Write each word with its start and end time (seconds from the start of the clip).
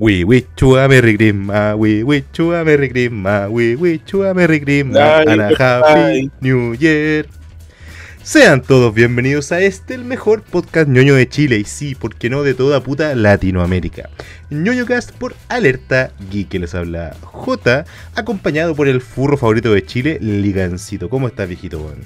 We 0.00 0.22
wish 0.22 0.46
you 0.60 0.78
a 0.78 0.86
Merry 0.86 1.16
Christmas, 1.16 1.74
we 1.74 2.04
wish 2.04 2.22
you 2.38 2.54
a 2.54 2.64
Merry 2.64 2.88
Christmas, 2.88 3.50
we 3.50 3.74
wish 3.74 4.02
you 4.12 4.24
a 4.24 4.32
Merry 4.32 4.60
Christmas 4.60 5.26
and 5.26 5.40
a 5.40 5.56
Happy. 5.58 6.30
New 6.40 6.76
Year. 6.76 7.26
Sean 8.22 8.62
todos 8.62 8.94
bienvenidos 8.94 9.50
a 9.50 9.60
este, 9.60 9.94
el 9.94 10.04
mejor 10.04 10.42
podcast 10.42 10.88
ñoño 10.88 11.16
de 11.16 11.28
Chile 11.28 11.56
y 11.58 11.64
sí, 11.64 11.96
porque 11.96 12.30
no 12.30 12.44
de 12.44 12.54
toda 12.54 12.80
puta 12.80 13.12
Latinoamérica. 13.16 14.08
ñoñocast 14.50 15.10
por 15.10 15.34
Alerta 15.48 16.12
Geek, 16.30 16.48
que 16.48 16.60
les 16.60 16.76
habla 16.76 17.16
J, 17.20 17.84
acompañado 18.14 18.76
por 18.76 18.86
el 18.86 19.00
furro 19.00 19.36
favorito 19.36 19.74
de 19.74 19.84
Chile, 19.84 20.18
Ligancito. 20.20 21.10
¿Cómo 21.10 21.26
estás, 21.26 21.48
viejito, 21.48 21.80
weón? 21.80 22.04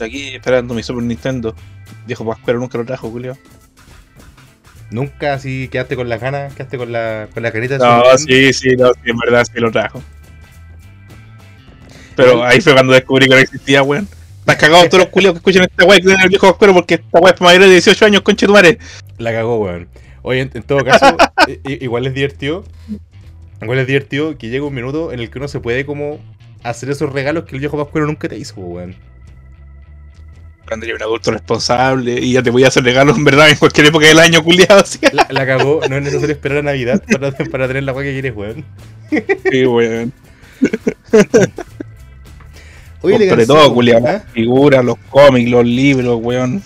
Aquí 0.00 0.34
esperando 0.34 0.74
mi 0.74 0.82
Super 0.82 1.04
Nintendo. 1.04 1.54
Viejo 2.08 2.26
Pascuero 2.26 2.58
nunca 2.58 2.76
lo 2.76 2.84
trajo, 2.84 3.08
Julio. 3.08 3.38
¿Nunca 4.90 5.34
así 5.34 5.68
quedaste 5.68 5.96
con 5.96 6.08
las 6.08 6.20
ganas? 6.20 6.54
¿Quedaste 6.54 6.78
con 6.78 6.92
la, 6.92 7.28
con 7.32 7.42
la 7.42 7.50
carita? 7.50 7.78
No, 7.78 8.02
sí, 8.18 8.52
sí, 8.52 8.76
no, 8.76 8.92
sí, 8.94 9.00
en 9.10 9.16
verdad 9.18 9.44
sí 9.44 9.60
lo 9.60 9.70
trajo. 9.70 10.02
Pero 12.14 12.44
ahí 12.44 12.60
fue 12.60 12.72
cuando 12.72 12.92
descubrí 12.92 13.26
que 13.26 13.34
no 13.34 13.40
existía, 13.40 13.82
weón. 13.82 14.08
Están 14.40 14.56
cagados 14.56 14.88
todos 14.88 15.04
los 15.04 15.10
culios 15.10 15.32
que 15.32 15.38
escuchan 15.38 15.64
esta 15.64 15.84
weá 15.84 15.96
que 15.96 16.04
tienen 16.04 16.22
el 16.22 16.28
viejo 16.28 16.46
Pascuero 16.46 16.72
porque 16.72 16.94
esta 16.94 17.18
weá 17.18 17.34
es 17.34 17.40
mayores 17.40 17.68
de 17.68 17.74
18 17.74 18.04
años, 18.06 18.22
conche 18.22 18.46
tu 18.46 18.52
madre. 18.52 18.78
La 19.18 19.32
cagó, 19.32 19.58
weón. 19.58 19.88
Oye, 20.22 20.40
en, 20.40 20.50
en 20.54 20.62
todo 20.62 20.84
caso, 20.84 21.16
igual 21.64 22.06
es 22.06 22.14
divertido. 22.14 22.64
Igual 23.60 23.80
es 23.80 23.86
divertido 23.86 24.38
que 24.38 24.48
llega 24.48 24.64
un 24.64 24.74
minuto 24.74 25.12
en 25.12 25.20
el 25.20 25.30
que 25.30 25.38
uno 25.38 25.48
se 25.48 25.60
puede 25.60 25.84
como 25.84 26.20
hacer 26.62 26.90
esos 26.90 27.12
regalos 27.12 27.44
que 27.44 27.56
el 27.56 27.60
viejo 27.60 27.76
Pascuero 27.76 28.06
nunca 28.06 28.28
te 28.28 28.36
hizo, 28.38 28.54
weón. 28.60 28.94
Cuando 30.66 30.84
eres 30.86 30.96
un 30.96 31.02
adulto 31.02 31.30
responsable 31.30 32.18
y 32.20 32.32
ya 32.32 32.42
te 32.42 32.50
voy 32.50 32.64
a 32.64 32.68
hacer 32.68 32.82
regalos 32.82 33.16
en 33.16 33.24
verdad 33.24 33.48
en 33.50 33.56
cualquier 33.56 33.86
época 33.86 34.06
del 34.06 34.18
año, 34.18 34.42
culiado. 34.42 34.80
Así. 34.80 34.98
La, 35.12 35.26
la 35.30 35.46
cagó, 35.46 35.80
no 35.88 35.96
es 35.96 36.02
necesario 36.02 36.34
esperar 36.34 36.58
a 36.58 36.62
Navidad 36.62 37.02
para, 37.10 37.30
para 37.32 37.68
tener 37.68 37.84
la 37.84 37.92
weá 37.92 38.04
que 38.04 38.12
quieres, 38.12 38.34
weón. 38.34 38.64
Sí, 39.50 39.64
weón. 39.64 40.12
Oye, 43.02 43.28
Compré 43.28 43.46
todo, 43.46 43.72
culiado. 43.72 44.06
¿ah? 44.06 44.12
Las 44.12 44.32
figuras, 44.32 44.84
los 44.84 44.96
cómics, 45.10 45.50
los 45.50 45.64
libros, 45.64 46.18
weón. 46.22 46.62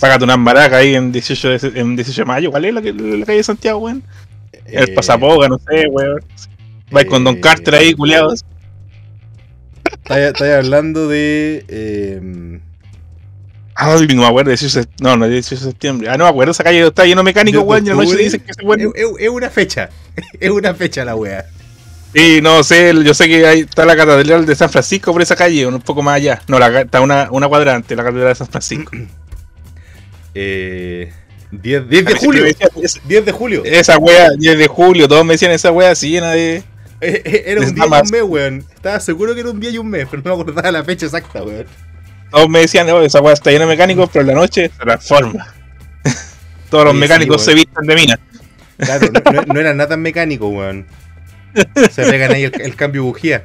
Págate 0.00 0.24
unas 0.24 0.38
maracas 0.38 0.78
ahí 0.80 0.94
en 0.94 1.12
18 1.12 1.48
de, 1.50 1.80
en 1.80 1.96
18 1.96 2.22
de 2.22 2.24
mayo. 2.24 2.50
¿Cuál 2.50 2.64
es 2.64 2.74
la, 2.74 2.80
calle 2.82 3.24
de 3.36 3.42
Santiago, 3.42 3.78
weón? 3.80 4.02
El 4.66 4.88
Eh, 4.90 4.92
pasapoga, 4.94 5.48
no 5.48 5.58
sé, 5.58 5.86
weón. 5.88 6.20
Vais 6.90 7.06
con 7.06 7.22
Don 7.24 7.36
eh, 7.36 7.40
Carter 7.40 7.74
ahí, 7.74 7.92
culiados. 7.94 8.44
Estáis 10.04 10.54
hablando 10.54 11.08
de. 11.08 11.64
eh, 11.68 12.60
Ay, 13.76 14.06
no 14.14 14.22
me 14.22 14.26
acuerdo, 14.28 14.50
18 14.50 14.80
de, 14.80 14.86
no, 15.00 15.16
no, 15.16 15.28
18 15.28 15.64
de 15.64 15.70
septiembre. 15.72 16.08
Ah, 16.08 16.16
no 16.16 16.24
me 16.24 16.30
acuerdo, 16.30 16.52
esa 16.52 16.62
calle 16.62 16.86
está 16.86 17.04
lleno 17.04 17.20
de 17.22 17.24
mecánicos, 17.24 17.64
weón, 17.64 17.84
y 17.84 17.88
la 17.88 17.94
noche 17.96 18.16
dicen 18.16 18.40
que 18.40 18.52
ese 18.52 18.62
weón. 18.62 18.92
es, 19.18 19.28
una 19.28 19.50
fecha. 19.50 19.88
Es 20.40 20.50
una 20.50 20.74
fecha 20.74 21.04
la 21.04 21.16
weá. 21.16 21.44
Sí, 22.14 22.38
no 22.40 22.62
sé, 22.62 22.94
yo 23.04 23.12
sé 23.14 23.26
que 23.26 23.44
ahí 23.44 23.60
está 23.60 23.84
la 23.84 23.96
catedral 23.96 24.46
de 24.46 24.54
San 24.54 24.70
Francisco 24.70 25.12
por 25.12 25.20
esa 25.22 25.34
calle, 25.34 25.66
un 25.66 25.80
poco 25.80 26.02
más 26.02 26.14
allá. 26.14 26.40
No, 26.46 26.60
la, 26.60 26.82
está 26.82 27.00
una, 27.00 27.28
una 27.32 27.48
cuadrante, 27.48 27.96
la 27.96 28.04
catedral 28.04 28.28
de 28.28 28.34
San 28.36 28.46
Francisco. 28.48 28.92
Eh, 30.36 31.12
10, 31.52 31.88
10 31.88 32.06
A 32.06 32.10
de 32.10 32.14
julio. 32.16 32.42
me 32.42 32.48
decían, 32.48 32.70
"Esa- 32.82 33.00
10 33.06 33.24
de 33.24 33.32
julio. 33.32 33.62
Esa 33.64 33.98
wea, 33.98 34.30
10 34.36 34.58
de 34.58 34.66
julio, 34.66 35.06
todos 35.08 35.24
me 35.24 35.34
decían 35.34 35.52
esa 35.52 35.70
wea 35.70 35.92
así 35.92 36.10
llena 36.10 36.30
de. 36.32 36.56
Eh, 36.56 37.22
eh, 37.24 37.42
Era 37.46 37.60
un 37.60 37.74
día 37.74 37.84
y 37.86 37.88
un 38.02 38.10
mes, 38.10 38.22
weón. 38.22 38.64
Estaba 38.74 38.98
seguro 39.00 39.34
que 39.34 39.40
era 39.40 39.50
un 39.50 39.60
día 39.60 39.70
y 39.70 39.78
un 39.78 39.88
mes, 39.88 40.06
pero 40.10 40.22
no 40.24 40.36
me 40.36 40.42
acordaba 40.42 40.72
la 40.72 40.82
fecha 40.84 41.06
exacta, 41.06 41.42
weón. 41.42 41.66
Todos 42.34 42.48
me 42.48 42.58
decían, 42.58 42.90
oh, 42.90 43.00
esa 43.00 43.20
wea 43.20 43.32
está 43.32 43.50
llena 43.52 43.64
de 43.64 43.70
mecánicos, 43.70 44.10
pero 44.12 44.22
en 44.22 44.26
la 44.26 44.34
noche 44.34 44.68
se 44.68 44.76
transforma. 44.84 45.54
Todos 46.68 46.84
los 46.86 46.94
Sí, 46.94 46.98
mecánicos 46.98 47.44
se 47.44 47.54
visten 47.54 47.86
de 47.86 47.94
mina. 47.94 48.18
Claro, 48.76 49.06
no, 49.12 49.32
no, 49.32 49.42
no 49.54 49.60
era 49.60 49.72
nada 49.72 49.90
tan 49.90 50.02
mecánico, 50.02 50.48
weón. 50.48 50.84
Se 51.92 52.02
pegan 52.02 52.32
ahí 52.32 52.42
el, 52.42 52.60
el 52.60 52.74
cambio 52.74 53.02
de 53.02 53.06
bujía. 53.06 53.44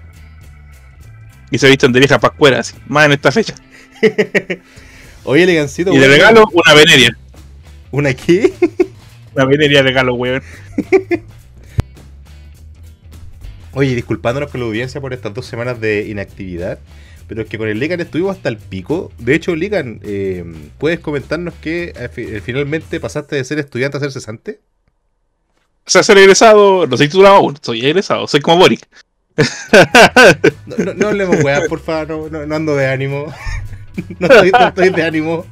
Y 1.51 1.59
se 1.59 1.67
visten 1.69 1.91
de 1.91 1.99
viejas 1.99 2.17
pascueras, 2.17 2.69
así, 2.71 2.79
más 2.87 3.05
en 3.05 3.11
esta 3.11 3.31
fecha. 3.31 3.53
Oye, 5.23 5.43
elegancito, 5.43 5.91
Y 5.93 5.97
de 5.99 6.07
weón. 6.07 6.11
regalo, 6.11 6.45
una 6.51 6.73
veneria. 6.73 7.15
¿Una 7.91 8.11
qué? 8.15 8.51
Una 9.35 9.45
veneria 9.45 9.77
de 9.77 9.83
regalo, 9.83 10.15
weón. 10.15 10.41
Oye, 13.73 13.93
disculpándonos 13.93 14.49
con 14.49 14.61
la 14.61 14.65
audiencia 14.65 14.99
por 14.99 15.13
estas 15.13 15.31
dos 15.35 15.45
semanas 15.45 15.79
de 15.79 16.07
inactividad. 16.07 16.79
Pero 17.29 17.43
es 17.43 17.47
que 17.47 17.59
con 17.59 17.69
el 17.69 17.79
Lican 17.79 17.99
estuvimos 18.01 18.35
hasta 18.35 18.49
el 18.49 18.57
pico. 18.57 19.11
De 19.19 19.35
hecho, 19.35 19.55
Lican, 19.55 19.99
eh, 20.03 20.43
¿puedes 20.79 20.99
comentarnos 20.99 21.53
que 21.61 21.93
eh, 21.95 22.09
eh, 22.17 22.41
finalmente 22.43 22.99
pasaste 22.99 23.35
de 23.35 23.43
ser 23.43 23.59
estudiante 23.59 23.97
a 23.97 23.99
ser 23.99 24.11
cesante? 24.11 24.61
O 25.85 25.91
sea, 25.91 26.01
ser 26.01 26.17
egresado, 26.17 26.87
no 26.87 26.97
soy 26.97 27.07
titulado 27.07 27.35
aún, 27.35 27.55
soy 27.61 27.85
egresado, 27.85 28.27
soy 28.27 28.41
como 28.41 28.57
Boric. 28.57 28.81
No, 30.65 30.85
no, 30.85 30.93
no 30.95 31.07
hablemos, 31.09 31.37
weá, 31.43 31.61
por 31.69 31.79
favor, 31.79 32.31
no, 32.31 32.55
ando 32.55 32.75
de 32.75 32.87
ánimo. 32.87 33.31
No 34.17 34.27
estoy, 34.27 34.91
de 34.91 35.03
ánimo. 35.03 35.45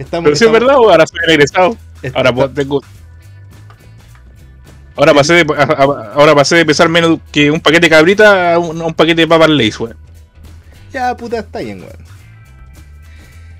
Estamos, 0.00 0.24
Pero 0.24 0.36
si 0.36 0.44
es 0.46 0.50
verdad, 0.50 0.74
ahora 0.74 1.06
soy 1.06 1.20
egresado. 1.28 1.76
Ahora 2.12 2.34
pues, 2.34 2.52
tengo. 2.52 2.82
Ahora 4.96 5.14
pasé, 5.14 5.44
de, 5.44 5.54
ahora 6.12 6.34
pasé 6.34 6.56
de 6.56 6.66
pesar 6.66 6.88
menos 6.88 7.20
que 7.30 7.52
un 7.52 7.60
paquete 7.60 7.86
de 7.86 7.90
cabrita 7.90 8.54
a 8.54 8.58
un, 8.58 8.80
a 8.80 8.86
un 8.86 8.94
paquete 8.94 9.20
de 9.20 9.28
papas 9.28 9.48
Lays, 9.48 9.78
weón. 9.78 10.07
Ya, 10.92 11.16
puta, 11.16 11.38
está 11.40 11.60
bien, 11.60 11.80
weón. 11.80 11.92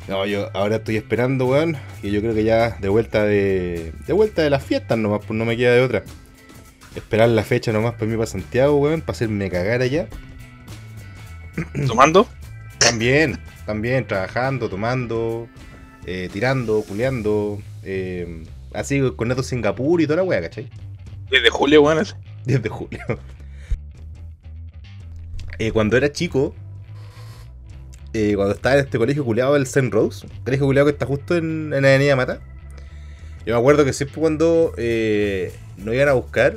No, 0.09 0.25
yo 0.25 0.49
ahora 0.55 0.77
estoy 0.77 0.97
esperando, 0.97 1.47
weón. 1.47 1.77
Y 2.03 2.11
yo 2.11 2.21
creo 2.21 2.34
que 2.34 2.44
ya 2.44 2.71
de 2.81 2.89
vuelta 2.89 3.25
de. 3.25 3.93
De 4.06 4.12
vuelta 4.12 4.43
de 4.43 4.50
las 4.50 4.62
fiestas 4.65 4.97
nomás, 4.99 5.21
pues 5.27 5.38
no 5.38 5.44
me 5.44 5.56
queda 5.56 5.75
de 5.75 5.83
otra. 5.83 6.03
Esperar 6.94 7.28
la 7.28 7.43
fecha 7.44 7.72
nomás 7.72 7.94
para 7.94 8.06
mí 8.06 8.17
para 8.17 8.27
Santiago, 8.27 8.77
weón, 8.78 9.03
para 9.03 9.12
hacerme 9.12 9.50
cagar 9.50 9.83
allá. 9.83 10.09
Tomando. 11.87 12.27
También, 12.78 13.38
también, 13.67 14.06
trabajando, 14.06 14.69
tomando, 14.71 15.49
eh, 16.06 16.28
tirando, 16.33 16.83
culeando. 16.88 17.61
eh, 17.83 18.44
así 18.72 19.00
con 19.17 19.28
Neto 19.28 19.43
Singapur 19.43 20.00
y 20.00 20.05
toda 20.06 20.19
la 20.19 20.22
weá, 20.22 20.41
¿cachai? 20.41 20.71
Desde 21.31 21.50
julio, 21.50 21.83
weón. 21.83 21.99
así. 21.99 22.15
10 22.47 22.62
de 22.62 22.69
julio. 22.69 23.00
Eh, 25.61 25.72
cuando 25.72 25.97
era 25.97 26.12
chico, 26.12 26.55
eh, 28.19 28.34
cuando 28.34 28.55
estaba 28.55 28.75
en 28.75 28.84
este 28.84 28.99
colegio 28.99 29.25
culeado, 29.25 29.55
el 29.55 29.62
St. 29.62 29.91
Rose, 29.91 30.27
colegio 30.45 30.67
culeado 30.67 30.87
que 30.87 30.93
está 30.93 31.06
justo 31.06 31.37
en, 31.37 31.73
en 31.73 31.84
Avenida 31.84 32.17
Mata, 32.17 32.41
yo 33.47 33.55
me 33.55 33.61
acuerdo 33.61 33.84
que 33.84 33.93
siempre 33.93 34.21
cuando 34.21 34.75
eh, 34.77 35.53
nos 35.77 35.95
iban 35.95 36.09
a 36.09 36.15
buscar, 36.15 36.56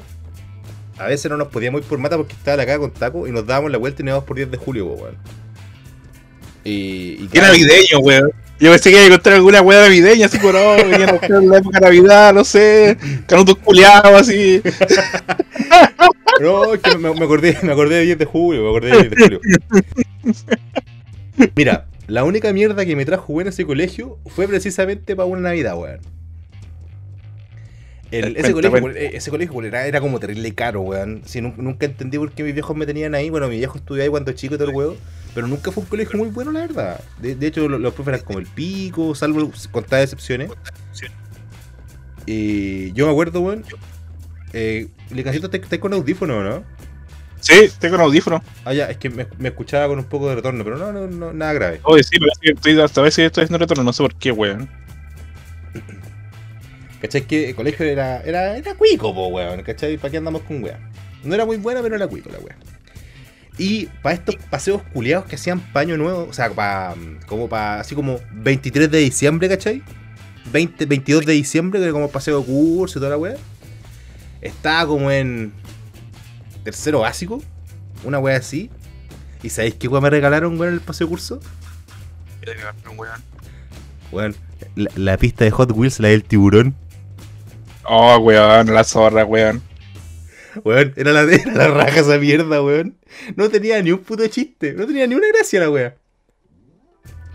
a 0.97 1.05
veces 1.05 1.29
no 1.29 1.37
nos 1.37 1.49
podíamos 1.49 1.81
ir 1.81 1.87
por 1.87 1.99
Mata 1.99 2.17
porque 2.17 2.33
estaba 2.33 2.57
la 2.57 2.65
caga 2.65 2.79
con 2.79 2.91
taco 2.91 3.27
y 3.27 3.31
nos 3.31 3.45
dábamos 3.45 3.71
la 3.71 3.77
vuelta 3.77 4.01
y 4.01 4.05
nos 4.05 4.13
íbamos 4.13 4.25
por 4.25 4.37
10 4.37 4.49
de 4.49 4.57
julio, 4.57 4.87
po, 4.87 5.03
weón. 5.03 5.17
Y, 6.63 7.23
y 7.23 7.27
claro, 7.31 7.53
navideño, 7.53 7.99
weón. 7.99 8.31
Yo 8.59 8.69
pensé 8.71 8.89
que 8.89 8.95
iba 8.95 9.03
a 9.03 9.07
encontrar 9.07 9.35
alguna 9.35 9.61
weá 9.61 9.81
navideña, 9.81 10.25
así 10.25 10.37
por 10.37 10.55
oh, 10.55 10.75
venían 10.77 11.09
a 11.09 11.13
buscar 11.13 11.43
la 11.43 11.57
época 11.57 11.79
de 11.79 11.85
Navidad, 11.85 12.33
no 12.33 12.43
sé, 12.43 12.97
canutos 13.27 13.57
culiados, 13.57 14.21
así. 14.21 14.61
No, 16.39 16.73
es 16.73 16.81
que 16.81 16.97
me, 16.97 17.13
me 17.13 17.23
acordé, 17.23 17.55
me 17.61 17.71
acordé 17.71 17.97
de 17.97 18.05
10 18.05 18.17
de 18.17 18.25
julio, 18.25 18.63
me 18.63 18.69
acordé 18.69 18.89
de 18.89 18.97
10 18.97 19.11
de 19.11 19.23
julio. 19.23 19.41
Mira, 21.55 21.87
la 22.07 22.23
única 22.23 22.51
mierda 22.53 22.85
que 22.85 22.95
me 22.95 23.05
trajo 23.05 23.39
a 23.39 23.43
ese 23.43 23.65
colegio 23.65 24.19
fue 24.27 24.47
precisamente 24.47 25.15
para 25.15 25.25
una 25.25 25.41
Navidad, 25.41 25.77
weón. 25.77 25.99
El- 28.11 28.35
ese, 28.35 28.51
Cuenta, 28.51 28.69
colegio, 28.69 28.81
cuenta. 28.81 28.99
eh, 28.99 29.11
ese 29.13 29.29
colegio 29.31 29.63
era, 29.63 29.87
era 29.87 30.01
como 30.01 30.19
terrible 30.19 30.53
caro, 30.53 30.81
weón. 30.81 31.21
Nun- 31.23 31.55
nunca 31.57 31.85
entendí 31.85 32.17
por 32.17 32.31
qué 32.33 32.43
mis 32.43 32.53
viejos 32.53 32.75
me 32.75 32.85
tenían 32.85 33.15
ahí. 33.15 33.29
Bueno, 33.29 33.47
mi 33.47 33.57
viejo 33.57 33.77
estudió 33.77 34.03
ahí 34.03 34.09
cuando 34.09 34.33
chico 34.33 34.55
y 34.55 34.57
todo 34.57 34.69
el 34.69 34.75
huevo. 34.75 34.97
Pero 35.33 35.47
nunca 35.47 35.71
fue 35.71 35.83
un 35.83 35.89
colegio 35.89 36.19
muy 36.19 36.27
bueno, 36.27 36.51
la 36.51 36.59
verdad. 36.59 36.99
De, 37.21 37.35
de 37.35 37.47
hecho, 37.47 37.69
lo- 37.69 37.79
los, 37.79 37.93
profes 37.93 38.15
eran 38.15 38.25
como 38.25 38.39
el 38.39 38.47
pico, 38.47 39.15
salvo 39.15 39.49
contadas 39.71 40.03
excepciones. 40.05 40.51
Y 42.25 42.91
yo 42.93 43.05
me 43.05 43.11
acuerdo, 43.11 43.39
weón. 43.41 43.63
Eh, 44.53 44.89
Licacito, 45.11 45.45
¿estás 45.45 45.61
estás 45.61 45.79
con 45.79 45.93
audífono, 45.93 46.43
no? 46.43 46.63
Sí, 47.41 47.69
tengo 47.79 47.95
un 47.95 48.01
audífono. 48.01 48.43
Ah, 48.63 48.73
ya, 48.73 48.85
es 48.85 48.97
que 48.97 49.09
me, 49.09 49.27
me 49.39 49.49
escuchaba 49.49 49.87
con 49.87 49.97
un 49.97 50.05
poco 50.05 50.29
de 50.29 50.35
retorno, 50.35 50.63
pero 50.63 50.77
no, 50.77 50.91
no, 50.91 51.07
no 51.07 51.33
nada 51.33 51.53
grave. 51.53 51.81
Oye, 51.83 52.03
sí, 52.03 52.17
pero 52.19 52.31
es 52.31 52.39
que 52.39 52.51
estoy, 52.51 52.79
hasta 52.79 53.01
a 53.01 53.03
veces 53.03 53.25
estoy 53.25 53.43
haciendo 53.43 53.57
retorno, 53.57 53.83
no 53.83 53.93
sé 53.93 54.03
por 54.03 54.15
qué, 54.15 54.31
weón. 54.31 54.69
¿Cachai? 57.01 57.23
Que 57.23 57.49
el 57.49 57.55
colegio 57.55 57.85
era, 57.85 58.21
era, 58.21 58.55
era 58.55 58.75
cuico, 58.75 59.13
po, 59.13 59.27
weón. 59.27 59.63
¿Cachai? 59.63 59.97
¿Para 59.97 60.11
qué 60.11 60.17
andamos 60.17 60.43
con 60.43 60.63
weón? 60.63 60.77
No 61.23 61.33
era 61.33 61.45
muy 61.45 61.57
buena, 61.57 61.81
pero 61.81 61.95
era 61.95 62.07
cuico 62.07 62.29
la 62.31 62.37
weón. 62.37 62.57
Y 63.57 63.87
para 64.01 64.15
estos 64.15 64.35
paseos 64.49 64.81
culiados 64.93 65.25
que 65.25 65.35
hacían 65.35 65.59
paño 65.59 65.97
nuevo, 65.97 66.27
o 66.29 66.33
sea, 66.33 66.49
para 66.51 66.95
como 67.25 67.49
para 67.49 67.81
así 67.81 67.95
como 67.95 68.19
23 68.33 68.89
de 68.89 68.99
diciembre, 68.99 69.49
¿cachai? 69.49 69.83
20, 70.51 70.85
22 70.85 71.25
de 71.25 71.33
diciembre, 71.33 71.79
que 71.79 71.85
era 71.85 71.93
como 71.93 72.09
paseo 72.09 72.39
de 72.39 72.45
curso 72.45 72.97
y 72.97 73.01
toda 73.01 73.11
la 73.11 73.17
weá. 73.17 73.35
Estaba 74.41 74.87
como 74.87 75.11
en 75.11 75.53
tercero 76.63 76.99
básico, 76.99 77.41
una 78.03 78.19
weá 78.19 78.37
así. 78.37 78.69
¿Y 79.43 79.49
sabéis 79.49 79.75
qué 79.75 79.87
weá 79.87 80.01
me 80.01 80.09
regalaron, 80.09 80.59
weón, 80.59 80.69
en 80.69 80.73
el 80.75 80.81
paseo 80.81 81.07
curso? 81.07 81.39
Weón, 84.11 84.35
la, 84.75 84.91
la 84.95 85.17
pista 85.17 85.45
de 85.45 85.51
Hot 85.51 85.71
Wheels, 85.71 85.99
la 85.99 86.09
del 86.09 86.23
tiburón. 86.23 86.75
Oh, 87.83 88.17
weón, 88.19 88.73
la 88.73 88.83
zorra, 88.83 89.25
weón. 89.25 89.61
Weón, 90.63 90.93
era 90.95 91.11
la, 91.11 91.21
era 91.33 91.53
la 91.53 91.67
raja 91.69 92.01
esa 92.01 92.17
mierda, 92.17 92.61
weón. 92.61 92.97
No 93.35 93.49
tenía 93.49 93.81
ni 93.81 93.91
un 93.91 93.99
puto 93.99 94.25
chiste, 94.27 94.73
no 94.73 94.85
tenía 94.85 95.07
ni 95.07 95.15
una 95.15 95.27
gracia 95.33 95.59
la 95.59 95.69
wea. 95.69 95.95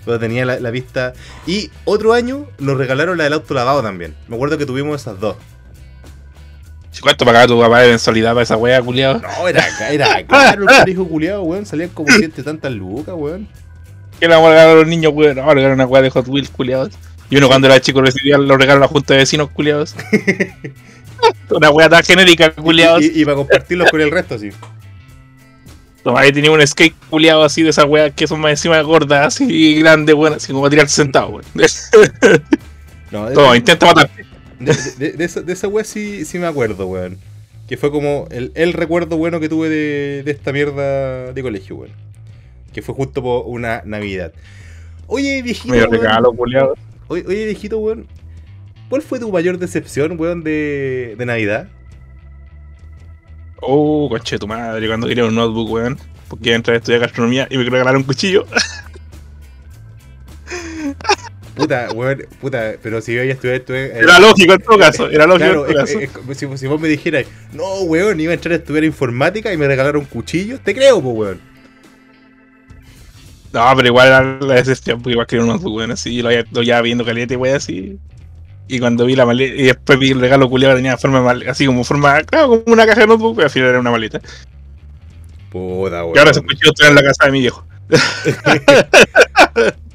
Pero 0.05 0.21
tenía 0.21 0.45
la, 0.45 0.61
la 0.61 0.71
vista. 0.71 1.15
Y 1.47 1.71
otro 1.85 2.13
año 2.13 2.49
nos 2.59 2.79
regalaron 2.79 3.19
la 3.19 3.25
del 3.25 3.33
auto 3.33 3.55
lavado 3.55 3.83
también. 3.83 4.15
Me 4.29 4.37
acuerdo 4.37 4.57
que 4.57 4.67
tuvimos 4.67 5.01
esas 5.01 5.19
dos. 5.19 5.37
¿Cuánto 7.01 7.25
pagaba 7.25 7.47
tu 7.47 7.61
papá 7.61 7.81
de 7.81 7.91
mensualidad 7.91 8.31
para 8.31 8.43
esa 8.43 8.57
wea, 8.57 8.81
culiado? 8.83 9.21
No, 9.21 9.49
era, 9.49 9.65
era 9.91 10.27
caro 10.27 10.63
el 10.63 10.69
colegio 10.69 11.09
culiado, 11.09 11.43
weón. 11.43 11.67
Salían 11.67 11.91
como 11.91 12.09
y 12.11 12.29
tantas 12.29 12.73
lucas, 12.73 13.15
weón. 13.17 13.49
¿Qué 14.19 14.27
le 14.27 14.35
vamos 14.35 14.49
a 14.49 14.51
regalar 14.51 14.71
a 14.71 14.79
los 14.81 14.87
niños, 14.87 15.13
weón? 15.15 15.37
Vamos 15.37 15.53
a 15.53 15.55
regalar 15.55 15.75
una 15.75 15.87
wea 15.87 16.03
de 16.03 16.11
Hot 16.11 16.29
Wheels, 16.29 16.51
culiados. 16.51 16.91
Y 17.29 17.37
uno 17.37 17.49
cuando 17.49 17.67
era 17.67 17.81
chico 17.81 18.01
recibía 18.01 18.39
los 18.39 18.59
regalos 18.59 18.83
a 18.83 18.87
la 18.87 18.89
junta 18.89 19.15
de 19.15 19.21
vecinos, 19.21 19.51
culiados. 19.51 19.95
una 21.51 21.71
wea 21.71 21.89
tan 21.89 22.03
genérica, 22.03 22.51
culiados. 22.53 23.03
Y, 23.03 23.21
y 23.21 23.25
para 23.25 23.37
compartirlos 23.37 23.91
con 23.91 24.01
el 24.01 24.11
resto, 24.11 24.39
sí. 24.39 24.51
Toma, 26.03 26.21
ahí 26.21 26.33
tenía 26.33 26.53
un 26.53 26.65
skate 26.65 26.95
culiado 27.11 27.43
así 27.43 27.63
de 27.63 27.71
esas 27.71 27.85
weas 27.85 28.13
que 28.15 28.29
son 28.29 28.41
más 28.41 28.53
encima 28.53 28.81
gordas, 28.83 29.27
así 29.27 29.75
grandes, 29.81 30.15
weón, 30.15 30.35
así 30.35 30.49
como 30.49 30.63
para 30.63 30.71
tirarse 30.71 30.95
sentado, 30.95 31.29
weón. 31.29 31.45
No, 33.11 33.29
Toma, 33.31 33.57
intenta 33.57 33.87
matarte. 33.87 34.26
De, 34.61 34.75
de- 34.99 35.13
de 35.13 35.25
esa, 35.25 35.41
de 35.43 35.53
esa 35.53 35.69
wea 35.69 35.85
sí, 35.85 36.25
sí 36.25 36.39
me 36.39 36.47
acuerdo, 36.47 36.87
weón. 36.87 37.19
Que 37.69 37.77
fue 37.77 37.91
como 37.91 38.29
el, 38.31 38.53
el 38.55 38.73
recuerdo 38.73 39.17
bueno 39.17 39.41
que 39.41 39.49
tuve 39.49 39.69
de, 39.69 40.23
de 40.25 40.31
esta 40.31 40.53
mierda 40.53 41.33
de 41.33 41.43
colegio, 41.43 41.77
weón. 41.77 41.93
Que 42.73 42.83
fue 42.83 42.95
justo 42.95 43.23
por 43.23 43.45
una 43.47 43.83
Navidad. 43.85 44.33
Oye, 45.09 45.43
viejito. 45.43 45.73
Weón. 45.75 45.91
regalo. 45.91 46.35
Oye, 47.09 47.25
oye, 47.27 47.45
viejito, 47.47 47.79
weón. 47.79 48.07
¿Cuál 48.89 49.03
fue 49.03 49.19
tu 49.19 49.31
mayor 49.33 49.59
decepción, 49.59 50.19
weón, 50.19 50.45
de, 50.45 51.17
de 51.19 51.27
Navidad? 51.27 51.69
Oh, 53.61 54.09
conche 54.11 54.37
de 54.37 54.39
tu 54.39 54.47
madre, 54.47 54.87
cuando 54.87 55.09
quería 55.09 55.25
un 55.25 55.35
notebook, 55.35 55.71
weón. 55.71 55.99
Porque 56.29 56.49
iba 56.51 56.55
a 56.55 56.57
entrar 56.57 56.75
a 56.75 56.79
estudiar 56.79 57.01
gastronomía 57.01 57.47
y 57.51 57.57
me 57.57 57.65
regalaron 57.65 57.99
un 58.03 58.07
cuchillo. 58.07 58.47
Puta, 61.57 61.89
weón, 61.95 62.23
puta, 62.39 62.75
pero 62.83 63.01
si 63.01 63.15
yo 63.15 63.25
ya 63.25 63.33
estudié, 63.33 63.57
estudié 63.57 63.99
Era 63.99 64.21
lógico 64.21 64.53
en 64.53 64.61
todo 64.61 64.79
caso, 64.79 65.09
era 65.09 65.27
lógico 65.27 65.65
Claro, 65.65 65.67
en 65.67 65.73
todo 65.73 65.85
caso. 65.87 66.35
si, 66.35 66.59
si 66.59 66.67
vos 66.67 66.79
me 66.79 66.87
dijeras, 66.87 67.25
no, 67.55 67.81
weón, 67.85 68.21
iba 68.21 68.33
a 68.33 68.35
entrar 68.35 68.53
a 68.53 68.57
estudiar 68.57 68.85
informática 68.85 69.51
y 69.51 69.57
me 69.57 69.67
regalaron 69.67 70.05
cuchillos, 70.05 70.61
te 70.61 70.75
creo, 70.75 71.01
pues, 71.01 71.17
weón. 71.17 71.41
No, 73.55 73.73
pero 73.75 73.89
igual 73.89 74.07
era 74.09 74.39
la 74.41 74.55
decepción, 74.57 74.99
porque 75.01 75.13
igual 75.13 75.27
quería 75.27 75.45
un 75.45 75.49
notebook, 75.51 75.77
weón, 75.77 75.93
así, 75.93 76.21
lo, 76.21 76.31
llevaba 76.31 76.83
viendo 76.83 77.07
caliente, 77.07 77.37
weón, 77.37 77.57
así. 77.57 77.99
Y 78.69 78.79
cuando 78.79 79.07
vi 79.07 79.17
la 79.17 79.25
maleta, 79.25 79.55
y 79.55 79.63
después 79.63 79.99
vi 79.99 80.11
el 80.11 80.21
regalo 80.21 80.51
culiado 80.51 80.77
tenía 80.77 80.99
forma 80.99 81.21
de 81.21 81.25
mal- 81.25 81.49
así 81.49 81.65
como 81.65 81.85
forma, 81.85 82.23
claro, 82.25 82.49
como 82.49 82.63
una 82.67 82.85
caja 82.85 83.01
de 83.01 83.07
notebook, 83.07 83.37
pero 83.37 83.47
al 83.47 83.51
final 83.51 83.69
era 83.71 83.81
una 83.81 83.91
maleta. 83.93 84.21
Puta, 85.51 86.05
weón. 86.05 86.17
Y 86.17 86.19
ahora 86.19 86.33
ese 86.33 86.43
cuchillo 86.43 86.73
está 86.75 86.89
en 86.89 86.97
la 86.97 87.03
casa 87.03 87.25
de 87.25 87.31
mi 87.33 87.41
viejo. 87.41 87.65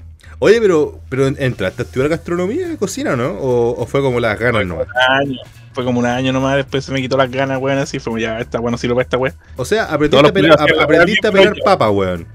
Oye, 0.43 0.59
pero, 0.59 0.99
pero 1.07 1.27
¿entraste 1.27 1.83
a 1.83 1.85
estudiar 1.85 2.09
gastronomía, 2.09 2.75
cocina, 2.77 3.15
no? 3.15 3.29
¿O, 3.29 3.79
o 3.79 3.85
fue 3.85 4.01
como 4.01 4.19
las 4.19 4.39
ganas, 4.39 4.65
no? 4.65 4.77
Un 4.77 4.81
año. 5.19 5.39
Fue 5.71 5.83
como 5.85 5.99
un 5.99 6.07
año 6.07 6.33
nomás, 6.33 6.55
después 6.55 6.83
se 6.83 6.91
me 6.91 6.99
quitó 6.99 7.15
las 7.15 7.29
ganas, 7.29 7.61
weón, 7.61 7.77
así, 7.77 7.99
fue 7.99 8.09
como 8.09 8.17
ya, 8.17 8.39
está 8.39 8.59
bueno, 8.59 8.75
sirve 8.75 8.95
para 8.95 9.03
esta 9.03 9.17
weón. 9.19 9.35
O 9.55 9.65
sea, 9.65 9.83
aprendiste 9.83 10.27
a 10.27 10.33
pelar, 10.33 10.71
la 10.75 10.83
aprendiste 10.83 11.27
a 11.27 11.31
pelar 11.31 11.53
papa, 11.63 11.91
weón. 11.91 12.25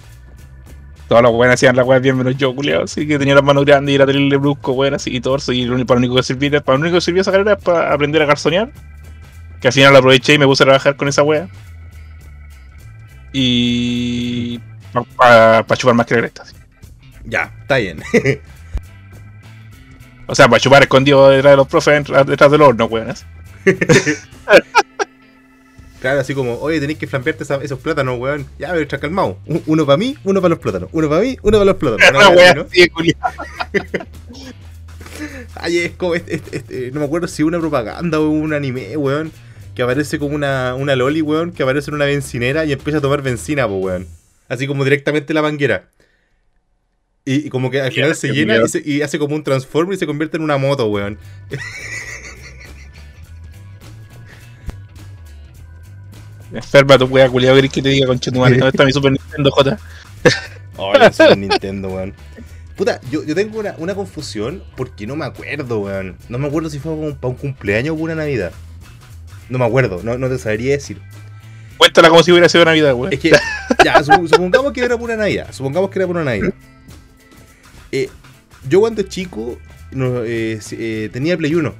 Todos 1.08 1.20
los 1.20 1.32
weones 1.32 1.54
hacían 1.54 1.74
la 1.74 1.82
weá 1.82 1.98
bien 1.98 2.16
menos 2.16 2.36
yo, 2.36 2.54
culiado, 2.54 2.84
así 2.84 3.08
que 3.08 3.18
tenía 3.18 3.34
las 3.34 3.42
manos 3.42 3.64
grandes 3.64 3.90
y 3.90 3.96
era 3.96 4.06
terrible 4.06 4.36
brusco, 4.36 4.70
weón, 4.70 4.94
así 4.94 5.10
y 5.14 5.20
torso, 5.20 5.50
y 5.50 5.64
lo 5.64 5.74
para 5.84 5.98
lo 5.98 6.06
único 6.06 6.14
que 6.14 6.22
servía, 6.22 6.60
para 6.60 6.78
lo 6.78 6.82
único 6.82 6.98
que 6.98 7.00
sirvió 7.00 7.22
esa 7.22 7.32
carrera 7.32 7.54
es 7.54 7.62
para 7.64 7.92
aprender 7.92 8.22
a 8.22 8.26
garzonear. 8.26 8.70
Que 9.60 9.66
al 9.66 9.72
final 9.72 9.92
la 9.92 9.98
aproveché 9.98 10.34
y 10.34 10.38
me 10.38 10.46
puse 10.46 10.62
a 10.62 10.66
trabajar 10.66 10.94
con 10.94 11.08
esa 11.08 11.24
weá. 11.24 11.48
Y. 13.32 14.60
para 15.16 15.64
chupar 15.74 15.96
más 15.96 16.06
que 16.06 16.14
la 16.14 16.20
cresta. 16.20 16.42
así. 16.42 16.54
Ya, 17.26 17.52
está 17.62 17.76
bien. 17.76 18.02
O 20.28 20.34
sea, 20.34 20.48
para 20.48 20.58
chupar 20.58 20.82
escondido 20.82 21.28
detrás 21.30 21.52
de 21.52 21.56
los 21.56 21.68
profes, 21.68 22.02
detrás 22.26 22.50
del 22.50 22.60
horno, 22.60 22.86
weón. 22.86 23.10
así. 23.10 23.24
claro, 26.00 26.18
así 26.18 26.34
como, 26.34 26.54
oye, 26.58 26.80
tenéis 26.80 26.98
que 26.98 27.06
flambearte 27.06 27.44
esa- 27.44 27.62
esos 27.62 27.78
plátanos, 27.78 28.18
weón. 28.18 28.44
Ya, 28.58 28.70
pero 28.70 28.80
está 28.80 28.98
calmado. 28.98 29.38
Un- 29.46 29.62
Uno 29.66 29.86
para 29.86 29.96
mí, 29.98 30.16
uno 30.24 30.40
para 30.42 30.50
los 30.50 30.58
plátanos. 30.58 30.88
Uno 30.90 31.08
para 31.08 31.20
mí, 31.20 31.36
uno 31.42 31.58
para 31.58 31.64
los 31.66 31.76
plátanos. 31.76 32.24
¿no? 32.56 32.66
culiado. 32.92 33.20
Ay, 35.54 35.78
es 35.78 35.92
como, 35.92 36.16
este- 36.16 36.34
este- 36.34 36.56
este, 36.56 36.90
no 36.90 36.98
me 37.00 37.06
acuerdo 37.06 37.28
si 37.28 37.44
una 37.44 37.60
propaganda 37.60 38.18
o 38.20 38.28
un 38.28 38.52
anime, 38.52 38.96
weón. 38.96 39.30
Que 39.76 39.82
aparece 39.82 40.18
como 40.18 40.34
una, 40.34 40.74
una 40.74 40.96
loli, 40.96 41.22
weón, 41.22 41.52
que 41.52 41.62
aparece 41.62 41.90
en 41.90 41.94
una 41.94 42.06
bencinera 42.06 42.64
y 42.64 42.72
empieza 42.72 42.98
a 42.98 43.00
tomar 43.02 43.22
benzina, 43.22 43.68
po, 43.68 43.74
weón. 43.76 44.06
Así 44.48 44.66
como 44.66 44.82
directamente 44.82 45.32
en 45.32 45.34
la 45.36 45.42
manguera. 45.42 45.88
Y, 47.28 47.46
y 47.46 47.50
como 47.50 47.70
que 47.70 47.80
al 47.82 47.92
final 47.92 48.14
se 48.14 48.28
llena 48.28 48.56
y, 48.64 48.68
se- 48.68 48.82
y 48.84 49.02
hace 49.02 49.18
como 49.18 49.34
un 49.34 49.42
transformer 49.42 49.96
y 49.96 49.98
se 49.98 50.06
convierte 50.06 50.36
en 50.38 50.44
una 50.44 50.56
moto, 50.56 50.86
weón. 50.86 51.18
Enferma 56.52 56.96
tu 56.98 57.06
weá, 57.06 57.28
culiado, 57.28 57.60
que 57.60 57.82
te 57.82 57.88
diga, 57.88 58.06
conchetumare, 58.06 58.54
¿dónde 58.56 58.68
está 58.70 58.84
mi 58.84 58.92
Super 58.92 59.12
Nintendo 59.12 59.50
J? 59.50 59.78
Ay, 60.78 61.06
el 61.06 61.12
Super 61.12 61.38
Nintendo, 61.38 61.88
weón. 61.88 62.14
Puta, 62.76 63.00
yo, 63.10 63.24
yo 63.24 63.34
tengo 63.34 63.58
una, 63.58 63.74
una 63.78 63.94
confusión 63.94 64.62
porque 64.76 65.06
no 65.06 65.16
me 65.16 65.24
acuerdo, 65.24 65.80
weón. 65.80 66.16
No 66.28 66.38
me 66.38 66.46
acuerdo 66.46 66.70
si 66.70 66.78
fue 66.78 66.92
para 67.14 67.30
un 67.30 67.36
cumpleaños 67.36 67.92
o 67.98 67.98
una 68.02 68.14
Navidad. 68.14 68.52
No 69.48 69.58
me 69.58 69.64
acuerdo, 69.64 70.00
no, 70.02 70.18
no 70.18 70.28
te 70.28 70.38
sabría 70.38 70.72
decir. 70.72 71.00
Cuéntala 71.78 72.08
como 72.08 72.22
si 72.22 72.30
hubiera 72.32 72.48
sido 72.48 72.64
Navidad, 72.64 72.94
weón. 72.94 73.12
Es 73.12 73.18
que, 73.18 73.30
ya, 73.84 73.96
sup- 74.00 74.28
supongamos 74.28 74.72
que 74.72 74.80
era 74.82 74.96
por 74.96 75.04
una 75.04 75.16
Navidad. 75.16 75.48
Supongamos 75.50 75.90
que 75.90 75.98
era 75.98 76.06
por 76.06 76.16
una 76.16 76.24
Navidad. 76.26 76.52
Eh, 77.92 78.08
yo 78.68 78.80
cuando 78.80 79.02
chico 79.02 79.58
no, 79.92 80.24
eh, 80.24 80.58
eh, 80.72 81.08
tenía 81.12 81.36
Play 81.36 81.54
1. 81.54 81.74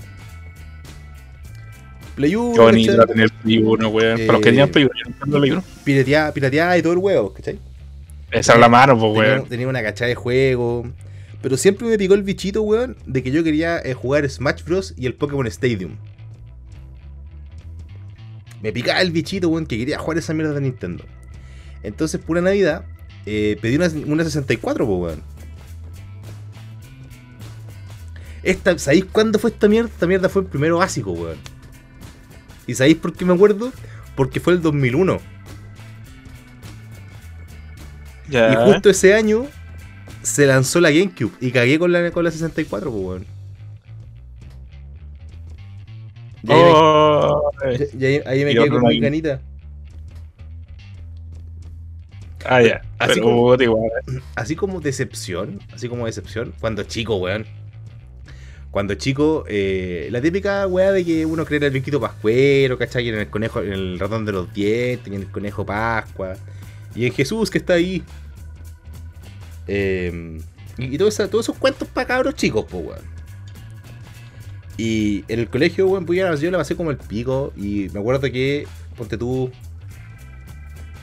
Play 2.15 2.35
1, 2.35 2.53
Qué 2.55 2.61
bonito 2.61 2.93
¿cachai? 2.93 2.95
era 3.05 3.07
tener 3.07 3.31
Play 3.43 3.59
1, 3.59 3.89
weón. 3.89 4.11
Los 4.11 4.19
que 4.19 4.25
Eh, 4.25 4.41
tenían 4.43 4.69
Play 4.71 4.85
1, 4.85 4.93
yo 5.05 5.11
no 5.11 5.17
tengo 5.25 5.39
Play 5.39 5.51
1. 5.51 5.65
pirateada, 5.85 6.33
pirateada 6.33 6.79
y 6.79 6.83
todo 6.83 6.93
el 6.95 6.99
huevo, 6.99 7.33
¿cachai? 7.33 7.59
Esa 8.31 8.55
es 8.55 8.59
la 8.59 8.69
mano, 8.69 8.99
pues, 8.99 9.13
Tenía, 9.15 9.35
weón. 9.37 9.49
tenía 9.49 9.69
una 9.69 9.83
cachada 9.83 10.09
de 10.09 10.15
juego. 10.15 10.87
Pero 11.43 11.57
siempre 11.57 11.87
me 11.87 11.99
picó 11.99 12.15
el 12.15 12.23
bichito, 12.23 12.63
weón, 12.63 12.97
de 13.07 13.23
que 13.23 13.31
yo 13.31 13.45
quería 13.45 13.79
eh, 13.79 13.93
jugar 13.95 14.29
Smash 14.29 14.65
Bros. 14.65 14.95
y 14.97 15.07
el 15.07 15.15
Pokémon 15.15 15.47
Stadium. 15.47 15.97
Me 18.63 18.73
picaba 18.73 19.01
el 19.03 19.11
bichito, 19.13 19.49
weón, 19.49 19.67
que 19.67 19.77
quería 19.79 19.99
jugar 19.99 20.19
esa 20.19 20.33
mierda 20.35 20.55
de 20.55 20.63
Nintendo. 20.63 21.05
Entonces, 21.83 22.21
por 22.21 22.39
una 22.39 22.49
Navidad, 22.49 22.85
eh, 23.27 23.59
pedí 23.61 23.77
una, 23.77 23.89
una 24.07 24.25
64, 24.25 24.87
pues, 24.87 24.99
weón. 24.99 25.23
Esta, 28.47 28.79
¿Sabéis 28.79 29.05
cuándo 29.07 29.39
fue 29.41 29.51
esta 29.51 29.69
mierda? 29.69 29.89
Esta 29.89 30.07
mierda 30.07 30.29
fue 30.29 30.43
el 30.43 30.49
primero 30.49 30.79
básico, 30.79 31.11
weón. 31.13 31.37
¿Y 32.67 32.75
sabéis 32.75 32.97
por 32.97 33.13
qué 33.13 33.25
me 33.25 33.35
acuerdo? 33.35 33.73
Porque 34.15 34.39
fue 34.41 34.53
el 34.53 34.63
2001. 34.63 35.19
Ya. 38.29 38.53
Y 38.53 38.57
justo 38.73 38.91
ese 38.91 39.15
año 39.15 39.47
se 40.23 40.47
lanzó 40.47 40.81
la 40.81 40.91
GameCube 40.91 41.33
y 41.41 41.51
cagué 41.51 41.79
con 41.79 41.91
la, 41.93 42.11
con 42.11 42.25
la 42.25 42.31
64, 42.31 42.91
pues, 42.91 43.03
weón. 43.05 43.27
Y 46.43 46.53
ahí 46.53 46.63
me- 46.63 46.71
Oh, 46.73 47.51
y 47.99 48.05
ahí, 48.05 48.21
ahí 48.27 48.45
me 48.45 48.53
quedé 48.55 48.69
con 48.69 48.83
mi 48.83 49.01
canita. 49.01 49.41
Ah, 52.45 52.63
ya. 52.63 52.83
Así 52.99 53.21
como-. 53.21 53.57
Así 54.37 54.55
como 54.55 54.81
decepción, 54.81 55.59
así 55.75 55.89
como 55.89 56.07
decepción, 56.07 56.55
cuando 56.61 56.85
chico, 56.85 57.17
weón. 57.17 57.45
Cuando 58.77 58.93
chico, 58.93 59.47
eh, 59.49 60.09
la 60.11 60.21
típica 60.21 60.67
weá 60.67 60.93
de 60.93 61.03
que 61.03 61.25
uno 61.25 61.47
cree 61.47 61.57
en 61.57 61.63
el 61.63 61.71
viejito 61.71 61.99
pascuero, 61.99 62.77
¿cachai? 62.77 63.09
En 63.09 63.15
el 63.15 63.29
conejo, 63.31 63.63
en 63.63 63.73
el 63.73 63.99
ratón 63.99 64.27
de 64.27 64.33
los 64.33 64.53
dientes, 64.53 65.07
en 65.07 65.15
el 65.15 65.31
conejo 65.31 65.65
Pascua. 65.65 66.35
Y 66.95 67.07
en 67.07 67.13
Jesús 67.15 67.49
que 67.49 67.57
está 67.57 67.73
ahí. 67.73 68.03
Eh, 69.67 70.39
y 70.77 70.95
y 70.95 70.99
todo 70.99 71.09
esa- 71.09 71.27
todos 71.31 71.47
esos 71.47 71.57
cuentos 71.57 71.89
para 71.89 72.07
cabros 72.07 72.35
chicos, 72.35 72.67
weón. 72.71 72.99
Y 74.77 75.25
en 75.29 75.41
el 75.41 75.49
colegio, 75.49 75.87
weón, 75.89 76.05
pues 76.05 76.19
yo 76.43 76.51
la 76.51 76.59
pasé 76.59 76.77
como 76.77 76.91
el 76.91 76.99
pico. 76.99 77.55
Y 77.57 77.89
me 77.95 78.01
acuerdo 78.01 78.31
que, 78.31 78.67
ponte 78.95 79.17
tú, 79.17 79.51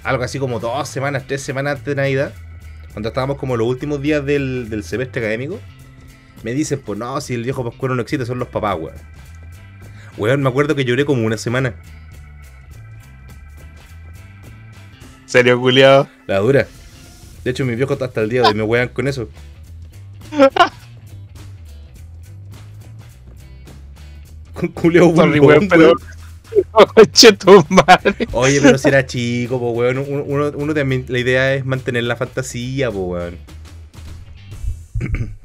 algo 0.03 0.21
así 0.23 0.37
como 0.37 0.59
dos 0.59 0.87
semanas, 0.89 1.23
tres 1.25 1.41
semanas 1.41 1.77
antes 1.79 1.85
de 1.87 1.95
Navidad, 1.95 2.35
cuando 2.91 3.09
estábamos 3.09 3.37
como 3.37 3.57
los 3.57 3.67
últimos 3.67 3.99
días 3.99 4.23
del, 4.23 4.69
del 4.69 4.83
semestre 4.83 5.21
académico, 5.23 5.59
me 6.43 6.53
dicen, 6.53 6.81
pues 6.85 6.99
no, 6.99 7.19
si 7.21 7.33
el 7.33 7.43
viejo 7.43 7.63
pascuero 7.63 7.95
no 7.95 8.01
existe, 8.01 8.25
son 8.25 8.39
los 8.39 8.49
papás, 8.49 8.77
weón. 8.79 8.95
Weón, 10.17 10.41
me 10.43 10.49
acuerdo 10.49 10.75
que 10.75 10.85
lloré 10.85 11.05
como 11.05 11.25
una 11.25 11.37
semana. 11.37 11.73
Serio, 15.25 15.59
culiado. 15.59 16.07
La 16.27 16.39
dura. 16.39 16.67
De 17.43 17.51
hecho, 17.51 17.65
mis 17.65 17.75
viejos 17.75 17.99
hasta 18.01 18.21
el 18.21 18.29
día 18.29 18.41
de 18.43 18.49
hoy 18.49 18.53
me 18.53 18.63
wean 18.63 18.89
con 18.89 19.07
eso. 19.07 19.27
Culeo 24.73 25.15
Sorry, 25.15 25.39
burlón, 25.39 25.67
weón, 25.67 25.67
pero. 25.67 25.93
Oye, 28.33 28.61
pero 28.61 28.77
si 28.77 28.87
era 28.87 29.05
chico, 29.05 29.59
po, 29.59 29.71
weón. 29.71 29.97
Uno, 29.97 30.23
uno, 30.23 30.51
uno 30.55 30.73
también, 30.73 31.05
la 31.07 31.17
idea 31.19 31.55
es 31.55 31.65
mantener 31.65 32.03
la 32.03 32.15
fantasía, 32.15 32.91
po, 32.91 33.05
weón. 33.05 33.37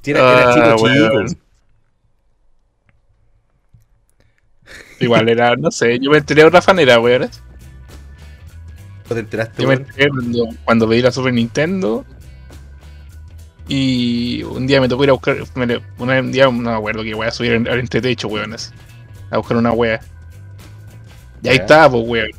Si 0.03 0.11
era, 0.11 0.53
era 0.55 0.77
chico, 0.77 0.89
chico. 0.89 1.41
Igual 5.01 5.29
era, 5.29 5.55
no 5.57 5.71
sé, 5.71 5.99
yo 6.01 6.11
me 6.11 6.19
enteré 6.19 6.43
de 6.43 6.49
otra 6.49 6.61
fanera, 6.63 6.99
weón. 7.01 7.23
¿No 7.23 9.15
te 9.15 9.21
enteraste, 9.21 9.63
Yo 9.63 9.69
me 9.69 9.75
enteré 9.75 10.09
cuando, 10.11 10.49
cuando 10.65 10.89
pedí 10.89 11.03
la 11.03 11.13
Super 11.13 11.33
Nintendo. 11.33 12.05
Y 13.69 14.43
un 14.45 14.67
día 14.67 14.81
me 14.81 14.89
tocó 14.89 15.05
ir 15.05 15.11
a 15.11 15.13
buscar. 15.13 15.37
me- 15.55 15.81
un 15.99 16.33
día 16.33 16.45
no 16.47 16.53
me 16.53 16.71
acuerdo 16.73 17.03
que 17.03 17.15
voy 17.15 17.27
a 17.27 17.31
subir 17.31 17.53
al 17.53 17.79
entretecho, 17.79 18.29
weón. 18.29 18.55
A 19.31 19.37
buscar 19.39 19.57
una 19.57 19.73
wea. 19.73 20.01
Y 21.43 21.49
ahí 21.49 21.57
Ya. 21.57 21.63
estaba, 21.63 21.91
pues, 21.91 22.05
weón. 22.07 22.31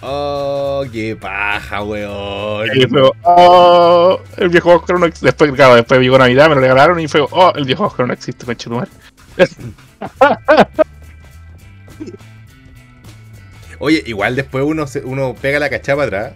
Oh, 0.00 0.84
qué 0.92 1.16
paja, 1.16 1.82
weón. 1.82 2.68
Y 2.74 2.86
fue, 2.86 3.10
oh, 3.24 4.20
el 4.36 4.48
viejo 4.48 4.76
Oscar 4.76 4.98
no 5.00 5.06
existe. 5.06 5.26
Después, 5.26 5.50
claro, 5.52 5.74
después 5.74 6.00
llegó 6.00 6.18
Navidad, 6.18 6.48
me 6.48 6.54
lo 6.54 6.60
regalaron 6.60 7.00
y 7.00 7.08
fue, 7.08 7.20
oh, 7.30 7.52
el 7.56 7.64
viejo 7.64 7.84
Oscar 7.86 8.06
no 8.06 8.12
existe, 8.12 8.46
conchetumar. 8.46 8.88
Oye, 13.80 14.02
igual 14.06 14.34
después 14.36 14.64
uno, 14.64 14.86
se- 14.86 15.04
uno 15.04 15.34
pega 15.40 15.58
la 15.60 15.70
cachapa 15.70 16.04
atrás 16.04 16.32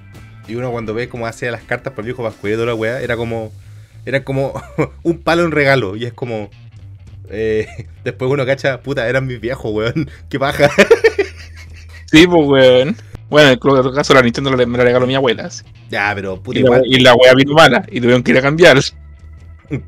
y 0.46 0.54
uno 0.54 0.70
cuando 0.70 0.94
ve 0.94 1.08
cómo 1.08 1.26
hacía 1.26 1.50
las 1.50 1.62
cartas 1.62 1.92
por 1.92 2.02
el 2.02 2.06
viejo 2.06 2.22
Pascuero 2.22 2.64
la 2.66 2.74
weá, 2.74 3.00
era 3.00 3.16
como. 3.16 3.52
Era 4.04 4.24
como 4.24 4.60
un 5.02 5.18
palo 5.22 5.44
en 5.44 5.52
regalo. 5.52 5.96
Y 5.96 6.04
es 6.04 6.12
como. 6.12 6.50
eh, 7.30 7.66
después 8.04 8.30
uno 8.30 8.44
cacha, 8.46 8.80
puta, 8.80 9.08
eran 9.08 9.26
mis 9.26 9.40
viejos, 9.40 9.72
weón. 9.72 10.10
Qué 10.28 10.38
paja. 10.38 10.70
Sí, 12.06 12.26
pues, 12.26 12.46
weón. 12.46 12.96
Bueno, 13.32 13.48
en 13.48 13.86
el 13.86 13.94
caso 13.94 14.12
la 14.12 14.20
Nintendo 14.20 14.54
me 14.54 14.76
la 14.76 14.84
regaló 14.84 15.06
mi 15.06 15.14
abuela. 15.14 15.46
así. 15.46 15.64
ya, 15.90 16.12
pero 16.14 16.38
puta, 16.42 16.58
Y 16.58 16.62
la, 16.62 16.82
y 16.84 17.00
la 17.00 17.14
wea 17.14 17.32
vino 17.34 17.54
mala 17.54 17.82
y 17.90 17.98
tuvieron 17.98 18.22
que 18.22 18.30
ir 18.32 18.36
a 18.36 18.42
cambiar. 18.42 18.78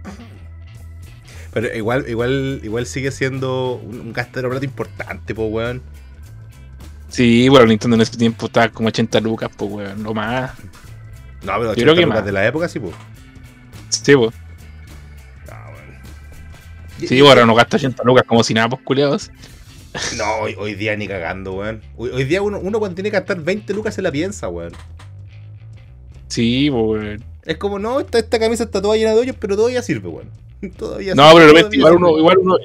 Pero 1.53 1.77
igual, 1.77 2.07
igual, 2.09 2.61
igual 2.65 2.87
sigue 2.87 3.11
siendo 3.11 3.75
un, 3.75 4.15
gastadero 4.15 4.49
de 4.49 4.53
plata 4.55 4.65
importante, 4.65 5.35
po, 5.35 5.45
weón. 5.45 5.83
Sí, 7.09 7.51
bueno, 7.51 7.67
Nintendo 7.67 7.97
en 7.97 8.01
ese 8.01 8.17
tiempo 8.17 8.47
estaba 8.47 8.71
como 8.71 8.89
80 8.89 9.21
lucas, 9.21 9.51
pues, 9.55 9.71
weón, 9.71 10.03
lo 10.03 10.15
más. 10.15 10.53
No, 11.43 11.53
pero 11.59 11.75
Yo 11.75 11.83
creo 11.83 11.93
80 11.93 11.95
que 11.95 12.01
lucas 12.07 12.19
más. 12.21 12.25
de 12.25 12.33
la 12.33 12.47
época 12.47 12.67
sí, 12.67 12.81
po. 12.81 12.93
Sí, 13.91 14.17
pues. 14.17 14.35
Ah. 15.51 15.71
Y- 16.99 17.07
Sí, 17.07 17.19
pues, 17.19 17.29
ahora 17.29 17.45
no 17.45 17.55
gasta 17.55 17.77
80 17.77 18.03
lucas 18.05 18.25
como 18.27 18.43
si 18.43 18.55
nada, 18.55 18.71
pues, 18.71 18.81
culiados. 18.83 19.31
No, 20.17 20.37
hoy, 20.41 20.57
hoy 20.59 20.75
día 20.75 20.97
ni 20.97 21.07
cagando, 21.07 21.55
weón. 21.55 21.81
Hoy, 21.97 22.11
hoy 22.11 22.25
día 22.25 22.43
uno, 22.43 22.59
uno 22.59 22.79
cuando 22.79 22.97
tiene 22.97 23.11
que 23.11 23.17
gastar 23.17 23.41
20 23.41 23.73
lucas 23.75 23.95
se 23.95 24.03
la 24.03 24.11
piensa, 24.11 24.49
weón. 24.49 24.73
Sí, 26.29 26.69
weón. 26.71 27.23
Es 27.45 27.59
como, 27.59 27.79
no, 27.79 28.01
esta, 28.01 28.19
esta 28.19 28.39
camisa 28.39 28.65
está 28.65 28.83
toda 28.83 28.97
llena 28.97 29.13
de 29.13 29.21
hoyos, 29.21 29.37
pero 29.39 29.57
todavía 29.57 29.83
sirve, 29.83 30.09
weón. 30.09 30.31
Todavía 30.77 31.15
No, 31.15 31.31
sirve, 31.31 31.35
pero 31.35 31.47
de 31.47 31.53
repente, 31.55 31.77
igual 31.77 31.97
uno, 31.97 32.19
igual 32.19 32.39
uno, 32.39 32.57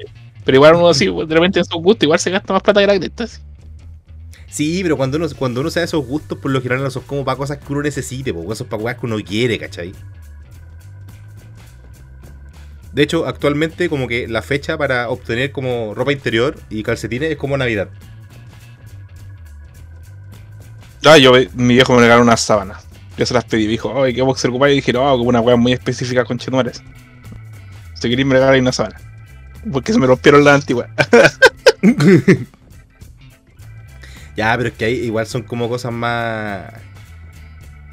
pero 0.44 0.56
igual 0.56 0.74
uno 0.76 0.88
así, 0.88 1.06
de 1.06 1.34
repente 1.34 1.58
en 1.58 1.64
su 1.64 1.78
gusto, 1.78 2.04
igual 2.06 2.18
se 2.18 2.30
gasta 2.30 2.52
más 2.52 2.62
plata 2.62 2.80
que 2.80 2.86
la 2.86 2.98
cresta. 2.98 3.26
Sí, 4.48 4.80
pero 4.82 4.96
cuando 4.96 5.16
uno, 5.16 5.28
cuando 5.38 5.60
uno 5.60 5.70
se 5.70 5.78
da 5.80 5.84
esos 5.84 6.04
gustos, 6.04 6.38
por 6.38 6.50
lo 6.50 6.60
general 6.60 6.82
no 6.82 6.90
son 6.90 7.04
como 7.04 7.24
para 7.24 7.36
cosas 7.36 7.58
que 7.58 7.72
uno 7.72 7.82
necesite, 7.82 8.34
po, 8.34 8.52
esos 8.52 8.66
para 8.66 8.82
cosas 8.82 8.98
que 8.98 9.06
uno 9.06 9.16
quiere, 9.24 9.58
¿cachai? 9.58 9.92
De 12.92 13.02
hecho, 13.02 13.26
actualmente 13.26 13.88
como 13.88 14.08
que 14.08 14.26
la 14.26 14.42
fecha 14.42 14.76
para 14.76 15.08
obtener 15.08 15.52
como 15.52 15.94
ropa 15.94 16.12
interior 16.12 16.58
y 16.70 16.82
calcetines 16.82 17.30
es 17.30 17.36
como 17.36 17.56
Navidad. 17.56 17.88
Ah, 21.04 21.16
yo, 21.18 21.32
mi 21.54 21.74
viejo 21.74 21.94
me 21.94 22.00
regaló 22.00 22.22
unas 22.22 22.40
sábanas. 22.40 22.84
Yo 23.16 23.26
se 23.26 23.34
las 23.34 23.44
pedí, 23.44 23.64
me 23.64 23.72
dijo, 23.72 24.02
ay, 24.02 24.14
¿qué 24.14 24.22
boxer 24.22 24.50
ocupar? 24.50 24.70
Y 24.70 24.76
dije, 24.76 24.92
no, 24.92 25.00
como 25.16 25.28
una 25.28 25.40
weá 25.40 25.56
muy 25.56 25.72
específica 25.72 26.24
con 26.24 26.38
chetumales. 26.38 26.82
Si 27.94 28.08
queréis 28.08 28.26
me 28.26 28.34
regalar 28.34 28.58
una 28.58 28.72
sábana. 28.72 29.00
Porque 29.72 29.92
se 29.92 29.98
me 29.98 30.06
rompieron 30.06 30.44
las 30.44 30.54
antiguas. 30.54 30.88
Ya, 34.36 34.56
pero 34.56 34.70
es 34.70 34.74
que 34.74 34.84
ahí 34.86 34.94
igual 34.94 35.26
son 35.26 35.42
como 35.42 35.68
cosas 35.68 35.92
más... 35.92 36.64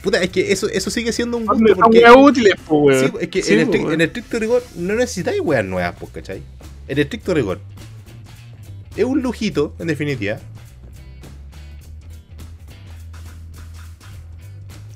Puta, 0.03 0.21
es 0.21 0.29
que 0.29 0.51
eso, 0.51 0.67
eso 0.69 0.89
sigue 0.89 1.11
siendo 1.11 1.37
un 1.37 1.45
gusto 1.45 1.67
Son 1.67 1.77
porque... 1.83 2.03
útiles, 2.15 2.53
pues, 2.67 2.99
Sí, 2.99 3.05
weón. 3.07 3.17
es 3.23 3.27
que 3.29 3.41
Sí, 3.43 3.53
en, 3.53 3.67
estri- 3.71 3.79
weón. 3.81 3.93
en 3.93 4.01
estricto 4.01 4.39
rigor 4.39 4.63
no 4.75 4.93
necesitáis 4.95 5.39
weas 5.41 5.65
nuevas, 5.65 5.95
pues, 5.99 6.11
¿cachai? 6.11 6.41
En 6.87 6.99
estricto 6.99 7.33
rigor. 7.33 7.59
Es 8.95 9.03
un 9.05 9.21
lujito, 9.21 9.75
en 9.79 9.87
definitiva. 9.87 10.39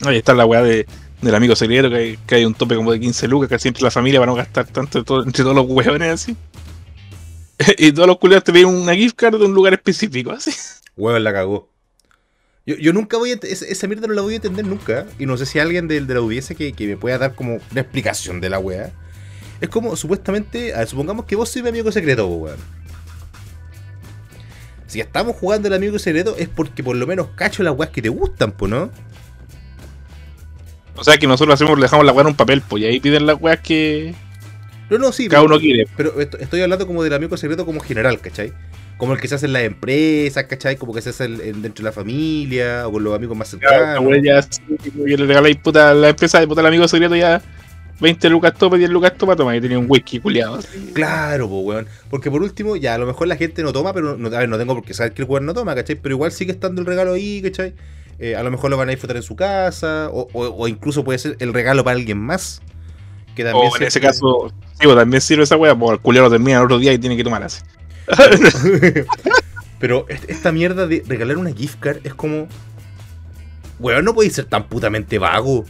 Ahí 0.05 0.17
está 0.17 0.34
la 0.34 0.46
weá 0.46 0.63
de, 0.63 0.88
del 1.22 1.36
amigo 1.36 1.55
secreto, 1.55 1.89
que 1.89 1.96
hay, 1.96 2.17
que 2.25 2.36
hay 2.36 2.46
un 2.46 2.53
tope 2.55 2.75
como 2.75 2.91
de 2.91 3.00
15 3.00 3.27
lucas, 3.27 3.50
que 3.50 3.60
siempre 3.60 3.84
la 3.84 3.91
familia 3.91 4.20
para 4.20 4.31
no 4.31 4.36
gastar 4.36 4.65
tanto 4.67 5.03
todo- 5.03 5.24
entre 5.24 5.43
todos 5.43 5.55
los 5.55 5.65
hueones 5.67 6.10
así. 6.12 6.36
y 7.77 7.91
todos 7.91 8.08
los 8.08 8.17
culiados 8.17 8.43
te 8.43 8.51
piden 8.53 8.67
una 8.70 8.96
gift 8.96 9.15
card 9.15 9.38
de 9.38 9.46
un 9.46 9.53
lugar 9.53 9.74
específico, 9.74 10.31
así. 10.31 10.51
Huevón 10.98 11.24
la 11.24 11.34
cagó. 11.34 11.70
Yo, 12.65 12.75
yo 12.75 12.94
nunca 12.94 13.18
voy 13.18 13.32
a 13.32 13.39
esa, 13.41 13.88
mierda 13.88 14.08
no 14.08 14.13
la 14.13 14.22
voy 14.22 14.34
a 14.34 14.36
entender 14.38 14.65
nunca. 14.65 15.06
Y 15.18 15.25
no 15.25 15.36
sé 15.38 15.46
si 15.46 15.60
alguien 15.60 15.88
del- 15.88 16.06
de, 16.08 16.13
la 16.13 16.20
audiencia 16.20 16.56
que, 16.56 16.74
que 16.74 16.88
me 16.88 16.98
pueda 16.98 17.18
dar 17.18 17.34
como 17.36 17.60
una 17.72 17.82
explicación 17.82 18.39
de 18.41 18.50
la 18.50 18.60
wea. 18.60 18.91
Es 19.62 19.70
como, 19.70 19.96
supuestamente, 19.96 20.74
a 20.74 20.80
ver, 20.80 20.88
supongamos 20.88 21.25
que 21.25 21.36
vos 21.36 21.50
sois 21.50 21.63
mi 21.63 21.70
amigo 21.70 21.91
secreto, 21.91 22.27
weón. 22.27 22.58
Si 24.88 25.00
estamos 25.00 25.36
jugando 25.38 25.68
el 25.70 25.74
amigo 25.74 25.98
secreto 26.00 26.36
es 26.38 26.50
porque 26.50 26.84
por 26.84 26.96
lo 26.96 27.08
menos 27.08 27.27
cacho 27.36 27.63
las 27.63 27.74
weas 27.77 27.91
que 27.91 28.01
te 28.01 28.10
gustan, 28.10 28.51
pues, 28.51 28.70
¿no? 28.70 28.91
O 30.96 31.03
sea 31.03 31.18
que 31.18 31.25
nosotros 31.27 31.53
hacemos, 31.56 31.77
le 31.77 31.84
dejamos 31.84 32.06
la 32.06 32.12
weá 32.12 32.22
en 32.22 32.27
un 32.27 32.36
papel, 32.36 32.62
pues, 32.62 32.84
y 32.84 32.86
ahí 32.86 33.00
piden 33.00 33.25
las 33.25 33.39
weas 33.41 33.60
que 33.62 34.13
No, 34.89 34.98
no, 34.98 35.12
sí. 35.12 35.27
cada 35.30 35.41
pero- 35.44 35.53
uno 35.56 35.60
quiere. 35.62 35.88
Pero 35.96 36.20
esto- 36.20 36.38
estoy 36.38 36.62
hablando 36.62 36.86
como 36.86 37.03
del 37.03 37.13
amigo 37.13 37.38
secreto 37.38 37.65
como 37.65 37.80
general, 37.80 38.20
¿cachai? 38.20 38.53
Como 39.01 39.13
el 39.13 39.20
que 39.20 39.27
se 39.27 39.34
hace 39.34 39.48
en 39.48 39.53
las 39.53 39.63
empresas, 39.63 40.43
¿cachai? 40.43 40.77
Como 40.77 40.93
que 40.93 41.01
se 41.01 41.10
hace 41.10 41.25
en- 41.25 41.63
dentro 41.63 41.81
de 41.84 41.89
la 41.89 41.91
familia 41.91 42.88
o 42.88 42.91
con 42.91 43.03
los 43.03 43.15
amigos 43.15 43.36
más 43.36 43.50
Claro, 43.60 43.75
cercanos. 43.98 44.05
weá 44.05 44.22
ya, 44.24 44.48
que 45.08 45.17
le 45.17 45.25
regaláis 45.25 45.58
puta 45.58 45.89
a 45.89 45.93
la 45.96 46.10
empresa 46.10 46.39
de 46.39 46.48
puta 46.48 46.62
al 46.62 46.67
amigo 46.67 46.88
secreto 46.88 47.15
ya 47.15 47.41
20 48.00 48.29
lucas 48.29 48.53
topa, 48.53 48.77
10 48.77 48.91
lucas 48.91 49.17
topa, 49.17 49.36
toma, 49.36 49.55
y 49.58 49.62
tenía 49.62 49.79
un 49.79 49.88
whisky 49.89 50.20
culiado. 50.20 50.55
así. 50.58 50.91
Claro, 50.93 51.50
pues, 51.50 51.63
weón. 51.65 51.88
Porque 52.12 52.29
por 52.29 52.43
último, 52.43 52.75
ya, 52.75 52.93
a 52.93 52.98
lo 53.00 53.08
mejor 53.08 53.27
la 53.27 53.38
gente 53.38 53.63
no 53.63 53.74
toma, 53.74 53.91
pero 53.91 54.17
no, 54.17 54.27
a 54.27 54.39
ver, 54.39 54.48
no 54.50 54.58
tengo 54.60 54.75
por 54.75 54.84
qué 54.86 54.93
saber 54.93 55.13
que 55.13 55.24
el 55.24 55.27
weón 55.27 55.48
no 55.48 55.55
toma, 55.55 55.74
¿cachai? 55.74 55.96
Pero 55.96 56.13
igual 56.13 56.31
sigue 56.31 56.51
estando 56.51 56.79
el 56.81 56.86
regalo 56.88 57.13
ahí, 57.13 57.41
¿cachai? 57.41 57.74
Eh, 58.20 58.36
a 58.36 58.43
lo 58.43 58.51
mejor 58.51 58.70
lo 58.70 58.77
van 58.77 58.88
a 58.89 58.91
disfrutar 58.91 59.17
en 59.17 59.24
su 59.24 59.36
casa, 59.36 60.10
o, 60.12 60.27
o- 60.34 60.48
o 60.63 60.67
incluso 60.67 61.03
puede 61.03 61.17
ser 61.17 61.38
el 61.39 61.53
regalo 61.55 61.84
para 61.84 61.98
alguien 61.98 62.20
más. 62.20 62.62
Que 63.36 63.43
también 63.43 63.65
O 63.72 63.75
en 63.75 63.79
se- 63.81 63.88
ese 63.88 64.00
caso, 64.00 64.51
pues, 64.79 64.96
también 64.96 65.22
sirve 65.22 65.43
esa 65.43 65.58
weá, 65.58 65.74
porque 65.75 65.96
el 65.96 66.00
culiado 66.01 66.27
lo 66.27 66.31
termina 66.36 66.60
el 66.60 66.65
otro 66.65 66.77
día 66.77 66.93
y 66.93 67.00
tiene 67.00 67.17
que 67.17 67.24
tomar 67.24 67.41
así. 67.41 67.62
Pero 69.80 70.06
est- 70.10 70.30
esta 70.30 70.51
mierda 70.51 70.88
de 70.88 71.03
regalar 71.08 71.38
una 71.38 71.51
gift 71.53 71.80
card 71.80 71.98
es 72.03 72.13
como. 72.13 72.48
Weón, 73.80 74.06
no 74.06 74.13
podéis 74.13 74.34
ser 74.34 74.46
tan 74.46 74.68
putamente 74.68 75.18
vago. 75.18 75.65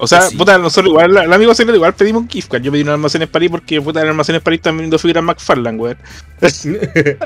O 0.00 0.06
sea, 0.06 0.22
Sí. 0.22 0.36
puta, 0.36 0.58
nosotros 0.58 0.90
igual, 0.90 1.16
el 1.16 1.32
amigo 1.32 1.54
secreto 1.54 1.74
igual 1.76 1.94
pedimos 1.94 2.22
un 2.22 2.28
gift 2.28 2.50
card. 2.50 2.62
Yo 2.62 2.70
pedí 2.70 2.82
un 2.82 2.90
almacenes 2.90 3.28
París 3.28 3.50
porque 3.50 3.80
puta, 3.80 4.00
en 4.00 4.04
el 4.06 4.10
almacenes 4.10 4.42
París 4.42 4.60
también 4.62 4.84
viendo 4.84 4.98
figuras 4.98 5.24
McFarlane, 5.24 5.78
weón. 5.78 5.98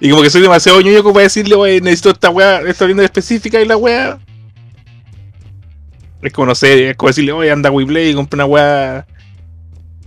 Y 0.00 0.10
como 0.10 0.20
que 0.22 0.30
soy 0.30 0.42
demasiado 0.42 0.80
ñoño 0.80 1.00
como 1.04 1.14
para 1.14 1.22
decirle, 1.24 1.54
wey, 1.54 1.80
necesito 1.80 2.10
esta 2.10 2.28
weá, 2.28 2.60
esta 2.62 2.86
tienda 2.86 3.04
específica 3.04 3.60
y 3.60 3.66
la 3.66 3.76
weá. 3.76 4.18
Es 6.22 6.32
como, 6.32 6.46
no 6.46 6.54
sé, 6.56 6.90
es 6.90 6.96
como 6.96 7.06
decirle, 7.10 7.30
oye, 7.30 7.52
anda 7.52 7.70
a 7.70 7.72
y 7.72 8.12
compra 8.14 8.38
una 8.38 8.44
weá. 8.46 9.06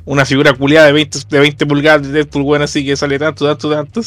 Una 0.05 0.23
figura 0.25 0.53
culiada 0.53 0.87
de 0.87 0.93
20, 0.93 1.19
de 1.29 1.39
20 1.39 1.65
pulgadas 1.65 2.03
de 2.03 2.13
Deadpool, 2.13 2.43
weón, 2.43 2.61
así 2.61 2.85
que 2.85 2.95
sale 2.95 3.17
tanto, 3.17 3.45
tanto, 3.45 3.69
tanto. 3.71 4.01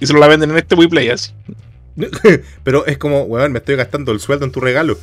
Y 0.00 0.06
se 0.06 0.12
lo 0.12 0.18
la 0.18 0.28
venden 0.28 0.50
en 0.50 0.56
este 0.56 0.74
Weplay, 0.74 1.10
así. 1.10 1.32
Pero 2.64 2.86
es 2.86 2.98
como, 2.98 3.22
weón, 3.22 3.52
me 3.52 3.58
estoy 3.58 3.76
gastando 3.76 4.12
el 4.12 4.20
sueldo 4.20 4.46
en 4.46 4.52
tu 4.52 4.60
regalo. 4.60 4.98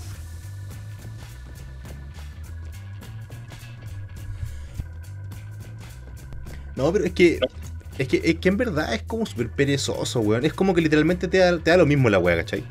No, 6.76 6.92
pero 6.92 7.06
es 7.06 7.12
que. 7.12 7.40
Es 7.98 8.08
que, 8.08 8.22
es 8.24 8.36
que 8.40 8.50
en 8.50 8.58
verdad 8.58 8.94
es 8.96 9.04
como 9.04 9.26
súper 9.28 9.50
perezoso, 9.50 10.22
weón. 10.22 10.46
Es 10.46 10.54
como 10.54 10.74
que 10.74 10.82
literalmente 10.82 11.28
te 11.28 11.38
da, 11.38 11.60
te 11.60 11.70
da 11.70 11.78
lo 11.78 11.86
mismo 11.86 12.10
la 12.10 12.18
weá, 12.18 12.38
¿cachai? 12.38 12.64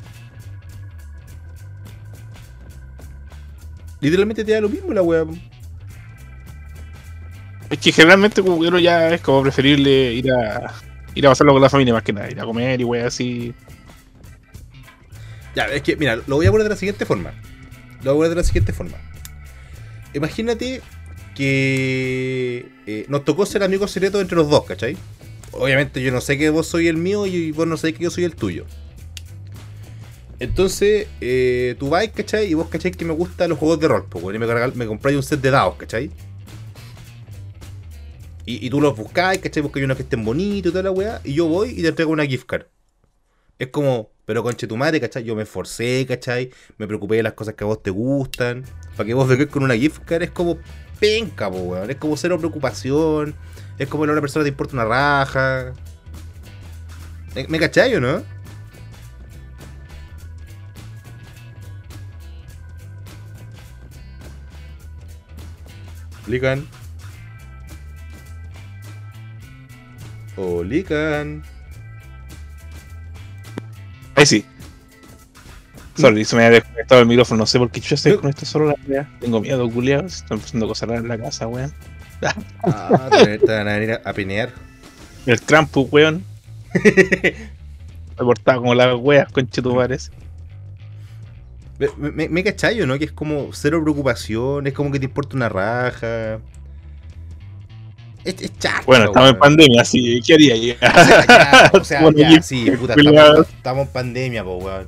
Literalmente 4.01 4.43
te 4.43 4.51
da 4.51 4.59
lo 4.59 4.67
mismo 4.67 4.91
la 4.93 5.01
weá. 5.01 5.25
Es 7.71 7.79
que 7.79 7.91
generalmente 7.93 8.41
como 8.41 8.57
uno 8.57 8.79
ya 8.79 9.13
es 9.13 9.21
como 9.21 9.41
preferible 9.43 10.13
ir 10.13 10.29
a 10.31 10.73
ir 11.15 11.25
a 11.25 11.29
pasarlo 11.29 11.53
con 11.53 11.61
la 11.61 11.69
familia 11.69 11.93
más 11.93 12.03
que 12.03 12.13
nada, 12.13 12.29
ir 12.29 12.39
a 12.39 12.43
comer 12.43 12.79
y 12.81 12.83
weá 12.83 13.07
así. 13.07 13.53
Ya, 15.55 15.65
es 15.65 15.81
que, 15.81 15.95
mira, 15.95 16.17
lo 16.27 16.35
voy 16.35 16.45
a 16.45 16.51
poner 16.51 16.63
de 16.63 16.69
la 16.69 16.75
siguiente 16.75 17.05
forma. 17.05 17.33
Lo 18.03 18.13
voy 18.15 18.25
a 18.25 18.29
poner 18.29 18.29
de 18.29 18.35
la 18.35 18.43
siguiente 18.43 18.73
forma. 18.73 18.97
Imagínate 20.13 20.81
que 21.35 22.69
eh, 22.87 23.05
nos 23.07 23.23
tocó 23.23 23.45
ser 23.45 23.63
amigos 23.63 23.91
secretos 23.91 24.21
entre 24.21 24.35
los 24.35 24.49
dos, 24.49 24.65
¿cachai? 24.65 24.97
Obviamente 25.51 26.01
yo 26.01 26.11
no 26.11 26.21
sé 26.21 26.37
que 26.37 26.49
vos 26.49 26.67
soy 26.67 26.87
el 26.87 26.97
mío 26.97 27.25
y 27.25 27.51
vos 27.51 27.67
no 27.67 27.77
sabés 27.77 27.97
que 27.97 28.03
yo 28.03 28.09
soy 28.09 28.25
el 28.25 28.35
tuyo. 28.35 28.65
Entonces, 30.39 31.07
eh, 31.21 31.75
tú 31.79 31.89
vais, 31.89 32.11
¿cachai? 32.11 32.47
Y 32.47 32.53
vos, 32.53 32.67
¿cachai? 32.67 32.91
Que 32.91 33.05
me 33.05 33.13
gustan 33.13 33.49
los 33.49 33.59
juegos 33.59 33.79
de 33.79 33.87
rol, 33.87 34.07
y 34.33 34.39
me, 34.39 34.47
me 34.75 34.87
compráis 34.87 35.15
un 35.15 35.23
set 35.23 35.39
de 35.39 35.51
dados, 35.51 35.75
¿cachai? 35.75 36.09
Y, 38.59 38.69
tú 38.69 38.81
los 38.81 38.95
buscáis, 38.95 39.39
¿cachai? 39.39 39.63
Buscáis 39.63 39.85
unos 39.85 39.97
que 39.97 40.03
estén 40.03 40.25
bonitos 40.25 40.69
y 40.69 40.73
toda 40.73 40.83
la 40.83 40.91
weá. 40.91 41.21
Y 41.23 41.33
yo 41.33 41.47
voy 41.47 41.69
y 41.69 41.81
te 41.81 41.87
entrego 41.87 42.11
una 42.11 42.25
gift 42.25 42.45
card. 42.45 42.65
Es 43.59 43.67
como, 43.67 44.11
pero 44.25 44.43
conche 44.43 44.67
tu 44.67 44.75
madre, 44.75 44.99
¿cachai? 44.99 45.23
Yo 45.23 45.35
me 45.35 45.43
esforcé, 45.43 46.05
¿cachai? 46.07 46.51
Me 46.77 46.87
preocupé 46.87 47.17
de 47.17 47.23
las 47.23 47.33
cosas 47.33 47.53
que 47.53 47.63
a 47.63 47.67
vos 47.67 47.81
te 47.81 47.91
gustan. 47.91 48.63
Para 48.97 49.07
que 49.07 49.13
vos 49.13 49.27
vengáis 49.27 49.49
con 49.49 49.63
una 49.63 49.75
gift 49.75 50.03
card 50.03 50.23
es 50.23 50.31
como 50.31 50.57
penca, 50.99 51.49
po, 51.49 51.57
weón. 51.57 51.89
Es 51.89 51.97
como 51.97 52.17
cero 52.17 52.37
preocupación. 52.37 53.35
Es 53.77 53.87
como 53.87 54.03
que 54.03 54.09
a 54.09 54.13
una 54.13 54.21
persona 54.21 54.43
te 54.43 54.49
importa 54.49 54.73
una 54.73 54.85
raja. 54.85 55.73
¿Me, 57.47 57.59
cachai 57.59 57.95
o 57.95 58.01
no? 58.01 58.23
Lican. 66.27 66.80
O 70.37 70.63
Lican. 70.63 71.43
Ahí 74.15 74.25
sí. 74.25 74.45
Sorry, 75.95 76.23
se 76.25 76.35
me 76.35 76.45
había 76.45 76.59
desconectado 76.61 77.01
el 77.01 77.07
micrófono. 77.07 77.39
No 77.39 77.45
sé 77.45 77.59
por 77.59 77.69
qué 77.69 77.79
yo 77.79 77.97
se 77.97 78.11
desconecta 78.11 78.45
solo 78.45 78.67
la 78.67 78.75
wea. 78.87 79.09
Tengo 79.19 79.41
miedo, 79.41 79.69
culiao. 79.69 80.07
Se 80.09 80.17
están 80.17 80.39
pasando 80.39 80.67
cosas 80.67 80.89
raras 80.89 81.03
en 81.03 81.09
la 81.09 81.17
casa, 81.17 81.47
weón. 81.47 81.73
Ah, 82.63 83.09
te 83.11 83.37
van 83.37 83.67
a 83.67 83.73
venir 83.73 83.91
a, 83.93 84.09
a 84.09 84.13
pinear. 84.13 84.51
El 85.25 85.41
Krampus, 85.41 85.87
weón. 85.91 86.23
Me 86.73 88.25
portaba 88.25 88.59
como 88.59 88.75
las 88.75 88.95
weas, 88.95 89.31
conchetumares. 89.31 90.11
Me, 91.97 92.11
me, 92.11 92.29
me 92.29 92.43
cachai, 92.43 92.79
¿o 92.81 92.87
¿no? 92.87 92.97
Que 92.99 93.05
es 93.05 93.11
como 93.11 93.49
cero 93.53 93.81
preocupación, 93.81 94.67
es 94.67 94.73
como 94.73 94.91
que 94.91 94.99
te 94.99 95.05
importa 95.05 95.35
una 95.35 95.49
raja. 95.49 96.39
Es, 98.23 98.41
es 98.41 98.57
chato. 98.59 98.83
Bueno, 98.85 99.05
estamos 99.05 99.29
en 99.31 99.39
pandemia, 99.39 99.81
así 99.81 100.21
¿qué 100.25 100.33
haría? 100.35 100.55
O 100.55 101.03
sea, 101.05 101.25
ya, 101.27 101.71
o 101.79 101.83
sea, 101.83 102.01
Bueno, 102.03 102.17
ya, 102.19 102.31
y- 102.33 102.43
sí, 102.43 102.69
puta, 102.71 102.93
estamos, 102.95 103.47
estamos 103.49 103.87
en 103.87 103.93
pandemia, 103.93 104.43
po, 104.43 104.57
weón. 104.57 104.87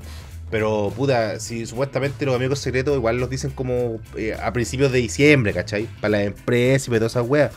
Pero, 0.52 0.94
puta, 0.96 1.40
si 1.40 1.66
supuestamente 1.66 2.26
los 2.28 2.36
amigos 2.36 2.60
secretos 2.60 2.96
igual 2.96 3.18
los 3.18 3.28
dicen 3.30 3.50
como 3.50 4.00
eh, 4.16 4.36
a 4.40 4.54
principios 4.54 4.92
de 4.92 5.00
diciembre, 5.00 5.52
¿cachai? 5.52 5.88
Para 6.00 6.10
las 6.18 6.28
empresas 6.28 6.88
y 6.88 6.90
para 6.92 7.00
todas 7.00 7.14
esas 7.14 7.28
weas. 7.28 7.52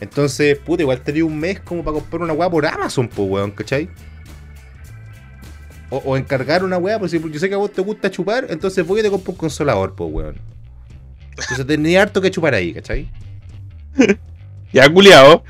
Entonces, 0.00 0.56
puta, 0.58 0.82
igual 0.82 1.00
tenía 1.00 1.24
un 1.24 1.36
mes 1.36 1.58
como 1.58 1.82
para 1.82 1.94
comprar 1.94 2.22
una 2.22 2.32
wea 2.32 2.48
por 2.48 2.64
Amazon, 2.64 3.08
po, 3.08 3.24
weón, 3.24 3.50
¿cachai? 3.50 3.88
O, 5.90 5.96
o 5.98 6.16
encargar 6.16 6.62
una 6.62 6.78
wea, 6.78 6.98
pues 7.00 7.10
si 7.10 7.18
yo 7.20 7.40
sé 7.40 7.48
que 7.48 7.54
a 7.56 7.58
vos 7.58 7.72
te 7.72 7.80
gusta 7.80 8.08
chupar, 8.08 8.46
entonces 8.50 8.86
voy 8.86 9.00
y 9.00 9.02
te 9.02 9.10
compro 9.10 9.32
un 9.32 9.38
consolador, 9.38 9.96
po, 9.96 10.04
weón. 10.06 10.36
Entonces 11.30 11.66
tenía 11.66 12.02
harto 12.02 12.20
que 12.20 12.30
chupar 12.30 12.54
ahí, 12.54 12.72
¿cachai? 12.72 13.10
Ya, 14.72 14.88
culiao. 14.88 15.42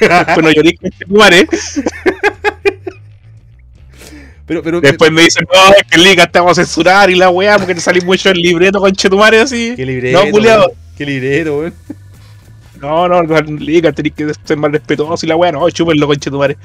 Después 0.00 0.38
no 0.42 0.50
lloré 0.50 0.74
conchetumare. 0.76 1.46
Pero, 4.46 4.62
pero, 4.62 4.80
Después 4.80 5.10
me 5.12 5.22
dicen, 5.22 5.46
no, 5.52 5.74
es 5.74 5.84
que 5.88 5.98
Liga 5.98 6.26
te 6.26 6.38
vamos 6.40 6.58
a 6.58 6.64
censurar 6.64 7.08
y 7.10 7.14
la 7.14 7.30
weá, 7.30 7.56
porque 7.58 7.74
te 7.74 7.80
salí 7.80 8.00
mucho 8.00 8.28
el 8.30 8.38
libreto 8.38 8.80
conchetumare 8.80 9.40
así. 9.40 9.74
qué 9.76 9.86
libreto, 9.86 10.24
No, 10.24 10.30
culiao. 10.30 10.58
weón, 10.66 10.72
qué 10.98 11.06
libreto, 11.06 11.58
weón. 11.58 11.74
No, 12.80 13.08
no, 13.08 13.22
Liga, 13.42 13.92
tenés 13.92 14.12
que 14.12 14.32
ser 14.44 14.56
más 14.56 14.72
respetuoso 14.72 15.24
y 15.24 15.28
la 15.28 15.36
weá, 15.36 15.52
no, 15.52 15.70
chúpenlo 15.70 16.06
conchetumare. 16.08 16.56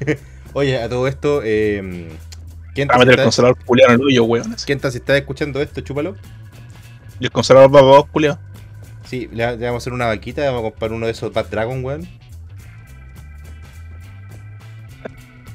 Oye, 0.52 0.82
a 0.82 0.88
todo 0.88 1.06
esto, 1.06 1.40
eh, 1.44 2.08
¿quién, 2.74 2.88
Va 2.88 2.94
a 2.96 2.98
meter 2.98 3.10
el 3.10 3.20
está, 3.20 3.24
consolador 3.24 3.58
culiao 3.64 3.88
en 3.90 3.94
el 4.00 4.06
hoyo, 4.06 4.24
weón. 4.24 4.54
¿quién 4.66 4.76
está- 4.78 4.90
si 4.90 4.98
está 4.98 5.16
escuchando 5.16 5.62
esto? 5.62 5.80
Chúpalo. 5.80 6.16
Y 7.20 7.24
el 7.26 7.30
consolador 7.30 7.70
va 7.70 7.74
para 7.74 7.84
vos, 7.84 8.06
culiao. 8.10 8.38
Sí, 9.08 9.28
le, 9.32 9.44
vamos 9.56 9.74
a 9.74 9.76
hacer 9.78 9.92
una 9.92 10.06
vaquita, 10.06 10.44
vamos 10.44 10.60
a 10.60 10.70
comprar 10.70 10.92
uno 10.92 11.06
de 11.06 11.12
esos 11.12 11.32
Bad 11.32 11.46
Dragon, 11.46 11.82
weón. 11.84 12.06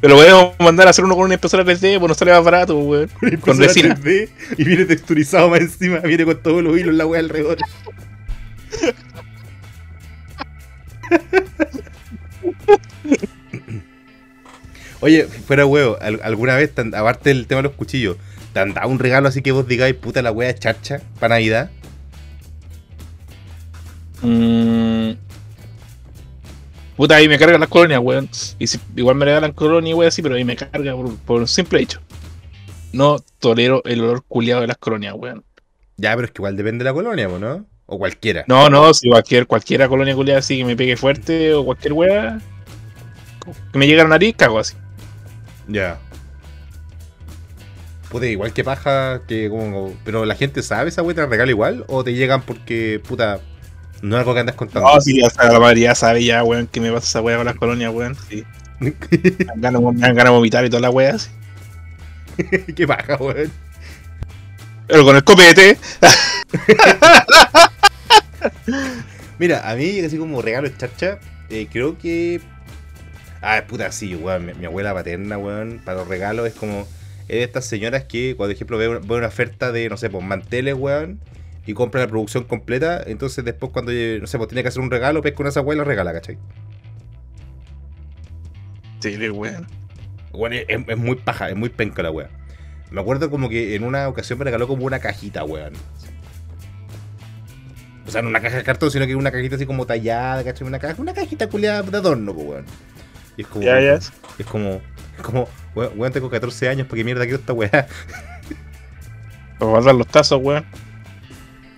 Pero 0.01 0.15
podemos 0.15 0.53
mandar 0.59 0.87
a 0.87 0.89
hacer 0.89 1.05
uno 1.05 1.15
con 1.15 1.23
una 1.25 1.35
impresora 1.35 1.63
3D, 1.63 1.97
pues 1.97 2.09
no 2.09 2.13
sale 2.13 2.31
más 2.33 2.43
barato, 2.43 2.77
weón. 2.77 3.09
Con 3.41 3.57
resina. 3.57 3.95
3D, 3.95 4.29
y 4.57 4.63
viene 4.65 4.83
texturizado 4.85 5.49
más 5.49 5.61
encima, 5.61 5.99
viene 5.99 6.25
con 6.25 6.41
todos 6.43 6.61
los 6.61 6.77
hilos 6.77 6.89
en 6.89 6.97
la 6.97 7.05
weá 7.05 7.21
alrededor. 7.21 7.57
Oye, 15.01 15.25
fuera 15.25 15.65
huevo, 15.65 15.97
¿al- 16.01 16.21
¿alguna 16.23 16.55
vez, 16.55 16.71
aparte 16.93 17.29
del 17.29 17.47
tema 17.47 17.59
de 17.61 17.63
los 17.69 17.73
cuchillos, 17.73 18.17
te 18.53 18.59
han 18.59 18.73
dado 18.73 18.87
un 18.87 18.99
regalo 18.99 19.27
así 19.27 19.41
que 19.41 19.51
vos 19.51 19.67
digáis, 19.67 19.95
puta 19.95 20.21
la 20.21 20.31
wea 20.31 20.53
charcha 20.55 21.01
para 21.19 21.35
Navidad? 21.35 21.71
Mm. 24.23 25.11
Puta, 26.95 27.15
ahí 27.15 27.27
me 27.27 27.37
cargan 27.39 27.59
las 27.59 27.69
colonias, 27.69 27.99
weón. 28.01 28.29
Y 28.59 28.67
si- 28.67 28.79
igual 28.95 29.15
me 29.15 29.25
regalan 29.25 29.51
colonias, 29.51 29.95
weón, 29.95 30.07
así, 30.07 30.21
pero 30.21 30.35
ahí 30.35 30.43
me 30.43 30.55
carga 30.55 30.95
por, 30.95 31.15
por 31.17 31.41
un 31.41 31.47
simple 31.47 31.81
hecho. 31.81 31.99
No 32.91 33.17
tolero 33.39 33.83
el 33.85 34.01
olor 34.01 34.23
culiado 34.27 34.61
de 34.61 34.67
las 34.67 34.77
colonias, 34.77 35.13
weón. 35.17 35.43
Ya, 35.97 36.15
pero 36.15 36.25
es 36.25 36.31
que 36.31 36.41
igual 36.41 36.55
depende 36.55 36.83
de 36.83 36.89
la 36.89 36.93
colonia, 36.93 37.27
¿no? 37.27 37.65
O 37.85 37.97
cualquiera. 37.97 38.45
No, 38.47 38.69
no, 38.69 38.93
si 38.93 39.09
cualquier, 39.09 39.45
cualquiera 39.47 39.87
colonia 39.89 40.15
culiada 40.15 40.39
así 40.39 40.57
que 40.57 40.65
me 40.65 40.75
pegue 40.75 40.95
fuerte 40.95 41.53
o 41.53 41.65
cualquier 41.65 41.93
weá 41.93 42.39
que 43.71 43.77
me 43.79 43.87
llegue 43.87 43.99
a 43.99 44.03
la 44.03 44.11
nariz, 44.11 44.35
cago 44.37 44.59
así. 44.59 44.75
Ya. 45.67 45.99
Puta, 48.09 48.27
igual 48.27 48.53
que 48.53 48.63
paja, 48.63 49.23
que 49.27 49.49
como. 49.49 49.93
Pero 50.05 50.25
la 50.25 50.35
gente 50.35 50.61
sabe 50.61 50.89
esa 50.89 51.01
wea, 51.01 51.15
te 51.15 51.21
la 51.21 51.27
regala 51.27 51.51
igual, 51.51 51.83
o 51.87 52.03
te 52.03 52.13
llegan 52.13 52.43
porque, 52.43 53.01
puta, 53.05 53.39
no 54.03 54.17
algo 54.17 54.33
que 54.33 54.41
andas 54.41 54.57
contando. 54.57 54.93
No, 54.93 54.99
si 54.99 55.21
ya 55.21 55.29
sabe, 55.29 55.53
la 55.53 55.61
mayoría 55.61 55.95
sabe 55.95 56.25
ya, 56.25 56.43
weón, 56.43 56.67
que 56.67 56.81
me 56.81 56.91
pasa 56.91 57.07
esa 57.07 57.21
weá 57.21 57.37
con 57.37 57.45
las 57.45 57.55
colonias, 57.55 57.93
weón. 57.93 58.17
Sí. 58.29 58.43
Me 58.79 58.93
dan 59.45 59.61
ganas 59.61 59.81
me 59.81 59.93
dan 59.93 60.13
ganas 60.13 60.25
de 60.25 60.29
vomitar 60.29 60.65
y 60.65 60.69
toda 60.69 60.81
la 60.81 60.89
weá 60.89 61.15
así. 61.15 61.29
Qué 62.75 62.85
paja, 62.85 63.15
weón. 63.15 63.49
Pero 64.87 65.05
con 65.05 65.15
el 65.15 65.23
copete, 65.23 65.77
Mira, 69.39 69.69
a 69.69 69.75
mí, 69.75 70.01
así 70.01 70.17
como 70.17 70.41
regalo 70.41 70.69
de 70.69 70.75
charcha, 70.75 71.19
eh, 71.49 71.69
creo 71.71 71.97
que. 71.97 72.41
Ah, 73.41 73.63
puta, 73.65 73.89
sí, 73.93 74.15
weón. 74.15 74.47
Mi, 74.47 74.53
mi 74.53 74.65
abuela 74.65 74.93
paterna, 74.93 75.37
weón, 75.37 75.81
para 75.83 75.99
los 75.99 76.09
regalos 76.09 76.45
es 76.45 76.55
como. 76.55 76.85
Es 77.29 77.37
de 77.37 77.43
estas 77.43 77.65
señoras 77.65 78.03
que, 78.03 78.35
cuando, 78.35 78.49
por 78.49 78.55
ejemplo, 78.55 78.77
ve 78.77 78.89
una, 78.89 78.99
ve 78.99 79.15
una 79.15 79.27
oferta 79.27 79.71
de, 79.71 79.87
no 79.87 79.95
sé, 79.95 80.09
pues 80.09 80.25
manteles, 80.25 80.75
weón, 80.75 81.21
y 81.65 81.73
compra 81.73 82.01
la 82.01 82.07
producción 82.07 82.43
completa, 82.43 83.03
entonces 83.05 83.43
después, 83.45 83.71
cuando, 83.71 83.91
eh, 83.91 84.17
no 84.19 84.27
sé, 84.27 84.37
pues 84.37 84.49
tiene 84.49 84.63
que 84.63 84.69
hacer 84.69 84.81
un 84.81 84.91
regalo, 84.91 85.21
pesca 85.21 85.37
con 85.37 85.47
esa 85.47 85.61
y 85.61 85.75
lo 85.75 85.83
regala, 85.83 86.11
¿cachai? 86.13 86.37
Sí, 88.99 89.29
weón. 89.29 89.67
Bueno, 90.31 90.55
es, 90.55 90.65
es 90.87 90.97
muy 90.97 91.15
paja, 91.15 91.49
es 91.49 91.55
muy 91.55 91.69
penca 91.69 92.01
la 92.01 92.11
wea. 92.11 92.29
Me 92.91 93.01
acuerdo 93.01 93.29
como 93.29 93.49
que 93.49 93.75
en 93.75 93.83
una 93.83 94.07
ocasión 94.07 94.39
me 94.39 94.45
regaló 94.45 94.67
como 94.67 94.85
una 94.85 94.99
cajita, 94.99 95.43
weón. 95.43 95.73
O 98.05 98.11
sea, 98.11 98.21
no 98.21 98.29
una 98.29 98.41
caja 98.41 98.57
de 98.57 98.63
cartón, 98.63 98.91
sino 98.91 99.07
que 99.07 99.15
una 99.15 99.31
cajita 99.31 99.55
así 99.55 99.65
como 99.65 99.85
tallada, 99.85 100.43
¿cachai? 100.43 100.67
Una, 100.67 100.79
caja, 100.79 101.01
una 101.01 101.13
cajita 101.13 101.49
culiada 101.49 101.81
de 101.81 101.97
adorno, 101.97 102.33
pues, 102.33 102.47
weón. 102.47 102.65
Y 103.37 103.41
es 103.41 103.47
como. 103.47 103.65
Ya, 103.65 103.79
ya. 103.79 103.93
Es 103.93 104.45
como. 104.49 104.81
Es 105.17 105.23
como. 105.23 105.47
Weón, 105.75 105.93
weón, 105.97 106.13
tengo 106.13 106.29
14 106.29 106.69
años, 106.69 106.87
¿para 106.87 106.97
qué 106.97 107.03
mierda 107.03 107.23
quiero 107.23 107.39
esta 107.39 107.53
weá? 107.53 107.69
Para 109.59 109.71
guardar 109.71 109.95
los 109.95 110.07
tazos, 110.07 110.39
weón. 110.41 110.65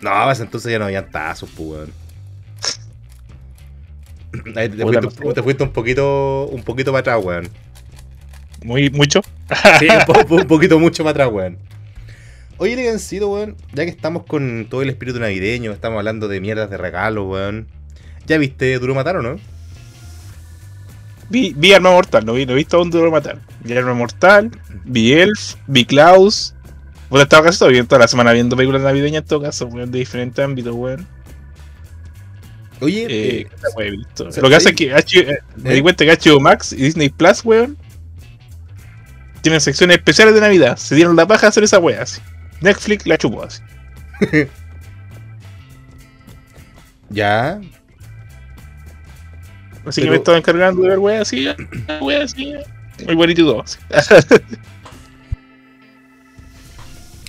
No, 0.01 0.11
pues 0.25 0.39
entonces 0.39 0.71
ya 0.71 0.79
no 0.79 0.85
habían 0.85 1.09
tazos, 1.09 1.49
pues, 1.55 1.69
weón. 1.69 1.91
Ahí 4.57 4.69
te, 4.69 4.77
Puta, 4.83 5.01
fuiste, 5.01 5.23
no 5.23 5.29
sé. 5.29 5.33
te 5.35 5.43
fuiste 5.43 5.63
un 5.63 5.71
poquito. 5.71 6.45
Un 6.47 6.63
poquito 6.63 6.91
para 6.91 6.99
atrás, 7.01 7.19
weón. 7.23 7.49
Muy, 8.63 8.89
mucho. 8.89 9.21
Sí, 9.79 9.87
un, 9.87 10.05
po- 10.05 10.35
un 10.35 10.47
poquito 10.47 10.79
mucho 10.79 11.03
más 11.03 11.11
atrás, 11.11 11.29
weón. 11.31 11.57
Oye, 12.57 12.75
Legancito, 12.75 13.29
weón, 13.29 13.55
ya 13.73 13.83
que 13.83 13.91
estamos 13.91 14.23
con 14.25 14.67
todo 14.69 14.81
el 14.81 14.89
espíritu 14.89 15.19
navideño, 15.19 15.71
estamos 15.71 15.97
hablando 15.99 16.27
de 16.29 16.39
mierdas 16.39 16.69
de 16.69 16.77
regalos, 16.77 17.25
weón. 17.27 17.67
¿Ya 18.25 18.37
viste 18.37 18.79
Duro 18.79 18.95
Matar 18.95 19.17
o 19.17 19.21
no? 19.21 19.37
Vi, 21.29 21.53
vi 21.55 21.73
Arma 21.73 21.91
Mortal, 21.91 22.25
no 22.25 22.33
vi, 22.33 22.45
no 22.45 22.53
he 22.53 22.55
visto 22.55 22.77
a 22.77 22.81
un 22.81 22.89
duro 22.91 23.11
matar. 23.11 23.39
Vi 23.61 23.75
Arma 23.75 23.93
Mortal, 23.93 24.51
vi 24.85 25.13
Elf, 25.13 25.55
vi 25.67 25.83
Klaus. 25.85 26.54
Bueno, 27.09 27.23
estaba 27.23 27.43
casi 27.43 27.59
todo 27.59 27.69
bien 27.69 27.85
toda 27.87 27.99
la 27.99 28.07
semana 28.07 28.31
viendo 28.33 28.55
películas 28.55 28.81
navideñas 28.81 29.21
en 29.23 29.27
todo 29.27 29.41
caso, 29.41 29.67
weón, 29.67 29.91
de 29.91 29.99
diferentes 29.99 30.43
ámbitos, 30.43 30.73
weón. 30.73 31.07
Oye, 32.81 33.03
Eh, 33.03 33.07
eh, 33.41 33.45
¿qué 33.49 33.55
otra 33.55 33.69
wea 33.77 33.87
he 33.87 33.91
visto? 33.91 34.29
Lo 34.41 34.49
que 34.49 34.55
hace 34.55 34.69
es 34.69 34.75
que 34.75 34.93
H- 34.93 35.19
eh, 35.19 35.37
me 35.55 35.71
¿Eh? 35.71 35.75
di 35.75 35.81
cuenta 35.81 36.03
que 36.03 36.11
HBO 36.11 36.39
Max 36.39 36.73
y 36.73 36.77
Disney 36.77 37.09
Plus, 37.09 37.45
weón, 37.45 37.77
tienen 39.41 39.61
secciones 39.61 39.97
especiales 39.97 40.33
de 40.33 40.41
Navidad. 40.41 40.75
Se 40.77 40.95
dieron 40.95 41.15
la 41.15 41.25
paja 41.27 41.45
a 41.45 41.49
hacer 41.49 41.63
esa 41.63 41.79
wea 41.79 42.01
así. 42.01 42.19
Netflix 42.61 43.05
la 43.05 43.17
chupó 43.17 43.43
así. 43.43 43.61
Ya. 47.09 47.61
Así 49.85 50.01
Pero- 50.01 50.05
que 50.05 50.09
me 50.09 50.15
estaba 50.17 50.37
encargando 50.37 50.81
de 50.81 50.89
ver 50.89 50.99
weas 50.99 51.21
así, 51.21 51.47
weas 52.01 52.33
así. 52.33 52.53
Muy 53.05 53.15
bonito 53.15 53.41
y 53.41 53.45
todo. 53.45 53.61
así. 53.61 53.77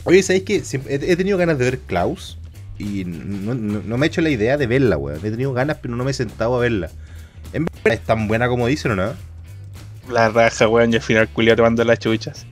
Oye, 0.07 0.23
¿sabéis 0.23 0.45
que 0.45 0.63
he, 0.89 1.17
tenido 1.17 1.37
ganas 1.37 1.59
de 1.59 1.65
ver 1.65 1.79
Klaus? 1.81 2.39
Y 2.79 3.05
no, 3.05 3.55
no- 3.55 3.83
no 3.85 3.99
me 3.99 4.07
he 4.07 4.09
hecho 4.09 4.21
la 4.21 4.31
idea 4.31 4.57
de 4.57 4.67
verla, 4.67 4.97
weón. 4.97 5.19
He 5.25 5.31
tenido 5.31 5.53
ganas, 5.53 5.79
pero 5.83 5.95
no 5.97 6.05
me 6.05 6.13
he 6.13 6.15
sentado 6.15 6.57
a 6.57 6.61
verla. 6.61 6.91
¿En 7.53 7.65
verdad 7.65 7.93
es 8.01 8.01
tan 8.07 8.29
buena 8.29 8.49
como 8.49 8.67
dicen 8.67 8.93
o 8.93 8.97
no? 8.97 9.13
La 10.11 10.29
raja, 10.29 10.69
weón, 10.69 10.93
y 10.93 10.97
al 10.97 11.03
final 11.03 11.29
culiao 11.29 11.57
te 11.57 11.63
manda 11.63 11.85
las 11.85 11.99
chuchas. 11.99 12.47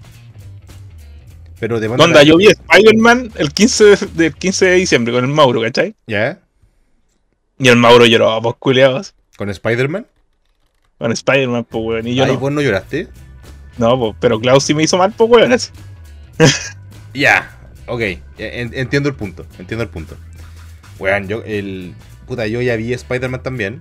Pero 1.60 1.80
te 1.80 1.88
manda 1.88 2.04
Onda, 2.04 2.18
la- 2.20 2.24
yo 2.24 2.36
vi 2.36 2.48
Spider-Man 2.48 3.30
el 3.36 3.52
15 3.52 3.84
de, 3.84 3.96
del 4.14 4.34
15 4.34 4.66
de 4.66 4.74
diciembre 4.74 5.14
con 5.14 5.24
el 5.24 5.30
Mauro, 5.30 5.62
¿cachai? 5.62 5.94
¿Ya? 6.06 6.40
Y 7.58 7.68
el 7.68 7.76
Mauro 7.76 8.04
lloró, 8.06 8.42
pues 8.42 8.56
culiados. 8.58 9.14
¿Con 9.36 9.48
Spider-Man? 9.48 10.06
Con 10.98 11.12
Spider-Man, 11.12 11.64
pues 11.70 11.84
weón. 11.84 12.06
Y 12.08 12.14
yo 12.16 12.24
Ay, 12.24 12.32
no. 12.32 12.38
vos 12.40 12.50
no 12.52 12.60
lloraste. 12.60 13.08
No, 13.78 13.98
pues, 13.98 14.14
pero 14.20 14.40
Klaus 14.40 14.64
sí 14.64 14.74
me 14.74 14.82
hizo 14.82 14.96
mal, 14.96 15.12
pues 15.16 15.30
weón. 15.30 15.52
Ya, 17.14 17.56
ok, 17.86 18.00
en- 18.38 18.74
entiendo 18.74 19.08
el 19.08 19.14
punto, 19.14 19.46
entiendo 19.58 19.82
el 19.84 19.88
punto. 19.90 20.16
Weón, 20.98 21.28
yo, 21.28 21.42
el. 21.46 21.94
Puta, 22.26 22.46
yo 22.46 22.60
ya 22.62 22.76
vi 22.76 22.92
Spider-Man 22.92 23.42
también. 23.42 23.80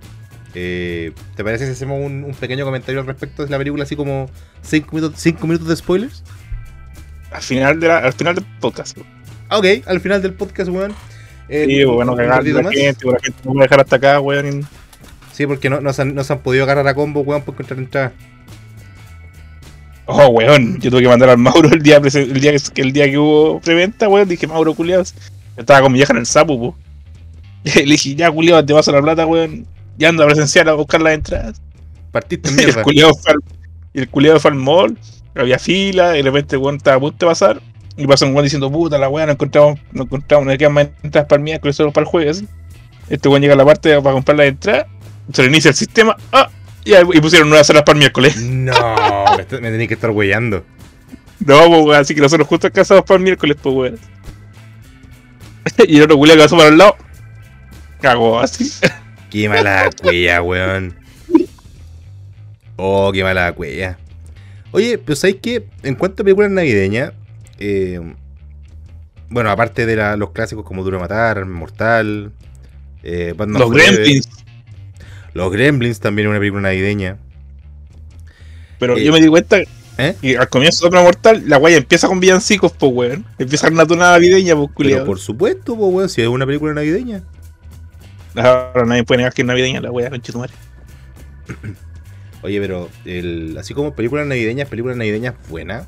Eh, 0.55 1.11
¿Te 1.35 1.43
parece 1.43 1.65
si 1.65 1.71
hacemos 1.71 1.99
un, 2.05 2.23
un 2.23 2.33
pequeño 2.35 2.63
comentario 2.65 3.01
al 3.01 3.07
respecto 3.07 3.43
de 3.43 3.49
la 3.49 3.57
película, 3.57 3.83
así 3.83 3.95
como 3.95 4.29
5 4.61 4.95
minutos, 4.95 5.19
cinco 5.19 5.47
minutos 5.47 5.67
de 5.67 5.75
spoilers? 5.75 6.23
Al 7.31 7.41
final, 7.41 7.79
de 7.79 7.87
la, 7.87 7.97
al 7.99 8.13
final 8.13 8.35
del 8.35 8.45
podcast. 8.59 8.97
Ah, 9.49 9.57
ok, 9.57 9.65
al 9.85 9.99
final 10.01 10.21
del 10.21 10.33
podcast, 10.33 10.69
weón. 10.69 10.93
Eh, 11.49 11.65
Sí, 11.67 11.83
bueno, 11.85 12.11
un 12.11 12.17
cagar 12.17 12.43
la 12.45 12.61
más. 12.61 12.73
gente, 12.73 13.03
por 13.03 13.13
la 13.13 13.19
gente 13.19 13.39
no 13.43 13.51
puede 13.53 13.63
dejar 13.65 13.79
hasta 13.81 13.95
acá, 13.95 14.19
weón. 14.19 14.67
Sí, 15.31 15.47
porque 15.47 15.69
no, 15.69 15.81
no, 15.81 15.91
se 15.93 16.03
han, 16.03 16.13
no 16.13 16.23
se 16.23 16.33
han 16.33 16.39
podido 16.39 16.63
agarrar 16.65 16.87
a 16.87 16.93
combo, 16.93 17.21
weón, 17.21 17.41
por 17.41 17.55
encontrar 17.55 17.79
entrada. 17.79 18.11
Oh, 20.05 20.27
weón, 20.27 20.79
yo 20.81 20.89
tuve 20.89 21.01
que 21.01 21.07
mandar 21.07 21.29
al 21.29 21.37
Mauro 21.37 21.69
el 21.69 21.81
día, 21.81 21.97
el 21.97 22.41
día, 22.41 22.53
que, 22.73 22.81
el 22.81 22.91
día 22.91 23.09
que 23.09 23.17
hubo 23.17 23.59
preventa, 23.61 24.09
weón. 24.09 24.27
Dije, 24.27 24.47
Mauro, 24.47 24.73
culiados. 24.73 25.13
Yo 25.55 25.61
estaba 25.61 25.81
con 25.81 25.91
mi 25.91 25.99
vieja 25.99 26.13
en 26.13 26.19
el 26.19 26.25
sapo, 26.25 26.59
po. 26.59 26.75
Le 27.63 27.83
dije, 27.83 28.15
ya, 28.15 28.29
culiado, 28.31 28.65
te 28.65 28.73
paso 28.73 28.91
la 28.91 29.01
plata, 29.01 29.25
weón. 29.25 29.65
Ya 29.97 30.09
ando 30.09 30.23
a 30.23 30.25
presenciar 30.25 30.67
a 30.67 30.73
buscar 30.73 31.01
las 31.01 31.13
entradas. 31.13 31.61
Partiste 32.11 32.49
en 32.49 32.55
mierda. 32.55 32.83
y 33.93 33.99
el 34.01 34.09
culiado 34.09 34.39
fue 34.39 34.51
al 34.51 34.57
mall, 34.57 34.97
había 35.35 35.59
fila, 35.59 36.17
y 36.17 36.17
de 36.17 36.23
repente 36.23 36.57
weón 36.57 36.77
estaba 36.77 36.97
a 36.97 36.99
punto 36.99 37.25
de 37.25 37.29
pasar, 37.29 37.61
y 37.95 38.07
pasó 38.07 38.25
un 38.25 38.33
weón 38.33 38.43
diciendo, 38.43 38.71
puta 38.71 38.97
la 38.97 39.07
weá, 39.07 39.25
no 39.25 39.33
encontramos, 39.33 39.79
no 39.91 40.03
encontramos, 40.03 40.47
no 40.47 40.57
quedan 40.57 40.73
más 40.73 40.87
entradas 41.03 41.27
para 41.27 41.37
el 41.37 41.43
miércoles, 41.43 41.75
solo 41.75 41.91
para 41.91 42.05
el 42.05 42.09
jueves. 42.09 42.43
Este 43.09 43.29
weón 43.29 43.41
llega 43.41 43.53
a 43.53 43.57
la 43.57 43.65
parte 43.65 44.01
para 44.01 44.13
comprar 44.13 44.37
la 44.37 44.45
entrada, 44.45 44.87
se 45.31 45.43
le 45.43 45.49
inicia 45.49 45.69
el 45.69 45.75
sistema, 45.75 46.17
ah, 46.31 46.49
y, 46.85 46.93
y 46.95 47.21
pusieron 47.21 47.49
nuevas 47.49 47.67
salas 47.67 47.83
para 47.83 47.93
el 47.95 47.99
miércoles. 47.99 48.37
No, 48.41 48.73
me, 49.37 49.59
me 49.61 49.71
tenéis 49.71 49.87
que 49.87 49.93
estar 49.93 50.11
weyando. 50.11 50.63
No, 51.39 51.67
pues 51.67 51.85
weón, 51.85 51.95
así 51.95 52.15
que 52.15 52.21
nosotros 52.21 52.47
justo 52.47 52.67
alcanzamos 52.67 53.03
para 53.03 53.17
el 53.17 53.23
miércoles, 53.23 53.57
pues 53.61 53.75
weón. 53.75 53.99
y 55.87 55.97
el 55.97 56.03
otro 56.03 56.21
que 56.21 56.37
pasó 56.37 56.57
para 56.57 56.69
el 56.69 56.77
lado, 56.77 56.95
cagó 58.01 58.39
así. 58.39 58.71
Qué 59.29 59.49
mala 59.49 59.89
cuella, 60.01 60.41
weón. 60.41 60.95
Oh, 62.75 63.11
qué 63.11 63.23
mala 63.23 63.51
cuella. 63.53 63.97
Oye, 64.71 64.97
pero 64.97 65.15
¿sabéis 65.15 65.37
qué? 65.41 65.65
En 65.83 65.95
cuanto 65.95 66.21
a 66.21 66.25
películas 66.25 66.51
navideñas, 66.51 67.13
eh, 67.59 67.99
bueno, 69.29 69.49
aparte 69.51 69.85
de 69.85 69.95
la- 69.95 70.17
los 70.17 70.31
clásicos 70.31 70.63
como 70.65 70.83
Duro 70.83 70.99
Matar, 70.99 71.45
Mortal, 71.45 72.31
eh, 73.03 73.33
Batman 73.37 73.61
Los 73.61 73.71
Gremlins. 73.71 74.27
Los 75.33 75.51
Gremlins 75.51 75.99
también 75.99 76.27
es 76.27 76.29
una 76.29 76.39
película 76.39 76.61
navideña. 76.61 77.17
Pero 78.79 78.97
Eh, 78.97 79.03
yo 79.03 79.11
me 79.11 79.21
di 79.21 79.27
cuenta 79.27 79.57
¿Eh? 79.97 80.15
que 80.21 80.37
al 80.37 80.49
comienzo 80.49 80.83
de 80.83 80.87
Otra 80.87 81.01
Mortal, 81.01 81.43
la 81.47 81.57
guaya 81.57 81.77
empieza 81.77 82.07
con 82.07 82.19
villancicos, 82.19 82.71
pues 82.71 82.91
weón. 82.93 83.25
Empieza 83.37 83.67
con 83.67 83.75
una 83.75 83.85
tonada 83.85 84.13
navideña, 84.13 84.55
pues 84.55 84.69
Pero 84.75 85.05
por 85.05 85.19
supuesto, 85.19 85.75
po, 85.75 85.87
weón, 85.87 86.09
si 86.09 86.21
es 86.21 86.27
una 86.27 86.45
película 86.45 86.73
navideña. 86.73 87.23
Ahora 88.35 88.85
nadie 88.85 89.03
puede 89.03 89.19
negar 89.19 89.33
que 89.33 89.43
es 89.43 89.47
navideña 89.47 89.81
la 89.81 89.91
wea, 89.91 90.09
conchetumare. 90.09 90.53
Oye, 92.41 92.59
pero 92.59 92.89
el, 93.05 93.55
así 93.59 93.73
como 93.73 93.95
películas 93.95 94.25
navideñas, 94.25 94.67
películas 94.67 94.97
navideñas 94.97 95.35
buenas, 95.49 95.85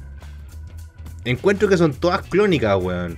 encuentro 1.26 1.68
que 1.68 1.78
son 1.78 1.94
todas 1.94 2.22
clónicas, 2.22 2.78
weón. 2.82 3.18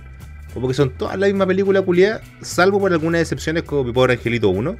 Como 0.54 0.66
que 0.66 0.74
son 0.74 0.96
todas 0.96 1.16
la 1.18 1.26
misma 1.26 1.46
película 1.46 1.82
culiada, 1.82 2.22
salvo 2.40 2.80
por 2.80 2.90
algunas 2.90 3.20
excepciones 3.20 3.62
como 3.64 3.84
Mi 3.84 3.92
Pobre 3.92 4.14
Angelito 4.14 4.48
1. 4.48 4.76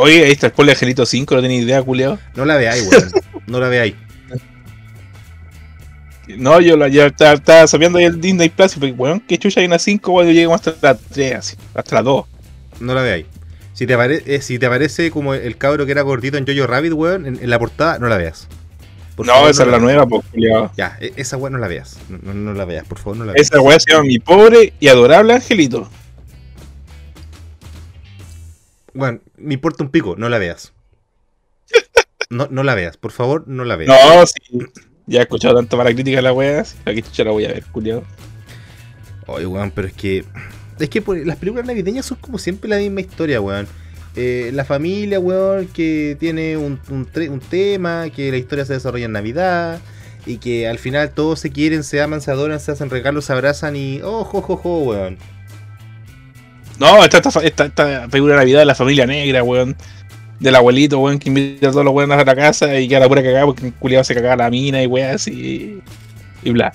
Oye, 0.00 0.24
ahí 0.24 0.32
está 0.32 0.46
el 0.46 0.52
spoiler 0.52 0.74
de 0.74 0.78
Angelito 0.78 1.06
5, 1.06 1.34
no 1.34 1.42
tenía 1.42 1.58
idea, 1.60 1.82
culiado. 1.82 2.18
No 2.34 2.44
la 2.44 2.56
veáis, 2.56 2.88
weón. 2.90 3.10
No 3.46 3.60
la 3.60 3.68
veáis. 3.68 3.94
No, 6.36 6.60
yo 6.60 6.76
la, 6.76 6.86
estaba, 6.86 7.32
estaba 7.32 7.66
sabiendo 7.66 7.98
ahí 7.98 8.04
el 8.04 8.20
Disney 8.20 8.50
Plus, 8.50 8.76
y 8.76 8.78
porque 8.80 8.92
weón, 8.92 9.18
que 9.20 9.36
chucha 9.36 9.60
hay 9.60 9.66
una 9.66 9.78
5, 9.80 10.12
weón, 10.12 10.28
yo 10.28 10.32
llego 10.34 10.54
hasta 10.54 10.74
la 10.80 10.94
3, 10.96 11.34
así, 11.34 11.56
hasta 11.74 11.96
la 11.96 12.02
2. 12.02 12.24
No 12.80 12.94
la 12.94 13.02
veáis. 13.02 13.26
Si 13.72 13.84
te, 13.86 13.94
eh, 14.36 14.40
si 14.40 14.58
te 14.58 14.66
aparece 14.66 15.10
como 15.10 15.34
el 15.34 15.56
cabro 15.56 15.86
que 15.86 15.92
era 15.92 16.02
gordito 16.02 16.36
en 16.36 16.46
Jojo 16.46 16.66
Rabbit, 16.68 16.92
weón, 16.92 17.26
en, 17.26 17.38
en 17.42 17.50
la 17.50 17.58
portada, 17.58 17.98
no 17.98 18.06
la 18.08 18.16
veas. 18.16 18.46
Por 19.16 19.26
No, 19.26 19.32
favor, 19.32 19.50
esa 19.50 19.62
es 19.62 19.66
la 19.68 19.72
veas. 19.78 19.82
nueva, 19.82 20.06
pues, 20.06 20.22
culiado. 20.30 20.70
Ya, 20.76 20.96
e- 21.00 21.12
esa 21.16 21.36
weón 21.36 21.54
no 21.54 21.58
la 21.58 21.66
veas. 21.66 21.98
No, 22.22 22.54
la 22.54 22.64
veas, 22.64 22.86
por 22.86 22.98
favor, 22.98 23.16
no 23.16 23.24
la 23.24 23.32
veas. 23.32 23.48
Esa 23.50 23.60
wea 23.60 23.80
se 23.80 23.90
llama 23.90 24.04
Mi 24.04 24.18
Pobre 24.20 24.72
y 24.78 24.86
Adorable 24.88 25.34
Angelito. 25.34 25.90
Bueno, 28.94 29.20
me 29.36 29.54
importa 29.54 29.82
un 29.84 29.90
pico, 29.90 30.14
no 30.16 30.28
la 30.28 30.38
veas. 30.38 30.72
No, 32.28 32.46
no 32.50 32.62
la 32.62 32.74
veas, 32.74 32.96
por 32.96 33.10
favor, 33.12 33.44
no 33.48 33.64
la 33.64 33.76
veas. 33.76 33.90
No, 33.90 34.26
sí. 34.26 34.58
Ya 35.06 35.18
he 35.20 35.22
escuchado 35.22 35.56
tanto 35.56 35.76
para 35.76 35.92
crítica 35.92 36.16
de 36.18 36.22
la 36.22 36.32
wea, 36.32 36.64
aquí 36.84 37.02
chucha 37.02 37.24
la 37.24 37.32
voy 37.32 37.44
a 37.44 37.48
ver, 37.48 37.64
culiado. 37.66 38.04
Oye, 39.26 39.46
weón, 39.46 39.70
pero 39.72 39.88
es 39.88 39.94
que. 39.94 40.24
Es 40.78 40.88
que 40.88 41.02
por- 41.02 41.18
las 41.26 41.36
películas 41.36 41.66
navideñas 41.66 42.06
son 42.06 42.18
como 42.20 42.38
siempre 42.38 42.70
la 42.70 42.78
misma 42.78 43.00
historia, 43.00 43.40
weón. 43.40 43.66
Eh, 44.16 44.50
la 44.54 44.64
familia, 44.64 45.18
weón, 45.20 45.66
que 45.68 46.16
tiene 46.18 46.56
un, 46.56 46.80
un 46.90 47.40
tema, 47.40 48.08
que 48.10 48.30
la 48.30 48.36
historia 48.38 48.64
se 48.64 48.74
desarrolla 48.74 49.06
en 49.06 49.12
Navidad, 49.12 49.80
y 50.26 50.38
que 50.38 50.68
al 50.68 50.78
final 50.78 51.10
todos 51.10 51.40
se 51.40 51.50
quieren, 51.50 51.82
se 51.84 52.00
aman, 52.00 52.20
se 52.20 52.30
adoran, 52.30 52.60
se 52.60 52.70
hacen 52.72 52.90
regalos, 52.90 53.24
se 53.24 53.32
abrazan 53.32 53.74
y. 53.76 54.00
¡Oh, 54.02 54.24
jo, 54.24 54.40
jo, 54.42 54.56
jo, 54.56 54.78
weón! 54.78 55.18
No, 56.80 57.04
esta, 57.04 57.18
esta, 57.18 57.66
esta, 57.66 58.08
película 58.08 58.32
de 58.32 58.40
Navidad 58.40 58.60
de 58.60 58.64
la 58.64 58.74
familia 58.74 59.06
negra, 59.06 59.42
weón. 59.42 59.76
Del 60.38 60.56
abuelito, 60.56 60.98
weón, 60.98 61.18
que 61.18 61.28
invita 61.28 61.68
a 61.68 61.70
todos 61.72 61.84
los 61.84 61.92
weones 61.92 62.18
a 62.18 62.24
la 62.24 62.34
casa 62.34 62.80
y 62.80 62.88
queda 62.88 63.00
la 63.00 63.08
pura 63.08 63.22
cagada 63.22 63.44
porque 63.44 63.66
el 63.66 63.74
culiado 63.74 64.02
se 64.02 64.14
cagaba 64.14 64.44
la 64.44 64.50
mina 64.50 64.82
y 64.82 64.86
weón 64.86 65.14
así. 65.14 65.82
Y 66.42 66.50
bla. 66.50 66.72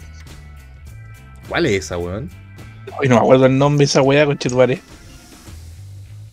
¿Cuál 1.50 1.65
es 1.65 1.86
esa, 1.86 1.98
weón? 1.98 2.30
Hoy 3.00 3.10
no 3.10 3.15
me 3.15 3.22
acuerdo 3.22 3.48
el 3.48 3.58
nombre 3.58 3.80
de 3.80 3.86
esa 3.86 4.04
weá, 4.04 4.28
conchetumare. 4.28 4.80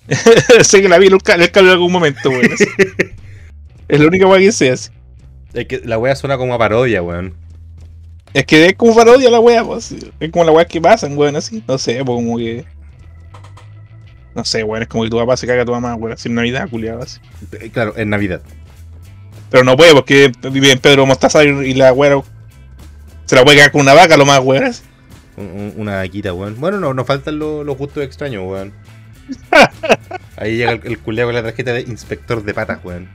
sé 0.62 0.82
que 0.82 0.88
la 0.90 0.98
vi 0.98 1.06
en 1.06 1.14
el 1.14 1.22
cable 1.22 1.50
en 1.54 1.68
algún 1.68 1.92
momento, 1.92 2.28
weón. 2.28 2.50
es 3.88 4.00
la 4.00 4.06
única 4.06 4.26
weá 4.26 4.38
que 4.38 4.52
sé, 4.52 4.70
así. 4.70 4.90
Es 5.54 5.66
que 5.66 5.80
la 5.82 5.96
weá 5.96 6.14
suena 6.14 6.36
como 6.36 6.52
a 6.52 6.58
parodia, 6.58 7.02
weón. 7.02 7.34
Es 8.34 8.44
que 8.44 8.66
es 8.66 8.74
como 8.74 8.94
parodia 8.94 9.30
la 9.30 9.40
weá, 9.40 9.64
pues. 9.64 9.94
Es 10.20 10.30
como 10.30 10.44
la 10.44 10.52
weá 10.52 10.66
que 10.66 10.78
pasan, 10.78 11.16
weón, 11.16 11.36
así. 11.36 11.64
No 11.66 11.78
sé, 11.78 12.04
pues 12.04 12.16
como 12.16 12.36
que. 12.36 12.66
No 14.34 14.44
sé, 14.44 14.64
weón, 14.64 14.82
es 14.82 14.88
como 14.88 15.04
que 15.04 15.10
tu 15.10 15.18
papá 15.18 15.36
se 15.36 15.46
caga 15.46 15.62
a 15.62 15.64
tu 15.64 15.72
mamá, 15.72 15.94
weón, 15.94 16.12
así 16.14 16.28
en 16.28 16.34
Navidad, 16.36 16.68
culiado, 16.70 17.02
así. 17.02 17.20
Eh, 17.52 17.70
Claro, 17.72 17.94
en 17.96 18.10
Navidad. 18.10 18.40
Pero 19.50 19.64
no 19.64 19.76
puede 19.76 19.92
porque 19.92 20.32
vive 20.50 20.72
en 20.72 20.78
Pedro 20.78 21.04
Mostaza 21.04 21.44
y 21.44 21.74
la 21.74 21.92
weá 21.92 22.22
se 23.26 23.36
la 23.36 23.44
puede 23.44 23.58
cagar 23.58 23.72
con 23.72 23.82
una 23.82 23.92
vaca, 23.94 24.16
lo 24.16 24.24
más 24.24 24.40
weón. 24.40 24.72
una 25.76 25.96
vaquita, 25.96 26.32
weón. 26.32 26.58
Bueno, 26.58 26.80
no, 26.80 26.94
nos 26.94 27.06
faltan 27.06 27.38
lo- 27.38 27.62
los 27.64 27.76
gustos 27.76 28.02
extraños, 28.04 28.44
weón. 28.46 28.72
Ahí 30.36 30.56
llega 30.56 30.72
el, 30.72 30.80
el 30.84 30.98
culiao 30.98 31.28
con 31.28 31.34
la 31.34 31.42
tarjeta 31.42 31.72
de 31.74 31.82
inspector 31.82 32.42
de 32.42 32.54
patas, 32.54 32.78
weón. 32.82 33.08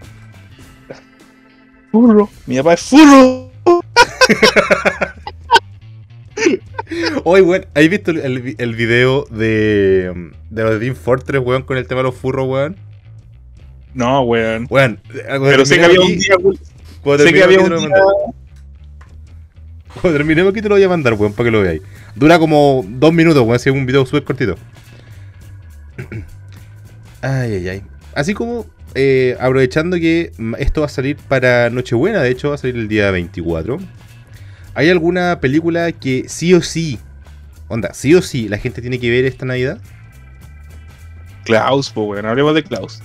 Furro. 1.92 2.30
Mi 2.46 2.58
papá 2.58 2.74
es 2.74 2.82
furro. 2.82 3.52
Oye, 7.24 7.42
weón, 7.42 7.66
¿has 7.74 7.90
visto 7.90 8.12
el, 8.12 8.56
el, 8.58 8.76
video 8.76 9.26
de, 9.26 10.32
de 10.50 10.64
los 10.64 10.74
de 10.74 10.80
Team 10.80 10.96
Fortress, 10.96 11.42
weón, 11.44 11.64
con 11.64 11.78
el 11.78 11.88
tema 11.88 12.00
de 12.00 12.04
los 12.04 12.16
furros, 12.16 12.48
weón? 12.48 12.76
No, 13.94 14.22
weón. 14.22 14.68
Weón, 14.70 15.00
Pero 15.12 15.66
sé 15.66 15.78
que 15.78 15.86
había 15.86 16.02
un 16.02 16.08
día, 16.08 16.36
weón. 16.40 16.58
Cuando 17.02 17.24
Sé 17.24 17.34
que 17.34 17.44
había 17.44 17.60
aquí 17.60 17.74
un 17.74 17.80
día. 17.80 17.90
Cuando 20.02 20.18
terminemos 20.18 20.52
aquí 20.52 20.62
te 20.62 20.70
lo 20.70 20.76
voy 20.76 20.84
a 20.84 20.90
mandar, 20.90 21.14
weón, 21.14 21.34
para 21.34 21.48
que 21.48 21.52
lo 21.52 21.62
veáis. 21.62 21.82
Dura 22.16 22.40
como 22.40 22.86
dos 22.88 23.14
minutos, 23.14 23.42
weón, 23.42 23.56
así 23.56 23.70
es 23.70 23.76
un 23.76 23.86
video 23.86 24.06
súper 24.06 24.24
cortito. 24.24 24.56
Ay, 27.22 27.56
ay, 27.56 27.70
ay. 27.70 27.82
Así 28.14 28.36
como, 28.36 28.68
eh, 28.94 29.36
aprovechando 29.40 29.98
que 29.98 30.32
esto 30.60 30.82
va 30.82 30.86
a 30.86 30.90
salir 30.90 31.18
para 31.18 31.72
Nochebuena, 31.72 32.22
de 32.22 32.30
hecho 32.30 32.50
va 32.50 32.56
a 32.56 32.58
salir 32.60 32.76
el 32.76 32.88
día 32.88 33.10
24. 33.10 33.80
¿Hay 34.78 34.92
alguna 34.92 35.40
película 35.42 35.92
que 35.92 36.26
sí 36.28 36.54
o 36.54 36.62
sí, 36.62 37.00
onda, 37.68 37.96
sí 37.96 38.14
o 38.14 38.22
sí, 38.22 38.48
la 38.48 38.60
gente 38.60 38.80
tiene 38.80 39.00
que 39.00 39.10
ver 39.10 39.26
esta 39.26 39.44
Navidad? 39.44 39.80
Klaus, 41.46 41.90
pues, 41.90 42.08
weón. 42.08 42.28
Hablemos 42.28 42.54
de 42.54 42.62
Klaus. 42.62 43.02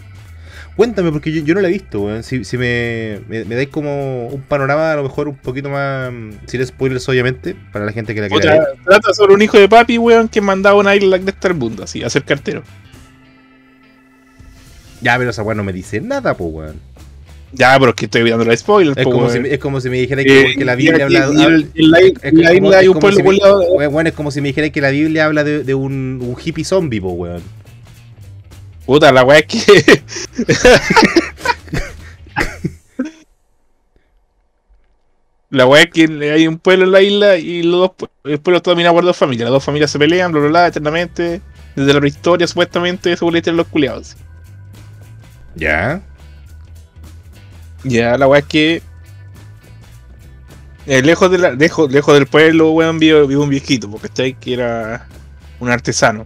Cuéntame, 0.77 1.11
porque 1.11 1.33
yo, 1.33 1.43
yo 1.43 1.55
no 1.55 1.63
la 1.63 1.69
he 1.69 1.71
visto, 1.71 2.03
weón. 2.03 2.25
Si, 2.25 2.45
si 2.45 2.59
me, 2.59 3.21
me, 3.27 3.47
me 3.47 3.55
dais 3.55 3.69
como 3.69 4.27
un 4.27 4.43
panorama, 4.43 4.93
a 4.93 4.97
lo 4.97 5.05
mejor 5.05 5.29
un 5.29 5.37
poquito 5.37 5.71
más. 5.71 6.13
Sin 6.45 6.67
spoilers, 6.67 7.09
obviamente, 7.09 7.57
para 7.73 7.87
la 7.87 7.93
gente 7.93 8.15
que 8.15 8.21
la 8.21 8.29
quiera 8.29 8.53
ver. 8.53 8.69
trata 8.85 9.15
sobre 9.15 9.33
un 9.33 9.41
hijo 9.41 9.59
de 9.59 9.67
papi, 9.67 9.97
weón, 9.97 10.29
que 10.29 10.43
mandaba 10.43 10.79
una 10.79 10.95
isla 10.95 11.17
de 11.17 11.31
estar 11.31 11.55
mundo, 11.55 11.85
así, 11.85 12.03
a 12.03 12.11
ser 12.11 12.25
cartero. 12.25 12.63
Ya, 15.01 15.17
pero 15.17 15.31
esa 15.31 15.43
weón 15.43 15.57
no 15.57 15.65
me 15.65 15.73
dice 15.73 16.03
nada, 16.03 16.35
pues, 16.37 16.53
weón. 16.53 16.92
Ya, 17.53 17.77
pero 17.79 17.91
es 17.91 17.97
que 17.97 18.07
estoy 18.07 18.23
evitando 18.23 18.45
la 18.47 18.57
spoiler, 18.57 18.99
Es 18.99 19.05
po, 19.05 19.11
como, 19.11 19.27
si, 19.29 19.33
weón. 19.35 19.43
me- 19.43 19.55
es 19.55 19.59
como 19.61 19.81
si 19.81 19.91
me 19.91 19.99
dijera 19.99 20.25
que, 20.25 20.41
Eh, 20.53 20.55
que 20.57 20.65
la 20.65 20.75
Biblia 20.75 21.05
habla. 21.05 21.47
el- 21.47 21.91
la, 21.91 21.99
es 22.01 22.13
como- 22.15 22.31
si 22.31 22.41
me- 22.41 22.49
si 24.31 24.41
dijera 24.49 24.71
que 24.71 24.81
la 24.81 24.91
Biblia 24.91 25.27
habla 25.27 25.45
de, 25.45 25.63
de 25.63 25.75
un, 25.75 26.19
un 26.23 26.37
hippie 26.43 26.65
zombie, 26.65 27.01
po, 27.01 27.11
weón. 27.11 27.43
Puta, 28.87 29.13
la 29.13 29.23
weá 29.23 29.39
es 29.41 29.47
que. 29.47 29.61
la 35.51 35.67
weá 35.67 35.83
es 35.83 35.91
que 35.91 36.05
hay 36.33 36.47
un 36.49 36.59
pueblo 36.59 36.85
en 36.87 36.93
la 36.93 37.03
isla 37.03 37.37
y 37.37 37.63
los 37.63 37.81
dos 37.99 38.09
el 38.25 38.41
pueblo 38.41 38.57
está 38.59 38.71
dominado 38.71 38.95
por 38.95 39.05
dos 39.05 39.17
familias. 39.17 39.45
Las 39.45 39.53
dos 39.53 39.65
familias 39.65 39.91
se 39.91 39.99
pelean, 39.99 40.33
bla 40.33 40.41
bla 40.41 40.49
bla, 40.51 40.67
eternamente. 40.69 41.43
Desde 41.77 41.93
la 41.93 42.01
prehistoria, 42.01 42.47
supuestamente, 42.47 43.13
historia 43.13 43.53
de 43.53 43.53
los 43.53 43.67
culiados. 43.67 44.17
Ya. 45.55 46.03
Ya, 47.85 48.17
la 48.17 48.27
weá 48.29 48.41
es 48.41 48.47
que. 48.47 48.83
eh, 50.87 51.03
lejos, 51.03 51.31
de 51.31 51.57
lejos, 51.57 51.91
lejos 51.93 52.15
del 52.15 52.27
pueblo, 52.27 52.71
weón, 52.73 52.99
vive, 52.99 53.27
vive 53.27 53.41
un 53.41 53.51
viejito, 53.51 53.91
porque 53.91 54.09
está 54.09 54.23
ahí 54.25 54.35
que 54.35 54.55
era 54.55 55.07
un 55.61 55.71
artesano. 55.71 56.25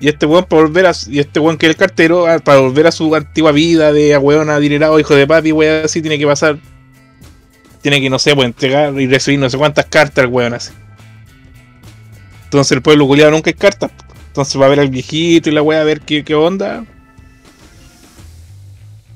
Y 0.00 0.08
este 0.08 0.26
weón, 0.26 0.44
para 0.44 0.62
volver 0.62 0.86
a. 0.86 0.92
Y 1.08 1.20
este 1.20 1.40
weón 1.40 1.56
que 1.56 1.66
es 1.66 1.70
el 1.70 1.76
cartero, 1.76 2.26
ah, 2.26 2.38
para 2.38 2.60
volver 2.60 2.86
a 2.86 2.92
su 2.92 3.14
antigua 3.14 3.52
vida 3.52 3.92
de 3.92 4.14
a 4.14 4.18
weón 4.18 4.50
adinerado, 4.50 4.98
hijo 5.00 5.14
de 5.14 5.26
papi, 5.26 5.52
weón, 5.52 5.84
así, 5.84 6.02
tiene 6.02 6.18
que 6.18 6.26
pasar. 6.26 6.58
Tiene 7.82 8.00
que, 8.00 8.10
no 8.10 8.18
sé, 8.18 8.34
pues 8.34 8.46
entregar 8.46 8.98
y 9.00 9.06
recibir 9.06 9.38
no 9.38 9.50
sé 9.50 9.58
cuántas 9.58 9.86
cartas 9.86 10.24
al 10.24 10.30
weón 10.30 10.54
así. 10.54 10.72
Entonces 12.44 12.72
el 12.72 12.82
pueblo 12.82 13.06
culiado 13.06 13.30
nunca 13.30 13.50
hay 13.50 13.54
cartas. 13.54 13.90
Entonces 14.28 14.60
va 14.60 14.66
a 14.66 14.68
ver 14.68 14.80
al 14.80 14.88
viejito 14.88 15.48
y 15.50 15.52
la 15.52 15.62
weá 15.62 15.80
a 15.80 15.84
ver 15.84 16.00
qué, 16.00 16.24
qué 16.24 16.34
onda. 16.34 16.84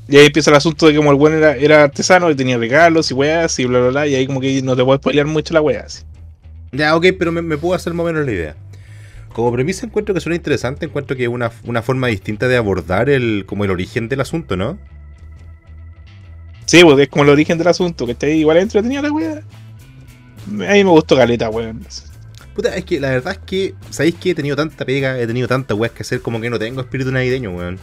Y 0.08 0.16
ahí 0.16 0.26
empieza 0.26 0.50
el 0.50 0.56
asunto 0.56 0.86
de 0.86 0.92
que 0.92 0.98
como 0.98 1.10
el 1.10 1.18
weón 1.18 1.36
era, 1.36 1.54
era 1.54 1.82
artesano 1.84 2.30
y 2.30 2.34
tenía 2.34 2.56
regalos 2.56 3.10
y 3.10 3.14
weas 3.14 3.58
y 3.58 3.66
bla 3.66 3.78
bla 3.80 3.88
bla. 3.90 4.06
Y 4.06 4.14
ahí 4.14 4.26
como 4.26 4.40
que 4.40 4.62
no 4.62 4.74
te 4.74 4.84
puedes 4.84 5.02
pelear 5.02 5.26
mucho 5.26 5.52
la 5.52 5.60
wea 5.60 5.82
así. 5.84 6.04
Ya, 6.72 6.96
ok, 6.96 7.06
pero 7.18 7.30
me, 7.30 7.42
me 7.42 7.58
puedo 7.58 7.74
hacer 7.74 7.92
más 7.92 8.04
o 8.04 8.06
menos 8.06 8.24
la 8.24 8.32
idea. 8.32 8.56
Como 9.32 9.52
premisa 9.52 9.86
encuentro 9.86 10.14
que 10.14 10.20
suena 10.20 10.36
interesante, 10.36 10.86
encuentro 10.86 11.16
que 11.16 11.24
es 11.24 11.28
una, 11.28 11.52
una 11.64 11.82
forma 11.82 12.08
distinta 12.08 12.48
de 12.48 12.56
abordar 12.56 13.10
el, 13.10 13.44
como 13.46 13.64
el 13.64 13.70
origen 13.70 14.08
del 14.08 14.20
asunto, 14.20 14.56
¿no? 14.56 14.78
Sí, 16.64 16.82
pues 16.82 16.98
es 16.98 17.08
como 17.08 17.24
el 17.24 17.30
origen 17.30 17.56
del 17.58 17.68
asunto, 17.68 18.04
que 18.04 18.12
está 18.12 18.26
ahí 18.26 18.40
igual 18.40 18.56
entretenida 18.56 19.02
la 19.02 19.12
wea. 19.12 19.42
A 20.46 20.72
mí 20.72 20.84
me 20.84 20.90
gustó 20.90 21.16
caleta, 21.16 21.50
weón. 21.50 21.86
Puta, 22.54 22.74
es 22.74 22.84
que 22.84 22.98
la 22.98 23.10
verdad 23.10 23.34
es 23.34 23.38
que, 23.38 23.74
¿sabéis 23.90 24.16
que 24.16 24.30
he 24.30 24.34
tenido 24.34 24.56
tanta 24.56 24.84
pega, 24.84 25.18
he 25.20 25.26
tenido 25.26 25.46
tanta 25.46 25.74
weas 25.74 25.92
que 25.92 26.02
hacer 26.02 26.20
como 26.20 26.40
que 26.40 26.50
no 26.50 26.58
tengo 26.58 26.80
espíritu 26.80 27.12
navideño, 27.12 27.50
weón? 27.52 27.78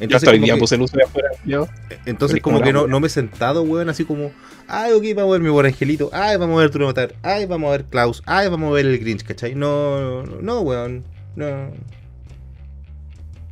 Yo 0.00 0.16
hasta 0.16 0.30
hoy 0.30 0.36
como 0.36 0.44
día 0.44 0.54
que- 0.54 0.60
puse 0.60 0.74
el 0.74 0.82
uso 0.82 0.96
de 0.96 1.04
afuera. 1.04 1.30
Yo. 1.44 1.68
Entonces 2.04 2.40
como 2.40 2.56
como 2.56 2.64
que 2.66 2.72
no, 2.72 2.82
wea. 2.82 2.88
no 2.90 3.00
me 3.00 3.06
he 3.06 3.10
sentado, 3.10 3.62
weón, 3.62 3.88
así 3.88 4.04
como, 4.04 4.30
ay, 4.68 4.92
ok, 4.92 5.04
vamos 5.16 5.30
a 5.30 5.32
ver 5.32 5.40
mi 5.42 5.48
buen 5.48 5.66
angelito, 5.66 6.10
ay, 6.12 6.36
vamos 6.36 6.58
a 6.58 6.60
ver 6.62 6.70
tu 6.70 6.78
matar, 6.80 7.14
ay, 7.22 7.46
vamos 7.46 7.68
a 7.68 7.70
ver 7.72 7.84
Klaus, 7.84 8.22
ay, 8.26 8.48
vamos 8.48 8.68
a 8.70 8.72
ver 8.74 8.86
el 8.86 8.98
Grinch, 8.98 9.22
¿cachai? 9.24 9.54
No, 9.54 10.22
no, 10.24 10.40
no, 10.42 10.60
weón, 10.60 11.04
no. 11.34 11.70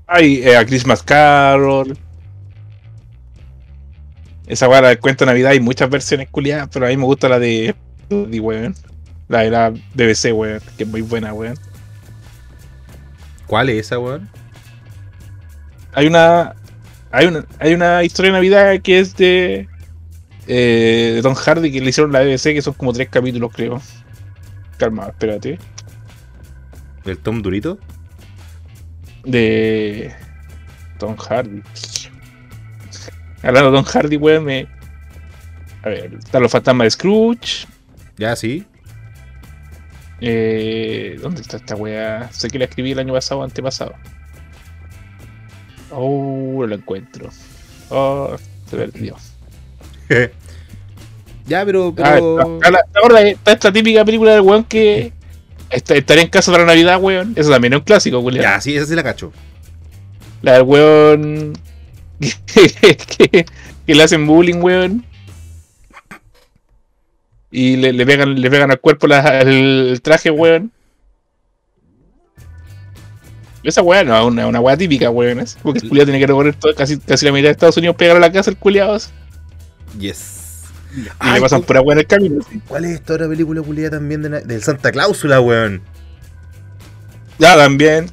Hay 0.06 0.42
eh, 0.42 0.56
a 0.56 0.66
Christmas 0.66 1.02
Carol. 1.02 1.96
Esa 4.46 4.68
weá 4.68 4.82
la 4.82 4.88
del 4.88 4.98
cuento 5.00 5.24
de 5.24 5.30
Navidad 5.30 5.52
hay 5.52 5.60
muchas 5.60 5.88
versiones 5.88 6.28
culiadas, 6.28 6.68
pero 6.70 6.84
a 6.86 6.90
mí 6.90 6.96
me 6.98 7.04
gusta 7.04 7.28
la 7.30 7.38
de. 7.38 7.74
de 8.10 8.40
weón. 8.40 8.74
La 9.28 9.40
de 9.40 9.50
la 9.50 9.70
BBC, 9.94 10.32
weón, 10.34 10.60
que 10.76 10.84
es 10.84 10.88
muy 10.88 11.00
buena, 11.00 11.32
weón. 11.32 11.56
¿Cuál 13.46 13.70
es 13.70 13.86
esa, 13.86 13.98
weón? 13.98 14.28
Hay 15.94 16.06
una 16.06 16.54
hay 17.12 17.26
una 17.26 17.44
hay 17.58 17.74
una 17.74 18.02
historia 18.04 18.32
de 18.32 18.38
Navidad 18.38 18.80
que 18.82 18.98
es 18.98 19.16
de 19.16 19.68
eh, 20.46 21.12
de 21.16 21.22
Tom 21.22 21.34
Hardy 21.34 21.70
que 21.72 21.80
le 21.80 21.90
hicieron 21.90 22.12
la 22.12 22.20
BBC 22.20 22.52
que 22.54 22.62
son 22.62 22.74
como 22.74 22.92
tres 22.92 23.08
capítulos 23.08 23.50
creo 23.54 23.80
calma 24.78 25.06
espérate 25.08 25.58
¿El 27.04 27.18
Tom 27.18 27.42
Durito? 27.42 27.78
de 29.24 30.12
Tom 30.98 31.16
Hardy 31.16 31.62
hablando 33.42 33.70
de 33.70 33.76
Tom 33.78 33.84
Hardy 33.86 34.16
weón 34.16 34.44
me 34.44 34.66
a 35.82 35.88
ver 35.88 36.14
están 36.14 36.42
los 36.42 36.50
fantasmas 36.52 36.86
de 36.86 36.90
Scrooge 36.90 37.66
Ya, 38.18 38.34
sí. 38.36 38.64
eh, 40.20 41.18
¿dónde 41.22 41.42
está 41.42 41.56
esta 41.58 41.76
weá? 41.76 42.30
sé 42.32 42.48
que 42.48 42.58
la 42.58 42.64
escribí 42.66 42.92
el 42.92 42.98
año 42.98 43.12
pasado 43.12 43.40
o 43.40 43.44
antepasado 43.44 43.94
oh 45.94 46.56
no 46.60 46.66
la 46.66 46.74
encuentro 46.76 47.30
oh 47.90 48.36
se 48.68 48.76
perdió 48.76 49.16
ya, 51.46 51.64
pero... 51.64 51.94
Ah, 51.98 52.12
pero... 52.16 52.60
está, 52.62 53.20
está- 53.28 53.52
esta 53.52 53.72
típica 53.72 54.04
película 54.04 54.32
del 54.32 54.40
weón 54.42 54.64
que 54.64 55.12
está- 55.70 55.94
estaría 55.94 56.22
en 56.22 56.28
casa 56.30 56.50
para 56.52 56.64
Navidad, 56.64 56.98
weón. 57.00 57.32
Eso 57.36 57.50
también 57.50 57.72
es 57.74 57.78
un 57.80 57.84
clásico, 57.84 58.18
weón. 58.20 58.40
Ya, 58.40 58.60
sí, 58.60 58.76
esa 58.76 58.86
sí 58.86 58.94
la 58.94 59.02
cacho. 59.02 59.32
La 60.42 60.54
del 60.54 60.62
weón 60.62 61.52
que, 62.20 62.96
que- 62.96 63.44
que 63.86 63.94
le 63.94 64.02
hacen 64.02 64.26
bullying, 64.26 64.56
weón. 64.62 65.04
Y 67.50 67.76
le, 67.76 67.92
le 67.92 68.04
pegan, 68.06 68.40
le 68.40 68.50
pegan 68.50 68.70
al 68.70 68.80
cuerpo 68.80 69.06
la- 69.06 69.40
el, 69.40 69.88
el 69.90 70.02
traje, 70.02 70.30
weón. 70.30 70.72
Esa 73.64 73.82
weá 73.82 74.04
no 74.04 74.16
es 74.16 74.24
una, 74.24 74.46
una 74.46 74.60
weá 74.60 74.76
típica, 74.76 75.10
weón. 75.10 75.42
Porque 75.62 75.80
el 75.80 75.88
culiado 75.88 76.06
tiene 76.06 76.20
que 76.20 76.26
recorrer 76.26 76.54
todo, 76.54 76.74
casi, 76.74 76.98
casi 76.98 77.24
la 77.26 77.32
mitad 77.32 77.44
de 77.46 77.52
Estados 77.52 77.76
Unidos 77.78 77.96
pegar 77.96 78.16
a 78.16 78.20
la 78.20 78.30
casa 78.30 78.50
el 78.50 78.56
culiado. 78.56 78.98
Y 79.98 80.02
Yes. 80.08 80.64
le 80.96 81.10
Ay, 81.18 81.40
pasan 81.40 81.60
¿cu- 81.62 81.66
pura 81.66 81.80
weá 81.80 81.94
en 81.94 81.98
el 82.00 82.06
camino. 82.06 82.44
¿Cuál 82.68 82.84
es 82.84 82.90
esta 82.92 83.14
otra 83.14 83.28
película 83.28 83.62
culiada 83.62 83.96
también 83.98 84.22
de 84.22 84.28
del 84.42 84.62
Santa 84.62 84.92
Cláusula, 84.92 85.40
weón? 85.40 85.80
Ya, 87.38 87.56
también. 87.56 88.06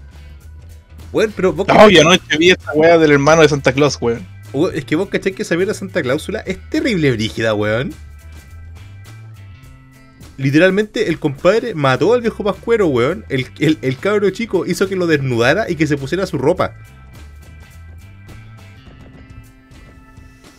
Weón, 1.13 1.33
pero 1.35 1.51
vos 1.53 1.67
No, 1.67 1.89
yo 1.89 2.01
anoche 2.01 2.37
vi 2.39 2.51
esta 2.51 2.71
weá 2.73 2.97
del 2.97 3.11
hermano 3.11 3.41
de 3.41 3.49
Santa 3.49 3.73
Claus, 3.73 3.97
weón. 4.01 4.25
es 4.73 4.85
que 4.85 4.95
vos 4.95 5.09
cachai 5.09 5.33
que 5.33 5.43
esa 5.43 5.55
mierda 5.55 5.73
Santa 5.73 6.01
Cláusula 6.01 6.39
es 6.39 6.57
terrible 6.69 7.11
brígida, 7.11 7.53
weón. 7.53 7.93
Literalmente 10.41 11.07
el 11.07 11.19
compadre 11.19 11.75
mató 11.75 12.13
al 12.13 12.21
viejo 12.21 12.43
pascuero, 12.43 12.87
weón. 12.87 13.25
El, 13.29 13.45
el, 13.59 13.77
el 13.81 13.97
cabro 13.97 14.29
chico 14.31 14.65
hizo 14.65 14.89
que 14.89 14.95
lo 14.95 15.05
desnudara 15.05 15.69
y 15.69 15.75
que 15.75 15.85
se 15.85 15.97
pusiera 15.97 16.25
su 16.25 16.37
ropa. 16.37 16.75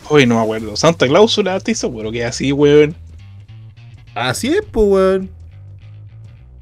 Hoy 0.09 0.27
no 0.27 0.37
me 0.37 0.43
acuerdo. 0.43 0.77
Santa 0.77 1.09
Cláusula, 1.09 1.59
te 1.59 1.73
hizo, 1.73 1.93
pero 1.95 2.13
que 2.13 2.25
así, 2.25 2.53
weón. 2.53 2.95
Así 4.15 4.49
es, 4.49 4.63
pues, 4.71 4.87
weón. 4.87 5.31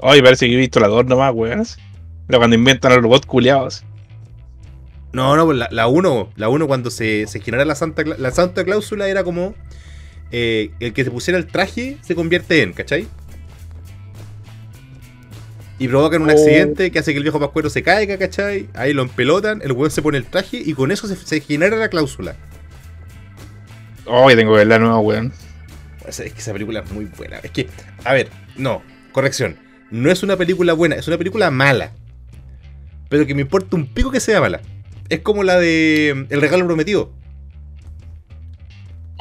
Ay, 0.00 0.22
parece 0.22 0.46
que 0.46 0.54
he 0.54 0.56
visto 0.56 0.80
la 0.80 0.88
2 0.88 1.06
nomás, 1.06 1.34
weón. 1.34 1.64
Cuando 2.28 2.56
inventan 2.56 2.92
los 2.92 3.02
robots 3.02 3.26
culiados. 3.26 3.84
No, 5.12 5.36
no, 5.36 5.44
pues 5.44 5.58
la, 5.58 5.68
la 5.72 5.88
1, 5.88 6.30
la 6.36 6.48
1 6.48 6.66
cuando 6.68 6.90
se, 6.90 7.26
se 7.26 7.40
genera 7.40 7.64
la 7.64 7.74
Santa, 7.74 8.04
la 8.04 8.30
Santa 8.30 8.64
Cláusula 8.64 9.08
era 9.08 9.24
como 9.24 9.54
eh, 10.32 10.70
el 10.80 10.92
que 10.92 11.04
se 11.04 11.10
pusiera 11.10 11.38
el 11.38 11.46
traje 11.46 11.98
se 12.02 12.14
convierte 12.14 12.62
en, 12.62 12.72
¿cachai? 12.72 13.06
Y 15.78 15.88
provocan 15.88 16.22
un 16.22 16.28
Oh. 16.28 16.32
accidente 16.32 16.90
que 16.90 16.98
hace 16.98 17.12
que 17.12 17.16
el 17.18 17.22
viejo 17.24 17.40
pascuero 17.40 17.70
se 17.70 17.82
caiga, 17.82 18.18
¿cachai? 18.18 18.68
Ahí 18.74 18.92
lo 18.92 19.02
empelotan, 19.02 19.60
el 19.64 19.72
weón 19.72 19.90
se 19.90 20.02
pone 20.02 20.18
el 20.18 20.26
traje 20.26 20.58
y 20.64 20.74
con 20.74 20.90
eso 20.92 21.08
se, 21.08 21.16
se 21.16 21.40
genera 21.40 21.76
la 21.76 21.88
cláusula. 21.88 22.36
Ay, 24.06 24.36
tengo 24.36 24.52
que 24.52 24.58
verla 24.58 24.78
nueva, 24.78 24.98
weón. 25.00 25.32
Es 26.06 26.18
que 26.20 26.28
esa 26.38 26.52
película 26.52 26.80
es 26.80 26.90
muy 26.90 27.04
buena. 27.06 27.38
Es 27.38 27.50
que, 27.50 27.68
a 28.04 28.12
ver, 28.12 28.28
no, 28.56 28.82
corrección. 29.12 29.56
No 29.90 30.10
es 30.10 30.22
una 30.22 30.36
película 30.36 30.72
buena, 30.72 30.96
es 30.96 31.06
una 31.08 31.16
película 31.18 31.50
mala. 31.50 31.92
Pero 33.08 33.26
que 33.26 33.34
me 33.34 33.42
importa 33.42 33.76
un 33.76 33.86
pico 33.86 34.10
que 34.10 34.20
sea 34.20 34.40
mala. 34.40 34.60
Es 35.08 35.20
como 35.20 35.42
la 35.44 35.58
de 35.58 36.12
mm, 36.28 36.32
El 36.32 36.40
regalo 36.40 36.66
prometido. 36.66 37.10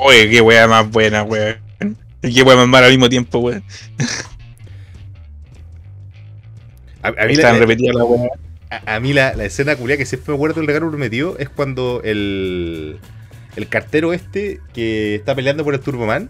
Oye, 0.01 0.29
qué 0.29 0.41
weá 0.41 0.67
más 0.67 0.89
buena, 0.89 1.23
weón. 1.23 1.57
Qué 2.21 2.43
weá 2.43 2.55
más 2.55 2.67
mala 2.67 2.85
al 2.87 2.91
mismo 2.93 3.09
tiempo, 3.09 3.39
weón. 3.39 3.63
A, 7.01 7.07
a 7.09 7.25
mí, 7.27 7.35
la, 7.35 7.53
repetidas 7.53 7.95
la 7.95 8.03
weá. 8.03 8.29
a- 8.69 8.95
a 8.95 8.99
mí 8.99 9.13
la, 9.13 9.33
la 9.33 9.45
escena 9.45 9.75
culia 9.75 9.97
que 9.97 10.05
siempre 10.05 10.31
me 10.31 10.35
acuerdo 10.35 10.55
del 10.59 10.67
regalo 10.67 10.89
prometido 10.89 11.37
es 11.39 11.49
cuando 11.49 12.01
el, 12.03 12.99
el 13.55 13.67
cartero 13.67 14.13
este 14.13 14.59
que 14.73 15.15
está 15.15 15.33
peleando 15.33 15.63
por 15.63 15.73
el 15.73 15.79
Turboman 15.79 16.29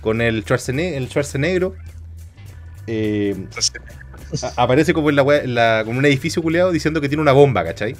con 0.00 0.20
el 0.22 0.42
Schwarzenegger, 0.42 1.02
el 1.02 1.72
eh, 2.86 3.36
aparece 4.56 4.94
como 4.94 5.10
en, 5.10 5.16
la, 5.16 5.22
wea- 5.24 5.42
en 5.44 5.54
la- 5.54 5.82
como 5.84 5.98
un 5.98 6.06
edificio 6.06 6.42
culeado 6.42 6.72
diciendo 6.72 7.00
que 7.00 7.08
tiene 7.08 7.20
una 7.22 7.32
bomba, 7.32 7.64
¿cachai? 7.64 7.94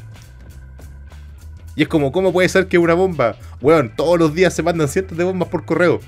Y 1.79 1.83
es 1.83 1.89
como, 1.89 2.11
¿cómo 2.11 2.33
puede 2.33 2.49
ser 2.49 2.67
que 2.67 2.77
una 2.77 2.95
bomba? 2.95 3.37
Weón, 3.61 3.93
todos 3.95 4.19
los 4.19 4.35
días 4.35 4.53
se 4.53 4.65
mandan 4.65 4.89
cientos 4.89 5.17
de 5.17 5.23
bombas 5.23 5.49
por 5.49 5.65
correo. 5.65 6.01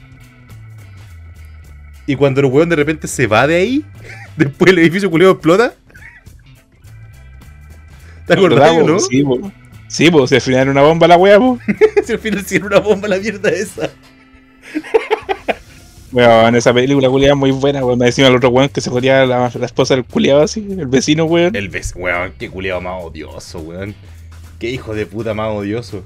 Y 2.06 2.16
cuando 2.16 2.40
el 2.40 2.46
weón 2.46 2.68
de 2.68 2.74
repente 2.74 3.06
se 3.06 3.28
va 3.28 3.46
de 3.46 3.54
ahí, 3.54 3.84
después 4.36 4.72
el 4.72 4.80
edificio 4.80 5.08
culeado 5.08 5.34
explota. 5.34 5.72
¿Te 8.26 8.32
acordás, 8.32 8.84
no? 8.84 8.98
Sí, 8.98 9.22
po. 9.22 9.52
Sí, 9.86 10.10
pues 10.10 10.30
si 10.30 10.34
al 10.34 10.40
final 10.40 10.60
era 10.62 10.70
una 10.72 10.82
bomba 10.82 11.06
la 11.06 11.16
pues. 11.16 11.60
si 12.04 12.12
al 12.14 12.18
final 12.18 12.44
sí 12.44 12.56
era 12.56 12.66
una 12.66 12.80
bomba 12.80 13.06
la 13.06 13.18
mierda 13.18 13.50
esa. 13.50 13.90
Weón, 16.10 16.56
esa 16.56 16.74
película 16.74 17.08
culiada 17.08 17.36
muy 17.36 17.52
buena, 17.52 17.84
weón. 17.84 18.00
Me 18.00 18.06
decían 18.06 18.26
al 18.26 18.34
otro 18.34 18.48
weón 18.48 18.70
que 18.70 18.80
se 18.80 18.90
ponía 18.90 19.24
la, 19.24 19.52
la 19.54 19.66
esposa 19.66 19.94
del 19.94 20.04
culiado 20.04 20.42
así, 20.42 20.66
el 20.68 20.88
vecino, 20.88 21.26
weón. 21.26 21.54
El 21.54 21.68
bes 21.68 21.92
weón, 21.94 22.32
qué 22.40 22.50
culeado 22.50 22.80
más 22.80 23.04
odioso, 23.04 23.60
weón. 23.60 23.94
Qué 24.60 24.70
hijo 24.70 24.94
de 24.94 25.06
puta 25.06 25.34
más 25.34 25.50
odioso. 25.50 26.04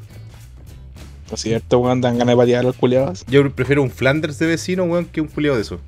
Por 1.28 1.38
cierto, 1.38 1.78
weón, 1.80 2.00
dan 2.00 2.16
ganas 2.18 2.32
de 2.34 2.36
patear 2.36 2.60
a 2.60 2.62
los 2.62 2.76
culiados. 2.76 3.26
Yo 3.26 3.50
prefiero 3.54 3.82
un 3.82 3.90
Flanders 3.90 4.38
de 4.38 4.46
vecino, 4.46 4.84
weón, 4.84 5.04
que 5.06 5.20
un 5.20 5.28
culeado 5.28 5.56
de 5.56 5.62
eso. 5.62 5.80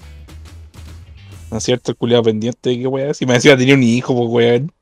¿No 1.50 1.58
es 1.58 1.62
cierto? 1.62 1.92
El 1.92 1.96
culiado 1.96 2.24
pendiente 2.24 2.70
de 2.70 2.78
qué 2.78 2.86
weón. 2.86 3.14
Si 3.14 3.24
me 3.24 3.34
decía 3.34 3.56
tenía 3.56 3.74
un 3.74 3.82
hijo, 3.82 4.14
pues 4.14 4.28
weón. 4.28 4.72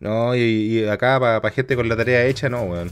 No, 0.00 0.34
y, 0.34 0.40
y 0.40 0.84
acá 0.88 1.18
para 1.20 1.50
gente 1.50 1.76
con 1.76 1.88
la 1.88 1.96
tarea 1.96 2.26
hecha, 2.26 2.48
no, 2.48 2.62
weón. 2.62 2.90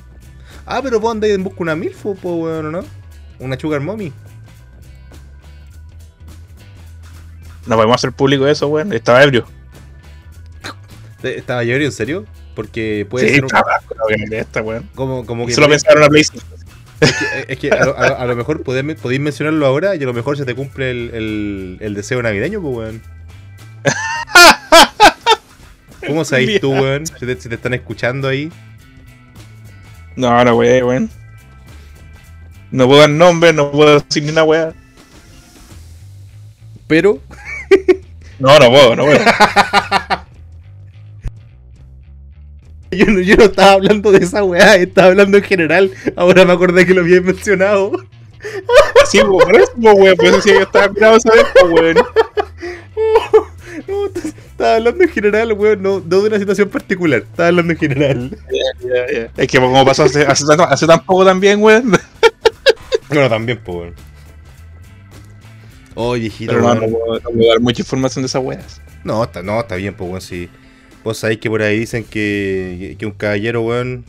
Ah, 0.64 0.80
pero 0.82 1.00
vos 1.00 1.10
andáis 1.10 1.34
en 1.34 1.42
busca 1.42 1.56
de 1.58 1.62
una 1.64 1.76
milfo, 1.76 2.14
po, 2.14 2.36
weón, 2.36 2.66
¿o 2.66 2.70
no? 2.70 2.84
Una 3.40 3.58
sugar 3.58 3.80
mommy. 3.80 4.12
No 7.66 7.74
podemos 7.76 7.96
hacer 7.96 8.12
público 8.12 8.46
eso, 8.46 8.68
weón. 8.68 8.92
Estaba 8.92 9.22
ebrio. 9.22 9.44
¿Te- 11.20 11.38
¿Estaba 11.38 11.64
yo 11.64 11.74
en 11.76 11.92
serio? 11.92 12.24
Porque 12.54 13.06
puede 13.08 13.28
sí, 13.28 13.34
ser 13.36 13.44
un- 13.44 13.50
esta, 14.32 14.62
weón. 14.62 14.88
como, 14.94 15.24
como 15.24 15.46
que... 15.46 15.54
Solo 15.54 15.68
pensaba 15.68 15.92
en 15.94 15.98
una 15.98 16.08
PlayStation. 16.08 16.44
Es 17.00 17.12
que, 17.16 17.52
es 17.52 17.58
que 17.58 17.70
a, 17.70 17.84
lo, 17.84 17.98
a 17.98 18.22
a 18.22 18.34
mejor 18.34 18.62
podéis, 18.62 19.00
podéis 19.00 19.20
mencionarlo 19.20 19.66
ahora 19.66 19.94
y 19.96 20.02
a 20.02 20.06
lo 20.06 20.12
mejor 20.12 20.36
se 20.36 20.44
te 20.44 20.54
cumple 20.54 20.90
el, 20.90 21.10
el- 21.14 21.76
el 21.80 21.94
deseo 21.94 22.22
navideño, 22.22 22.60
pues, 22.60 22.76
weón. 22.76 23.02
¿Cómo 26.06 26.24
sabéis 26.24 26.60
tú, 26.60 26.72
weón? 26.72 27.06
Si 27.06 27.26
te, 27.26 27.40
si 27.40 27.48
te 27.48 27.54
están 27.54 27.74
escuchando 27.74 28.28
ahí. 28.28 28.50
No, 30.16 30.44
no, 30.44 30.56
weón, 30.56 30.84
weón. 30.84 31.10
No 32.70 32.86
puedo 32.86 33.00
dar 33.00 33.10
nombre, 33.10 33.52
no 33.52 33.70
puedo 33.70 34.00
decir 34.00 34.22
ni 34.24 34.30
una 34.30 34.44
weá. 34.44 34.72
Pero, 36.86 37.20
No, 38.38 38.58
no 38.58 38.70
puedo, 38.70 38.96
no 38.96 39.04
puedo. 39.04 39.20
yo 42.96 43.06
no, 43.06 43.20
yo 43.20 43.36
no 43.36 43.44
estaba 43.44 43.72
hablando 43.72 44.12
de 44.12 44.18
esa 44.24 44.44
weá, 44.44 44.76
estaba 44.76 45.08
hablando 45.08 45.38
en 45.38 45.44
general. 45.44 45.90
Ahora 46.16 46.44
me 46.44 46.52
acordé 46.52 46.86
que 46.86 46.94
lo 46.94 47.00
había 47.02 47.20
mencionado. 47.20 47.92
Sí, 49.08 49.20
pues, 49.28 49.44
por 49.44 49.54
eso, 49.56 49.72
pues, 49.80 49.94
weón. 49.98 50.16
Por 50.16 50.26
eso 50.26 50.40
sí 50.40 50.48
que 50.50 50.54
yo 50.56 50.62
estaba 50.62 50.88
curado 50.88 51.16
esa 51.16 51.30
vez, 51.32 51.44
pues, 51.52 51.72
weón. 51.72 51.96
No, 53.88 54.06
estaba 54.06 54.76
hablando 54.76 55.04
en 55.04 55.10
general, 55.10 55.52
weón, 55.52 55.82
no, 55.82 56.00
no 56.00 56.20
de 56.22 56.28
una 56.28 56.38
situación 56.38 56.68
particular. 56.68 57.20
Estaba 57.22 57.48
hablando 57.48 57.72
en 57.72 57.78
general. 57.78 58.38
Es 59.36 59.46
que 59.48 59.58
como 59.58 59.84
pasó 59.84 60.04
hace, 60.04 60.22
hace, 60.26 60.44
tan- 60.46 60.60
hace 60.60 60.86
tan 60.86 61.04
poco 61.04 61.24
también, 61.24 61.62
weón. 61.62 61.92
Bueno, 63.08 63.28
también, 63.28 63.60
pues, 63.64 63.76
weón. 63.76 63.94
Oh, 65.94 66.12
viejito, 66.14 66.52
Pero 66.52 66.62
no, 66.62 66.68
weón. 66.72 66.80
no 66.92 66.98
puedo, 66.98 67.20
no 67.20 67.30
puedo 67.30 67.48
dar 67.48 67.60
mucha 67.60 67.82
información 67.82 68.22
de 68.22 68.26
esas 68.26 68.42
weas. 68.42 68.80
No, 69.04 69.22
está, 69.24 69.42
no, 69.42 69.60
está 69.60 69.76
bien, 69.76 69.94
pues, 69.94 70.08
weón, 70.08 70.20
sí. 70.20 70.48
Vos 71.04 71.18
sabéis 71.18 71.40
que 71.40 71.50
por 71.50 71.62
ahí 71.62 71.78
dicen 71.78 72.04
que, 72.04 72.96
que 72.98 73.06
un 73.06 73.12
caballero, 73.12 73.62
weón. 73.62 74.04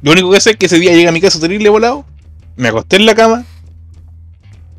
Lo 0.00 0.12
único 0.12 0.30
que 0.30 0.40
sé 0.40 0.50
es 0.50 0.56
que 0.56 0.66
ese 0.66 0.78
día 0.78 0.92
llegué 0.92 1.08
a 1.08 1.12
mi 1.12 1.20
casa 1.20 1.40
terrible 1.40 1.68
volado. 1.68 2.06
Me 2.56 2.68
acosté 2.68 2.96
en 2.96 3.06
la 3.06 3.14
cama. 3.14 3.44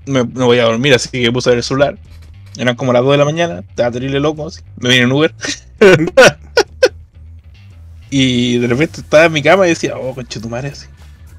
Me, 0.05 0.23
no 0.23 0.47
voy 0.47 0.59
a 0.59 0.63
dormir, 0.63 0.93
así 0.93 1.09
que 1.09 1.31
puse 1.31 1.49
a 1.49 1.51
ver 1.51 1.57
el 1.57 1.63
celular. 1.63 1.97
Eran 2.57 2.75
como 2.75 2.93
las 2.93 3.03
2 3.03 3.11
de 3.11 3.17
la 3.17 3.25
mañana. 3.25 3.59
Estaba 3.59 3.91
terrible 3.91 4.19
loco. 4.19 4.47
así. 4.47 4.61
Me 4.77 4.89
vine 4.89 5.03
en 5.03 5.11
Uber. 5.11 5.35
y 8.09 8.57
de 8.57 8.67
repente 8.67 9.01
estaba 9.01 9.25
en 9.25 9.33
mi 9.33 9.43
cama 9.43 9.67
y 9.67 9.69
decía, 9.69 9.97
oh, 9.97 10.15
conche 10.15 10.39
tu 10.39 10.49
madre. 10.49 10.69
Así. 10.69 10.87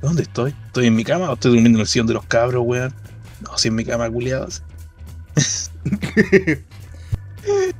¿Dónde 0.01 0.23
estoy? 0.23 0.55
¿Estoy 0.67 0.87
en 0.87 0.95
mi 0.95 1.05
cama 1.05 1.31
o 1.31 1.35
estoy 1.35 1.51
durmiendo 1.53 1.79
en 1.79 1.81
el 1.81 1.87
sillón 1.87 2.07
de 2.07 2.15
los 2.15 2.25
cabros, 2.27 2.63
weón? 2.65 2.95
No, 3.41 3.59
sí 3.59 3.69
en 3.69 3.75
mi 3.75 3.85
cama, 3.85 4.09
culiado. 4.11 4.49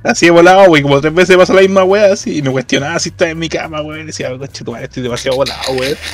Así, 0.03 0.27
he 0.27 0.31
volado, 0.31 0.67
güey. 0.67 0.81
Como 0.81 1.01
tres 1.01 1.13
veces 1.13 1.37
pasa 1.37 1.53
la 1.53 1.61
misma 1.61 1.83
wea 1.83 2.13
así. 2.13 2.37
Y 2.37 2.41
me 2.41 2.51
cuestionaba 2.51 2.99
si 2.99 3.09
estaba 3.09 3.31
en 3.31 3.39
mi 3.39 3.49
cama, 3.49 3.81
weón. 3.81 4.01
Y 4.01 4.05
decía, 4.05 4.35
conche 4.37 4.63
tu 4.63 4.71
madre, 4.71 4.85
estoy 4.85 5.03
demasiado 5.03 5.37
volado, 5.37 5.73
weón. 5.73 5.97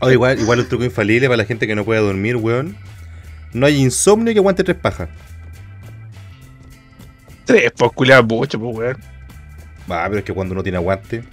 Oh, 0.00 0.10
igual, 0.10 0.40
igual 0.40 0.60
un 0.60 0.68
truco 0.68 0.84
infalible 0.84 1.26
para 1.26 1.38
la 1.38 1.44
gente 1.44 1.66
que 1.66 1.74
no 1.74 1.84
puede 1.84 2.00
dormir, 2.00 2.36
weón. 2.36 2.76
No 3.52 3.66
hay 3.66 3.76
insomnio 3.76 4.32
que 4.32 4.38
aguante 4.38 4.64
tres 4.64 4.76
pajas. 4.76 5.08
Tres, 7.44 7.72
pues 7.76 7.92
culiado, 7.92 8.24
mucho, 8.24 8.58
pues 8.58 8.76
weón. 8.76 8.96
Va, 9.90 10.04
pero 10.06 10.18
es 10.18 10.24
que 10.24 10.32
cuando 10.32 10.52
uno 10.52 10.62
tiene 10.62 10.78
aguante. 10.78 11.24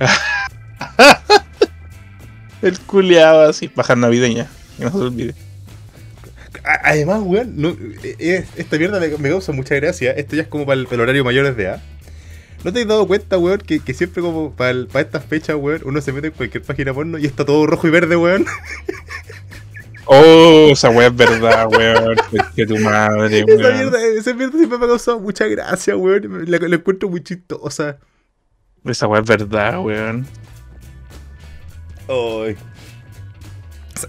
El 2.62 2.78
culiado 2.80 3.48
así, 3.48 3.70
bajar 3.74 3.96
navideña. 3.96 4.46
Que 4.76 4.84
no 4.84 4.90
se 4.90 4.98
olvide. 4.98 5.34
Además, 6.84 7.20
weón, 7.24 7.54
no, 7.56 7.70
eh, 8.02 8.16
eh, 8.18 8.44
esta 8.56 8.76
mierda 8.78 8.98
me, 9.00 9.08
me 9.08 9.28
causa 9.30 9.52
mucha 9.52 9.74
gracia. 9.76 10.12
Esto 10.12 10.36
ya 10.36 10.42
es 10.42 10.48
como 10.48 10.66
para 10.66 10.80
el, 10.80 10.84
para 10.86 10.96
el 10.96 11.00
horario 11.02 11.24
mayor 11.24 11.54
de 11.54 11.68
A. 11.68 11.82
¿No 12.64 12.72
te 12.72 12.82
has 12.82 12.88
dado 12.88 13.06
cuenta, 13.06 13.38
weón, 13.38 13.58
que, 13.60 13.80
que 13.80 13.94
siempre 13.94 14.20
como 14.22 14.52
para, 14.54 14.70
el- 14.70 14.86
para 14.88 15.00
estas 15.02 15.24
fechas, 15.24 15.56
weón, 15.56 15.80
uno 15.84 16.00
se 16.00 16.12
mete 16.12 16.26
en 16.28 16.32
cualquier 16.34 16.62
página 16.62 16.92
porno 16.92 17.18
y 17.18 17.24
está 17.26 17.44
todo 17.44 17.66
rojo 17.66 17.86
y 17.86 17.90
verde, 17.90 18.16
weón? 18.16 18.46
Oh, 20.12 20.70
esa 20.72 20.90
weá 20.90 21.06
es 21.06 21.14
verdad, 21.14 21.68
weón. 21.70 22.16
Que 22.56 22.66
tu 22.66 22.76
madre, 22.78 23.40
Esa 23.46 23.54
weón. 23.54 23.74
mierda, 23.76 24.04
esa 24.06 24.34
mierda 24.34 24.58
siempre 24.58 24.78
me 24.78 24.84
ha 24.86 24.88
causado 24.88 25.20
mucha 25.20 25.46
gracia, 25.46 25.96
weón. 25.96 26.50
La, 26.50 26.58
la 26.58 26.74
encuentro 26.76 27.08
muy 27.08 27.22
chistosa. 27.22 27.98
Esa 28.84 29.06
weá 29.06 29.20
es 29.20 29.26
verdad, 29.28 29.78
weón. 29.80 30.26
Ay. 32.08 32.56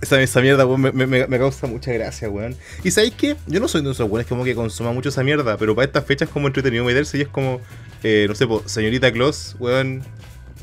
Esa- 0.02 0.22
Esa, 0.22 0.42
mierda, 0.42 0.66
weón, 0.66 0.82
me, 0.82 0.92
me- 0.92 1.28
me 1.28 1.38
causa 1.40 1.68
mucha 1.68 1.92
gracia, 1.92 2.30
weón. 2.30 2.56
Y 2.84 2.92
sabéis 2.92 3.14
qué? 3.18 3.36
Yo 3.48 3.60
no 3.60 3.68
soy 3.68 3.84
de 3.84 3.92
esos 3.92 4.08
weones 4.10 4.28
como 4.28 4.44
que 4.44 4.56
consuma 4.56 4.92
mucho 4.94 5.10
esa 5.10 5.24
mierda, 5.24 5.58
pero 5.58 5.76
para 5.76 5.86
estas 5.88 6.06
fechas 6.06 6.30
como 6.30 6.48
entretenido 6.48 6.84
meterse 6.86 7.18
y 7.18 7.22
es 7.22 7.28
como, 7.28 7.62
eh, 8.04 8.26
no 8.28 8.36
sé, 8.36 8.48
po, 8.48 8.64
señorita 8.66 9.12
Claus, 9.12 9.56
weón, 9.60 10.04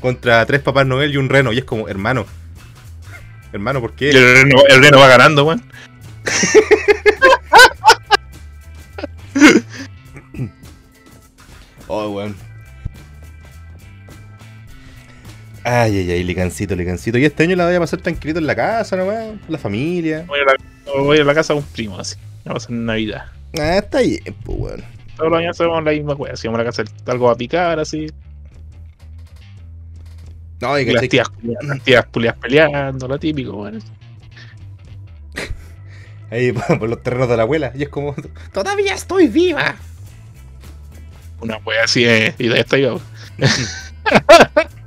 contra 0.01 0.45
tres 0.45 0.61
papás 0.61 0.85
Noel 0.85 1.13
y 1.13 1.17
un 1.17 1.29
reno. 1.29 1.51
Y 1.53 1.59
es 1.59 1.63
como, 1.65 1.87
hermano. 1.89 2.25
Hermano, 3.51 3.81
¿por 3.81 3.93
qué? 3.93 4.11
el 4.11 4.33
reno, 4.43 4.61
el 4.69 4.81
reno 4.83 4.99
va 4.99 5.07
ganando, 5.07 5.45
weón. 5.45 5.63
Oh, 11.87 12.09
weón. 12.11 12.35
Ay, 15.71 15.97
ay, 15.99 16.11
ay, 16.11 16.23
licancito, 16.23 16.75
licancito. 16.75 17.19
Y 17.19 17.25
este 17.25 17.43
año 17.43 17.55
la 17.55 17.67
voy 17.67 17.75
a 17.75 17.79
pasar 17.79 18.01
tranquilito 18.01 18.39
en 18.39 18.47
la 18.47 18.55
casa 18.55 18.95
nomás, 18.95 19.25
con 19.27 19.39
la 19.49 19.59
familia. 19.59 20.25
Voy 20.27 20.39
a 20.39 20.45
la, 20.45 20.55
voy 21.03 21.19
a 21.19 21.23
la 21.23 21.35
casa 21.35 21.53
de 21.53 21.59
un 21.59 21.65
primo, 21.65 21.99
así. 21.99 22.15
Vamos 22.43 22.63
a 22.63 22.67
pasar 22.67 22.71
Navidad. 22.71 23.25
Ah, 23.59 23.77
está 23.77 23.99
bien, 24.01 24.35
pues, 24.43 24.57
weón. 24.59 24.83
Todos 25.15 25.29
los 25.29 25.39
años 25.39 25.51
hacemos 25.55 25.83
la 25.83 25.91
misma 25.91 26.15
weá. 26.15 26.35
Si 26.35 26.47
vamos 26.47 26.59
a 26.61 26.63
la 26.63 26.69
casa, 26.71 26.83
algo 27.05 27.29
a 27.29 27.35
picar, 27.35 27.79
así. 27.79 28.07
No, 30.59 30.79
y 30.79 30.81
Y 30.81 30.85
las 30.91 31.01
que 31.03 31.09
tías, 31.09 31.29
culiadas- 31.29 31.67
las 31.67 31.83
tías 31.83 32.05
pulias 32.07 32.35
peleando, 32.37 33.07
lo 33.07 33.19
típico, 33.19 33.55
weón. 33.55 33.79
ahí 36.31 36.51
por 36.79 36.89
los 36.89 37.03
terrenos 37.03 37.29
de 37.29 37.37
la 37.37 37.43
abuela. 37.43 37.71
Y 37.75 37.83
es 37.83 37.89
como, 37.89 38.15
todavía 38.51 38.95
estoy 38.95 39.27
viva. 39.27 39.75
Una 41.41 41.57
weá 41.57 41.83
así, 41.83 42.05
eh, 42.05 42.33
y 42.39 42.47
de 42.47 42.59
esta 42.59 42.79
yo. 42.79 42.99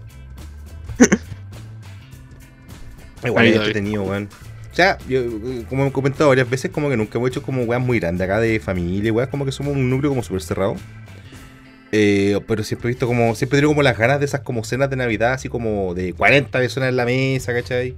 Igual 3.25 3.47
es 3.47 3.57
entretenido, 3.57 4.03
weón. 4.05 4.29
O 4.73 4.75
sea, 4.75 4.97
yo, 5.07 5.23
como 5.69 5.87
he 5.87 5.93
comentado 5.93 6.31
varias 6.31 6.49
veces, 6.49 6.71
como 6.71 6.89
que 6.89 6.97
nunca 6.97 7.19
hemos 7.19 7.29
hecho 7.29 7.43
como 7.43 7.63
weas 7.65 7.83
muy 7.83 8.01
grandes 8.01 8.25
acá 8.25 8.41
de 8.41 8.59
familia, 8.59 9.13
weas, 9.13 9.29
como 9.29 9.45
que 9.45 9.53
somos 9.53 9.75
un 9.75 9.91
núcleo 9.91 10.11
como 10.11 10.23
súper 10.23 10.43
cerrado. 10.43 10.77
Eh, 11.95 12.41
pero 12.49 12.65
siempre 12.65 12.89
he 12.89 12.93
visto 12.93 13.07
como, 13.07 13.35
siempre 13.35 13.59
he 13.59 13.61
tenido 13.61 13.71
como 13.71 13.83
las 13.83 13.99
ganas 13.99 14.19
de 14.19 14.25
esas 14.25 14.41
como 14.41 14.65
cenas 14.65 14.89
de 14.89 14.97
Navidad, 14.97 15.35
así 15.35 15.51
como 15.51 15.93
de 15.93 16.15
40 16.15 16.51
personas 16.59 16.89
en 16.89 16.97
la 16.97 17.05
mesa, 17.05 17.53
¿cachai? 17.53 17.95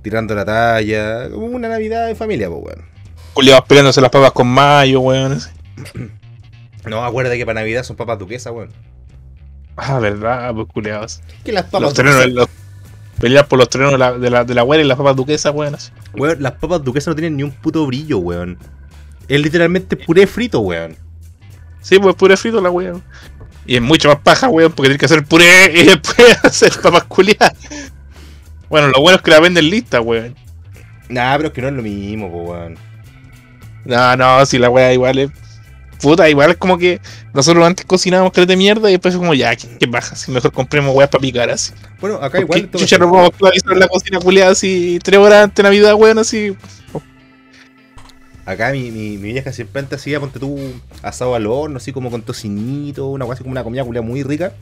Tirando 0.00 0.34
la 0.34 0.46
talla, 0.46 1.28
como 1.28 1.46
una 1.46 1.68
Navidad 1.68 2.06
de 2.06 2.14
familia, 2.14 2.48
pues, 2.48 2.62
weón. 2.64 2.88
Culiados 3.34 3.66
peleándose 3.66 4.00
las 4.00 4.10
papas 4.10 4.32
con 4.32 4.48
mayo, 4.48 5.00
weón. 5.00 5.38
No, 6.86 7.04
acuérdate 7.04 7.36
que 7.36 7.44
para 7.44 7.60
Navidad 7.60 7.82
son 7.82 7.96
papas 7.96 8.18
duquesas, 8.18 8.50
weón. 8.50 8.70
Ah, 9.76 9.98
verdad, 9.98 10.54
pues 10.54 10.68
culiados. 10.72 11.20
Que 11.44 11.52
las 11.52 11.64
Los 11.64 11.70
papas 11.70 11.92
terrenos, 11.92 12.24
duquesas, 12.24 12.34
los, 12.34 12.48
Pelear 13.20 13.48
por 13.48 13.58
los 13.58 13.68
trenos 13.68 13.92
de 13.92 13.98
la, 13.98 14.12
de 14.12 14.30
la, 14.30 14.44
de 14.44 14.54
la 14.54 14.64
y 14.76 14.84
las 14.84 14.96
papas 14.96 15.16
duquesas, 15.16 15.52
weón. 15.52 15.76
Weón, 16.14 16.40
las 16.40 16.52
papas 16.52 16.84
duquesas 16.84 17.08
no 17.08 17.14
tienen 17.16 17.36
ni 17.36 17.42
un 17.42 17.50
puto 17.50 17.84
brillo, 17.86 18.18
weón. 18.18 18.58
Es 19.26 19.40
literalmente 19.40 19.96
puré 19.96 20.26
frito, 20.26 20.60
weón. 20.60 20.96
Sí, 21.80 21.98
pues 21.98 22.14
puré 22.14 22.36
frito 22.36 22.60
la 22.60 22.70
weón. 22.70 23.02
Y 23.66 23.76
es 23.76 23.82
mucho 23.82 24.08
más 24.08 24.18
paja, 24.18 24.48
weón, 24.48 24.72
porque 24.72 24.88
tienes 24.88 24.98
que 24.98 25.06
hacer 25.06 25.24
puré 25.24 25.72
y 25.74 25.82
después 25.84 26.44
hacer 26.44 26.72
papas 26.80 27.04
culiadas. 27.04 27.54
Bueno, 28.68 28.88
lo 28.88 29.00
bueno 29.00 29.16
es 29.16 29.22
que 29.22 29.30
la 29.30 29.40
venden 29.40 29.68
lista, 29.68 30.00
weón. 30.00 30.36
Nah, 31.08 31.36
pero 31.36 31.48
es 31.48 31.54
que 31.54 31.62
no 31.62 31.68
es 31.68 31.74
lo 31.74 31.82
mismo, 31.82 32.30
po, 32.30 32.52
weón. 32.52 32.78
No, 33.84 34.16
no, 34.16 34.46
si 34.46 34.58
la 34.58 34.70
weá 34.70 34.92
igual 34.92 35.18
es. 35.18 35.30
Puta, 36.00 36.28
igual 36.30 36.52
es 36.52 36.56
como 36.56 36.78
que 36.78 37.00
nosotros 37.34 37.66
antes 37.66 37.84
cocinábamos 37.84 38.32
crees 38.32 38.46
de 38.48 38.56
mierda 38.56 38.88
y 38.88 38.92
después 38.92 39.14
es 39.14 39.18
como 39.18 39.34
ya, 39.34 39.54
¿qué, 39.56 39.66
qué 39.80 39.86
baja? 39.86 40.14
Si 40.14 40.30
mejor 40.30 40.52
compremos 40.52 40.94
weas 40.94 41.10
para 41.10 41.20
picar 41.22 41.50
así. 41.50 41.72
Bueno, 42.00 42.16
acá 42.16 42.38
Porque 42.40 42.60
igual. 42.60 42.70
chucha 42.70 42.84
eso- 42.96 42.98
no 42.98 43.10
podemos 43.10 43.30
esclavizar 43.32 43.72
en 43.72 43.78
la 43.80 43.88
cocina 43.88 44.18
culiada 44.20 44.52
así 44.52 44.98
tres 45.02 45.18
horas 45.18 45.44
antes 45.44 45.56
de 45.56 45.62
Navidad, 45.64 45.94
weón, 45.94 46.18
así. 46.18 46.56
Acá 48.46 48.70
mi, 48.72 48.90
mi, 48.90 49.18
mi 49.18 49.32
vieja 49.32 49.52
siempre 49.52 49.80
antes 49.80 50.00
hacía, 50.00 50.20
ponte 50.20 50.38
tú, 50.38 50.58
asado 51.02 51.34
al 51.34 51.46
horno, 51.46 51.76
así 51.76 51.92
como 51.92 52.10
con 52.10 52.22
tocinito, 52.22 53.08
una 53.08 53.24
cosa 53.26 53.34
así 53.34 53.42
como 53.42 53.52
una 53.52 53.62
comida 53.62 53.84
culia 53.84 54.00
muy 54.00 54.22
rica. 54.22 54.52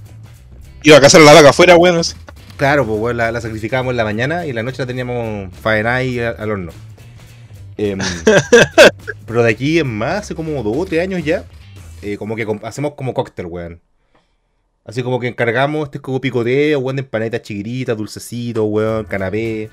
Iba 0.82 0.96
a 0.96 1.00
cazar 1.00 1.20
la 1.20 1.32
vaca 1.32 1.50
afuera, 1.50 1.76
weón, 1.76 1.98
así. 1.98 2.14
Claro, 2.56 2.84
pues 2.84 2.98
weón, 2.98 3.16
la, 3.18 3.30
la 3.30 3.40
sacrificábamos 3.40 3.92
en 3.92 3.96
la 3.98 4.04
mañana 4.04 4.44
y 4.46 4.50
en 4.50 4.56
la 4.56 4.62
noche 4.64 4.78
la 4.78 4.86
teníamos 4.86 5.54
faenada 5.62 5.98
al, 5.98 6.36
al 6.38 6.50
horno. 6.50 6.72
Em, 7.78 7.98
pero 9.26 9.42
de 9.42 9.50
aquí 9.50 9.78
en 9.78 9.98
más, 9.98 10.24
hace 10.24 10.34
como 10.34 10.62
dos 10.62 10.76
o 10.76 10.86
tres 10.86 11.02
años 11.02 11.22
ya, 11.24 11.44
eh, 12.02 12.16
como 12.16 12.36
que 12.36 12.46
hacemos 12.62 12.94
como 12.94 13.14
cóctel, 13.14 13.46
weón. 13.46 13.80
Así 14.84 15.02
como 15.02 15.18
que 15.18 15.26
encargamos 15.26 15.84
este 15.84 15.98
como 15.98 16.20
picoteo, 16.20 16.78
weón, 16.78 16.96
de 16.96 17.02
empanaditas 17.02 17.42
chiquititas, 17.42 17.96
dulcecitos, 17.96 18.64
weón, 18.66 19.04
canapé. 19.04 19.68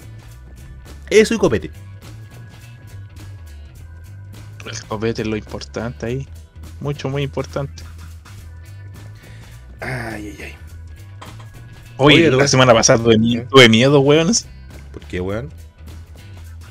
Eso 1.09 1.33
y 1.33 1.37
copete. 1.37 1.71
El 4.65 4.83
copete 4.87 5.21
es 5.21 5.27
lo 5.27 5.37
importante 5.37 6.05
ahí. 6.05 6.27
Mucho, 6.79 7.09
muy 7.09 7.21
importante. 7.21 7.83
Ay, 9.79 10.29
ay, 10.29 10.37
ay. 10.41 10.55
Oye, 11.97 12.29
Oye, 12.29 12.31
la 12.31 12.47
semana 12.47 12.73
pasada 12.73 13.03
tuve, 13.03 13.15
¿Eh? 13.15 13.45
tuve 13.49 13.69
miedo, 13.69 13.99
weón. 13.99 14.31
¿Por 14.91 15.05
qué, 15.05 15.21
weón? 15.21 15.49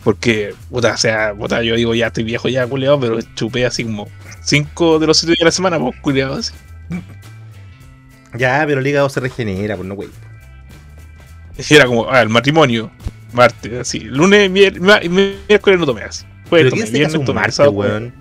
Porque, 0.04 0.54
puta, 0.70 0.94
o 0.94 0.96
sea, 0.96 1.32
puta, 1.34 1.62
yo 1.62 1.76
digo, 1.76 1.94
ya 1.94 2.08
estoy 2.08 2.24
viejo 2.24 2.48
ya, 2.48 2.66
culiado, 2.66 2.98
pero 2.98 3.20
chupé 3.34 3.64
así 3.66 3.84
como 3.84 4.08
cinco 4.42 4.98
de 4.98 5.06
los 5.06 5.16
siete 5.18 5.30
días 5.32 5.38
de 5.40 5.44
la 5.46 5.50
semana, 5.52 5.78
pues, 5.78 5.94
culiado, 6.00 6.34
así. 6.34 6.52
Ya, 8.36 8.64
pero 8.66 8.80
el 8.80 8.86
hígado 8.86 9.08
se 9.08 9.20
regenera, 9.20 9.76
pues 9.76 9.86
no, 9.88 9.94
wey. 9.94 10.08
Y 11.68 11.74
era 11.74 11.86
como, 11.86 12.10
ah, 12.10 12.20
el 12.22 12.30
matrimonio, 12.30 12.90
martes, 13.32 13.72
así. 13.80 14.00
Lunes, 14.00 14.50
mier- 14.50 14.80
miércoles 15.48 15.78
no 15.78 15.86
tomé 15.86 16.02
así. 16.02 16.24
¿Pero 16.50 16.70
Jueves 16.70 16.70
tomé, 16.70 16.86
se 16.86 16.92
viernes 16.92 17.24
tomé, 17.24 17.34
martes, 17.34 17.54
sábado, 17.56 17.72
weón? 17.74 18.12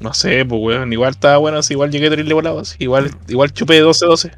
No 0.00 0.14
sé, 0.14 0.44
pues, 0.44 0.60
weón, 0.62 0.92
igual 0.92 1.10
estaba 1.10 1.38
bueno, 1.38 1.58
así, 1.58 1.72
igual 1.74 1.90
llegué 1.90 2.10
terrible 2.10 2.34
volado, 2.34 2.60
así. 2.60 2.76
Igual, 2.78 3.10
igual 3.26 3.52
chupé 3.52 3.82
12-12. 3.82 4.32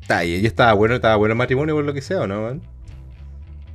Está 0.00 0.18
ahí, 0.18 0.40
yo 0.40 0.48
estaba 0.48 0.72
bueno, 0.72 0.94
estaba 0.94 1.16
bueno 1.16 1.32
el 1.32 1.38
matrimonio 1.38 1.74
por 1.74 1.84
lo 1.84 1.92
que 1.92 2.00
sea, 2.00 2.22
¿o 2.22 2.26
no, 2.26 2.40
weón? 2.44 2.62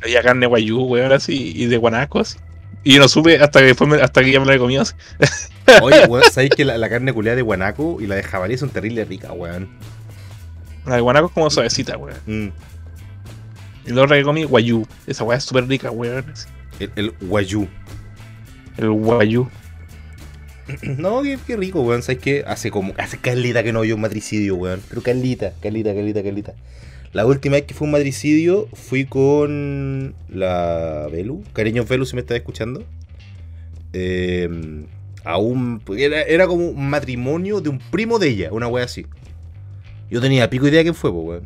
Había 0.03 0.21
carne 0.21 0.45
guayú, 0.45 0.81
weón, 0.83 1.11
así, 1.13 1.53
y 1.55 1.65
de 1.67 1.77
guanaco, 1.77 2.19
así. 2.19 2.37
Y 2.83 2.95
yo 2.95 2.99
no 3.01 3.07
supe 3.07 3.39
hasta 3.39 3.59
que 3.59 3.67
después 3.67 3.89
me- 3.89 4.01
hasta 4.01 4.21
que 4.23 4.31
ya 4.31 4.39
me 4.41 4.45
la 4.45 4.55
he 4.55 4.59
comido 4.59 4.81
así. 4.81 4.93
Oye, 5.81 6.05
weón, 6.05 6.23
¿sabéis 6.31 6.51
que 6.55 6.65
la, 6.65 6.77
la 6.77 6.89
carne 6.89 7.13
culeada 7.13 7.37
de 7.37 7.41
guanaco 7.41 7.97
y 8.01 8.07
la 8.07 8.15
de 8.15 8.23
jabalí 8.23 8.57
son 8.57 8.69
terrible 8.69 9.05
ricas, 9.05 9.31
weón? 9.33 9.69
La 10.85 10.95
de 10.95 11.01
guanaco 11.01 11.27
es 11.27 11.31
como 11.33 11.49
suavecita, 11.49 11.97
weón. 11.97 12.17
Mm, 12.25 12.47
Y 13.87 13.91
la 13.93 14.01
otra 14.03 14.17
que 14.17 14.23
comí, 14.23 14.43
guayú. 14.43 14.85
Esa 15.07 15.23
weá 15.23 15.37
es 15.37 15.45
súper 15.45 15.65
rica, 15.67 15.89
weón. 15.91 16.25
así. 16.31 16.47
el, 16.79 16.91
el 16.97 17.11
guayú. 17.21 17.67
El 18.77 18.89
guayú. 18.91 19.49
No, 20.81 21.21
qué, 21.23 21.37
qué 21.45 21.57
rico, 21.57 21.81
weón. 21.81 22.01
¿Sabes 22.03 22.21
qué? 22.21 22.43
Hace 22.47 22.71
como. 22.71 22.93
Hace 22.97 23.17
calita 23.17 23.63
que 23.63 23.73
no 23.73 23.81
veo 23.81 23.95
un 23.95 24.01
matricidio, 24.01 24.55
weón. 24.55 24.81
Pero 24.89 25.01
calita, 25.01 25.53
calita, 25.61 25.93
calita, 25.93 26.23
calita. 26.23 26.53
La 27.13 27.25
última 27.27 27.53
vez 27.55 27.65
que 27.65 27.73
fue 27.75 27.85
un 27.85 27.91
matricidio 27.91 28.67
fui 28.73 29.05
con 29.05 30.15
la 30.29 31.07
Velu. 31.11 31.43
Cariño 31.53 31.85
Velu, 31.85 32.05
si 32.05 32.15
me 32.15 32.21
estás 32.21 32.37
escuchando. 32.37 32.83
Eh, 33.93 34.49
a 35.23 35.37
un. 35.37 35.81
Era, 35.95 36.47
como 36.47 36.69
un 36.69 36.89
matrimonio 36.89 37.61
de 37.61 37.69
un 37.69 37.77
primo 37.79 38.17
de 38.19 38.29
ella, 38.29 38.49
una 38.51 38.67
wea 38.67 38.85
así. 38.85 39.05
Yo 40.09 40.21
tenía 40.21 40.49
pico 40.49 40.67
idea 40.67 40.79
de 40.79 40.83
quién 40.85 40.95
fue, 40.95 41.11
weón. 41.11 41.45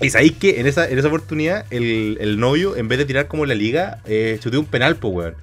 Y 0.00 0.10
sabéis 0.10 0.32
que 0.32 0.60
en 0.60 0.66
esa, 0.66 0.88
en 0.88 0.98
esa 0.98 1.08
oportunidad, 1.08 1.64
el, 1.70 2.18
el 2.20 2.38
novio, 2.38 2.76
en 2.76 2.88
vez 2.88 2.98
de 2.98 3.04
tirar 3.06 3.28
como 3.28 3.46
la 3.46 3.54
liga, 3.54 4.00
eh, 4.06 4.38
chuteó 4.40 4.60
un 4.60 4.66
penal, 4.66 4.96
pues, 4.96 5.14
weón. 5.14 5.34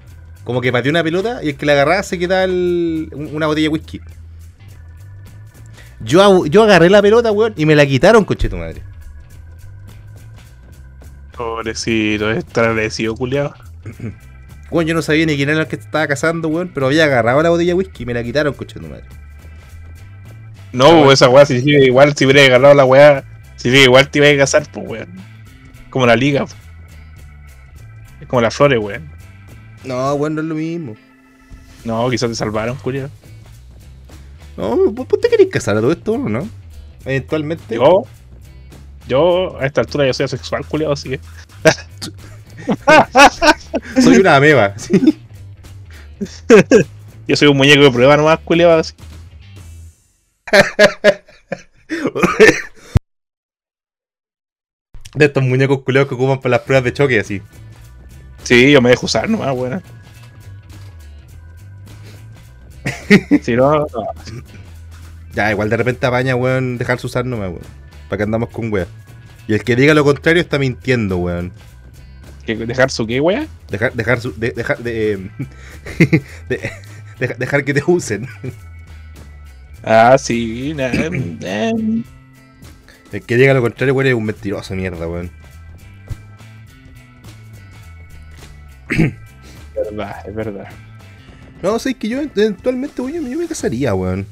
Como 0.44 0.60
que 0.60 0.72
pateó 0.72 0.90
una 0.90 1.02
pelota 1.02 1.40
y 1.42 1.50
el 1.50 1.56
que 1.56 1.64
la 1.66 1.72
agarraba 1.72 2.02
se 2.02 2.18
queda 2.18 2.44
el- 2.44 3.08
un- 3.14 3.34
una 3.34 3.46
botella 3.46 3.66
de 3.66 3.72
whisky. 3.72 4.00
Yo, 6.04 6.46
yo 6.46 6.62
agarré 6.64 6.90
la 6.90 7.02
pelota, 7.02 7.32
weón, 7.32 7.54
y 7.56 7.66
me 7.66 7.74
la 7.74 7.86
quitaron, 7.86 8.24
coche 8.24 8.48
tu 8.48 8.56
madre. 8.56 8.82
Pobrecito, 11.36 12.30
estar 12.30 12.66
agradecido, 12.66 13.14
culiado. 13.14 13.54
Weón, 14.70 14.86
yo 14.86 14.94
no 14.94 15.02
sabía 15.02 15.26
ni 15.26 15.36
quién 15.36 15.50
era 15.50 15.60
el 15.60 15.66
que 15.68 15.76
estaba 15.76 16.06
cazando, 16.08 16.48
weón, 16.48 16.70
pero 16.72 16.86
había 16.86 17.04
agarrado 17.04 17.42
la 17.42 17.50
botella 17.50 17.70
de 17.70 17.74
whisky 17.74 18.02
y 18.02 18.06
me 18.06 18.14
la 18.14 18.22
quitaron, 18.22 18.54
coche 18.54 18.80
tu 18.80 18.86
madre. 18.86 19.04
No, 20.72 21.04
pues, 21.04 21.14
esa 21.14 21.28
weá, 21.28 21.46
si 21.46 21.60
sigue 21.60 21.84
igual, 21.84 22.16
si 22.16 22.24
hubiera 22.24 22.42
agarrado 22.42 22.74
la 22.74 22.84
weá, 22.84 23.24
si 23.56 23.70
sigue 23.70 23.84
igual 23.84 24.08
te 24.08 24.18
iba 24.18 24.28
a 24.28 24.36
casar, 24.36 24.66
pues, 24.72 24.88
weón. 24.88 25.14
Como 25.90 26.06
la 26.06 26.16
liga, 26.16 26.40
pues. 26.40 26.56
Es 28.20 28.26
como 28.26 28.42
las 28.42 28.56
flores, 28.56 28.80
weón. 28.80 29.08
No, 29.84 30.14
weón, 30.14 30.34
no 30.34 30.40
es 30.40 30.46
lo 30.48 30.54
mismo. 30.54 30.96
No, 31.84 32.08
quizás 32.10 32.30
te 32.30 32.34
salvaron, 32.34 32.76
culiado. 32.76 33.10
No, 34.56 34.90
vos 34.90 35.08
te 35.20 35.28
querés 35.28 35.48
casar 35.48 35.76
a 35.76 35.80
todo 35.80 35.92
esto, 35.92 36.12
¿o 36.12 36.28
¿no? 36.28 36.48
Eventualmente. 37.04 37.74
Yo, 37.74 38.04
yo, 39.08 39.58
a 39.60 39.66
esta 39.66 39.80
altura 39.80 40.06
yo 40.06 40.14
soy 40.14 40.24
asexual, 40.24 40.64
culiado, 40.66 40.92
así 40.92 41.10
que. 41.10 41.20
Soy 44.00 44.18
una 44.18 44.36
ameba. 44.36 44.78
sí. 44.78 45.20
Yo 47.26 47.36
soy 47.36 47.48
un 47.48 47.56
muñeco 47.56 47.82
de 47.82 47.90
prueba 47.90 48.18
nomás, 48.18 48.38
culiado, 48.40 48.78
así. 48.78 48.92
De 55.14 55.24
estos 55.26 55.42
muñecos 55.42 55.82
culeados 55.82 56.08
que 56.08 56.14
ocupan 56.16 56.40
para 56.40 56.56
las 56.56 56.60
pruebas 56.62 56.84
de 56.84 56.92
choque, 56.92 57.20
así. 57.20 57.40
Sí, 58.42 58.72
yo 58.72 58.82
me 58.82 58.90
dejo 58.90 59.06
usar 59.06 59.30
nomás, 59.30 59.54
weón. 59.54 59.82
Si 63.42 63.54
no, 63.56 63.80
no. 63.80 63.86
Ya, 65.34 65.50
igual 65.50 65.68
de 65.68 65.76
repente 65.76 66.06
apaña, 66.06 66.36
weón, 66.36 66.78
dejarse 66.78 67.06
usar 67.06 67.24
nomás, 67.26 67.48
weón. 67.50 67.62
Para 68.08 68.18
que 68.18 68.22
andamos 68.24 68.50
con 68.50 68.72
weón. 68.72 68.86
Y 69.48 69.54
el 69.54 69.62
que 69.64 69.76
diga 69.76 69.94
lo 69.94 70.04
contrario 70.04 70.40
está 70.40 70.58
mintiendo, 70.58 71.18
weón. 71.18 71.52
¿Qué- 72.46 72.54
¿Dejar 72.56 72.90
su 72.90 73.06
qué, 73.06 73.20
weón? 73.20 73.48
Dejar, 73.70 73.92
dejar, 73.94 74.20
su, 74.20 74.32
de- 74.38 74.50
dejar, 74.52 74.78
de, 74.78 75.12
em, 75.12 75.30
de- 76.48 76.70
deja- 77.18 77.34
dejar 77.34 77.64
que 77.64 77.74
te 77.74 77.82
usen. 77.86 78.26
Ah, 79.82 80.16
sí, 80.18 80.72
nah, 80.74 80.88
eh, 80.92 81.72
El 83.12 83.22
que 83.22 83.36
diga 83.36 83.54
lo 83.54 83.60
contrario, 83.62 83.94
weón, 83.94 84.06
es 84.08 84.14
un 84.14 84.24
mentiroso, 84.24 84.74
mierda, 84.74 85.06
weón. 85.08 85.30
es 88.90 89.14
verdad, 89.74 90.28
es 90.28 90.34
verdad. 90.34 90.68
No, 91.62 91.78
sé 91.78 91.94
que 91.94 92.08
yo 92.08 92.20
eventualmente, 92.20 93.00
weón, 93.00 93.28
yo 93.28 93.38
me 93.38 93.46
casaría, 93.46 93.94
weón. 93.94 94.26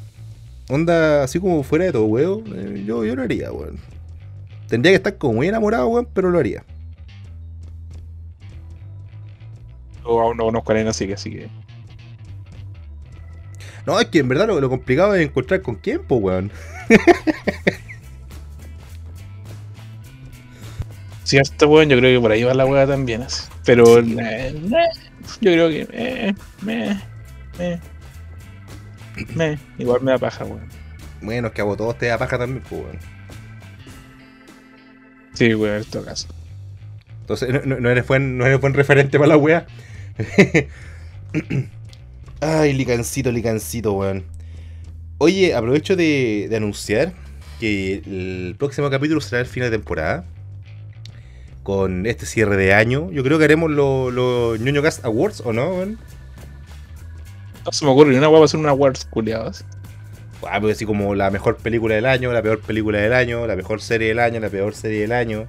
Onda, 0.68 1.24
así 1.24 1.40
como 1.40 1.62
fuera 1.62 1.86
de 1.86 1.92
todo, 1.92 2.04
weón. 2.04 2.44
eh, 2.54 2.84
yo, 2.86 3.04
yo 3.04 3.16
lo 3.16 3.22
haría, 3.22 3.52
weón. 3.52 3.78
Tendría 4.68 4.92
que 4.92 4.96
estar 4.96 5.16
como 5.18 5.34
muy 5.34 5.48
enamorado, 5.48 5.86
weón, 5.88 6.08
pero 6.12 6.30
lo 6.30 6.38
haría. 6.38 6.64
Yo 10.04 10.20
aún 10.20 10.36
no 10.36 10.44
conozco 10.44 10.72
a 10.72 10.74
Elena, 10.74 10.90
así 10.90 11.06
que, 11.06 11.14
así 11.14 11.30
que. 11.30 11.48
No, 13.86 13.98
es 13.98 14.06
que 14.06 14.20
en 14.20 14.28
verdad 14.28 14.46
lo, 14.48 14.60
lo 14.60 14.68
complicado 14.68 15.14
es 15.14 15.26
encontrar 15.26 15.62
con 15.62 15.76
quién, 15.76 16.02
pues, 16.06 16.20
weón. 16.22 16.52
Cierto, 21.24 21.68
weón, 21.68 21.88
yo 21.88 21.96
creo 21.98 22.18
que 22.18 22.22
por 22.22 22.32
ahí 22.32 22.42
va 22.42 22.54
la 22.54 22.66
weá 22.66 22.86
también, 22.86 23.22
así. 23.22 23.44
Pero, 23.64 23.98
eh, 24.00 24.04
eh, 24.18 24.54
yo 25.40 25.52
creo 25.52 25.68
que, 25.68 25.88
eh, 25.92 26.34
me, 27.58 27.80
me, 29.34 29.58
igual 29.78 30.02
me 30.02 30.12
da 30.12 30.18
paja, 30.18 30.44
weón. 30.44 30.68
Bueno, 31.20 31.48
es 31.48 31.54
que 31.54 31.60
a 31.60 31.64
vos 31.64 31.76
todos 31.76 31.96
te 31.98 32.06
da 32.06 32.18
paja 32.18 32.38
también, 32.38 32.62
pues, 32.68 32.82
weón. 32.82 32.98
Sí, 35.34 35.54
weón, 35.54 35.78
en 35.78 35.84
todo 35.84 36.04
caso. 36.04 36.28
Entonces, 37.20 37.64
no, 37.66 37.76
no- 37.78 37.90
eres, 37.90 38.06
buen, 38.06 38.36
no 38.38 38.46
eres 38.46 38.60
buen 38.60 38.74
referente 38.74 39.18
para 39.18 39.28
la 39.28 39.36
wea. 39.36 39.66
Ay, 42.40 42.72
licancito, 42.72 43.30
licancito, 43.30 43.92
weón. 43.92 44.24
Oye, 45.18 45.54
aprovecho 45.54 45.94
de, 45.94 46.48
de 46.50 46.56
anunciar 46.56 47.12
que 47.60 48.02
el 48.04 48.56
próximo 48.58 48.90
capítulo 48.90 49.20
será 49.20 49.40
el 49.40 49.46
final 49.46 49.70
de 49.70 49.76
temporada. 49.78 50.24
Con 51.62 52.06
este 52.06 52.26
cierre 52.26 52.56
de 52.56 52.74
año. 52.74 53.12
Yo 53.12 53.22
creo 53.22 53.38
que 53.38 53.44
haremos 53.44 53.70
los 53.70 54.12
los 54.12 54.58
ñoño 54.58 54.82
Cast 54.82 55.04
Awards, 55.04 55.42
¿o 55.44 55.52
no? 55.52 55.68
weón? 55.76 55.98
No 57.64 57.72
se 57.72 57.84
me 57.84 57.90
ocurre 57.90 58.10
ni 58.10 58.16
una 58.18 58.30
para 58.30 58.44
hacer 58.44 58.58
una 58.60 58.70
awards 58.70 59.04
culiadas. 59.04 59.64
Ah, 60.50 60.60
pues 60.60 60.76
así 60.76 60.84
como 60.84 61.14
la 61.14 61.30
mejor 61.30 61.56
película 61.56 61.94
del 61.94 62.06
año, 62.06 62.32
la 62.32 62.42
peor 62.42 62.60
película 62.60 62.98
del 62.98 63.12
año, 63.12 63.46
la 63.46 63.54
mejor 63.54 63.80
serie 63.80 64.08
del 64.08 64.18
año, 64.18 64.40
la 64.40 64.48
peor 64.50 64.74
serie 64.74 65.02
del 65.02 65.12
año, 65.12 65.46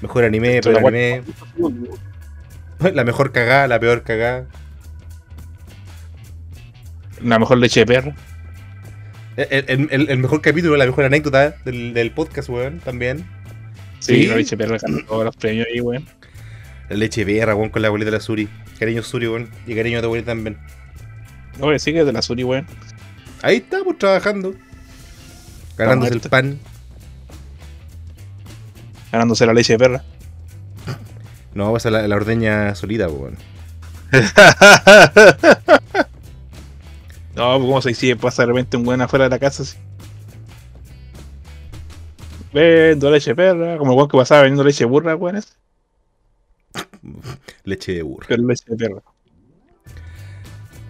mejor 0.00 0.24
anime, 0.24 0.56
Esto 0.58 0.72
peor 0.72 0.84
anime, 0.88 1.22
la 2.92 3.04
mejor 3.04 3.30
cagada, 3.30 3.68
la 3.68 3.78
peor 3.78 4.02
cagada. 4.02 4.46
La 7.22 7.38
mejor 7.38 7.58
leche 7.58 7.80
de 7.80 7.86
perro. 7.86 8.14
El, 9.36 9.64
el- 9.68 9.88
el- 9.90 10.10
el 10.10 10.18
mejor 10.18 10.42
capítulo, 10.42 10.76
la 10.76 10.86
mejor 10.86 11.04
anécdota 11.04 11.54
del, 11.64 11.94
del 11.94 12.10
podcast, 12.10 12.48
weón, 12.48 12.80
también. 12.80 13.24
Sí, 14.00 14.22
Sí. 14.22 14.26
la 14.26 14.36
leche 14.36 14.56
de 14.56 14.64
perro 14.64 14.76
ganó 14.82 15.04
todos 15.06 15.24
los 15.24 15.36
premios 15.36 15.66
ahí, 15.72 15.80
weón. 15.80 16.04
La 16.88 16.96
leche 16.96 17.24
de 17.24 17.32
perra, 17.38 17.54
weón, 17.54 17.70
con 17.70 17.80
la 17.82 17.88
abuelita 17.88 18.10
de 18.10 18.16
la 18.16 18.20
Suri. 18.20 18.48
Cariño 18.80 19.02
Suri, 19.04 19.28
weón, 19.28 19.50
y 19.66 19.74
cariño 19.76 19.98
a 19.98 20.00
tu 20.00 20.06
abuelita 20.06 20.32
también. 20.32 20.58
Oye, 21.60 21.76
es 21.76 21.84
de 21.84 22.12
la 22.12 22.22
Suri, 22.22 22.44
weón. 22.44 22.66
Ahí 23.42 23.56
está, 23.56 23.78
pues 23.84 23.98
trabajando. 23.98 24.54
Ganándose 25.76 26.14
el 26.14 26.20
pan. 26.20 26.58
Ganándose 29.10 29.46
la 29.46 29.54
leche 29.54 29.74
de 29.74 29.78
perra. 29.78 30.04
No, 31.54 31.70
pues 31.70 31.84
a 31.86 31.90
la, 31.90 32.08
la 32.08 32.16
ordeña 32.16 32.74
solita, 32.74 33.08
pues, 33.08 33.20
weón. 33.20 33.36
No, 37.34 37.56
pues 37.56 37.66
como 37.66 37.82
se 37.82 37.88
dice, 37.90 38.16
pasa 38.16 38.42
de 38.42 38.48
repente 38.48 38.76
un 38.76 38.86
weón 38.86 39.00
afuera 39.00 39.24
de 39.24 39.30
la 39.30 39.38
casa 39.38 39.62
así. 39.62 39.76
Vendo 42.52 43.10
leche 43.10 43.30
de 43.30 43.36
perra, 43.36 43.78
como 43.78 43.92
el 43.92 43.96
weón 43.96 44.08
que 44.08 44.18
pasaba 44.18 44.42
vendiendo 44.42 44.64
leche 44.64 44.84
de 44.84 44.90
burra, 44.90 45.16
weón. 45.16 45.40
Leche 47.64 47.94
de 47.94 48.02
burro. 48.02 48.26
Pero 48.28 48.42
leche 48.42 48.64
de 48.66 48.76
perra. 48.76 49.02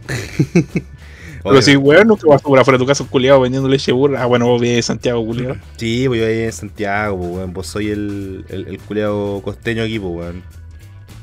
Pero 1.44 1.60
si 1.60 1.76
weón 1.76 2.06
nunca 2.06 2.26
pasó 2.28 2.44
por 2.44 2.58
afuera 2.58 2.78
de 2.78 2.84
tu 2.84 2.86
casa 2.88 3.04
culiado 3.04 3.40
vendiendo 3.40 3.68
leche 3.68 3.90
burra. 3.90 4.22
Ah, 4.22 4.26
bueno, 4.26 4.46
vos 4.46 4.60
vienes 4.60 4.78
de 4.78 4.82
Santiago, 4.82 5.24
culiado. 5.26 5.56
Sí, 5.76 6.04
pues 6.06 6.20
yo 6.20 6.26
ahí 6.26 6.38
en 6.44 6.52
Santiago, 6.52 7.18
pues, 7.18 7.30
weón. 7.30 7.52
Vos 7.52 7.66
soy 7.66 7.90
el, 7.90 8.44
el, 8.48 8.68
el 8.68 8.78
culeado 8.78 9.42
costeño 9.42 9.82
aquí, 9.82 9.98
pues, 9.98 10.12
weón. 10.14 10.42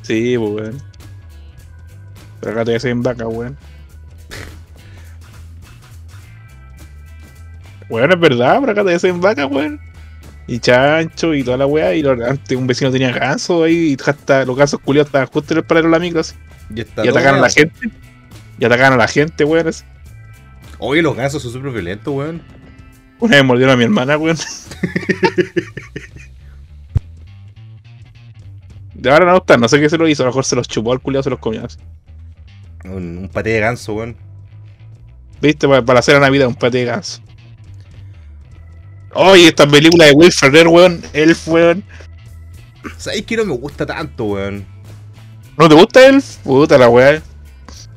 Sí, 0.01 0.37
pues 0.37 0.51
weón. 0.51 0.77
Pero 2.41 2.51
acá 2.53 2.65
te 2.65 2.77
voy 2.77 2.81
a 2.83 2.91
en 2.91 3.03
vaca, 3.03 3.27
weón. 3.27 3.57
Weón, 7.89 8.11
es 8.11 8.19
verdad, 8.19 8.57
pero 8.59 8.71
acá 8.71 8.83
te 8.83 8.97
voy 8.97 9.09
a 9.09 9.13
en 9.13 9.21
vaca, 9.21 9.45
weón. 9.47 9.79
Y 10.47 10.59
chancho 10.59 11.33
y 11.33 11.43
toda 11.43 11.57
la 11.57 11.65
weá. 11.65 11.93
Y 11.93 12.01
lo- 12.01 12.11
antes 12.25 12.57
un 12.57 12.67
vecino 12.67 12.91
tenía 12.91 13.11
ganso 13.11 13.63
ahí. 13.63 13.93
Y 13.93 13.97
hasta 14.03 14.45
los 14.45 14.57
gansos 14.57 14.79
culiados 14.79 15.07
estaban 15.07 15.27
justo 15.27 15.53
en 15.53 15.59
el 15.59 15.63
paradero 15.63 15.89
de 15.89 15.91
la 15.93 15.99
micro 15.99 16.19
así. 16.21 16.35
Y, 16.75 16.79
Y 16.81 17.07
atacaron 17.07 17.39
a 17.39 17.41
la 17.43 17.49
gente. 17.49 17.89
Y 18.59 18.65
atacaron 18.65 18.93
a 18.93 18.97
la 18.97 19.07
gente, 19.07 19.43
weón. 19.43 19.67
así. 19.67 19.83
Oye, 20.79 21.01
los 21.01 21.15
gansos 21.15 21.41
son 21.41 21.51
súper 21.51 21.71
violentos, 21.71 22.13
weón. 22.13 22.41
Una 23.19 23.37
vez 23.37 23.45
mordieron 23.45 23.73
a 23.73 23.77
mi 23.77 23.83
hermana, 23.85 24.17
weón. 24.17 24.37
De 28.93 29.09
ahora 29.09 29.25
no 29.25 29.37
están, 29.37 29.61
no 29.61 29.69
sé 29.69 29.79
qué 29.79 29.89
se 29.89 29.97
lo 29.97 30.07
hizo. 30.09 30.23
A 30.23 30.25
lo 30.25 30.31
mejor 30.31 30.43
se 30.43 30.57
los 30.57 30.67
chupó 30.67 30.91
al 30.91 30.99
culiado, 30.99 31.23
se 31.23 31.29
los 31.29 31.39
comió. 31.39 31.65
así. 31.65 31.77
Un, 32.83 33.17
un 33.17 33.29
paté 33.29 33.51
de 33.51 33.61
ganso, 33.61 33.93
weón. 33.93 34.17
¿Viste? 35.41 35.67
Para, 35.67 35.83
para 35.83 35.99
hacer 35.99 36.15
la 36.15 36.21
Navidad 36.21 36.47
un 36.47 36.55
pate 36.55 36.79
de 36.79 36.85
ganso. 36.85 37.21
Oye, 39.13 39.47
esta 39.47 39.65
película 39.67 40.05
de 40.05 40.11
Will 40.11 40.33
Ferrer, 40.33 40.67
weón. 40.67 41.01
Elf, 41.13 41.47
weón. 41.47 41.83
¿Sabes 42.97 43.21
que 43.23 43.37
no 43.37 43.45
me 43.45 43.53
gusta 43.53 43.85
tanto, 43.85 44.25
weón? 44.25 44.65
¿No 45.57 45.69
te 45.69 45.75
gusta 45.75 46.07
Elf? 46.07 46.37
Puta 46.37 46.77
la 46.77 46.89
weá. 46.89 47.21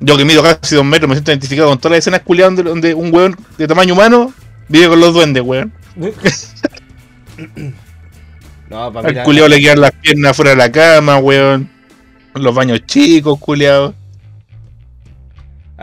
Yo 0.05 0.17
que 0.17 0.25
mido 0.25 0.43
casi 0.43 0.75
dos 0.75 0.85
metros, 0.85 1.09
me 1.09 1.15
siento 1.15 1.31
identificado 1.31 1.69
con 1.69 1.79
todas 1.79 1.93
las 1.93 1.99
escenas 2.01 2.23
culiadas 2.23 2.57
donde, 2.57 2.71
donde 2.71 2.95
un 2.95 3.15
weón 3.15 3.37
de 3.57 3.69
tamaño 3.69 3.95
humano 3.95 4.33
vive 4.69 4.89
con 4.89 5.01
los 5.01 5.15
duendes, 5.15 5.43
weón. 5.43 5.73
No, 8.69 8.91
para 8.91 9.09
Al 9.09 9.23
culiado 9.25 9.49
le 9.49 9.61
quedan 9.61 9.83
las 9.83 9.93
piernas 9.93 10.35
fuera 10.35 10.53
de 10.53 10.57
la 10.57 10.73
cama, 10.73 11.19
weón. 11.19 11.69
Los 12.35 12.55
baños 12.55 12.81
chicos, 12.87 13.39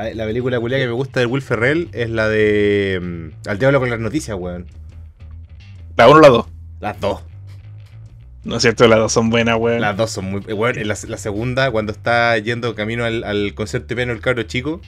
ver, 0.03 0.15
la 0.15 0.25
película 0.25 0.59
culia 0.59 0.79
que 0.79 0.87
me 0.87 0.93
gusta 0.93 1.19
de 1.19 1.27
Will 1.27 1.43
Ferrell 1.43 1.89
es 1.93 2.09
la 2.09 2.27
de 2.27 2.99
mm, 2.99 3.47
Al 3.47 3.59
diablo 3.59 3.79
con 3.79 3.91
las 3.91 3.99
noticias, 3.99 4.35
weón. 4.39 4.65
La 5.97 6.07
uno 6.07 6.17
o 6.17 6.21
la 6.21 6.29
dos. 6.29 6.45
Las 6.79 6.99
dos. 6.99 7.21
No 8.49 8.55
es 8.55 8.63
cierto, 8.63 8.87
las 8.87 8.97
dos 8.97 9.13
son 9.13 9.29
buenas, 9.29 9.57
weón. 9.57 9.79
Las 9.81 9.95
dos 9.95 10.09
son 10.09 10.25
muy. 10.25 10.41
Weón, 10.41 10.75
la, 10.87 10.97
la 11.07 11.17
segunda, 11.17 11.69
cuando 11.69 11.91
está 11.91 12.35
yendo 12.39 12.73
camino 12.73 13.05
al, 13.05 13.23
al 13.23 13.53
concierto 13.53 13.89
de 13.89 13.95
piano 13.95 14.11
el 14.11 14.21
cabro 14.21 14.41
chico, 14.43 14.81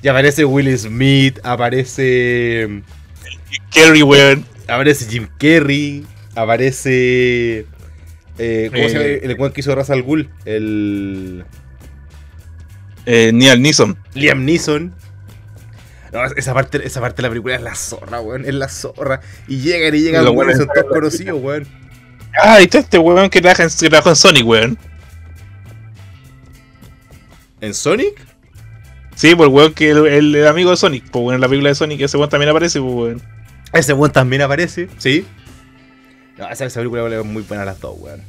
ya 0.00 0.12
aparece 0.12 0.44
Will 0.44 0.78
Smith, 0.78 1.38
aparece. 1.42 2.82
Kerry, 3.72 4.02
weón. 4.02 4.44
Aparece 4.68 5.06
Jim 5.10 5.26
Carrey, 5.38 6.06
aparece. 6.36 7.66
eh, 8.38 8.70
¿Cómo 8.72 8.88
se 8.88 8.94
llama 8.94 9.04
Eh. 9.06 9.20
el 9.24 9.34
weón 9.38 9.52
que 9.52 9.60
hizo 9.60 9.74
Ra's 9.74 9.90
al 9.90 10.02
Ghul? 10.04 10.30
El. 10.44 11.44
Eh, 13.06 13.32
Neil 13.34 13.60
Neeson. 13.60 13.98
Liam 14.14 14.44
Neeson. 14.44 14.94
No, 16.12 16.24
esa 16.24 16.54
parte, 16.54 16.80
esa 16.86 17.00
parte 17.00 17.16
de 17.16 17.22
la 17.22 17.28
película 17.30 17.56
es 17.56 17.62
la 17.62 17.74
zorra, 17.74 18.20
weón. 18.20 18.44
Es 18.44 18.54
la 18.54 18.68
zorra. 18.68 19.20
Y 19.48 19.58
llegan 19.58 19.94
y 19.96 20.00
llegan 20.00 20.24
Lo 20.24 20.32
weón, 20.32 20.56
son 20.56 20.68
todos 20.72 20.86
conocidos, 20.88 21.40
weón. 21.42 21.66
Ah, 22.42 22.54
ahí 22.54 22.64
está 22.64 22.78
este 22.78 22.98
weón 22.98 23.28
que 23.30 23.40
trabaja 23.40 23.64
en, 23.64 23.68
que 23.70 23.88
trabajó 23.88 24.10
en 24.10 24.16
Sonic, 24.16 24.46
weón. 24.46 24.78
¿En 27.60 27.74
Sonic? 27.74 28.20
Sí, 29.14 29.34
por 29.34 29.46
el 29.48 29.52
weón 29.52 29.74
que 29.74 29.90
el, 29.90 30.06
el- 30.06 30.34
el 30.34 30.46
amigo 30.46 30.70
de 30.70 30.76
Sonic. 30.76 31.04
Pues 31.10 31.22
bueno, 31.22 31.34
en 31.36 31.40
la 31.42 31.48
película 31.48 31.68
de 31.70 31.74
Sonic 31.74 32.00
ese 32.00 32.16
weón 32.16 32.30
también 32.30 32.50
aparece, 32.50 32.80
pues 32.80 32.94
weón. 32.94 33.22
Ese 33.72 33.92
weón 33.92 34.12
también 34.12 34.42
aparece, 34.42 34.88
¿sí? 34.98 35.26
No, 36.38 36.48
esa, 36.48 36.64
esa 36.64 36.80
película 36.80 37.02
weón, 37.04 37.20
es 37.20 37.24
muy 37.26 37.42
buena 37.42 37.64
las 37.64 37.80
dos, 37.80 37.94
weón. 37.98 38.22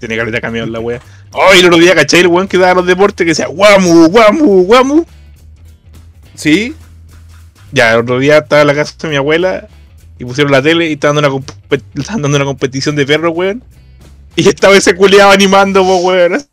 Tiene 0.00 0.16
caleta 0.16 0.36
de 0.36 0.40
camión 0.40 0.72
la 0.72 0.80
wea. 0.80 1.00
Oh, 1.32 1.54
y 1.54 1.60
el 1.60 1.66
otro 1.66 1.78
día, 1.78 1.94
¿cachai? 1.94 2.20
El 2.20 2.26
weón 2.26 2.48
que 2.48 2.58
daba 2.58 2.74
los 2.74 2.86
deportes 2.86 3.24
que 3.24 3.30
decía 3.30 3.46
guamu, 3.46 4.08
guamu, 4.08 4.62
guamu. 4.64 5.04
¿Sí? 6.34 6.74
Ya, 7.72 7.92
el 7.94 8.00
otro 8.00 8.18
día 8.18 8.38
estaba 8.38 8.62
en 8.62 8.66
la 8.68 8.74
casa 8.74 8.94
de 9.00 9.08
mi 9.08 9.16
abuela 9.16 9.68
y 10.18 10.24
pusieron 10.24 10.52
la 10.52 10.62
tele 10.62 10.88
y 10.88 10.94
estaban 10.94 11.16
dando 11.16 11.36
una, 11.36 11.46
estaban 11.94 12.22
dando 12.22 12.36
una 12.36 12.44
competición 12.44 12.96
de 12.96 13.06
perros, 13.06 13.32
weón. 13.34 13.62
Y 14.34 14.48
estaba 14.48 14.76
ese 14.76 14.94
culiado 14.94 15.30
animando, 15.30 15.84
pues, 15.84 16.04
weón. 16.04 16.46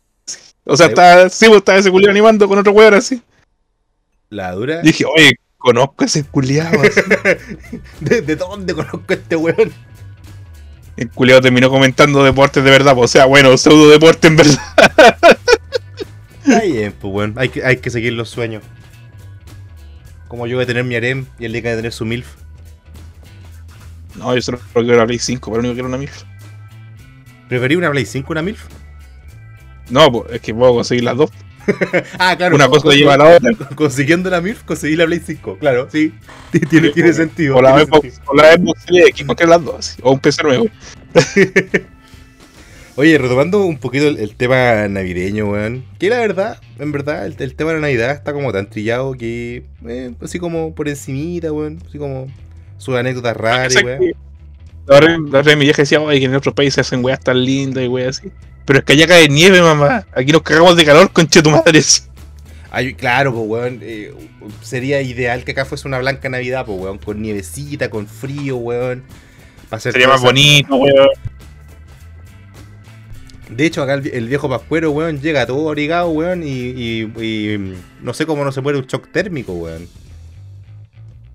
O 0.64 0.76
sea, 0.76 0.86
estaba, 0.86 1.28
sí, 1.28 1.46
pues, 1.46 1.58
estaba 1.58 1.78
ese 1.78 1.90
culiado 1.90 2.10
animando 2.10 2.48
con 2.48 2.58
otro 2.58 2.72
weón 2.72 2.94
así. 2.94 3.22
La 4.30 4.52
dura. 4.52 4.80
Y 4.82 4.88
dije, 4.88 5.04
oye, 5.04 5.32
conozco 5.58 6.04
a 6.04 6.06
ese 6.06 6.24
culiado. 6.24 6.80
¿De, 8.00 8.22
de 8.22 8.36
dónde 8.36 8.74
conozco 8.74 9.04
a 9.08 9.14
este 9.14 9.36
weón? 9.36 9.72
El 10.96 11.10
culiado 11.10 11.40
terminó 11.40 11.70
comentando 11.70 12.22
deportes 12.22 12.62
de 12.62 12.70
verdad, 12.70 12.94
pues, 12.94 13.10
o 13.10 13.12
sea, 13.12 13.24
bueno, 13.24 13.56
pseudo 13.56 13.88
deporte 13.88 14.28
en 14.28 14.36
verdad. 14.36 14.58
Está 16.44 16.62
bien, 16.62 16.92
pues 17.00 17.12
weón. 17.12 17.34
Hay 17.36 17.48
que, 17.48 17.64
hay 17.64 17.78
que 17.78 17.90
seguir 17.90 18.12
los 18.12 18.28
sueños. 18.28 18.62
Como 20.28 20.46
yo 20.46 20.56
voy 20.56 20.64
a 20.64 20.66
tener 20.66 20.84
mi 20.84 20.94
harem 20.96 21.26
y 21.38 21.46
el 21.46 21.52
Liga 21.52 21.70
de 21.70 21.76
tener 21.76 21.92
su 21.92 22.04
MILF. 22.04 22.43
No, 24.16 24.34
yo 24.34 24.42
solo 24.42 24.60
quiero 24.72 24.96
la 24.96 25.06
Play 25.06 25.18
5, 25.18 25.50
pero 25.50 25.62
lo 25.62 25.68
único 25.68 25.72
que 25.72 25.76
quiero 25.76 25.88
una 25.88 25.98
MILF. 25.98 26.22
¿Preferí 27.48 27.76
una 27.76 27.90
Play 27.90 28.06
5 28.06 28.32
una 28.32 28.42
MILF? 28.42 28.64
No, 29.90 30.10
pues, 30.10 30.32
es 30.32 30.40
que 30.40 30.54
puedo 30.54 30.74
conseguir 30.74 31.04
las 31.04 31.16
dos. 31.16 31.30
Ah, 32.18 32.36
claro. 32.36 32.56
Una 32.56 32.68
cosa 32.68 32.90
lleva 32.90 33.14
a 33.14 33.18
la 33.18 33.36
otra. 33.36 33.52
Consiguiendo 33.74 34.28
la 34.28 34.40
MILF, 34.40 34.64
conseguí 34.64 34.96
la 34.96 35.06
Play 35.06 35.20
5. 35.24 35.58
Claro, 35.58 35.88
sí. 35.90 36.12
Tiene, 36.70 36.90
tiene 36.90 37.12
sentido. 37.12 37.56
O 37.56 37.62
la 37.62 37.80
Xbox, 37.80 38.20
Series 38.86 39.24
cualquiera 39.24 39.56
las 39.56 39.64
dos. 39.64 39.96
O 40.02 40.12
un 40.12 40.20
PC 40.20 40.42
nuevo. 40.42 40.66
Oye, 42.96 43.18
retomando 43.18 43.64
un 43.64 43.78
poquito 43.78 44.06
el, 44.06 44.18
el 44.18 44.36
tema 44.36 44.86
navideño, 44.86 45.46
weón. 45.50 45.84
Que 45.98 46.10
la 46.10 46.18
verdad, 46.18 46.60
en 46.78 46.92
verdad, 46.92 47.26
el, 47.26 47.34
el 47.38 47.56
tema 47.56 47.70
de 47.70 47.76
la 47.76 47.80
Navidad 47.82 48.12
está 48.12 48.32
como 48.32 48.52
tan 48.52 48.70
trillado 48.70 49.14
que. 49.14 49.64
eh, 49.86 50.14
así 50.20 50.38
como 50.38 50.74
por 50.76 50.88
encimita, 50.88 51.50
weón. 51.52 51.80
Así 51.88 51.98
como 51.98 52.28
sus 52.78 52.94
anécdotas 52.96 53.36
raras, 53.36 53.74
Exacto. 53.74 54.02
weón. 54.88 55.30
La 55.32 55.40
otra 55.40 55.56
mi 55.56 55.64
vieja 55.64 55.82
decía, 55.82 56.00
oye, 56.00 56.18
que 56.20 56.26
en 56.26 56.34
otros 56.34 56.54
países 56.54 56.78
hacen 56.80 57.02
weas 57.04 57.20
tan 57.20 57.42
lindas 57.42 57.82
y 57.84 57.88
weas 57.88 58.18
así. 58.18 58.30
Pero 58.66 58.78
es 58.80 58.84
que 58.84 58.92
allá 58.94 59.06
cae 59.06 59.28
nieve, 59.28 59.60
mamá. 59.62 60.06
Aquí 60.14 60.32
nos 60.32 60.42
cagamos 60.42 60.76
de 60.76 60.84
calor 60.84 61.10
con 61.10 61.26
chetumadres. 61.26 62.08
Ay, 62.70 62.94
claro, 62.94 63.32
pues, 63.32 63.46
weón. 63.46 63.78
eh, 63.82 64.12
sería 64.62 65.00
ideal 65.00 65.44
que 65.44 65.52
acá 65.52 65.64
fuese 65.64 65.86
una 65.88 65.98
blanca 65.98 66.28
Navidad, 66.28 66.66
pues, 66.66 66.78
weón. 66.78 66.98
Con 66.98 67.22
nievecita, 67.22 67.88
con 67.88 68.06
frío, 68.06 68.56
weón. 68.56 69.04
Sería 69.78 70.08
más 70.08 70.20
bonito, 70.22 70.76
weón. 70.76 71.08
De 73.48 73.66
hecho, 73.66 73.82
acá 73.82 73.94
el, 73.94 74.26
viejo 74.28 74.48
pascuero, 74.48 74.90
weón, 74.90 75.20
llega 75.20 75.46
todo 75.46 75.68
abrigado, 75.68 76.08
weón. 76.10 76.42
Y, 76.42 76.48
y- 76.48 77.12
y, 77.22 77.74
no 78.02 78.14
sé 78.14 78.26
cómo 78.26 78.44
no 78.44 78.52
se 78.52 78.60
muere 78.60 78.78
un 78.78 78.86
shock 78.86 79.08
térmico, 79.12 79.52
weón. 79.52 79.86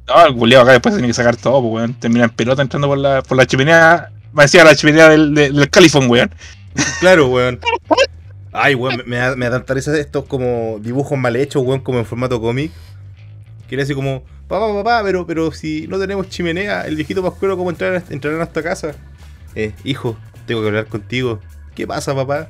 No, 0.10 0.26
el 0.26 0.36
culiao 0.36 0.64
acá 0.64 0.72
después 0.72 0.95
tiene 0.95 1.07
que 1.07 1.14
sacar 1.14 1.38
todo, 1.38 1.62
pues, 1.62 1.74
weón. 1.74 1.93
Termina 1.93 2.26
en 2.26 2.32
pelota 2.32 2.64
entrando 2.64 2.88
por 2.88 2.97
la, 2.97 3.22
por 3.22 3.38
la 3.38 3.45
chimenea. 3.45 4.10
Me 4.34 4.43
decía 4.43 4.64
la 4.64 4.76
chimenea 4.76 5.10
del, 5.10 5.36
del, 5.36 5.55
del 5.55 5.70
califón, 5.70 6.10
weón. 6.10 6.34
Claro, 6.99 7.28
weón. 7.28 7.60
Ay, 8.51 8.74
weón, 8.74 8.97
me, 8.97 9.03
me 9.03 9.18
da, 9.18 9.36
me 9.36 9.45
da 9.45 9.57
tanta 9.57 9.76
risa 9.76 9.95
estos 9.97 10.26
como 10.26 10.80
dibujos 10.82 11.18
mal 11.18 11.36
hechos, 11.36 11.64
weón, 11.64 11.82
como 11.82 11.99
en 11.99 12.05
formato 12.05 12.41
cómic. 12.41 12.72
Que 13.68 13.76
era 13.76 13.84
así 13.84 13.93
como, 13.93 14.24
papá, 14.47 14.74
papá, 14.74 15.01
pero, 15.03 15.28
pero 15.28 15.51
si 15.51 15.88
no 15.88 15.99
tenemos 15.99 16.28
chimenea, 16.28 16.88
el 16.88 16.95
viejito 16.95 17.22
Pascuero, 17.22 17.55
¿cómo 17.55 17.70
entrar, 17.70 18.03
entrar 18.10 18.34
a 18.34 18.38
nuestra 18.38 18.64
casa? 18.64 18.95
Eh, 19.53 19.74
hijo, 19.84 20.18
tengo 20.47 20.62
que 20.62 20.68
hablar 20.68 20.88
contigo. 20.88 21.39
¿Qué 21.76 21.86
pasa, 21.86 22.16
papá? 22.16 22.49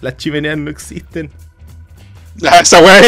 Las 0.00 0.16
chimeneas 0.16 0.56
no 0.58 0.70
existen. 0.70 1.30
Ah, 2.48 2.60
esa 2.60 2.78
weón 2.78 3.04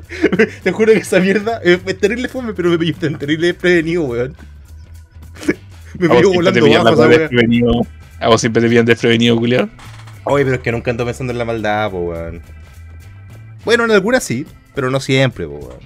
Te 0.62 0.72
juro 0.72 0.92
que 0.92 0.98
esa 1.00 1.20
mierda 1.20 1.60
es, 1.62 1.80
terrible 1.98 2.28
fome, 2.28 2.52
pero 2.54 2.70
me 2.70 2.78
pilló 2.78 2.94
tan 2.96 3.18
terrible 3.18 3.48
desprevenido, 3.48 4.02
weón. 4.04 4.36
Me 5.98 6.06
A 6.06 6.10
pilló 6.16 6.32
volando 6.32 6.66
la 6.66 6.82
bajo 6.82 7.04
esa. 7.10 7.28
A 8.20 8.28
vos 8.28 8.40
siempre 8.40 8.62
te 8.62 8.68
pillan 8.68 8.84
desprevenido, 8.86 9.36
culiao. 9.36 9.68
Oye, 10.24 10.44
pero 10.44 10.56
es 10.56 10.62
que 10.62 10.72
nunca 10.72 10.90
ando 10.90 11.04
pensando 11.04 11.32
en 11.32 11.38
la 11.38 11.44
maldad, 11.44 11.90
po, 11.90 11.98
weón. 12.10 12.40
Bueno, 13.64 13.84
en 13.84 13.90
algunas 13.90 14.22
sí, 14.24 14.46
pero 14.74 14.90
no 14.90 15.00
siempre, 15.00 15.46
po, 15.46 15.54
weón. 15.58 15.80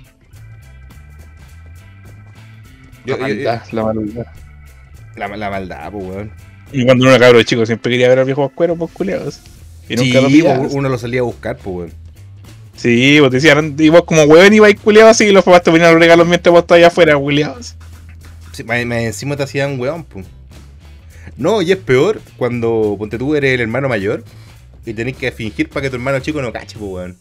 Yo- 3.04 3.16
La 3.16 3.28
yo- 3.28 3.34
maldad, 3.34 3.62
la 3.72 3.84
maldad. 3.84 4.26
la, 5.16 5.28
la 5.36 5.50
maldad, 5.50 5.90
po, 5.92 5.98
weón. 5.98 6.30
Y 6.72 6.84
cuando 6.84 7.04
uno 7.04 7.14
era 7.14 7.24
cabro 7.26 7.42
chico 7.44 7.64
siempre 7.64 7.92
quería 7.92 8.08
ver 8.08 8.18
al 8.18 8.24
viejo 8.24 8.46
Pascuero, 8.48 8.76
pues 8.76 8.90
culiados. 8.92 9.40
Y 9.88 9.96
Sí, 9.96 10.04
nunca 10.06 10.16
lo 10.20 10.22
po, 10.24 10.28
pillabas. 10.32 10.74
uno 10.74 10.88
lo 10.88 10.98
salía 10.98 11.20
a 11.20 11.24
buscar, 11.24 11.56
po, 11.56 11.70
weón. 11.70 11.92
Sí, 12.86 13.18
vos 13.18 13.30
te 13.30 13.38
decían, 13.38 13.74
y 13.76 13.88
vos 13.88 14.04
como 14.04 14.22
hueven 14.22 14.54
ibas 14.54 14.72
culiados 14.74 15.10
así 15.10 15.24
y 15.24 15.32
los 15.32 15.42
papás 15.42 15.64
te 15.64 15.72
venían 15.72 15.90
los 15.90 15.98
regalos 15.98 16.24
mientras 16.24 16.52
vos 16.52 16.60
estabas 16.60 16.78
allá 16.78 16.86
afuera, 16.86 17.16
culiados. 17.16 17.74
Sí, 18.52 18.62
más 18.62 18.76
encima 18.78 19.36
te 19.36 19.42
hacían 19.42 19.80
weón, 19.80 20.04
po. 20.04 20.22
No, 21.36 21.62
y 21.62 21.72
es 21.72 21.78
peor 21.78 22.20
cuando, 22.36 22.94
ponte 22.96 23.18
tú, 23.18 23.34
eres 23.34 23.54
el 23.54 23.62
hermano 23.62 23.88
mayor 23.88 24.22
y 24.84 24.94
tenés 24.94 25.16
que 25.16 25.32
fingir 25.32 25.68
para 25.68 25.82
que 25.82 25.90
tu 25.90 25.96
hermano 25.96 26.20
chico 26.20 26.40
no 26.40 26.52
cache, 26.52 26.78
po, 26.78 26.86
weón. 26.86 27.18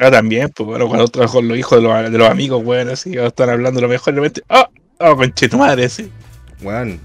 Ah, 0.00 0.10
también, 0.10 0.48
pues 0.48 0.66
bueno, 0.66 0.88
cuando 0.88 1.08
con 1.28 1.46
los 1.46 1.58
hijos 1.58 1.82
de 1.82 1.86
los, 1.86 2.10
de 2.10 2.16
los 2.16 2.30
amigos, 2.30 2.64
weón, 2.64 2.88
así, 2.88 3.18
están 3.18 3.50
hablando 3.50 3.82
lo 3.82 3.88
mejor, 3.88 4.14
de 4.14 4.20
repente, 4.22 4.42
¡ah! 4.48 4.70
¡Oh, 4.98 5.14
conche 5.14 5.46
tu 5.46 5.58
madre, 5.58 5.90
sí! 5.90 6.10
Weón. 6.62 6.98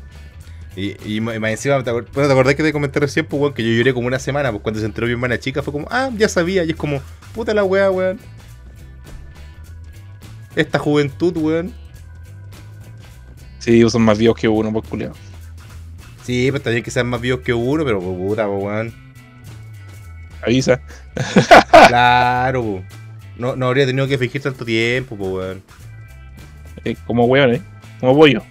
Y, 0.75 0.95
y 1.15 1.19
más 1.19 1.37
más 1.39 1.51
encima, 1.51 1.83
¿te, 1.83 1.91
acuer- 1.91 2.07
bueno, 2.13 2.27
¿te 2.29 2.33
acordás 2.33 2.55
que 2.55 2.63
te 2.63 2.71
comenté 2.71 2.99
recién, 3.01 3.25
pues, 3.25 3.41
weón, 3.41 3.53
que 3.53 3.63
yo 3.63 3.71
lloré 3.77 3.93
como 3.93 4.07
una 4.07 4.19
semana? 4.19 4.51
Pues 4.51 4.63
cuando 4.63 4.79
se 4.79 4.85
enteró 4.85 5.05
mi 5.07 5.13
hermana 5.13 5.37
chica 5.39 5.61
fue 5.61 5.73
como, 5.73 5.87
ah, 5.91 6.09
ya 6.17 6.29
sabía. 6.29 6.63
Y 6.63 6.71
es 6.71 6.75
como, 6.75 7.01
puta 7.33 7.53
la 7.53 7.63
weá, 7.63 7.91
weón. 7.91 8.19
Esta 10.55 10.79
juventud, 10.79 11.35
weón. 11.37 11.73
Sí, 13.59 13.87
son 13.89 14.01
más 14.03 14.17
viejos 14.17 14.37
que 14.39 14.47
uno, 14.47 14.71
pues 14.73 14.87
culiado. 14.87 15.13
Sí, 16.23 16.47
pues 16.51 16.63
también 16.63 16.83
que 16.83 16.91
sean 16.91 17.07
más 17.07 17.21
vivos 17.21 17.41
que 17.41 17.53
uno, 17.53 17.83
pero 17.83 17.99
pues, 17.99 18.15
puta, 18.17 18.47
pues, 18.47 18.63
weón. 18.63 18.93
Avisa. 20.41 20.81
Claro, 21.87 22.63
pues. 22.63 22.83
No, 23.37 23.55
no 23.55 23.67
habría 23.67 23.85
tenido 23.85 24.07
que 24.07 24.17
fingir 24.17 24.41
tanto 24.41 24.65
tiempo, 24.65 25.15
pues, 25.17 25.31
weón. 25.31 25.63
Eh, 26.85 26.95
como 27.05 27.25
weón, 27.25 27.55
¿eh? 27.55 27.61
Como 27.99 28.15
pollo. 28.15 28.43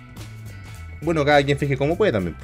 Bueno, 1.02 1.24
cada 1.24 1.42
quien 1.42 1.58
finge 1.58 1.76
como 1.76 1.96
puede 1.96 2.12
también. 2.12 2.36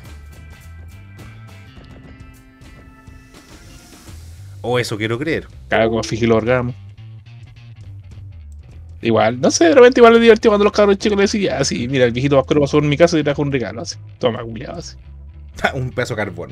O 4.62 4.78
eso 4.78 4.96
quiero 4.96 5.18
creer. 5.18 5.46
Cada 5.68 5.88
como 5.88 6.02
fiji 6.02 6.26
los 6.26 6.38
orgasmos. 6.38 6.74
Igual, 9.02 9.40
no 9.40 9.50
sé, 9.50 9.66
de 9.66 9.74
repente 9.74 10.00
igual 10.00 10.16
es 10.16 10.20
divertido 10.22 10.50
cuando 10.50 10.64
los 10.64 10.72
cabros 10.72 10.98
chicos 10.98 11.16
le 11.16 11.22
decían, 11.22 11.60
así, 11.60 11.86
mira, 11.86 12.06
el 12.06 12.12
viejito 12.12 12.36
vascuero 12.36 12.62
pasó 12.62 12.78
por 12.78 12.86
mi 12.88 12.96
casa 12.96 13.16
y 13.18 13.22
trajo 13.22 13.42
un 13.42 13.52
regalo, 13.52 13.82
así. 13.82 13.96
Toma, 14.18 14.42
culiado, 14.42 14.78
así. 14.78 14.96
Un 15.74 15.90
de 15.90 16.04
carbón. 16.16 16.50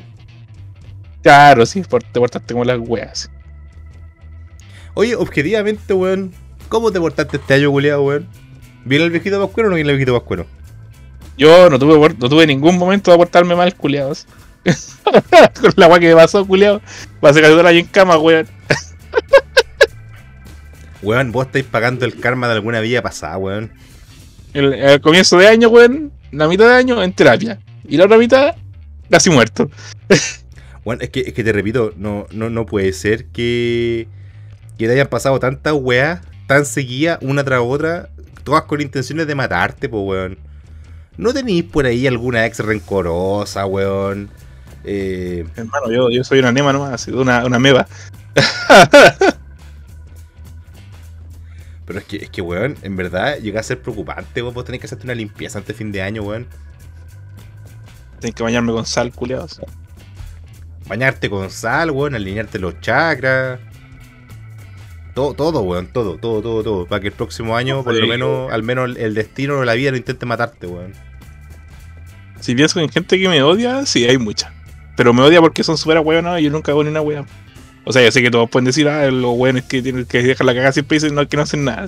Claro, 1.21 1.65
sí, 1.65 1.81
por- 1.81 2.03
te 2.03 2.19
portaste 2.19 2.53
como 2.53 2.63
las 2.63 2.79
weas. 2.79 3.29
Oye, 4.93 5.15
objetivamente, 5.15 5.93
weón, 5.93 6.31
¿cómo 6.69 6.91
te 6.91 6.99
portaste 6.99 7.37
este 7.37 7.55
año, 7.55 7.71
culiado, 7.71 8.03
weón? 8.03 8.27
¿Viene 8.85 9.05
el 9.05 9.11
viejito 9.11 9.41
Pascuero 9.43 9.67
o 9.67 9.71
no 9.71 9.75
viene 9.75 9.89
el 9.89 9.97
viejito 9.97 10.17
Pascuero? 10.17 10.45
Yo 11.37 11.69
no 11.69 11.77
tuve, 11.79 12.15
no 12.17 12.29
tuve 12.29 12.47
ningún 12.47 12.77
momento 12.77 13.11
de 13.11 13.17
portarme 13.17 13.55
mal, 13.55 13.75
culiado. 13.75 14.11
así. 14.11 14.25
Con 15.61 15.73
la 15.75 15.87
wea 15.87 15.99
que 15.99 16.07
me 16.07 16.15
pasó, 16.15 16.45
culiado. 16.45 16.81
Va 17.23 17.29
a 17.29 17.33
ser 17.33 17.43
que 17.43 17.67
ahí 17.67 17.79
en 17.79 17.87
cama, 17.87 18.17
weón. 18.17 18.47
Weón, 21.01 21.31
vos 21.31 21.45
estáis 21.45 21.65
pagando 21.65 22.05
el 22.05 22.19
karma 22.19 22.47
de 22.47 22.53
alguna 22.53 22.79
vida 22.79 23.01
pasada, 23.01 23.37
weón. 23.37 23.71
El, 24.53 24.73
el 24.73 25.01
comienzo 25.01 25.37
de 25.37 25.47
año, 25.47 25.69
weón, 25.69 26.11
la 26.31 26.47
mitad 26.47 26.67
de 26.67 26.75
año 26.75 27.03
en 27.03 27.13
terapia. 27.13 27.59
Y 27.87 27.97
la 27.97 28.05
otra 28.05 28.17
mitad, 28.17 28.55
casi 29.09 29.29
muerto. 29.29 29.69
Weón, 30.85 31.01
es 31.01 31.09
que, 31.09 31.21
es 31.21 31.33
que 31.33 31.43
te 31.43 31.51
repito, 31.51 31.93
no, 31.97 32.27
no, 32.31 32.51
no 32.51 32.67
puede 32.67 32.93
ser 32.93 33.25
que, 33.25 34.07
que 34.77 34.85
te 34.85 34.93
hayan 34.93 35.07
pasado 35.07 35.39
tantas 35.39 35.73
weas 35.73 36.21
tan 36.45 36.63
seguidas, 36.63 37.17
una 37.21 37.43
tras 37.43 37.61
otra, 37.63 38.09
todas 38.43 38.63
con 38.63 38.81
intenciones 38.81 39.25
de 39.25 39.33
matarte, 39.33 39.89
po, 39.89 40.01
weón. 40.01 40.37
¿No 41.17 41.33
tenéis 41.33 41.63
por 41.63 41.85
ahí 41.85 42.07
alguna 42.07 42.45
ex 42.45 42.59
rencorosa, 42.59 43.65
weón? 43.65 44.29
Eh, 44.83 45.45
Hermano, 45.55 45.91
yo, 45.91 46.09
yo 46.09 46.23
soy 46.23 46.39
una 46.39 46.51
nema 46.51 46.73
nomás, 46.73 47.07
una, 47.07 47.45
una 47.45 47.57
meba. 47.57 47.87
pero 51.85 51.99
es 51.99 52.05
que, 52.05 52.17
es 52.17 52.29
que, 52.29 52.41
weón, 52.41 52.75
en 52.81 52.95
verdad 52.95 53.37
llega 53.37 53.59
a 53.59 53.63
ser 53.63 53.81
preocupante, 53.81 54.41
weón. 54.41 54.53
Vos 54.53 54.65
tenés 54.65 54.81
que 54.81 54.87
hacerte 54.87 55.05
una 55.05 55.15
limpieza 55.15 55.57
antes 55.57 55.75
de 55.75 55.77
fin 55.77 55.91
de 55.91 56.01
año, 56.01 56.23
weón. 56.23 56.47
Tengo 58.19 58.35
que 58.35 58.43
bañarme 58.43 58.71
con 58.73 58.85
sal, 58.85 59.11
culiados. 59.11 59.61
Bañarte 60.87 61.29
con 61.29 61.49
sal, 61.49 61.91
weón, 61.91 62.15
alinearte 62.15 62.59
los 62.59 62.79
chakras. 62.81 63.59
Todo, 65.15 65.33
todo, 65.33 65.61
weón, 65.61 65.87
todo, 65.87 66.17
todo, 66.17 66.41
todo, 66.41 66.61
todo. 66.63 66.85
Para 66.85 66.99
que 67.01 67.07
el 67.07 67.13
próximo 67.13 67.55
año, 67.55 67.83
por 67.83 67.93
lo 67.93 68.05
menos, 68.07 68.51
al 68.51 68.61
menos 68.63 68.95
el- 68.97 69.13
destino 69.15 69.57
o 69.59 69.65
la 69.65 69.73
vida 69.73 69.89
no 69.91 69.97
intente 69.97 70.25
matarte, 70.25 70.67
weón. 70.67 70.93
Si 72.41 72.53
pienso 72.53 72.79
en 72.79 72.89
gente 72.89 73.17
que 73.17 73.27
me 73.29 73.41
odia, 73.41 73.85
sí, 73.85 74.05
hay 74.05 74.17
mucha. 74.17 74.53
Pero 74.97 75.13
me 75.13 75.21
odia 75.23 75.41
porque 75.41 75.63
son 75.63 75.77
súper 75.77 75.99
hueonados 75.99 76.39
y 76.41 76.43
yo 76.43 76.51
nunca 76.51 76.71
hago 76.71 76.83
ni 76.83 76.89
una 76.89 77.01
wea. 77.01 77.25
O 77.85 77.93
sea, 77.93 78.03
yo 78.03 78.11
sé 78.11 78.21
que 78.21 78.29
todos 78.29 78.49
pueden 78.49 78.65
decir, 78.65 78.87
ah, 78.89 79.09
los 79.09 79.33
hueones 79.37 79.63
que 79.63 79.81
tienen 79.81 80.05
que 80.05 80.21
dejar 80.21 80.45
la 80.45 80.53
cagada 80.53 80.71
siempre 80.73 80.95
dicen 80.97 81.15
no, 81.15 81.27
que 81.27 81.37
no 81.37 81.43
hacen 81.43 81.63
nada. 81.63 81.87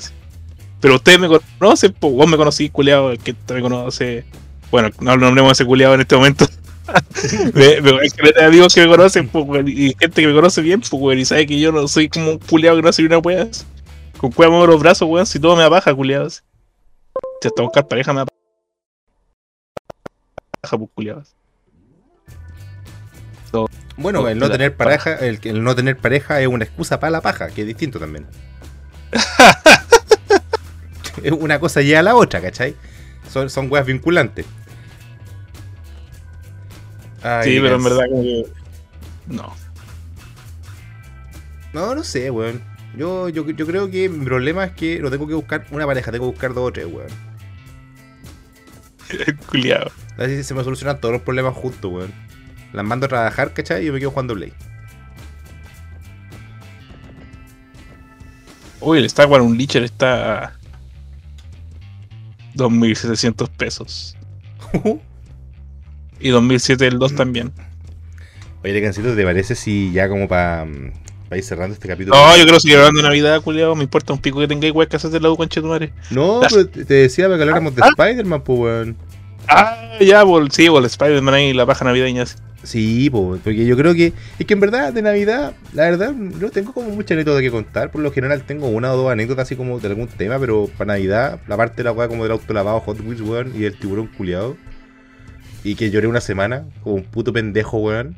Pero 0.79 0.95
ustedes 0.95 1.19
me 1.19 1.27
conocen, 1.59 1.93
pues 1.99 2.13
vos 2.13 2.27
me 2.27 2.37
conocí, 2.37 2.69
culiado, 2.69 3.11
el 3.11 3.19
que 3.19 3.35
me 3.53 3.61
conoce. 3.61 4.23
Bueno, 4.71 4.89
no 5.01 5.17
nombremos 5.17 5.49
a 5.49 5.53
ese 5.53 5.65
culiado 5.65 5.95
en 5.95 6.01
este 6.01 6.15
momento. 6.15 6.45
me, 7.53 7.81
me, 7.81 7.91
de 8.31 8.43
amigos 8.43 8.73
que 8.73 8.81
me 8.81 8.87
conocen, 8.87 9.27
pues, 9.29 9.67
y 9.67 9.95
gente 9.99 10.21
que 10.21 10.27
me 10.27 10.33
conoce 10.33 10.61
bien, 10.61 10.79
pues, 10.81 10.91
weón, 10.93 11.19
y 11.19 11.25
sabe 11.25 11.45
que 11.45 11.59
yo 11.59 11.71
no 11.71 11.87
soy 11.87 12.09
como 12.09 12.31
un 12.31 12.39
culiado 12.39 12.77
que 12.77 12.81
no 12.81 12.89
hace 12.89 13.01
ni 13.01 13.07
una 13.07 13.17
wea. 13.19 13.47
Con 14.17 14.31
cueva 14.31 14.51
muevo 14.51 14.67
los 14.67 14.79
brazos, 14.79 15.07
weón, 15.07 15.25
si 15.25 15.39
todo 15.39 15.55
me 15.55 15.63
abaja, 15.63 15.93
culiado. 15.93 16.27
así. 16.27 16.41
Si 17.41 17.47
hasta 17.47 17.61
buscar 17.61 17.87
pareja 17.87 18.13
me 18.13 18.21
abaja, 18.21 18.31
pues, 20.77 20.89
culiados. 20.93 21.33
Bueno, 23.97 24.27
el 24.27 24.37
no 24.37 24.49
tener 24.49 24.75
pareja, 24.75 25.15
el, 25.15 25.39
el 25.43 25.63
no 25.63 25.75
tener 25.75 25.97
pareja 25.97 26.39
es 26.39 26.47
una 26.47 26.65
excusa 26.65 26.99
para 26.99 27.11
la 27.11 27.21
paja, 27.21 27.47
que 27.47 27.61
es 27.61 27.67
distinto 27.67 27.99
también. 27.99 28.27
Es 31.23 31.31
una 31.31 31.59
cosa 31.59 31.81
lleva 31.81 31.99
a 31.99 32.03
la 32.03 32.15
otra, 32.15 32.41
¿cachai? 32.41 32.75
Son, 33.31 33.49
son 33.49 33.71
weas 33.71 33.85
vinculantes. 33.85 34.45
Ay, 37.27 37.43
Sí, 37.55 37.59
pero 37.61 37.75
en 37.75 37.83
verdad 37.83 38.05
como 38.09 38.23
que. 38.23 38.45
No. 39.27 39.53
No, 41.73 41.95
no 41.95 42.03
sé, 42.03 42.31
weón. 42.31 42.61
Yo, 42.95 43.29
yo, 43.29 43.45
yo 43.49 43.67
creo 43.67 43.91
que 43.91 44.09
mi 44.09 44.25
problema 44.25 44.63
es 44.63 44.71
que 44.71 44.99
no 44.99 45.11
tengo 45.11 45.27
que 45.27 45.33
buscar 45.33 45.65
una 45.71 45.85
pareja, 45.85 46.11
tengo 46.11 46.25
que 46.25 46.31
buscar 46.31 46.53
dos 46.53 46.69
o 46.69 46.71
tres, 46.71 46.87
weón. 46.87 47.09
Culiado. 49.47 49.91
Así 50.17 50.43
se 50.43 50.53
me 50.53 50.63
solucionan 50.63 50.99
todos 50.99 51.13
los 51.13 51.21
problemas 51.21 51.55
juntos, 51.55 51.91
weón. 51.91 52.13
Las 52.73 52.85
mando 52.85 53.05
a 53.05 53.09
trabajar, 53.09 53.53
¿cachai? 53.53 53.83
Y 53.83 53.87
yo 53.87 53.93
me 53.93 53.99
quedo 53.99 54.11
jugando 54.11 54.33
Play. 54.33 54.53
Uy, 58.79 58.99
el 58.99 59.05
Star 59.05 59.27
Wars 59.27 59.43
Unleashed 59.43 59.83
está 59.83 60.45
a 60.45 60.53
2.700 62.55 63.49
pesos. 63.49 64.15
Y 66.19 66.29
2007 66.29 66.87
el 66.87 66.99
2 66.99 67.15
también. 67.15 67.51
Oye, 68.63 68.81
Cancito, 68.81 69.15
¿te 69.15 69.23
parece 69.23 69.55
si 69.55 69.91
ya 69.91 70.09
como 70.09 70.27
para 70.27 70.65
ir 71.35 71.43
cerrando 71.43 71.73
este 71.73 71.87
capítulo? 71.87 72.15
No, 72.15 72.35
yo 72.37 72.43
creo 72.43 72.55
que 72.55 72.59
sigue 72.61 72.75
hablando 72.75 73.01
de 73.01 73.07
Navidad, 73.07 73.41
culiado. 73.41 73.75
Me 73.75 73.83
importa 73.83 74.13
un 74.13 74.19
pico 74.19 74.39
que 74.39 74.47
tengáis 74.47 74.73
weas 74.73 74.89
que 74.89 74.95
hacer 74.97 75.11
de 75.11 75.19
la 75.19 75.29
U, 75.29 75.37
concha 75.37 75.61
tu 75.61 75.67
madre. 75.67 75.93
No, 76.09 76.41
pero 76.49 76.67
te 76.67 76.93
decía 76.93 77.25
para 77.25 77.37
que 77.37 77.43
habláramos 77.43 77.75
de 77.75 77.81
Ah. 77.83 77.89
Spider-Man, 77.89 78.41
pues, 78.41 78.59
weón. 78.59 78.97
Ah, 79.47 79.97
ya, 80.01 80.23
bol, 80.23 80.51
sí, 80.51 80.67
bol, 80.67 80.83
Spider-Man 80.85 81.33
ahí, 81.33 81.53
la 81.53 81.65
paja 81.65 81.85
navideña. 81.85 82.25
sí. 82.25 82.35
Sí, 82.63 83.09
po, 83.09 83.37
porque 83.43 83.65
yo 83.65 83.77
creo 83.77 83.93
que. 83.93 84.11
Es 84.39 84.45
que 84.45 84.53
en 84.55 84.59
verdad, 84.59 84.91
de 84.91 85.01
Navidad, 85.01 85.53
la 85.73 85.83
verdad, 85.83 86.11
no 86.11 86.49
tengo 86.49 86.73
como 86.73 86.89
mucha 86.89 87.13
anécdota 87.13 87.39
que 87.39 87.51
contar. 87.51 87.91
Por 87.91 88.01
lo 88.01 88.11
general, 88.11 88.43
tengo 88.45 88.67
una 88.67 88.91
o 88.91 88.97
dos 88.97 89.11
anécdotas 89.11 89.43
así 89.43 89.55
como 89.55 89.79
de 89.79 89.87
algún 89.87 90.07
tema, 90.07 90.37
pero 90.39 90.67
para 90.77 90.93
Navidad, 90.95 91.39
la 91.47 91.55
parte 91.55 91.77
de 91.77 91.83
la 91.85 91.91
weá 91.93 92.09
como 92.09 92.23
del 92.23 92.33
auto 92.33 92.51
lavado 92.53 92.79
Hot 92.81 92.99
Wheels, 92.99 93.21
weón, 93.21 93.53
y 93.55 93.63
el 93.63 93.77
tiburón 93.77 94.07
culiado. 94.07 94.57
Y 95.67 95.75
que 95.75 95.91
lloré 95.91 96.07
una 96.07 96.21
semana, 96.21 96.65
como 96.81 96.95
un 96.95 97.03
puto 97.03 97.33
pendejo, 97.33 97.77
weón. 97.79 98.15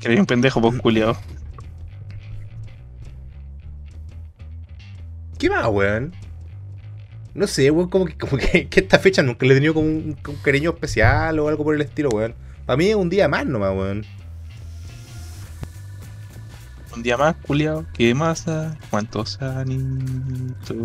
Que 0.00 0.08
hay 0.08 0.18
un 0.18 0.26
pendejo, 0.26 0.60
pues, 0.60 0.78
culiado. 0.82 1.16
¿Qué 5.38 5.48
más, 5.48 5.66
weón? 5.68 6.12
No 7.32 7.46
sé, 7.46 7.70
weón, 7.70 7.88
como 7.88 8.04
que, 8.04 8.18
como 8.18 8.36
que, 8.36 8.68
que 8.68 8.80
esta 8.80 8.98
fecha 8.98 9.22
nunca 9.22 9.46
le 9.46 9.54
he 9.54 9.56
tenido 9.56 9.72
como 9.72 9.86
un, 9.86 10.14
un 10.28 10.36
cariño 10.42 10.72
especial 10.72 11.38
o 11.38 11.48
algo 11.48 11.64
por 11.64 11.74
el 11.74 11.80
estilo, 11.80 12.10
weón. 12.10 12.34
Para 12.66 12.76
mí 12.76 12.88
es 12.88 12.96
un 12.96 13.08
día 13.08 13.28
más 13.28 13.46
nomás, 13.46 13.74
weón. 13.74 14.04
Un 16.94 17.02
día 17.02 17.16
más, 17.16 17.34
culiado. 17.46 17.86
¿Qué 17.94 18.14
más? 18.14 18.44
¿Cuántos 18.90 19.40
añitos? 19.40 20.76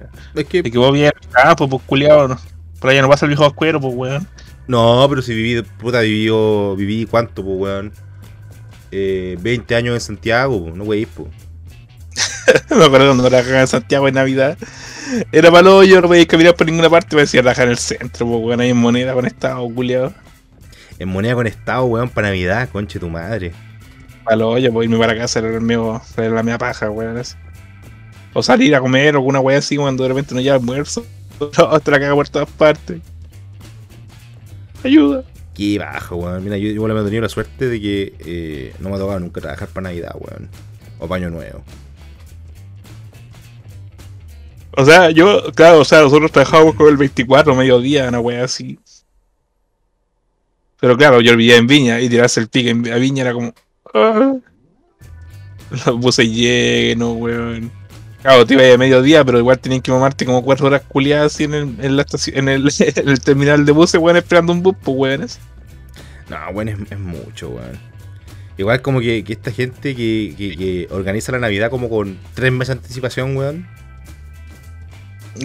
Ya. 0.00 0.08
Es 0.34 0.46
que. 0.46 0.60
Es 0.60 0.72
que 0.72 0.78
vos 0.78 0.94
vienes 0.94 1.12
al 1.12 1.44
campo, 1.44 1.68
pues, 1.68 1.82
culiado. 1.82 2.26
No. 2.26 2.38
Por 2.80 2.88
allá 2.88 3.02
no 3.02 3.08
pasa 3.10 3.26
el 3.26 3.30
viejo 3.30 3.44
ascuero, 3.44 3.78
pues, 3.82 3.94
weón. 3.94 4.26
No, 4.68 5.06
pero 5.08 5.22
si 5.22 5.34
viví, 5.34 5.62
puta, 5.62 6.00
viví, 6.00 6.30
viví 6.76 7.06
cuánto, 7.06 7.42
pues, 7.42 7.56
weón. 7.58 7.92
Eh, 8.90 9.36
20 9.40 9.74
años 9.74 9.94
en 9.94 10.00
Santiago, 10.00 10.66
po, 10.66 10.76
no 10.76 10.84
weís, 10.84 11.08
pues. 11.14 11.28
Me 12.70 12.84
acuerdo 12.84 13.06
cuando 13.06 13.28
trabajaba 13.28 13.60
en 13.62 13.66
Santiago 13.66 14.08
en 14.08 14.14
Navidad. 14.14 14.58
Era 15.32 15.50
malo, 15.50 15.82
yo 15.84 16.00
no 16.02 16.08
podía 16.08 16.26
caminar 16.26 16.54
por 16.54 16.66
ninguna 16.66 16.90
parte, 16.90 17.16
me 17.16 17.22
decía 17.22 17.40
trabajar 17.40 17.64
en 17.64 17.72
el 17.72 17.78
centro, 17.78 18.26
pues, 18.26 18.40
weón, 18.42 18.60
ahí 18.60 18.70
en 18.70 18.76
moneda 18.76 19.14
conectado, 19.14 19.66
culiado. 19.74 20.12
En 20.98 21.08
moneda 21.08 21.34
con 21.34 21.46
estado, 21.46 21.84
weón, 21.86 22.10
para 22.10 22.28
Navidad, 22.28 22.68
conche 22.70 22.98
tu 22.98 23.08
madre. 23.08 23.52
Malo, 24.26 24.58
yo 24.58 24.70
puedo 24.70 24.84
irme 24.84 24.98
para 24.98 25.16
casa, 25.16 25.38
era, 25.38 25.48
el 25.48 25.62
mío, 25.62 26.00
era 26.16 26.30
la 26.30 26.42
mía 26.42 26.58
paja, 26.58 26.90
weón. 26.90 27.16
así. 27.16 27.36
O 28.34 28.42
salir 28.42 28.74
a 28.74 28.80
comer 28.80 29.14
o 29.14 29.18
alguna 29.18 29.40
weá 29.40 29.58
así 29.58 29.76
cuando 29.76 30.02
de 30.02 30.10
repente 30.10 30.34
no 30.34 30.40
lleva 30.40 30.56
almuerzo. 30.56 31.06
No, 31.40 31.80
te 31.80 31.90
la 31.90 32.00
caga 32.00 32.14
por 32.14 32.28
todas 32.28 32.50
partes. 32.50 33.00
Ayuda. 34.84 35.24
Qué 35.54 35.78
bajo, 35.78 36.16
weón. 36.16 36.44
Mira, 36.44 36.56
yo 36.56 36.68
igual 36.68 36.92
me 36.94 37.00
he 37.00 37.04
tenido 37.04 37.22
la 37.22 37.28
suerte 37.28 37.68
de 37.68 37.80
que 37.80 38.14
eh, 38.20 38.74
no 38.78 38.90
me 38.90 38.96
ha 38.96 38.98
tocado 38.98 39.18
nunca 39.18 39.40
trabajar 39.40 39.68
para 39.68 39.88
Navidad, 39.88 40.14
weón. 40.14 40.48
O 41.00 41.08
paño 41.08 41.30
nuevo. 41.30 41.64
O 44.76 44.84
sea, 44.84 45.10
yo, 45.10 45.42
claro, 45.54 45.80
o 45.80 45.84
sea, 45.84 46.02
nosotros 46.02 46.30
trabajábamos 46.30 46.76
con 46.76 46.88
el 46.88 46.96
24, 46.96 47.54
mediodía, 47.54 48.08
una 48.08 48.20
wea 48.20 48.44
así. 48.44 48.78
Pero 50.80 50.96
claro, 50.96 51.20
yo 51.20 51.36
vivía 51.36 51.56
en 51.56 51.66
Viña 51.66 52.00
y 52.00 52.08
tirarse 52.08 52.38
el 52.38 52.48
pique 52.48 52.70
en, 52.70 52.92
a 52.92 52.96
Viña 52.96 53.22
era 53.22 53.32
como. 53.32 53.52
ah. 53.94 54.34
Los 55.86 55.98
buses 55.98 56.30
llenos, 56.30 57.16
weón. 57.16 57.70
Claro, 58.22 58.44
te 58.44 58.54
iba 58.54 58.74
a 58.74 58.76
mediodía, 58.78 59.24
pero 59.24 59.38
igual 59.38 59.58
tenían 59.60 59.80
que 59.80 59.92
mamarte 59.92 60.24
como 60.24 60.42
cuatro 60.42 60.66
horas 60.66 60.82
culiadas 60.88 61.34
así 61.34 61.44
en 61.44 61.54
el, 61.54 61.76
en 61.80 61.96
la 61.96 62.02
estación, 62.02 62.36
en 62.36 62.48
el, 62.48 62.68
en 62.78 63.08
el 63.08 63.20
terminal 63.20 63.64
de 63.64 63.72
buses, 63.72 64.00
weón, 64.00 64.16
esperando 64.16 64.52
un 64.52 64.62
bus, 64.62 64.74
pues 64.82 64.96
weones. 64.96 65.38
No, 66.28 66.36
weón, 66.52 66.68
es, 66.68 66.78
es 66.90 66.98
mucho, 66.98 67.50
weón. 67.50 67.78
Igual 68.56 68.82
como 68.82 68.98
que, 69.00 69.22
que 69.22 69.34
esta 69.34 69.52
gente 69.52 69.94
que, 69.94 70.34
que, 70.36 70.56
que 70.56 70.88
organiza 70.90 71.30
la 71.30 71.38
Navidad 71.38 71.70
como 71.70 71.88
con 71.88 72.18
tres 72.34 72.50
meses 72.50 72.74
de 72.74 72.80
anticipación, 72.80 73.36
weón. 73.36 73.66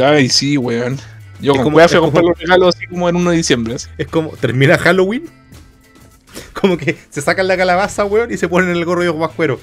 Ay, 0.04 0.30
sí, 0.30 0.58
weón. 0.58 0.98
Yo 1.40 1.52
Es 1.52 1.58
con 1.58 1.66
como- 1.66 1.78
fui 1.78 1.84
a 1.98 2.00
comprar 2.00 2.22
como- 2.24 2.30
los 2.30 2.40
regalos 2.40 2.76
así 2.76 2.88
como 2.88 3.08
en 3.10 3.16
1 3.16 3.32
de 3.32 3.38
diciembre. 3.38 3.76
así. 3.76 3.88
Es 3.98 4.08
como, 4.08 4.30
termina 4.32 4.78
Halloween. 4.78 5.26
Como 6.54 6.78
que 6.78 6.98
se 7.10 7.22
sacan 7.22 7.48
la 7.48 7.58
calabaza, 7.58 8.06
weón, 8.06 8.32
y 8.32 8.38
se 8.38 8.48
ponen 8.48 8.70
el 8.72 8.86
gorro 8.86 9.04
de 9.04 9.28
cuero. 9.36 9.60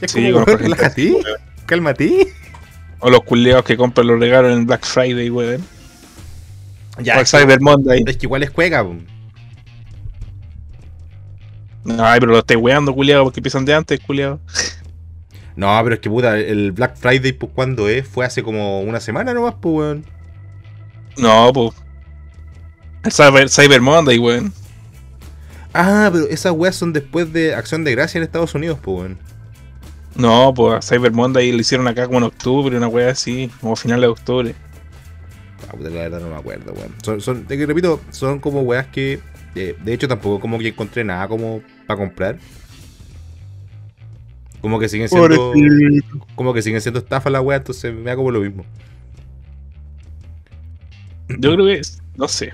Es 0.00 0.10
Sí, 0.10 0.32
como, 0.32 0.44
weón, 0.44 0.58
relájate, 0.58 1.12
weón. 1.12 1.51
Cálmate. 1.72 2.34
O 3.00 3.10
los 3.10 3.22
culeados 3.22 3.64
que 3.64 3.76
compran 3.76 4.06
los 4.06 4.20
regalos 4.20 4.52
en 4.52 4.66
Black 4.66 4.84
Friday, 4.84 5.30
weón. 5.30 5.66
Ya, 7.00 7.18
que, 7.18 7.26
Cyber 7.26 7.60
Monday. 7.60 8.04
es 8.06 8.16
que 8.16 8.26
igual 8.26 8.42
es 8.42 8.50
juega, 8.50 8.82
weón. 8.82 9.06
Ay, 11.98 12.20
pero 12.20 12.32
lo 12.32 12.38
estoy 12.38 12.56
weando, 12.56 12.94
culiado, 12.94 13.24
porque 13.24 13.40
empiezan 13.40 13.64
de 13.64 13.74
antes, 13.74 13.98
culiado. 14.00 14.38
No, 15.56 15.78
pero 15.82 15.94
es 15.96 16.00
que 16.00 16.08
puta, 16.08 16.38
el 16.38 16.72
Black 16.72 16.96
Friday, 16.96 17.32
pues 17.32 17.52
cuando 17.54 17.88
es, 17.88 18.06
fue 18.06 18.24
hace 18.24 18.42
como 18.42 18.80
una 18.80 19.00
semana 19.00 19.34
nomás, 19.34 19.54
pues 19.60 19.74
weón. 19.74 20.06
No, 21.16 21.50
pues. 21.52 21.72
El 23.04 23.12
Cyber, 23.12 23.50
Cyber 23.50 23.80
Monday, 23.80 24.18
weón. 24.18 24.52
Ah, 25.74 26.08
pero 26.12 26.26
esas 26.28 26.52
weas 26.52 26.76
son 26.76 26.92
después 26.92 27.32
de 27.32 27.54
Acción 27.54 27.82
de 27.82 27.92
Gracia 27.92 28.18
en 28.18 28.24
Estados 28.24 28.54
Unidos, 28.54 28.78
pues 28.82 28.98
weón. 28.98 29.31
No, 30.14 30.52
pues 30.54 30.86
Cyber 30.88 31.12
Monday 31.12 31.52
lo 31.52 31.58
hicieron 31.60 31.88
acá 31.88 32.06
como 32.06 32.18
en 32.18 32.24
octubre, 32.24 32.76
una 32.76 32.88
wea 32.88 33.10
así, 33.10 33.50
como 33.60 33.72
a 33.72 33.76
finales 33.76 34.02
de 34.02 34.08
octubre. 34.08 34.54
Ah, 35.68 35.72
puta, 35.76 35.90
la 35.90 36.02
verdad 36.02 36.20
no 36.20 36.28
me 36.28 36.36
acuerdo, 36.36 36.72
weón. 36.72 36.94
Son, 37.02 37.20
son, 37.20 37.44
te 37.46 37.66
repito, 37.66 38.00
son 38.10 38.38
como 38.40 38.62
weas 38.62 38.86
que. 38.88 39.20
eh, 39.54 39.76
de 39.82 39.92
hecho, 39.94 40.08
tampoco 40.08 40.40
como 40.40 40.58
que 40.58 40.68
encontré 40.68 41.04
nada 41.04 41.28
como 41.28 41.62
para 41.86 41.98
comprar. 41.98 42.38
Como 44.60 44.78
que 44.78 44.88
siguen 44.88 45.08
siendo. 45.08 45.52
Como 46.34 46.54
que 46.54 46.62
siguen 46.62 46.80
siendo 46.80 47.00
estafas 47.00 47.32
las 47.32 47.42
weas, 47.42 47.60
entonces 47.60 47.92
me 47.94 48.02
da 48.04 48.16
como 48.16 48.30
lo 48.30 48.40
mismo. 48.40 48.64
Yo 51.28 51.54
creo 51.54 51.66
que, 51.66 51.74
es- 51.78 52.02
no 52.16 52.28
sé. 52.28 52.52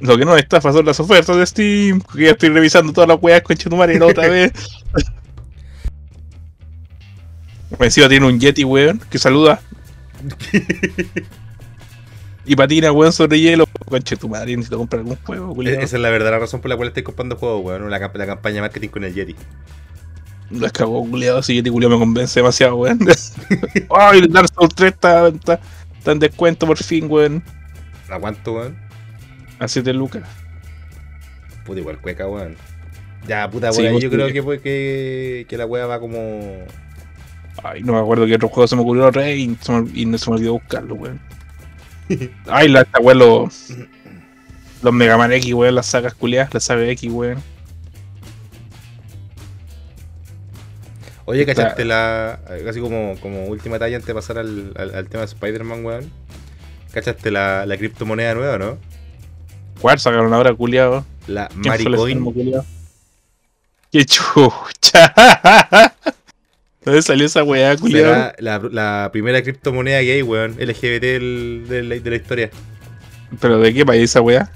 Lo 0.00 0.16
que 0.16 0.24
no 0.24 0.34
me 0.34 0.40
estafa 0.40 0.72
son 0.72 0.86
las 0.86 1.00
ofertas 1.00 1.36
de 1.36 1.46
Steam, 1.46 2.00
que 2.00 2.24
ya 2.24 2.30
estoy 2.32 2.50
revisando 2.50 2.92
todas 2.92 3.08
las 3.08 3.18
weas 3.20 3.42
con 3.42 3.56
Chetumare 3.56 3.98
la 3.98 4.06
otra 4.06 4.28
vez. 4.28 4.52
Encima 7.78 8.08
tiene 8.08 8.26
un 8.26 8.40
Yeti, 8.40 8.64
weón, 8.64 9.00
que 9.10 9.18
saluda. 9.18 9.60
y 12.46 12.56
patina, 12.56 12.92
weón, 12.92 13.12
sobre 13.12 13.40
hielo. 13.40 13.66
Conche 13.86 14.16
tu 14.16 14.28
madre, 14.28 14.56
necesito 14.56 14.78
comprar 14.78 15.00
algún 15.00 15.16
juego, 15.16 15.54
culiao. 15.54 15.80
Esa 15.80 15.96
es 15.96 16.02
la 16.02 16.10
verdadera 16.10 16.38
razón 16.38 16.60
por 16.60 16.70
la 16.70 16.76
cual 16.76 16.88
estoy 16.88 17.02
comprando 17.02 17.36
juegos, 17.36 17.64
weón. 17.64 17.90
La, 17.90 17.98
la 17.98 18.26
campaña 18.26 18.54
de 18.56 18.60
marketing 18.62 18.88
con 18.88 19.04
el 19.04 19.14
Yeti. 19.14 19.36
La 20.50 20.70
cagó, 20.70 21.08
culiado. 21.08 21.40
Ese 21.40 21.54
Yeti 21.54 21.70
culiao 21.70 21.90
me 21.90 21.98
convence 21.98 22.40
demasiado, 22.40 22.76
weón. 22.76 22.98
Ay, 23.90 24.20
el 24.20 24.32
Dark 24.32 24.48
Souls 24.54 24.74
3 24.74 24.92
está, 24.92 25.28
está, 25.28 25.60
está 25.98 26.12
en 26.12 26.18
descuento 26.18 26.66
por 26.66 26.78
fin, 26.78 27.06
weón. 27.08 27.42
¿A 28.08 28.18
cuánto, 28.18 28.54
weón? 28.54 28.78
A 29.58 29.68
7 29.68 29.92
lucas. 29.92 30.22
Puta, 31.64 31.80
igual 31.80 32.00
cueca, 32.00 32.26
weón. 32.26 32.56
Ya, 33.26 33.48
puta, 33.50 33.72
Sí, 33.72 33.78
por 33.78 33.86
ahí 33.86 33.92
pues, 33.92 34.04
yo 34.04 34.10
sí. 34.10 34.16
creo 34.16 34.32
que, 34.32 34.42
pues, 34.42 34.60
que, 34.62 35.46
que 35.48 35.56
la 35.58 35.66
wea 35.66 35.86
va 35.86 36.00
como. 36.00 36.64
Ay, 37.62 37.82
no 37.82 37.92
me 37.94 37.98
acuerdo 37.98 38.26
qué 38.26 38.34
otro 38.34 38.48
juego 38.48 38.66
se 38.68 38.76
me 38.76 38.82
ocurrió 38.82 39.08
y, 39.26 39.56
se 39.60 39.72
me- 39.72 39.90
y 39.94 40.06
no 40.06 40.16
se 40.18 40.30
me 40.30 40.36
olvidó 40.36 40.52
buscarlo, 40.54 40.94
weón. 40.94 41.20
Ay, 42.46 42.68
la 42.68 42.82
esta 42.82 43.00
weón, 43.00 43.18
los, 43.18 43.74
los 44.82 44.92
Mega 44.94 45.16
Man 45.16 45.32
X, 45.32 45.52
weón, 45.54 45.74
las 45.74 45.86
sagas 45.86 46.14
culiadas, 46.14 46.52
las 46.54 46.64
sagas 46.64 46.88
X, 46.88 47.10
weón. 47.12 47.42
Oye, 51.24 51.44
¿cachaste 51.44 51.84
la. 51.84 52.40
Casi 52.64 52.80
como, 52.80 53.14
como 53.20 53.44
última 53.46 53.78
talla 53.78 53.96
antes 53.96 54.06
de 54.06 54.14
pasar 54.14 54.38
al, 54.38 54.72
al, 54.76 54.94
al 54.94 55.08
tema 55.08 55.20
de 55.20 55.26
Spider-Man, 55.26 55.84
weón? 55.84 56.10
¿Cachaste 56.92 57.30
la, 57.30 57.66
la 57.66 57.76
criptomoneda 57.76 58.34
nueva, 58.34 58.56
no? 58.56 58.78
¿Cuál 59.80 59.98
sacaron 59.98 60.32
ahora, 60.32 60.54
culiado? 60.54 61.04
La 61.26 61.48
¿Quién 61.48 61.64
fue 61.64 61.74
el 61.76 61.94
enfermo, 61.94 62.32
Maricoin. 62.32 62.62
¡Qué 63.92 64.04
chucha! 64.06 65.12
¿Dónde 66.88 67.02
salió 67.02 67.26
esa 67.26 67.42
weá, 67.44 67.76
culiado? 67.76 68.32
La, 68.38 68.58
la 68.70 69.10
primera 69.12 69.42
criptomoneda 69.42 70.00
gay, 70.00 70.22
weón. 70.22 70.52
LGBT 70.58 71.02
del- 71.02 71.66
de, 71.68 71.82
la, 71.82 71.94
de 71.96 72.10
la 72.10 72.16
historia. 72.16 72.50
¿Pero 73.40 73.58
de 73.60 73.74
qué 73.74 73.84
país 73.84 74.04
esa 74.04 74.22
weá? 74.22 74.50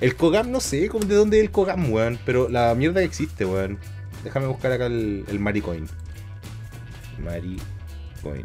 El 0.00 0.14
Kogam, 0.16 0.50
no 0.50 0.60
sé 0.60 0.90
de 0.90 1.14
dónde 1.14 1.38
es 1.38 1.44
el 1.44 1.50
Kogam, 1.50 1.90
weón. 1.90 2.18
Pero 2.26 2.48
la 2.50 2.74
mierda 2.74 3.00
que 3.00 3.06
existe, 3.06 3.46
weón. 3.46 3.78
Déjame 4.22 4.46
buscar 4.46 4.70
acá 4.72 4.84
el, 4.86 5.24
el 5.28 5.38
Maricoin. 5.38 5.88
Maricoin. 7.24 8.44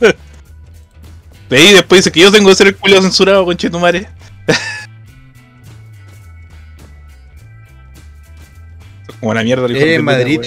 De 1.50 1.56
ahí 1.58 1.72
después 1.74 2.00
dice 2.00 2.10
que 2.10 2.20
yo 2.20 2.32
tengo 2.32 2.48
que 2.48 2.54
ser 2.56 2.66
el 2.68 2.76
culiado 2.76 3.02
censurado, 3.02 3.44
conchetumare. 3.44 4.08
Como 9.20 9.34
la 9.34 9.42
mierda 9.42 9.68
hijo 9.70 9.78
Eh, 9.80 9.98
Madrid. 10.00 10.40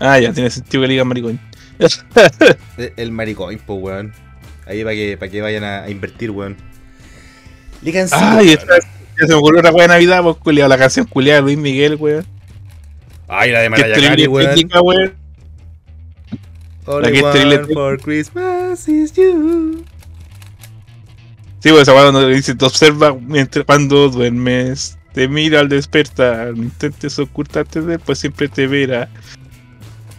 Ah, 0.00 0.18
ya, 0.18 0.32
tiene 0.32 0.50
sentido 0.50 0.82
que 0.82 0.88
le 0.88 0.92
digan 0.94 1.08
maricón. 1.08 1.40
El, 2.96 3.12
Maricoin, 3.12 3.58
pues, 3.58 3.78
weón. 3.80 4.12
Ahí 4.66 4.82
para 4.82 4.94
que, 4.94 5.16
para 5.16 5.30
que 5.30 5.40
vayan 5.40 5.64
a, 5.64 5.84
a 5.84 5.90
invertir, 5.90 6.30
weón. 6.30 6.56
Ligancito, 7.82 8.20
Ay, 8.20 8.46
weón. 8.46 8.58
esta, 8.58 8.78
ya 8.78 9.26
se 9.26 9.28
me 9.28 9.34
ocurrió 9.34 9.60
una 9.60 9.70
de 9.70 9.88
Navidad, 9.88 10.22
pues, 10.22 10.36
culiado, 10.36 10.68
la 10.68 10.78
canción 10.78 11.06
culiada 11.06 11.40
de 11.40 11.42
Luis 11.42 11.58
Miguel, 11.58 11.96
weón. 11.96 12.26
Ay, 13.28 13.50
la 13.50 13.60
de 13.60 13.70
Mariah 13.70 13.94
Carey, 13.94 14.26
weón. 14.26 15.14
All 16.86 17.02
la 17.02 17.12
que 17.12 17.18
es 17.18 17.74
for 17.74 18.00
Christmas 18.00 18.88
is 18.88 19.12
you. 19.12 19.84
Sí, 21.60 21.70
pues 21.70 21.82
esa 21.82 21.92
cuando 21.92 22.26
dice, 22.28 22.54
te 22.54 22.64
observa 22.64 23.14
mientras 23.14 23.66
cuando 23.66 24.08
duermes, 24.08 24.96
te 25.12 25.28
mira 25.28 25.60
al 25.60 25.68
despertar, 25.68 26.56
no 26.56 26.62
intentes 26.62 27.18
ocultarte 27.18 27.82
de 27.82 27.94
él, 27.94 28.00
pues 28.00 28.20
siempre 28.20 28.48
te 28.48 28.66
verá. 28.66 29.10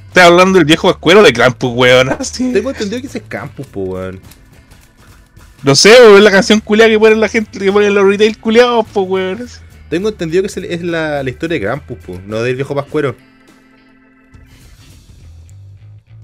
Está 0.09 0.25
hablando 0.25 0.57
del 0.57 0.65
viejo 0.65 0.89
escuero 0.89 1.23
de 1.23 1.31
Krampus, 1.31 1.71
weón, 1.73 2.09
así. 2.09 2.51
Tengo 2.51 2.71
entendido 2.71 2.99
que 3.01 3.07
ese 3.07 3.19
es 3.19 3.23
Campus, 3.27 3.65
po, 3.67 3.81
weón. 3.83 4.19
No 5.63 5.75
sé, 5.75 5.91
weón, 6.01 6.17
es 6.17 6.23
la 6.23 6.31
canción 6.31 6.59
culiada 6.59 6.89
que 6.89 6.99
ponen 6.99 7.19
la 7.19 7.29
gente, 7.29 7.57
que 7.59 7.71
ponen 7.71 7.93
los 7.93 8.05
retail 8.05 8.37
culiados, 8.39 8.85
pues, 8.93 9.07
weón. 9.07 9.47
Tengo 9.89 10.09
entendido 10.09 10.43
que 10.43 10.47
es, 10.47 10.57
el- 10.57 10.65
es 10.65 10.81
la, 10.83 11.23
la 11.23 11.29
historia 11.29 11.55
de 11.59 11.61
Krampus, 11.65 11.97
po, 11.99 12.19
no 12.25 12.41
del 12.41 12.55
viejo 12.55 12.75
Pascuero. 12.75 13.15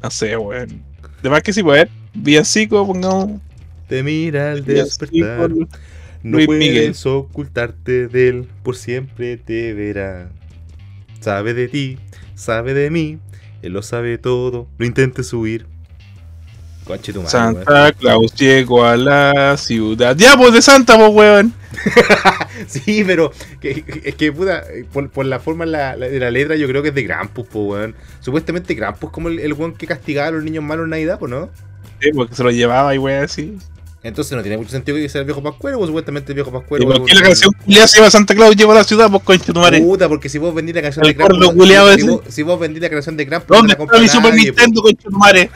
No 0.01 0.11
sé, 0.11 0.37
weón. 0.37 0.83
De 1.23 1.29
más 1.29 1.41
que 1.41 1.53
sí, 1.53 1.63
pues, 1.63 1.87
villancico, 2.13 2.85
pongamos. 2.85 3.41
Te 3.87 4.03
mira 4.03 4.51
al 4.51 4.65
despertar. 4.65 5.49
No 5.49 5.67
Luis 6.23 6.45
puedes 6.47 6.59
Miguel. 6.59 6.95
ocultarte 7.05 8.07
de 8.07 8.27
él, 8.29 8.47
por 8.63 8.75
siempre 8.75 9.37
te 9.37 9.73
verá. 9.73 10.29
Sabe 11.19 11.53
de 11.53 11.67
ti, 11.67 11.99
sabe 12.35 12.73
de 12.73 12.89
mí, 12.89 13.19
él 13.67 13.73
lo 13.73 13.81
sabe 13.81 14.17
todo, 14.17 14.67
no 14.77 14.85
intentes 14.85 15.31
huir. 15.33 15.65
Conche 16.85 17.11
tu 17.11 17.19
madre, 17.19 17.31
Santa 17.31 17.91
Claus 17.93 18.33
llegó 18.35 18.85
a 18.85 18.95
la 18.95 19.57
ciudad. 19.57 20.15
¡Ya, 20.15 20.37
pues 20.37 20.53
de 20.53 20.61
Santa, 20.61 20.95
pues, 20.97 21.09
weón! 21.09 21.15
weón. 21.15 21.53
Sí, 22.67 23.03
pero 23.05 23.31
que- 23.59 23.83
es 24.03 24.15
que, 24.15 24.31
puta, 24.31 24.63
por, 24.93 25.09
por 25.09 25.25
la 25.25 25.39
forma 25.39 25.63
en 25.65 25.71
la- 25.71 25.95
la- 25.95 26.07
de 26.07 26.19
la 26.19 26.29
letra, 26.31 26.55
yo 26.55 26.67
creo 26.67 26.81
que 26.83 26.89
es 26.89 26.95
de 26.95 27.05
Krampus, 27.05 27.47
po, 27.47 27.63
weón. 27.63 27.95
Supuestamente 28.21 28.75
Krampus 28.75 29.09
como 29.09 29.29
el, 29.29 29.39
el 29.39 29.53
weón 29.53 29.73
que 29.73 29.87
castigaba 29.87 30.27
a 30.27 30.31
los 30.31 30.43
niños 30.43 30.63
malos 30.63 30.83
en 30.85 30.91
Navidad, 30.91 31.17
pues, 31.19 31.31
¿no? 31.31 31.49
Sí, 32.01 32.11
porque 32.13 32.35
se 32.35 32.43
lo 32.43 32.51
llevaba 32.51 32.93
y 32.93 32.97
weón 32.99 33.23
así. 33.23 33.57
Entonces 34.05 34.37
no 34.37 34.43
tiene 34.43 34.57
mucho 34.57 34.69
sentido 34.69 34.99
que 34.99 35.09
sea 35.09 35.21
el 35.21 35.25
viejo 35.25 35.41
Pascuero, 35.41 35.79
pues 35.79 35.87
supuestamente 35.87 36.31
el 36.31 36.35
viejo 36.35 36.51
Pascuero. 36.51 36.83
¿Y 36.83 36.85
por 36.85 37.05
qué 37.05 37.15
la 37.15 37.23
canción 37.23 37.51
culiada 37.53 37.87
se 37.87 37.97
llama 37.97 38.11
Santa 38.11 38.35
Claus 38.35 38.55
llegó 38.55 38.71
a 38.71 38.75
la 38.75 38.83
ciudad, 38.83 39.09
pues, 39.09 39.23
concha 39.23 39.51
tu 39.51 39.59
madre? 39.59 39.81
Puta, 39.81 40.07
porque 40.07 40.29
si 40.29 40.37
vos 40.37 40.53
vendís 40.53 40.75
la 40.75 40.83
canción 40.83 41.07
de 41.07 41.15
Krampus. 41.15 41.39
si, 41.95 42.07
vos, 42.07 42.21
si 42.27 42.43
vos 42.43 42.59
vendís 42.59 42.83
la 42.83 42.89
canción 42.91 43.17
de 43.17 43.25
Krampus, 43.25 43.57
¿Dónde 43.57 43.69
no 43.69 43.71
está 43.71 43.77
compra 43.77 43.99
mi 43.99 44.07
Super. 44.07 44.35
Nintendo, 44.35 44.83
concha 44.83 45.09
tu 45.09 45.17
madre? 45.17 45.49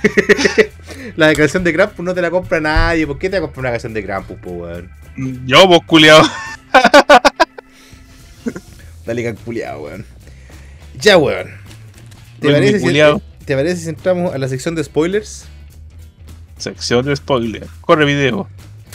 La 1.15 1.35
canción 1.35 1.63
de 1.63 1.73
Krampus 1.73 2.03
no 2.03 2.15
te 2.15 2.21
la 2.21 2.31
compra 2.31 2.59
nadie. 2.59 3.05
¿Por 3.05 3.19
qué 3.19 3.29
te 3.29 3.39
va 3.39 3.45
a 3.45 3.47
comprar 3.47 3.65
una 3.65 3.71
canción 3.71 3.93
de 3.93 4.03
Krampus, 4.03 4.37
po, 4.37 4.49
weón? 4.49 4.89
Yo, 5.45 5.67
pues, 5.67 5.81
culiado. 5.85 6.23
Dale 9.05 9.23
canculeado, 9.23 9.83
weón. 9.83 10.05
Ya, 10.99 11.17
weón. 11.17 11.51
¿Te 12.39 12.51
parece, 12.51 12.79
si. 12.79 12.99
¿Te 13.45 13.55
parece 13.55 13.83
si 13.83 13.89
entramos 13.89 14.33
a 14.33 14.39
la 14.39 14.47
sección 14.47 14.73
de 14.73 14.83
spoilers? 14.83 15.45
Sección 16.59 17.05
de 17.05 17.15
spoiler. 17.15 17.67
Corre 17.81 18.05
video. 18.05 18.47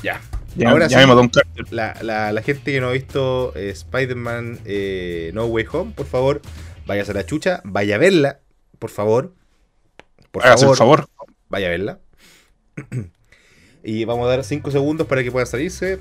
Ya. 0.03 0.21
Ya, 0.57 0.71
Ahora 0.71 0.87
ya 0.87 1.01
sí. 1.01 1.07
me. 1.07 1.31
La, 1.71 1.97
la, 2.03 2.33
la 2.33 2.43
gente 2.43 2.71
que 2.73 2.81
no 2.81 2.87
ha 2.89 2.93
visto 2.93 3.53
eh, 3.57 3.71
Spider-Man 3.71 4.61
eh, 4.65 5.33
No 5.35 5.47
Way 5.47 5.67
Home, 5.73 5.93
por 5.97 6.07
favor, 6.07 6.43
váyase 6.87 7.11
a 7.11 7.15
la 7.15 7.27
chucha, 7.27 7.61
vaya 7.65 7.97
a 7.97 7.99
verla, 7.99 8.39
por 8.79 8.91
favor. 8.91 9.35
Por 10.31 10.45
Hágase 10.47 10.67
el 10.69 10.77
favor. 10.77 11.09
vaya 11.49 11.67
a 11.67 11.71
verla. 11.71 11.99
y 13.85 14.05
vamos 14.05 14.27
a 14.27 14.31
dar 14.31 14.45
5 14.45 14.71
segundos 14.71 15.07
para 15.09 15.25
que 15.25 15.33
pueda 15.33 15.47
salirse. 15.47 15.99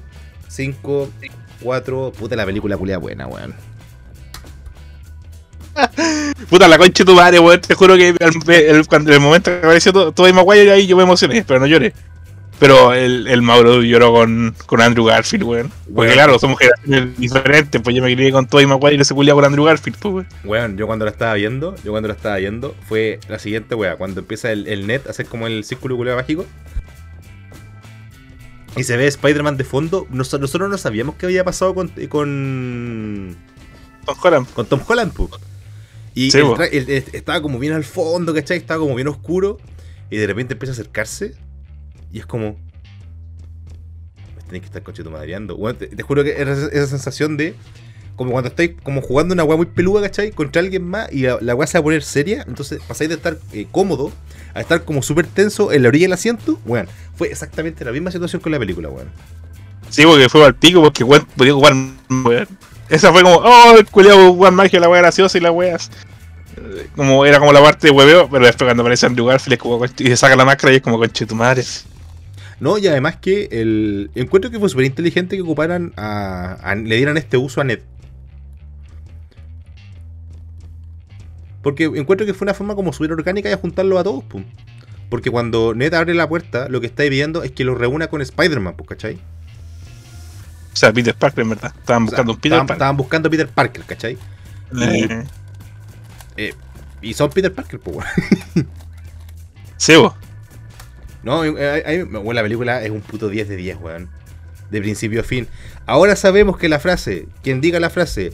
5, 0.50 1.10
4. 1.62 2.12
Puta 2.12 2.36
la 2.36 2.46
película 2.46 2.78
culia 2.78 3.00
buena, 3.00 3.26
weón. 3.26 3.56
Puta 6.50 6.68
la 6.68 6.78
concha 6.78 7.04
de 7.04 7.06
tu 7.06 7.16
madre, 7.16 7.40
weón. 7.40 7.62
Te 7.62 7.74
juro 7.76 7.96
que 7.96 8.10
el, 8.10 8.18
el- 8.50 8.88
cuando 8.88 9.12
el 9.14 9.20
momento 9.20 9.50
que 9.52 9.58
apareció 9.58 9.92
todo, 9.94 10.12
todo 10.12 10.32
Maguire 10.34 10.72
ahí 10.72 10.88
yo 10.88 10.96
me 10.98 11.04
emocioné, 11.04 11.44
pero 11.48 11.60
no 11.60 11.66
lloré. 11.68 11.94
Pero 12.60 12.94
el, 12.94 13.28
el 13.28 13.42
Mauro 13.42 13.82
lloró 13.82 14.14
con, 14.14 14.56
con 14.68 14.80
Andrew 14.80 15.04
Garfield, 15.06 15.44
weón. 15.44 15.70
Porque 15.86 15.92
Weón. 16.02 16.14
claro, 16.14 16.40
somos 16.40 16.58
generaciones 16.60 17.18
diferentes, 17.18 17.82
pues 17.82 17.96
yo 17.96 18.02
me 18.04 18.14
crié 18.16 18.32
con 18.32 18.46
Tobey 18.48 18.66
Maguire 18.68 18.96
y 18.96 19.02
ese 19.02 19.14
culiado 19.14 19.38
con 19.38 19.46
Andrew 19.46 19.66
Garfield, 19.66 19.98
pues, 20.00 20.14
weón. 20.14 20.28
Weón, 20.46 20.78
yo 20.78 20.86
cuando 20.88 21.04
la 21.06 21.12
estaba 21.12 21.34
viendo, 21.34 21.76
yo 21.84 21.92
cuando 21.92 22.08
la 22.08 22.14
estaba 22.14 22.38
viendo, 22.38 22.76
fue 22.88 23.20
la 23.28 23.40
siguiente 23.40 23.76
weá, 23.76 23.96
cuando 23.98 24.22
empieza 24.22 24.52
el, 24.52 24.68
el 24.68 24.88
net 24.88 25.08
a 25.08 25.10
hacer 25.10 25.26
como 25.26 25.48
el 25.48 25.64
círculo 25.66 25.98
culiao 25.98 26.16
mágico. 26.16 26.46
Y 28.76 28.84
se 28.84 28.98
ve 28.98 29.08
Spider-Man 29.08 29.58
de 29.58 29.64
fondo. 29.66 30.08
Nos- 30.10 30.34
nosotros 30.40 30.70
no 30.70 30.78
sabíamos 30.78 31.16
qué 31.16 31.26
había 31.28 31.44
pasado 31.44 31.76
con, 31.76 31.90
con, 32.10 33.36
Tom 34.06 34.16
Holland. 34.24 34.48
con 34.54 34.66
Tom 34.68 34.80
Holland, 34.88 35.12
pu. 35.14 35.30
Y 36.14 36.32
Sí, 36.32 36.38
el 36.38 36.44
po. 36.46 36.56
tra- 36.58 36.70
el- 36.72 36.90
el- 36.90 37.04
estaba 37.14 37.42
como 37.42 37.58
bien 37.60 37.74
al 37.74 37.84
fondo, 37.84 38.34
¿cachai? 38.34 38.58
Estaba 38.58 38.80
como 38.80 38.96
bien 38.96 39.08
oscuro. 39.08 39.58
Y 40.10 40.18
de 40.18 40.28
repente 40.28 40.54
empieza 40.54 40.72
a 40.72 40.76
acercarse. 40.76 41.34
Y 42.12 42.20
es 42.20 42.26
como. 42.26 42.58
Me 44.36 44.44
tenéis 44.44 44.62
que 44.62 44.66
estar 44.68 44.84
conchetumadreando. 44.84 45.56
Weón, 45.56 45.78
te, 45.78 45.88
te 45.88 46.04
juro 46.04 46.24
que 46.24 46.32
era 46.40 46.54
esa, 46.54 46.88
sensación 46.88 47.38
de. 47.38 47.56
Como 48.16 48.32
cuando 48.32 48.50
estáis 48.50 48.74
como 48.84 49.02
jugando 49.02 49.34
una 49.34 49.44
weá 49.44 49.58
muy 49.58 49.66
peluda, 49.66 50.02
¿cachai? 50.04 50.32
Contra 50.32 50.62
alguien 50.62 50.84
más 50.88 51.12
y 51.12 51.22
la, 51.22 51.40
la 51.42 51.56
weá 51.56 51.66
se 51.66 51.78
va 51.78 51.80
a 51.80 51.84
poner 51.84 52.04
seria. 52.04 52.46
Entonces 52.48 52.80
pasáis 52.88 53.10
de 53.10 53.16
estar 53.16 53.40
eh, 53.54 53.66
cómodo 53.72 54.12
a 54.54 54.62
estar 54.62 54.84
como 54.86 55.02
súper 55.02 55.26
tenso 55.26 55.72
en 55.72 55.82
la 55.82 55.88
orilla 55.90 56.06
del 56.06 56.14
asiento. 56.14 56.60
Weón, 56.66 56.88
fue 57.16 57.30
exactamente 57.30 57.84
la 57.84 57.92
misma 57.92 58.12
situación 58.12 58.40
con 58.40 58.52
la 58.52 58.60
película, 58.60 58.90
weón. 58.90 59.08
Sí, 59.90 60.04
porque 60.06 60.30
fue 60.30 60.46
al 60.46 60.54
pico, 60.56 60.80
porque 60.84 61.04
weón 61.04 61.26
podía 61.36 61.54
jugar, 61.54 61.74
weón. 62.24 62.48
Esa 62.94 63.12
fue 63.12 63.24
como, 63.24 63.38
oh, 63.38 63.76
el 63.80 63.86
culiado 63.88 64.32
jugar 64.34 64.54
magia, 64.54 64.80
la 64.80 64.88
weá 64.88 65.02
graciosa 65.02 65.36
y 65.38 65.42
la 65.42 65.52
weas. 65.52 65.90
Como 66.96 67.26
era 67.26 67.40
como 67.40 67.52
la 67.52 67.60
parte 67.60 67.88
de 67.88 67.92
hueveo, 67.92 68.30
pero 68.30 68.46
después 68.46 68.68
cuando 68.68 68.84
aparece 68.84 69.08
Andrew 69.08 69.26
Garfield 69.26 69.58
como, 69.58 69.84
y 69.84 69.90
se 69.90 70.16
saca 70.16 70.36
la 70.36 70.46
máscara 70.46 70.72
y 70.74 70.76
es 70.76 70.82
como 70.84 71.00
conche 71.00 71.26
tu 71.26 71.34
madre. 71.34 71.64
No, 72.60 72.78
y 72.78 72.86
además 72.88 73.18
que 73.18 73.50
el 73.52 74.12
encuentro 74.14 74.52
que 74.52 74.60
fue 74.60 74.70
súper 74.70 74.86
inteligente 74.86 75.36
que 75.36 75.42
ocuparan 75.42 75.92
a, 75.98 76.54
a- 76.62 76.76
le 76.76 76.96
dieran 76.98 77.18
este 77.18 77.36
uso 77.38 77.62
a 77.62 77.64
Ned. 77.64 77.80
Porque 81.64 81.86
encuentro 81.86 82.28
que 82.28 82.34
fue 82.36 82.46
una 82.46 82.54
forma 82.54 82.76
como 82.76 82.94
súper 82.94 83.12
orgánica 83.14 83.50
de 83.50 83.56
juntarlo 83.56 83.98
a 83.98 84.04
todos, 84.04 84.24
pum. 84.26 84.44
Porque 85.10 85.32
cuando 85.32 85.74
Ned 85.74 85.94
abre 85.96 86.14
la 86.14 86.30
puerta, 86.30 86.68
lo 86.70 86.80
que 86.80 86.88
está 86.88 87.04
viendo 87.04 87.42
es 87.42 87.52
que 87.52 87.64
lo 87.64 87.74
reúna 87.74 88.08
con 88.08 88.22
Spider-Man, 88.22 88.76
pues, 88.78 88.90
¿cachai? 88.90 89.18
O 90.74 90.76
sea, 90.76 90.92
Peter 90.92 91.14
Parker, 91.16 91.44
en 91.44 91.50
verdad. 91.50 91.74
Estaban 91.78 92.04
O 92.04 92.08
sea, 92.08 92.24
buscando 92.24 92.32
un 92.34 92.38
Peter 92.40 92.52
estaban, 92.54 92.68
Parker. 92.68 92.78
estaban 92.78 92.98
buscando 92.98 93.28
a 93.28 93.32
Peter 93.32 93.48
Parker, 93.48 93.84
¿cachai? 93.86 94.18
Eh, 94.82 95.24
Eh, 96.36 96.54
y 97.02 97.14
son 97.14 97.30
Peter 97.30 97.54
Parker, 97.54 97.80
pues, 97.80 97.98
weón. 97.98 98.68
sí, 99.78 99.96
vos. 99.96 100.14
No, 101.22 101.44
eh, 101.46 101.54
eh, 101.58 102.04
bueno, 102.04 102.34
la 102.34 102.42
película 102.42 102.84
es 102.84 102.90
un 102.90 103.02
puto 103.02 103.30
10 103.30 103.48
de 103.50 103.56
10, 103.56 103.78
weón. 103.82 104.10
De 104.72 104.82
principio 104.82 105.22
a 105.22 105.24
fin. 105.24 105.48
Ahora 105.86 106.16
sabemos 106.16 106.58
que 106.58 106.68
la 106.70 106.80
frase, 106.80 107.28
quien 107.44 107.62
diga 107.62 107.80
la 107.80 107.90
frase, 107.92 108.34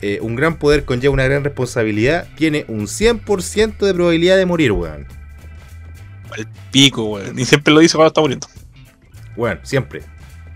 eh, 0.00 0.18
un 0.22 0.34
gran 0.34 0.58
poder 0.58 0.84
conlleva 0.84 1.12
una 1.12 1.24
gran 1.24 1.44
responsabilidad, 1.44 2.26
tiene 2.36 2.64
un 2.68 2.86
100% 2.88 3.84
de 3.84 3.92
probabilidad 3.94 4.36
de 4.38 4.46
morir, 4.46 4.72
weón. 4.72 5.06
El 6.36 6.46
pico, 6.72 7.04
weón. 7.04 7.38
Y 7.38 7.44
siempre 7.44 7.74
lo 7.74 7.80
dice 7.80 7.96
cuando 7.96 8.08
está 8.08 8.20
muriendo. 8.22 8.46
Weón, 9.36 9.60
siempre. 9.62 10.02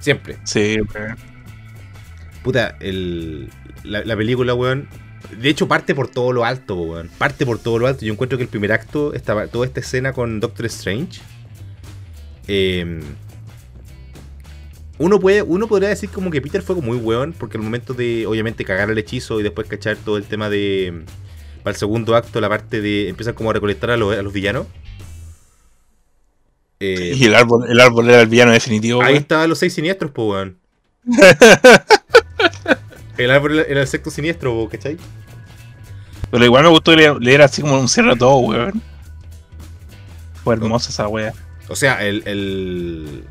Siempre. 0.01 0.39
Sí, 0.45 0.79
weón. 0.81 1.17
Puta, 2.43 2.77
el, 2.81 3.51
la, 3.85 4.05
la 4.05 4.17
película, 4.17 4.55
weón. 4.55 4.89
De 5.41 5.49
hecho, 5.49 5.69
parte 5.69 5.95
por 5.95 6.09
todo 6.09 6.33
lo 6.33 6.45
alto, 6.45 6.75
weón. 6.75 7.09
Parte 7.19 7.47
por 7.47 7.59
todo 7.59 7.79
lo 7.79 7.87
alto. 7.87 8.05
Yo 8.05 8.13
encuentro 8.13 8.39
que 8.39 8.45
el 8.45 8.51
primer 8.51 8.73
acto, 8.73 9.15
esta, 9.15 9.47
toda 9.49 9.67
esta 9.67 9.81
escena 9.81 10.13
con 10.13 10.41
Doctor 10.41 10.67
Strange. 10.67 11.21
eh, 12.49 13.01
uno, 14.99 15.19
puede, 15.19 15.43
uno 15.43 15.67
podría 15.67 15.89
decir 15.89 16.11
como 16.11 16.31
que 16.31 16.43
Peter 16.43 16.61
fue 16.63 16.75
como 16.75 16.89
muy 16.89 16.99
weón, 16.99 17.33
porque 17.33 17.57
al 17.57 17.63
momento 17.63 17.95
de, 17.95 18.27
obviamente, 18.27 18.65
cagar 18.65 18.91
el 18.91 18.99
hechizo 18.99 19.41
y 19.41 19.43
después 19.43 19.67
cachar 19.67 19.97
todo 19.97 20.17
el 20.19 20.25
tema 20.25 20.51
de. 20.51 21.05
Para 21.63 21.73
el 21.73 21.79
segundo 21.79 22.17
acto, 22.17 22.41
la 22.41 22.49
parte 22.49 22.81
de. 22.81 23.09
Empiezan 23.09 23.35
como 23.35 23.51
a 23.51 23.53
recolectar 23.55 23.91
a 23.91 23.97
los, 23.97 24.17
a 24.17 24.23
los 24.23 24.33
villanos. 24.33 24.67
Eh, 26.81 27.13
Y 27.15 27.25
el 27.27 27.35
árbol, 27.35 27.67
el 27.71 27.79
árbol 27.79 28.09
era 28.09 28.23
el 28.23 28.29
villano 28.29 28.53
definitivo, 28.53 29.03
ahí 29.03 29.17
estaban 29.17 29.49
los 29.51 29.59
seis 29.59 29.75
siniestros, 29.75 30.11
po, 30.13 30.31
weón. 30.31 30.57
El 33.19 33.31
árbol 33.31 33.59
era- 33.59 33.81
el 33.83 33.87
sexto 33.87 34.11
siniestro, 34.11 34.53
po, 34.55 34.69
¿cachai? 34.71 34.97
Pero 36.31 36.45
igual 36.45 36.63
me 36.65 36.71
gustó 36.71 36.95
leer, 36.97 37.17
leer 37.21 37.43
así 37.43 37.61
como 37.61 37.79
un 37.79 37.89
cierre 37.89 38.13
a 38.13 38.17
todo, 38.17 38.37
weón. 38.39 38.81
Fue 40.43 40.55
hermosa 40.55 40.89
esa 40.91 41.07
wea. 41.09 41.35
O 41.69 41.77
sea, 41.77 42.03
el. 42.07 42.23
el... 42.27 43.25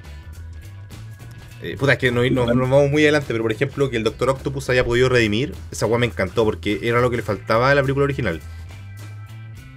eh, 1.63 1.75
puta, 1.79 1.93
es 1.93 1.97
que 1.99 2.11
no, 2.11 2.21
no- 2.29 2.45
nos 2.53 2.69
vamos 2.69 2.91
muy 2.91 3.01
adelante, 3.03 3.27
pero 3.29 3.41
por 3.43 3.51
ejemplo, 3.51 3.89
que 3.89 3.97
el 3.97 4.03
Doctor 4.03 4.29
Octopus 4.29 4.69
haya 4.69 4.85
podido 4.85 5.09
redimir, 5.09 5.55
esa 5.71 5.87
weá 5.87 5.97
me 5.97 6.05
encantó 6.05 6.45
porque 6.45 6.79
era 6.83 7.01
lo 7.01 7.09
que 7.09 7.17
le 7.17 7.23
faltaba 7.23 7.71
a 7.71 7.75
la 7.75 7.81
película 7.81 8.03
original. 8.03 8.41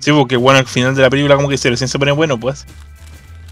Sí, 0.01 0.11
porque 0.13 0.37
bueno, 0.37 0.59
al 0.59 0.67
final 0.67 0.95
de 0.95 1.01
la 1.03 1.09
película 1.11 1.37
como 1.37 1.49
que 1.49 1.57
se 1.57 1.71
recién 1.71 1.89
se 1.89 1.99
pone 1.99 2.13
bueno, 2.13 2.39
pues. 2.39 2.67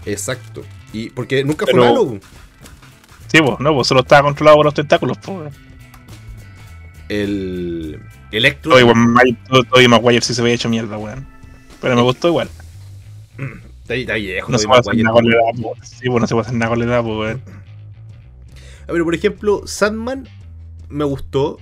Exacto. 0.05 0.63
Y 0.93 1.09
porque 1.09 1.43
nunca 1.43 1.65
Pero- 1.65 1.77
fue 1.77 1.85
malo. 1.87 2.19
Sí, 3.27 3.39
pues, 3.41 3.59
no, 3.59 3.73
pues 3.73 3.87
solo 3.87 4.01
estaba 4.01 4.23
controlado 4.23 4.57
por 4.57 4.65
los 4.65 4.73
tentáculos, 4.73 5.17
pues. 5.23 5.53
El. 7.09 7.99
Electro. 8.31 8.71
Todo- 9.49 9.63
Tobey 9.65 9.87
Maguire 9.87 10.21
sí 10.21 10.33
se 10.33 10.41
había 10.41 10.53
hecho 10.53 10.69
mierda, 10.69 10.97
weón. 10.97 11.27
Pero 11.81 11.95
me 11.95 12.01
gustó 12.01 12.27
igual. 12.27 12.49
Está, 13.81 13.93
ahí- 13.93 14.01
está 14.01 14.13
viejo, 14.15 14.51
No 14.51 14.57
se 14.57 14.67
puede 14.67 14.79
hacer 14.81 14.95
nada 14.97 15.13
con 15.13 15.25
la 15.29 15.35
edad, 15.35 15.61
pues. 15.61 15.89
Sí, 15.89 16.07
pues 16.09 16.21
no 16.21 16.27
se 16.27 16.33
puede 16.35 16.45
hacer 16.47 16.57
nada 16.57 16.69
con 16.69 16.79
la 16.79 16.85
edad, 16.85 17.03
pues, 17.03 17.17
weón. 17.17 17.41
Pero 18.87 19.03
por 19.05 19.15
ejemplo, 19.15 19.61
Sandman 19.65 20.27
me 20.89 21.03
gustó. 21.03 21.57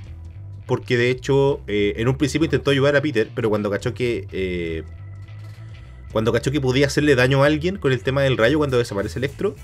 Porque 0.65 0.97
de 0.97 1.09
hecho, 1.09 1.61
eh, 1.65 1.95
en 1.97 2.07
un 2.07 2.15
principio 2.15 2.45
intentó 2.45 2.69
ayudar 2.69 2.95
a 2.95 3.01
Peter, 3.01 3.27
pero 3.33 3.49
cuando 3.49 3.71
cachó 3.71 3.95
que. 3.95 4.27
eh, 4.31 4.83
cuando 6.11 6.31
cachó 6.33 6.51
que 6.51 6.61
podía 6.61 6.87
hacerle 6.87 7.15
daño 7.15 7.43
a 7.43 7.47
alguien 7.47 7.77
con 7.77 7.91
el 7.91 8.01
tema 8.01 8.21
del 8.21 8.37
rayo 8.37 8.57
cuando 8.57 8.77
desaparece 8.77 9.19
Electro, 9.19 9.55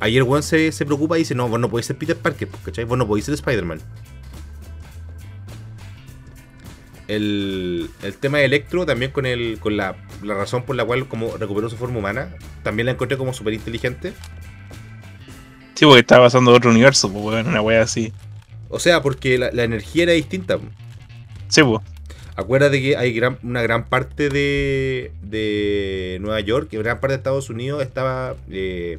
ayer 0.00 0.22
Juan 0.22 0.42
se, 0.42 0.72
se 0.72 0.84
preocupa 0.84 1.16
y 1.16 1.20
dice: 1.20 1.34
No, 1.34 1.48
vos 1.48 1.58
no 1.58 1.70
podéis 1.70 1.86
ser 1.86 1.96
Peter 1.96 2.16
Parker, 2.16 2.48
pues, 2.48 2.62
¿cachai? 2.64 2.84
Vos 2.84 2.98
no 2.98 3.06
podéis 3.06 3.24
ser 3.26 3.34
Spider-Man. 3.34 3.80
El, 7.08 7.88
el 8.02 8.14
tema 8.16 8.38
de 8.38 8.46
Electro 8.46 8.84
también 8.84 9.12
con 9.12 9.26
el 9.26 9.60
con 9.60 9.76
la, 9.76 9.96
la 10.24 10.34
razón 10.34 10.64
por 10.64 10.74
la 10.74 10.84
cual 10.84 11.06
como 11.06 11.36
recuperó 11.36 11.70
su 11.70 11.76
forma 11.76 11.98
humana, 11.98 12.34
también 12.64 12.86
la 12.86 12.92
encontré 12.92 13.16
como 13.16 13.32
súper 13.32 13.54
inteligente. 13.54 14.12
Sí, 15.74 15.84
porque 15.84 16.00
estaba 16.00 16.26
pasando 16.26 16.52
otro 16.52 16.70
universo, 16.70 17.12
pues, 17.12 17.24
weón, 17.24 17.46
una 17.46 17.60
wea 17.60 17.82
así. 17.82 18.12
O 18.68 18.80
sea, 18.80 19.02
porque 19.02 19.38
la, 19.38 19.50
la 19.52 19.62
energía 19.62 20.04
era 20.04 20.12
distinta. 20.12 20.58
Sí, 21.48 21.62
pues. 21.62 21.80
Acuérdate 22.36 22.80
que 22.82 22.96
hay 22.96 23.12
gran- 23.14 23.38
una 23.42 23.62
gran 23.62 23.86
parte 23.86 24.28
de, 24.28 25.10
de 25.22 26.18
Nueva 26.20 26.40
York, 26.40 26.68
y 26.72 26.76
gran 26.76 27.00
parte 27.00 27.12
de 27.12 27.16
Estados 27.18 27.48
Unidos 27.50 27.82
estaba. 27.82 28.34
eh, 28.50 28.98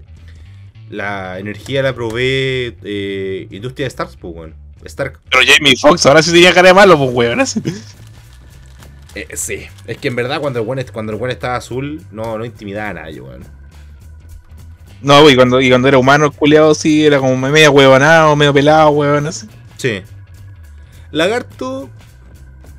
la 0.90 1.38
energía 1.38 1.84
la 1.84 1.94
provee 1.94 2.74
eh, 2.84 3.48
Industria 3.52 3.84
de 3.86 3.90
Stark, 3.90 4.12
pues, 4.20 4.34
weón. 4.36 4.56
Stark. 4.86 5.20
Pero 5.30 5.44
Jamie 5.46 5.76
Foxx 5.76 6.06
ahora 6.06 6.24
sí 6.24 6.32
tenía 6.32 6.54
cara 6.54 6.70
de 6.70 6.74
malo, 6.74 6.98
pues, 6.98 7.12
weón. 7.14 7.40
Eh, 9.16 9.28
sí. 9.36 9.66
Es 9.88 9.98
que 9.98 10.10
en 10.10 10.16
verdad 10.16 10.40
cuando 10.40 10.60
el 10.62 10.80
est- 10.80 10.92
cuando 10.92 11.12
el 11.12 11.18
weón 11.20 11.32
estaba 11.32 11.56
azul, 11.56 12.04
no, 12.12 12.38
no 12.38 12.46
intimidaba 12.46 12.90
a 12.90 12.94
nadie, 12.94 13.20
weón. 13.20 13.44
No, 15.02 15.30
y 15.30 15.36
cuando, 15.36 15.60
y 15.62 15.70
cuando 15.70 15.88
era 15.88 15.98
humano, 15.98 16.26
el 16.26 16.32
culiado 16.32 16.74
sí 16.76 17.06
era 17.06 17.20
como 17.20 17.36
medio 17.38 17.72
huevonado, 17.72 18.36
medio 18.36 18.54
pelado, 18.54 18.90
weón. 18.92 19.28
así. 19.28 19.48
Sí. 19.78 20.02
Lagarto. 21.12 21.90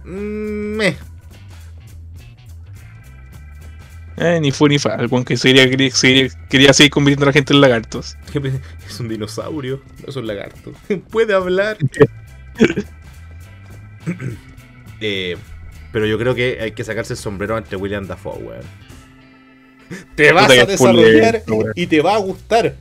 Mm, 0.08 0.76
meh. 0.76 0.96
Eh, 4.20 4.40
ni 4.40 4.50
fue 4.50 4.68
ni 4.68 4.78
fa. 4.78 4.96
El 4.96 5.06
weón 5.06 5.24
que 5.24 5.36
seguiría, 5.36 5.70
quería, 5.70 5.90
quería 6.48 6.72
seguir 6.72 6.90
convirtiendo 6.90 7.24
a 7.24 7.28
la 7.28 7.32
gente 7.32 7.54
en 7.54 7.60
lagartos. 7.60 8.16
Es 8.88 9.00
un 9.00 9.08
dinosaurio, 9.08 9.82
no 10.02 10.08
es 10.08 10.16
un 10.16 10.26
lagarto. 10.26 10.72
Puede 11.10 11.34
hablar. 11.34 11.78
Eh, 15.00 15.36
pero 15.92 16.06
yo 16.06 16.18
creo 16.18 16.34
que 16.34 16.58
hay 16.60 16.72
que 16.72 16.82
sacarse 16.82 17.12
el 17.12 17.18
sombrero 17.18 17.56
ante 17.56 17.76
William 17.76 18.06
Dafoe, 18.06 18.38
weón. 18.42 18.64
Te 20.16 20.32
vas 20.32 20.50
a 20.50 20.64
desarrollar 20.64 21.44
y 21.74 21.86
te 21.86 22.00
va 22.00 22.14
a 22.14 22.18
gustar. 22.18 22.74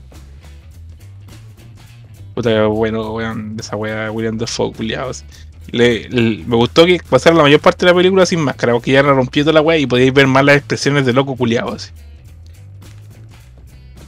Puta, 2.33 2.65
bueno, 2.67 3.13
weón, 3.13 3.57
esa 3.59 3.75
wea 3.75 4.09
William 4.09 4.37
Dafoe, 4.37 4.71
culiados. 4.71 5.25
Le, 5.71 6.07
me 6.09 6.55
gustó 6.55 6.85
que 6.85 6.99
pasara 7.09 7.35
la 7.35 7.43
mayor 7.43 7.59
parte 7.59 7.85
de 7.85 7.91
la 7.91 7.97
película 7.97 8.25
sin 8.25 8.39
máscara, 8.39 8.73
porque 8.73 8.91
ya 8.91 9.03
toda 9.03 9.53
la 9.53 9.61
wea 9.61 9.77
y 9.77 9.85
podíais 9.85 10.13
ver 10.13 10.27
más 10.27 10.45
las 10.45 10.57
expresiones 10.57 11.05
de 11.05 11.13
loco 11.13 11.35
culiado 11.35 11.73
así. 11.73 11.91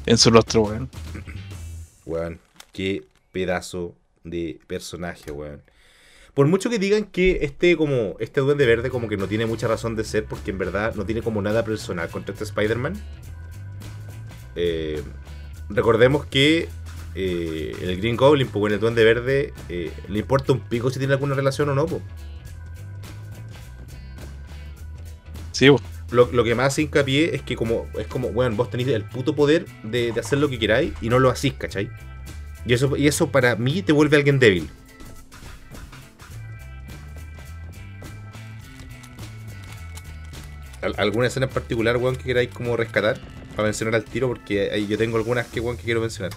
En 0.05 0.17
su 0.17 0.31
rostro, 0.31 0.61
weón. 0.61 0.89
Weón, 2.05 2.39
qué 2.71 3.03
pedazo 3.31 3.95
de 4.23 4.59
personaje, 4.67 5.31
weón. 5.31 5.61
Por 6.33 6.47
mucho 6.47 6.69
que 6.69 6.79
digan 6.79 7.03
que 7.03 7.39
este 7.41 7.75
como 7.75 8.15
este 8.19 8.39
duende 8.39 8.65
verde 8.65 8.89
como 8.89 9.09
que 9.09 9.17
no 9.17 9.27
tiene 9.27 9.45
mucha 9.45 9.67
razón 9.67 9.95
de 9.95 10.05
ser 10.05 10.25
porque 10.25 10.51
en 10.51 10.57
verdad 10.57 10.95
no 10.95 11.05
tiene 11.05 11.21
como 11.21 11.41
nada 11.41 11.65
personal 11.65 12.09
contra 12.09 12.33
este 12.33 12.45
Spider-Man. 12.45 12.93
eh, 14.55 15.03
recordemos 15.69 16.25
que 16.25 16.69
eh, 17.15 17.75
el 17.81 17.97
Green 17.97 18.15
Goblin, 18.15 18.47
pues 18.47 18.59
bueno, 18.59 18.75
el 18.75 18.81
duende 18.81 19.03
verde 19.03 19.53
eh, 19.69 19.91
le 20.07 20.19
importa 20.19 20.53
un 20.53 20.59
pico 20.61 20.89
si 20.89 20.99
tiene 20.99 21.13
alguna 21.13 21.35
relación 21.35 21.69
o 21.69 21.75
no, 21.75 21.85
po. 21.85 22.01
Sí, 25.51 25.69
po. 25.69 25.79
Lo, 26.11 26.31
lo 26.31 26.43
que 26.43 26.55
más 26.55 26.79
hincapié 26.79 27.35
es 27.35 27.43
que 27.43 27.55
como 27.55 27.85
es 27.97 28.07
como, 28.07 28.29
weón, 28.29 28.57
vos 28.57 28.69
tenéis 28.71 28.89
el 28.89 29.03
puto 29.03 29.35
poder 29.35 29.65
de, 29.83 30.11
de 30.11 30.19
hacer 30.19 30.39
lo 30.39 30.49
que 30.49 30.57
queráis 30.57 30.93
y 31.01 31.09
no 31.09 31.19
lo 31.19 31.29
hacís, 31.29 31.53
¿cachai? 31.53 31.89
Y 32.65 32.73
eso, 32.73 32.97
y 32.97 33.07
eso 33.07 33.31
para 33.31 33.55
mí 33.55 33.81
te 33.83 33.91
vuelve 33.93 34.17
alguien 34.17 34.39
débil. 34.39 34.69
Al- 40.81 40.95
¿Alguna 40.97 41.27
escena 41.27 41.45
en 41.45 41.51
particular, 41.51 41.97
weón, 41.97 42.15
que 42.15 42.23
queráis 42.23 42.49
como 42.49 42.75
rescatar? 42.77 43.19
Para 43.55 43.63
mencionar 43.67 43.95
al 43.95 44.05
tiro, 44.05 44.27
porque 44.27 44.71
ahí 44.71 44.87
yo 44.87 44.97
tengo 44.97 45.17
algunas 45.17 45.45
que, 45.47 45.59
weón, 45.59 45.77
que 45.77 45.83
quiero 45.83 45.99
mencionar. 46.01 46.31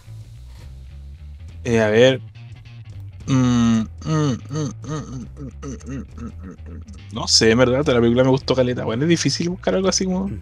Eh, 1.64 1.80
a 1.80 1.88
ver. 1.88 2.20
No 7.12 7.28
sé, 7.28 7.50
en 7.50 7.58
verdad, 7.58 7.86
la 7.86 8.00
película 8.00 8.24
me 8.24 8.30
gustó 8.30 8.54
caleta. 8.54 8.84
Bueno, 8.84 9.04
es 9.04 9.08
difícil 9.08 9.50
buscar 9.50 9.74
algo 9.74 9.88
así 9.88 10.04
como. 10.04 10.28
Mm. 10.28 10.40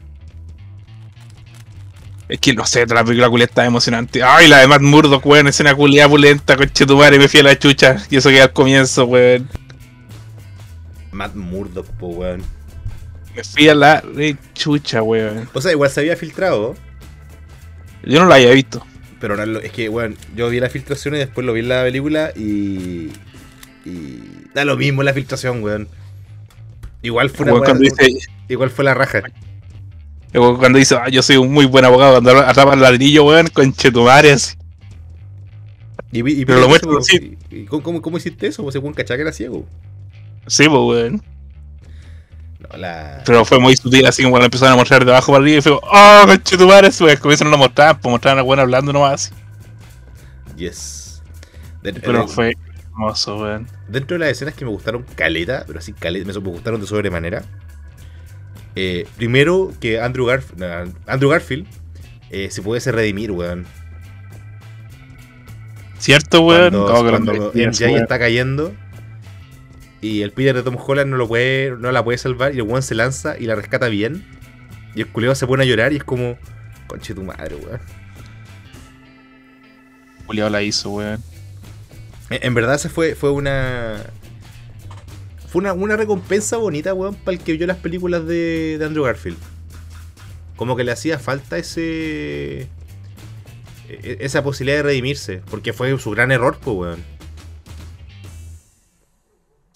Es 2.28 2.38
que 2.38 2.54
no 2.54 2.64
sé, 2.64 2.86
la 2.86 3.02
película 3.02 3.28
culeta 3.28 3.50
está 3.50 3.66
emocionante. 3.66 4.22
Ay, 4.22 4.46
la 4.46 4.58
de 4.58 4.68
Matt 4.68 4.82
Murdock, 4.82 5.26
weón, 5.26 5.48
escena 5.48 5.74
culiada 5.74 6.08
pulenta, 6.08 6.56
coche 6.56 6.86
tu 6.86 6.96
madre, 6.96 7.18
me 7.18 7.26
fui 7.26 7.40
a 7.40 7.42
la 7.42 7.58
chucha. 7.58 7.96
Y 8.08 8.16
eso 8.16 8.28
que 8.30 8.40
al 8.40 8.52
comienzo, 8.52 9.04
weón. 9.04 9.48
Matt 11.10 11.34
Murdock, 11.34 11.86
po, 11.98 12.06
weón. 12.08 12.42
Me 13.34 13.42
fui 13.42 13.68
a 13.68 13.74
la 13.74 14.00
re 14.00 14.36
chucha, 14.54 15.02
weón. 15.02 15.48
O 15.52 15.60
sea, 15.60 15.72
igual 15.72 15.90
se 15.90 16.00
había 16.00 16.16
filtrado. 16.16 16.76
Yo 18.04 18.20
no 18.20 18.26
la 18.26 18.36
había 18.36 18.52
visto. 18.52 18.86
Pero 19.20 19.36
no, 19.36 19.58
es 19.58 19.70
que, 19.70 19.88
bueno, 19.88 20.16
yo 20.34 20.48
vi 20.48 20.60
la 20.60 20.70
filtración 20.70 21.14
y 21.14 21.18
después 21.18 21.46
lo 21.46 21.52
vi 21.52 21.60
en 21.60 21.68
la 21.68 21.82
película 21.82 22.32
y. 22.34 23.10
Y. 23.84 24.22
Da 24.54 24.64
lo 24.64 24.76
mismo 24.76 25.02
la 25.02 25.12
filtración, 25.12 25.62
weón. 25.62 25.88
Igual 27.02 27.30
fue 27.30 27.50
una 27.52 27.72
dice, 27.74 28.28
Igual 28.48 28.70
fue 28.70 28.84
la 28.84 28.94
raja. 28.94 29.22
cuando 30.32 30.78
dice, 30.78 30.96
ah, 30.96 31.08
yo 31.08 31.22
soy 31.22 31.36
un 31.36 31.52
muy 31.52 31.66
buen 31.66 31.84
abogado, 31.84 32.12
cuando 32.20 32.38
atrapa 32.38 32.74
el 32.74 32.80
ladrillo, 32.80 33.24
weón. 33.24 33.48
Y, 36.12 36.22
vi- 36.22 36.40
y 36.40 36.44
Pero 36.44 36.60
lo 36.60 36.68
y 37.50 37.64
¿cómo, 37.66 38.02
cómo, 38.02 38.16
hiciste 38.16 38.48
eso? 38.48 38.62
Pues 38.62 38.72
según 38.72 38.94
cachá 38.94 39.16
que 39.16 39.22
era 39.22 39.32
ciego. 39.32 39.66
Sí, 40.46 40.64
pues, 40.68 40.80
weón. 40.80 41.22
No, 42.72 42.78
la. 42.78 43.22
Pero 43.24 43.44
fue 43.44 43.58
muy 43.58 43.76
sutil, 43.76 44.06
así 44.06 44.22
como 44.22 44.32
cuando 44.32 44.46
empezaron 44.46 44.74
a 44.74 44.76
mostrar 44.76 45.04
de 45.04 45.10
abajo 45.10 45.32
para 45.32 45.42
arriba 45.42 45.58
y 45.58 45.62
fue, 45.62 45.72
oh, 45.72 46.22
conche 46.26 46.56
tu 46.56 46.66
madre, 46.66 46.90
pues 46.96 47.20
comienzan 47.20 47.52
a 47.52 47.56
mostrar, 47.56 48.00
pues 48.00 48.10
mostraban 48.10 48.58
a 48.58 48.62
hablando 48.62 48.92
nomás. 48.92 49.32
así. 49.32 49.34
Yes. 50.56 51.22
Pero 51.82 52.22
de- 52.22 52.28
fue 52.28 52.54
hermoso, 52.90 53.38
weón. 53.38 53.66
Dentro 53.88 54.14
de 54.16 54.20
las 54.20 54.30
escenas 54.30 54.54
que 54.54 54.64
me 54.64 54.70
gustaron 54.70 55.04
caleta, 55.14 55.64
pero 55.66 55.78
así 55.78 55.92
caleta, 55.92 56.26
me, 56.26 56.32
gustaron 56.50 56.80
de 56.80 56.86
sobremanera. 56.86 57.42
Eh, 58.76 59.06
primero 59.16 59.72
que 59.80 60.00
Andrew, 60.00 60.26
Garf- 60.26 60.54
no, 60.56 60.92
Andrew 61.06 61.30
Garfield 61.30 61.66
eh, 62.30 62.48
se 62.50 62.62
pudiese 62.62 62.92
redimir, 62.92 63.32
weón. 63.32 63.66
¿Cierto, 65.98 66.42
weón? 66.42 66.70
Cuando, 66.70 67.02
que 67.04 67.10
cuando 67.10 67.32
lo- 67.32 67.52
MJ 67.54 67.86
weón. 67.86 68.02
está 68.02 68.18
cayendo 68.18 68.72
y 70.00 70.22
el 70.22 70.32
Peter 70.32 70.54
de 70.54 70.62
Tom 70.62 70.76
Holland 70.78 71.10
no 71.10 71.16
lo 71.16 71.28
puede, 71.28 71.72
no 71.78 71.92
la 71.92 72.02
puede 72.02 72.18
salvar 72.18 72.54
y 72.54 72.58
el 72.58 72.62
weón 72.62 72.82
se 72.82 72.94
lanza 72.94 73.38
y 73.38 73.46
la 73.46 73.54
rescata 73.54 73.88
bien. 73.88 74.24
Y 74.94 75.02
el 75.02 75.06
culeo 75.08 75.34
se 75.34 75.46
pone 75.46 75.62
a 75.62 75.66
llorar 75.66 75.92
y 75.92 75.96
es 75.96 76.04
como, 76.04 76.36
conche 76.88 77.14
tu 77.14 77.22
madre, 77.22 77.56
weón. 77.56 77.80
Juliado 80.26 80.50
la 80.50 80.62
hizo, 80.62 80.90
weón. 80.90 81.22
En, 82.30 82.38
en 82.46 82.54
verdad, 82.54 82.74
esa 82.76 82.88
fue, 82.88 83.14
fue 83.14 83.30
una. 83.30 83.98
Fue 85.48 85.60
una, 85.60 85.72
una 85.72 85.96
recompensa 85.96 86.56
bonita, 86.56 86.94
weón, 86.94 87.14
para 87.16 87.36
el 87.36 87.42
que 87.42 87.52
vio 87.54 87.66
las 87.66 87.78
películas 87.78 88.26
de, 88.26 88.76
de 88.78 88.84
Andrew 88.84 89.04
Garfield. 89.04 89.38
Como 90.56 90.76
que 90.76 90.84
le 90.84 90.92
hacía 90.92 91.18
falta 91.18 91.58
ese. 91.58 92.68
e- 93.88 94.18
Esa 94.20 94.42
posibilidad 94.44 94.78
de 94.78 94.82
redimirse. 94.84 95.42
Porque 95.50 95.72
fue 95.72 95.98
su 95.98 96.10
gran 96.12 96.30
error, 96.30 96.58
pues, 96.62 96.76
weón. 96.76 97.19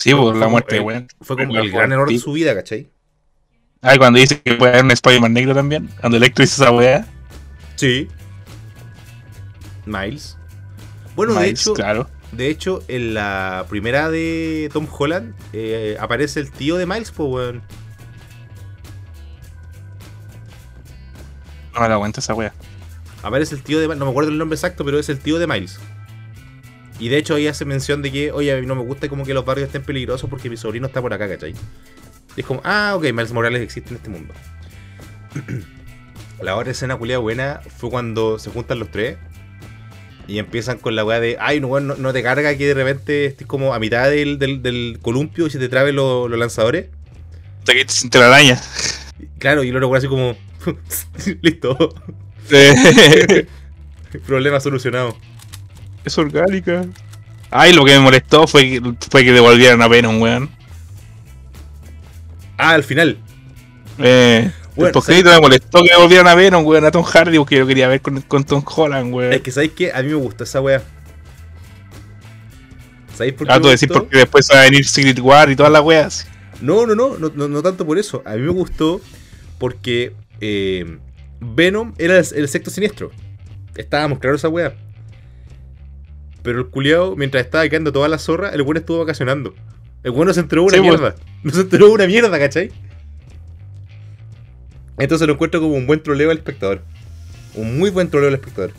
Sí, 0.05 0.11
Fue- 0.11 0.20
por 0.20 0.32
fue 0.32 0.40
la 0.40 0.48
muerte, 0.48 0.80
weón. 0.80 1.07
Fue 1.22 1.34
como 1.34 1.59
el 1.59 1.70
gran 1.70 1.90
error 1.90 2.11
de 2.11 2.18
su 2.18 2.30
vida, 2.32 2.55
¿cachai? 2.55 2.90
Ay, 3.80 3.96
cuando 3.96 4.18
dice 4.18 4.38
que 4.42 4.55
puede 4.55 4.72
haber 4.72 4.84
un 4.84 4.90
Spider-Man 4.90 5.32
negro 5.32 5.55
también. 5.55 5.88
Cuando 5.98 6.18
Electro 6.18 6.44
hizo 6.44 6.62
esa 6.62 6.70
weá. 6.72 7.07
Sí. 7.76 8.09
Miles. 9.86 10.36
Bueno, 11.16 11.32
de 11.32 11.40
Miles, 11.40 11.61
hecho, 11.62 11.72
Claro. 11.72 12.11
de 12.32 12.48
hecho, 12.50 12.82
en 12.88 13.14
la 13.14 13.64
primera 13.70 14.11
de 14.11 14.68
Tom 14.74 14.86
Holland 14.90 15.34
eh, 15.55 15.96
aparece 15.98 16.38
el 16.40 16.50
tío 16.50 16.76
de 16.76 16.84
Miles, 16.84 17.11
pues, 17.11 17.30
weón. 17.30 17.62
No 21.74 21.80
me 21.80 21.88
la 21.88 21.94
aguanta 21.94 22.20
esa 22.20 22.34
weá. 22.34 22.52
Aparece 23.22 23.55
el 23.55 23.62
tío 23.62 23.80
de 23.80 23.88
no 23.88 24.05
me 24.05 24.11
acuerdo 24.11 24.30
el 24.30 24.36
nombre 24.36 24.55
exacto, 24.55 24.84
pero 24.84 24.98
es 24.98 25.09
el 25.09 25.18
tío 25.18 25.38
de 25.38 25.46
Miles. 25.46 25.78
Y 26.99 27.09
de 27.09 27.18
hecho 27.18 27.34
ahí 27.34 27.47
hace 27.47 27.64
mención 27.64 28.03
de 28.03 28.12
que, 28.12 28.32
oye, 28.32 28.57
a 28.57 28.61
mí 28.61 28.66
no 28.66 28.74
me 28.74 28.82
gusta 28.82 29.09
como 29.09 29.24
que 29.24 29.34
los 29.34 29.45
barrios 29.45 29.66
estén 29.66 29.82
peligrosos 29.82 30.30
porque 30.30 30.49
mi 30.49 30.57
sobrino 30.57 30.86
está 30.86 31.01
por 31.03 31.12
acá, 31.12 31.28
¿cachai? 31.28 31.55
Y 32.36 32.40
es 32.40 32.47
como, 32.47 32.61
ah, 32.64 32.95
ok, 32.97 33.05
Miles 33.05 33.32
Morales 33.32 33.62
existe 33.62 33.90
en 33.90 33.97
este 33.97 34.11
mundo. 34.11 34.34
La 36.40 36.57
otra 36.57 36.72
escena 36.72 36.97
culia 36.97 37.18
buena 37.18 37.61
fue 37.76 37.90
cuando 37.90 38.38
se 38.38 38.51
juntan 38.51 38.78
los 38.78 38.90
tres. 38.90 39.16
Y 40.26 40.38
empiezan 40.38 40.78
con 40.78 40.97
la 40.97 41.05
weá 41.05 41.20
de, 41.20 41.36
ay, 41.38 41.61
no, 41.61 41.78
no, 41.80 41.97
no 41.97 42.12
te 42.12 42.22
carga 42.22 42.57
que 42.57 42.66
de 42.66 42.72
repente 42.72 43.26
estés 43.26 43.47
como 43.47 43.74
a 43.74 43.78
mitad 43.78 44.09
del, 44.09 44.38
del, 44.38 44.62
del 44.62 44.99
columpio 45.03 45.47
y 45.47 45.51
se 45.51 45.59
te 45.59 45.68
traben 45.68 45.97
los, 45.97 46.30
los 46.30 46.38
lanzadores. 46.38 46.86
Te 47.64 47.86
siente 47.88 48.18
la 48.18 48.28
araña. 48.28 48.59
Y 49.18 49.26
Claro, 49.38 49.64
y 49.64 49.68
el 49.68 49.76
otro 49.76 49.95
así 49.95 50.09
como, 50.09 50.34
listo, 51.42 51.95
problema 54.26 54.61
solucionado. 54.61 55.16
Es 56.05 56.18
orgánica. 56.18 56.84
Ay, 57.50 57.72
lo 57.72 57.84
que 57.84 57.92
me 57.92 58.00
molestó 58.00 58.46
fue 58.46 58.62
que, 58.62 58.82
fue 59.11 59.24
que 59.24 59.32
devolvieran 59.32 59.80
a 59.80 59.88
Venom, 59.88 60.20
weón. 60.20 60.50
Ah, 62.57 62.70
al 62.70 62.84
final. 62.84 63.18
Eh, 63.98 64.50
Bueno, 64.74 65.00
el 65.07 65.24
me 65.24 65.40
molestó 65.40 65.82
que 65.82 65.90
devolvieran 65.90 66.26
a 66.26 66.34
Venom, 66.34 66.64
weón, 66.66 66.84
a 66.84 66.90
Tom 66.90 67.05
Hardy, 67.05 67.38
porque 67.38 67.57
yo 67.57 67.66
quería 67.66 67.88
ver 67.88 68.00
con, 68.00 68.20
con 68.22 68.44
Tom 68.44 68.64
Holland, 68.64 69.14
weón. 69.14 69.32
Es 69.32 69.40
que 69.40 69.52
sabéis 69.52 69.72
que 69.72 69.92
a 69.92 70.02
mí 70.02 70.09
me 70.09 70.14
gustó 70.14 70.44
esa 70.44 70.61
weá. 70.61 70.82
¿Sabéis 73.14 73.34
por 73.34 73.46
qué? 73.46 73.52
Ah, 73.52 73.61
tú 73.61 73.68
decís 73.68 73.88
porque 73.92 74.18
después 74.18 74.48
va 74.52 74.61
a 74.61 74.64
venir 74.64 74.84
Secret 74.84 75.20
War 75.20 75.50
y 75.50 75.57
todas 75.57 75.72
las 75.72 75.82
weas. 75.82 76.26
No, 76.61 76.86
no, 76.86 76.94
no, 76.94 77.18
no, 77.18 77.62
tanto 77.62 77.86
por 77.86 77.98
eso. 77.98 78.22
A 78.24 78.34
mí 78.34 78.40
me 78.40 78.50
gustó 78.50 79.00
porque 79.59 80.14
eh, 80.40 80.98
Venom 81.40 81.94
era 81.98 82.18
el, 82.18 82.48
sexto 82.48 82.70
siniestro. 82.70 83.11
Estábamos 83.76 84.18
claros 84.18 84.40
esa 84.40 84.48
weá. 84.48 84.74
Pero 86.45 86.59
el 86.61 86.66
culiao, 86.66 87.16
mientras 87.16 87.42
estaba 87.42 87.66
quedando 87.68 87.90
toda 87.90 88.07
la 88.07 88.18
zorra, 88.18 88.51
el 88.51 88.61
weón 88.62 88.76
estuvo 88.76 88.99
vacacionando. 88.99 89.55
El 90.03 90.11
weón 90.11 90.26
no 90.28 90.34
se 90.34 90.40
enteró 90.40 90.62
una 90.62 90.74
Sí, 90.76 90.80
pues. 90.80 90.90
mierda. 91.01 91.14
No 91.42 91.51
se 91.53 91.61
enteró 91.62 91.90
una 91.90 92.07
mierda, 92.07 92.38
¿cachai? 92.38 92.70
Entonces 94.99 95.26
lo 95.26 95.32
encuentro 95.32 95.61
como 95.61 95.74
un 95.74 95.86
buen 95.86 96.03
troleo 96.03 96.30
al 96.30 96.36
espectador. 96.36 96.82
Un 97.55 97.78
muy 97.78 97.88
buen 97.88 98.11
troleo 98.11 98.28
al 98.28 98.34
espectador. 98.34 98.72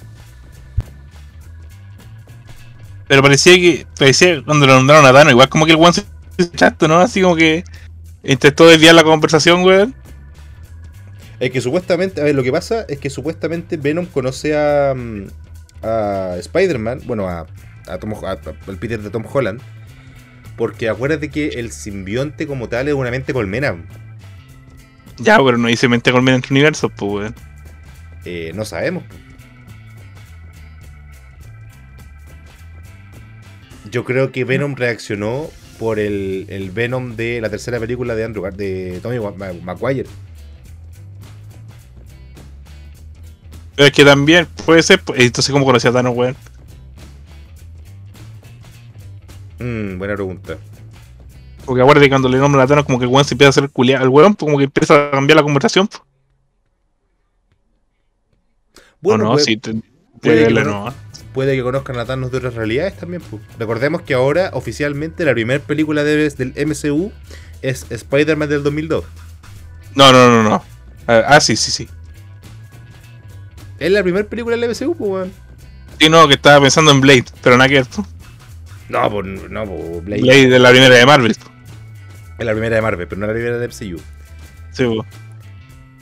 Pero 3.07 3.21
parecía 3.23 3.55
que, 3.55 3.87
parecía 3.97 4.43
cuando 4.43 4.67
lo 4.67 4.75
nombraron 4.75 5.05
a 5.05 5.11
Thanos, 5.11 5.31
igual 5.31 5.49
como 5.49 5.65
que 5.65 5.71
el 5.71 5.77
weón 5.77 5.93
se 5.93 6.03
chato, 6.55 6.87
¿no? 6.87 6.99
Así 6.99 7.21
como 7.21 7.35
que 7.35 7.63
intentó 8.23 8.67
desviar 8.67 8.93
la 8.93 9.03
conversación, 9.03 9.63
weón. 9.63 9.95
Es 11.39 11.49
que 11.49 11.61
supuestamente, 11.61 12.21
a 12.21 12.25
ver, 12.25 12.35
lo 12.35 12.43
que 12.43 12.51
pasa 12.51 12.85
es 12.87 12.99
que 12.99 13.09
supuestamente 13.09 13.77
Venom 13.77 14.05
conoce 14.05 14.55
a, 14.55 14.93
mm, 14.95 15.27
a 15.85 16.35
Spider-Man, 16.39 17.01
bueno, 17.05 17.27
a, 17.29 17.45
a, 17.87 17.97
Tom, 17.99 18.13
a- 18.25 18.31
a- 18.31 18.39
al 18.67 18.77
Peter 18.77 18.99
de 19.01 19.09
Tom 19.09 19.23
Holland, 19.31 19.61
porque 20.57 20.89
acuérdate 20.89 21.29
que 21.29 21.47
el 21.49 21.71
simbionte 21.71 22.47
como 22.47 22.67
tal 22.69 22.87
es 22.87 22.93
una 22.93 23.11
mente 23.11 23.33
colmena. 23.33 23.75
Ya, 25.17 25.37
pero 25.37 25.57
no 25.57 25.67
dice 25.67 25.87
mente 25.87 26.11
colmena 26.11 26.35
entre 26.35 26.53
universos, 26.53 26.91
pues, 26.95 27.11
weón. 27.11 27.35
Eh, 28.25 28.51
no 28.55 28.65
sabemos. 28.65 29.03
Yo 33.91 34.03
creo 34.03 34.31
que 34.31 34.43
Venom 34.43 34.75
reaccionó 34.75 35.49
por 35.79 35.99
el, 35.99 36.47
el 36.49 36.71
Venom 36.71 37.15
de 37.15 37.39
la 37.41 37.49
tercera 37.49 37.79
película 37.79 38.15
de 38.15 38.23
Andrew 38.23 38.49
de 38.51 38.99
Tommy 39.01 39.19
Maguire. 39.61 40.09
Pero 43.75 43.87
es 43.87 43.93
que 43.93 44.05
también 44.05 44.47
puede 44.65 44.81
ser, 44.83 45.01
pues, 45.01 45.19
entonces, 45.21 45.51
¿cómo 45.51 45.65
conocía 45.65 45.89
a 45.89 45.93
Thanos, 45.93 46.15
weón? 46.15 46.35
Mm, 49.59 49.97
buena 49.97 50.13
pregunta. 50.15 50.57
Porque 51.65 51.81
acuérdate 51.81 52.05
que 52.05 52.09
cuando 52.11 52.29
le 52.29 52.37
nombran 52.37 52.63
a 52.63 52.67
Thanos, 52.67 52.85
como 52.85 52.99
que 52.99 53.05
el 53.05 53.11
weón 53.11 53.25
se 53.25 53.33
empieza 53.33 53.47
a 53.47 53.51
hacer 53.51 53.69
culiar 53.69 54.01
al 54.01 54.09
weón, 54.09 54.35
pues 54.35 54.47
como 54.47 54.57
que 54.57 54.65
empieza 54.65 55.07
a 55.07 55.11
cambiar 55.11 55.37
la 55.37 55.43
conversación. 55.43 55.87
Pues. 55.87 56.01
Bueno, 59.01 59.25
no, 59.25 59.31
puede- 59.33 59.43
sí, 59.45 59.57
te, 59.57 59.73
puede 60.21 60.47
que 60.47 60.53
no. 60.63 60.93
puede 61.33 61.55
que 61.55 61.63
conozcan 61.63 61.97
a 61.99 62.05
Thanos 62.05 62.31
de 62.31 62.37
otras 62.37 62.53
realidades 62.55 62.97
también. 62.97 63.21
pues. 63.29 63.41
Recordemos 63.59 64.01
que 64.01 64.13
ahora, 64.13 64.51
oficialmente, 64.53 65.25
la 65.25 65.33
primera 65.33 65.63
película 65.63 66.03
de- 66.03 66.29
del 66.29 66.53
MCU 66.55 67.11
es 67.61 67.85
Spider-Man 67.89 68.49
del 68.49 68.63
2002. 68.63 69.03
No, 69.95 70.11
no, 70.11 70.29
no, 70.29 70.43
no. 70.49 70.63
Ah, 71.07 71.23
ah, 71.27 71.39
sí, 71.39 71.55
sí, 71.55 71.71
sí. 71.71 71.87
Es 73.79 73.91
la 73.91 74.03
primera 74.03 74.25
película 74.25 74.55
del 74.55 74.69
MCU, 74.69 74.95
pues, 74.95 75.09
weón. 75.09 75.31
Sí, 75.99 76.09
no, 76.09 76.27
que 76.27 76.35
estaba 76.35 76.61
pensando 76.61 76.91
en 76.91 77.01
Blade, 77.01 77.25
pero 77.41 77.57
nada 77.57 77.69
que 77.69 77.75
ver. 77.75 77.87
No, 78.89 79.09
pues, 79.09 79.25
no, 79.49 79.65
pues, 79.65 80.05
Blade 80.05 80.21
Blade 80.21 80.47
de 80.47 80.59
la 80.59 80.69
primera 80.69 80.95
de 80.95 81.05
Marvel. 81.05 81.31
es 81.31 82.45
la 82.45 82.51
primera 82.51 82.75
de 82.75 82.81
Marvel, 82.81 83.07
pero 83.07 83.19
no 83.19 83.27
la 83.27 83.33
primera 83.33 83.57
de 83.57 83.67
MCU. 83.67 83.99
Sí, 84.71 84.85
pues. 84.85 85.07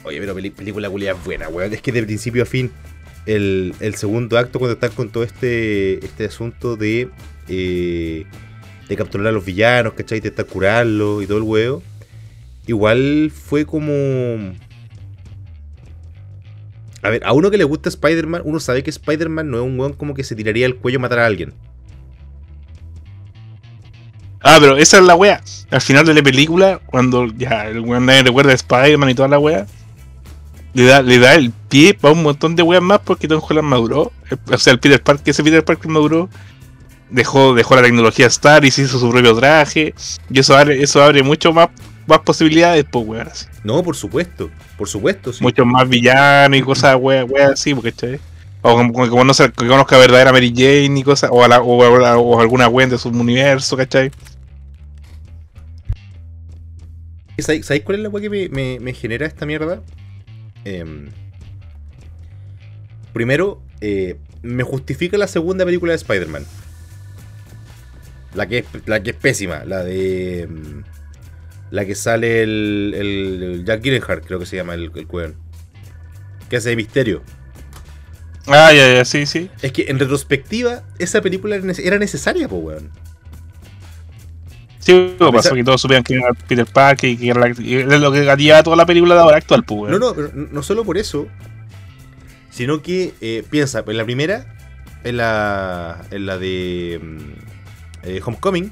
Oye, 0.04 0.20
pero 0.20 0.36
película 0.36 0.90
culia 0.90 1.14
buena, 1.14 1.48
weón. 1.48 1.74
Es 1.74 1.82
que 1.82 1.92
de 1.92 2.04
principio 2.04 2.44
a 2.44 2.46
fin, 2.46 2.72
el, 3.26 3.74
el 3.80 3.96
segundo 3.96 4.38
acto, 4.38 4.60
cuando 4.60 4.74
están 4.74 4.92
con 4.92 5.10
todo 5.10 5.24
este, 5.24 6.04
este 6.06 6.26
asunto 6.26 6.76
de, 6.76 7.10
eh, 7.48 8.26
de 8.90 8.96
capturar 8.96 9.28
a 9.28 9.32
los 9.32 9.46
villanos, 9.46 9.94
¿cachai? 9.94 10.20
De 10.20 10.30
estar 10.30 10.46
curarlos 10.46 11.24
y 11.24 11.28
todo 11.28 11.38
el 11.38 11.44
huevo. 11.44 11.84
Igual 12.68 13.32
fue 13.34 13.66
como. 13.66 14.54
A 17.04 17.10
ver, 17.10 17.22
a 17.26 17.34
uno 17.34 17.52
que 17.52 17.58
le 17.58 17.66
gusta 17.66 17.90
Spider-Man, 17.90 18.42
uno 18.46 18.60
sabe 18.60 18.82
que 18.82 18.90
Spider-Man 18.90 19.52
no 19.52 19.58
es 19.58 19.64
un 19.64 19.78
weón 19.78 19.94
como 19.94 20.14
que 20.14 20.24
se 20.24 20.36
tiraría 20.36 20.66
al 20.66 20.76
cuello 20.76 21.00
a 21.00 21.02
matar 21.02 21.20
a 21.20 21.26
alguien. 21.26 21.54
Ah, 24.42 24.58
pero 24.60 24.78
esa 24.78 24.98
es 24.98 25.04
la 25.04 25.16
wea. 25.16 25.42
Al 25.70 25.82
final 25.82 26.06
de 26.06 26.14
la 26.14 26.24
película, 26.24 26.80
cuando 26.86 27.28
ya 27.28 27.68
el 27.68 27.82
weón 27.82 28.08
recuerda 28.08 28.52
a 28.52 28.56
Spider-Man 28.56 29.10
y 29.10 29.16
toda 29.16 29.28
la 29.28 29.40
wea, 29.40 29.66
le 30.74 30.86
da, 30.86 31.02
le 31.02 31.20
da 31.20 31.36
el 31.36 31.52
pie 31.52 31.94
para 31.94 32.14
un 32.14 32.24
montón 32.24 32.56
de 32.56 32.64
weas 32.64 32.82
más 32.82 33.00
porque 33.00 33.28
Tom 33.28 33.42
Holland 33.48 33.68
maduró. 33.68 34.12
O 34.50 34.58
sea, 34.58 34.74
el 34.74 34.80
Peter 34.80 35.02
Parker, 35.02 35.30
ese 35.30 35.44
Peter 35.44 35.64
Parker 35.64 35.92
maduró. 35.92 36.30
Dejó, 37.10 37.54
dejó 37.54 37.76
la 37.76 37.84
tecnología 37.84 38.26
estar 38.26 38.66
y 38.66 38.72
se 38.72 38.84
hizo 38.84 38.98
su 38.98 39.10
propio 39.12 39.36
traje. 39.36 39.94
Y 40.30 40.40
eso 40.40 40.58
abre, 40.58 40.82
eso 40.82 41.04
abre 41.04 41.22
mucho 41.22 41.54
más, 41.54 41.70
más 42.08 42.20
posibilidades, 42.20 42.86
pues 42.92 43.06
weón. 43.08 43.28
así. 43.28 43.46
No, 43.64 43.82
por 43.84 43.96
supuesto, 43.96 44.50
por 44.78 44.88
supuesto, 44.88 45.32
sí. 45.34 45.44
Muchos 45.44 45.66
más 45.66 45.88
villanos 45.88 46.58
y 46.58 46.62
cosas, 46.62 46.98
weas, 47.00 47.26
weas 47.30 47.52
así, 47.52 47.74
porque 47.74 47.92
¿cachai? 47.92 48.20
O 48.62 48.76
como, 48.78 48.94
como 48.94 49.08
conoce- 49.08 49.52
que 49.52 49.68
conozca 49.68 49.96
a 49.96 50.00
verdadera 50.00 50.32
Mary 50.32 50.54
Jane 50.56 51.00
y 51.00 51.04
cosas, 51.04 51.30
o, 51.34 51.44
a 51.44 51.48
la- 51.48 51.62
o, 51.62 51.84
a- 52.06 52.18
o 52.18 52.40
alguna 52.40 52.68
wea 52.68 52.88
de 52.88 52.98
su 52.98 53.10
universo, 53.10 53.76
¿cachai? 53.78 54.12
¿Sabéis 57.40 57.84
cuál 57.84 57.98
es 57.98 58.04
la 58.04 58.10
weá 58.10 58.22
que 58.22 58.30
me, 58.30 58.50
me- 58.50 58.80
me 58.80 58.94
genera 58.94 59.26
esta 59.26 59.46
mierda? 59.46 59.82
Em, 60.66 61.10
primero, 63.12 63.62
eh, 63.82 64.18
me 64.44 64.64
justifica 64.64 65.18
la 65.18 65.28
segunda 65.28 65.66
película 65.66 65.92
de 65.92 65.98
Spider-Man. 65.98 66.46
La 68.36 68.48
que, 68.48 68.60
es, 68.60 68.66
la 68.86 69.02
que 69.04 69.12
es 69.12 69.16
pésima, 69.16 69.64
la 69.66 69.84
de. 69.84 70.48
La 71.74 71.86
que 71.88 71.96
sale 71.96 72.44
el, 72.44 72.94
el- 72.96 73.44
el 73.44 73.66
Jack 73.66 73.82
Gyllenhaal, 73.82 74.22
creo 74.22 74.38
que 74.38 74.46
se 74.46 74.56
llama 74.58 74.76
el, 74.76 74.92
el. 74.94 75.36
Que 76.48 76.58
hace 76.58 76.70
de 76.70 76.76
misterio. 76.76 77.24
Ah, 78.46 78.72
ya, 78.72 78.94
ya, 78.94 79.06
sí, 79.06 79.26
sí. 79.26 79.50
Es 79.64 79.72
que 79.72 79.86
en 79.88 79.98
retrospectiva, 79.98 80.84
esa 81.00 81.20
película 81.22 81.56
era 81.56 81.66
nece- 81.66 81.84
era 81.84 81.98
necesaria, 81.98 82.48
po, 82.48 82.58
weón. 82.58 82.92
Sí, 84.78 85.16
lo 85.20 85.32
pasó 85.32 85.56
que 85.56 85.64
todos 85.64 85.82
supieran 85.82 86.04
que 86.04 86.14
era 86.14 86.28
Peter 86.48 86.66
Parker 86.68 87.10
y 87.10 87.18
que 87.18 87.30
era 87.30 87.40
la- 87.48 87.98
lo 87.98 88.12
que 88.12 88.24
gatillaba 88.24 88.62
toda 88.62 88.76
la 88.76 88.86
película 88.86 89.16
de 89.16 89.22
ahora 89.22 89.38
actual, 89.38 89.64
pues, 89.64 89.92
No, 89.92 89.98
weón. 89.98 90.00
no, 90.00 90.14
pero 90.14 90.32
no 90.52 90.62
solo 90.62 90.84
por 90.84 90.98
eso, 91.00 91.28
sino 92.52 92.84
que 92.84 93.14
eh, 93.22 93.44
piensa, 93.50 93.84
en 93.88 93.98
la 93.98 94.04
primera, 94.06 94.46
en 95.04 95.18
la, 95.18 96.06
en 96.12 96.26
la 96.28 96.38
de 96.38 97.00
mm, 97.02 97.18
eh, 98.04 98.22
Homecoming, 98.24 98.72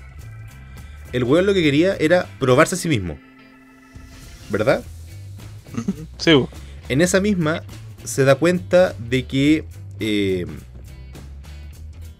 el 1.14 1.24
weón 1.24 1.46
lo 1.46 1.54
que 1.54 1.64
quería 1.64 1.96
era 1.96 2.28
probarse 2.40 2.76
a 2.76 2.78
sí 2.78 2.90
mismo. 2.90 3.20
¿Verdad? 4.50 4.84
Sí. 6.18 6.32
En 6.90 7.02
esa 7.02 7.22
misma 7.22 7.64
se 8.04 8.26
da 8.26 8.36
cuenta 8.36 8.94
de 9.00 9.26
que 9.26 9.66
eh, 10.00 10.46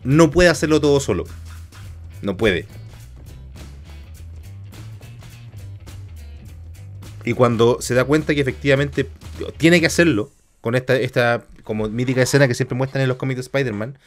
no 0.04 0.32
puede 0.32 0.50
hacerlo 0.50 0.80
todo 0.80 1.00
solo. 1.00 1.26
No 2.22 2.38
puede. 2.38 2.66
Y 7.24 7.34
cuando 7.34 7.82
se 7.82 7.94
da 7.94 8.06
cuenta 8.06 8.34
que 8.34 8.42
efectivamente 8.42 9.08
tiene 9.58 9.80
que 9.80 9.88
hacerlo, 9.88 10.32
con 10.62 10.76
esta, 10.76 10.96
esta 10.96 11.46
como 11.64 11.88
mítica 11.90 12.22
escena 12.22 12.48
que 12.48 12.54
siempre 12.54 12.76
muestran 12.76 13.02
en 13.02 13.10
los 13.10 13.18
cómics 13.18 13.38
de 13.38 13.42
Spider-Man, 13.42 13.98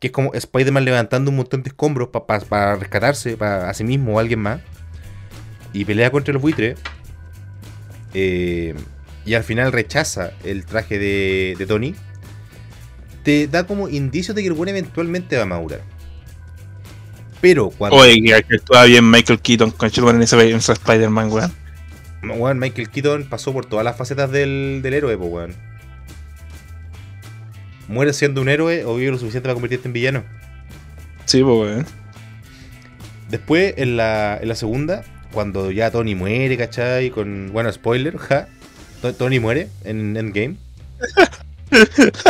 que 0.00 0.08
es 0.08 0.12
como 0.12 0.34
Spider-Man 0.34 0.84
levantando 0.84 1.30
un 1.30 1.36
montón 1.36 1.62
de 1.62 1.68
escombros 1.68 2.08
pa- 2.08 2.26
pa- 2.26 2.40
para 2.40 2.76
rescatarse 2.76 3.36
para 3.36 3.70
a 3.70 3.74
sí 3.74 3.84
mismo 3.84 4.14
o 4.14 4.18
a 4.18 4.20
alguien 4.22 4.40
más, 4.40 4.60
y 5.72 5.84
pelea 5.84 6.10
contra 6.10 6.32
los 6.32 6.42
buitres, 6.42 6.78
eh, 8.12 8.74
y 9.24 9.34
al 9.34 9.44
final 9.44 9.72
rechaza 9.72 10.32
el 10.44 10.64
traje 10.66 10.98
de, 10.98 11.54
de 11.58 11.66
Tony, 11.66 11.94
te 13.22 13.48
da 13.48 13.66
como 13.66 13.88
indicios 13.88 14.34
de 14.34 14.42
que 14.42 14.48
el 14.48 14.54
buen 14.54 14.68
eventualmente 14.68 15.36
va 15.36 15.44
a 15.44 15.46
madurar. 15.46 15.80
Pero 17.40 17.70
cuando 17.70 17.96
Oye, 17.98 18.14
que, 18.14 18.42
que 18.42 18.56
actúa 18.56 18.84
bien 18.84 19.10
Michael 19.10 19.40
Keaton 19.40 19.70
con 19.70 19.90
en 20.16 20.22
ese, 20.22 20.50
en 20.50 20.56
ese 20.56 20.72
Spider-Man, 20.72 21.30
weón. 21.32 21.52
weón, 22.22 22.58
Michael 22.58 22.88
Keaton 22.90 23.28
pasó 23.28 23.52
por 23.52 23.66
todas 23.66 23.84
las 23.84 23.96
facetas 23.96 24.30
del, 24.30 24.80
del 24.82 24.94
héroe, 24.94 25.16
pues, 25.16 25.30
weón. 25.30 25.73
Mueres 27.88 28.16
siendo 28.16 28.40
un 28.40 28.48
héroe 28.48 28.84
o 28.84 28.96
vives 28.96 29.12
lo 29.12 29.18
suficiente 29.18 29.42
para 29.44 29.54
convertirte 29.54 29.88
en 29.88 29.92
villano. 29.92 30.24
Sí, 31.26 31.42
pues. 31.42 31.84
Después, 33.30 33.74
en 33.78 33.96
la, 33.96 34.38
en 34.40 34.48
la 34.48 34.54
segunda, 34.54 35.02
cuando 35.32 35.70
ya 35.70 35.90
Tony 35.90 36.14
muere, 36.14 36.56
¿cachai? 36.56 37.10
Con, 37.10 37.50
bueno, 37.52 37.72
spoiler, 37.72 38.16
ja. 38.18 38.48
To- 39.02 39.14
Tony 39.14 39.40
muere 39.40 39.68
en 39.84 40.16
Endgame. 40.16 40.56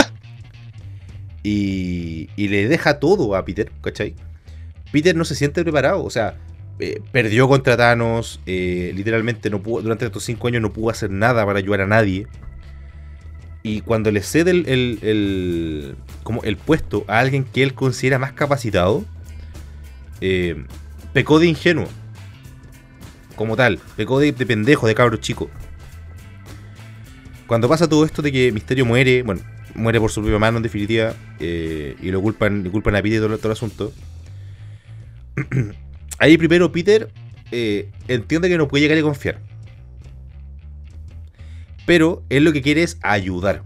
y, 1.43 2.29
y 2.37 2.49
le 2.49 2.69
deja 2.69 2.99
todo 2.99 3.35
a 3.37 3.45
Peter, 3.45 3.71
¿cachai? 3.83 4.15
Peter 4.93 5.15
no 5.17 5.25
se 5.25 5.35
siente 5.35 5.63
preparado, 5.63 6.05
o 6.05 6.11
sea, 6.11 6.37
eh, 6.79 7.01
perdió 7.13 7.49
contra 7.49 7.77
Thanos, 7.77 8.41
eh, 8.47 8.93
literalmente 8.95 9.51
no 9.51 9.63
pudo, 9.63 9.83
durante 9.83 10.07
estos 10.07 10.25
cinco 10.25 10.49
años 10.49 10.63
no 10.63 10.73
pudo 10.73 10.91
hacer 10.91 11.11
nada 11.11 11.45
para 11.45 11.59
ayudar 11.59 11.83
a 11.83 11.87
nadie. 11.87 12.27
Y 13.67 13.81
cuando 13.81 14.11
le 14.11 14.23
cede 14.23 14.51
el, 14.51 14.69
el- 15.03 15.97
como 16.23 16.43
el 16.45 16.57
puesto 16.59 17.05
a 17.09 17.19
alguien 17.19 17.45
que 17.45 17.63
él 17.63 17.73
considera 17.75 18.19
más 18.19 18.33
capacitado, 18.33 19.05
eh, 20.21 20.65
pecó 21.15 21.39
de 21.39 21.47
ingenuo. 21.47 21.89
Como 23.37 23.57
tal, 23.57 23.81
pecó 23.97 24.21
de, 24.21 24.33
de 24.33 24.47
pendejo, 24.47 24.87
de 24.87 24.95
cabro 24.95 25.17
chico. 25.17 25.51
Cuando 27.47 27.67
pasa 27.69 27.89
todo 27.89 28.05
esto 28.05 28.21
de 28.21 28.31
que 28.33 28.53
Misterio 28.53 28.85
muere, 28.85 29.23
bueno, 29.23 29.41
muere 29.75 29.99
por 29.99 30.11
su 30.11 30.21
propia 30.21 30.39
mano 30.39 30.59
en 30.59 30.63
definitiva, 30.63 31.15
eh, 31.41 31.97
y 32.03 32.11
lo 32.11 32.21
culpan, 32.21 32.65
le 32.65 32.71
culpan 32.71 32.97
a 32.97 33.03
Peter 33.03 33.21
todo, 33.21 33.39
todo 33.39 33.49
el 33.49 33.53
asunto. 33.53 33.93
Ahí 36.19 36.37
primero 36.39 36.71
Peter 36.71 37.09
eh, 37.51 37.89
entiende 38.09 38.49
que 38.51 38.59
no 38.59 38.69
puede 38.69 38.83
llegar 38.83 38.99
a 38.99 39.03
confiar. 39.03 39.41
Pero 41.87 42.23
él 42.29 42.45
lo 42.45 42.53
que 42.53 42.63
quiere 42.63 42.83
es 42.83 42.99
ayudar. 43.03 43.63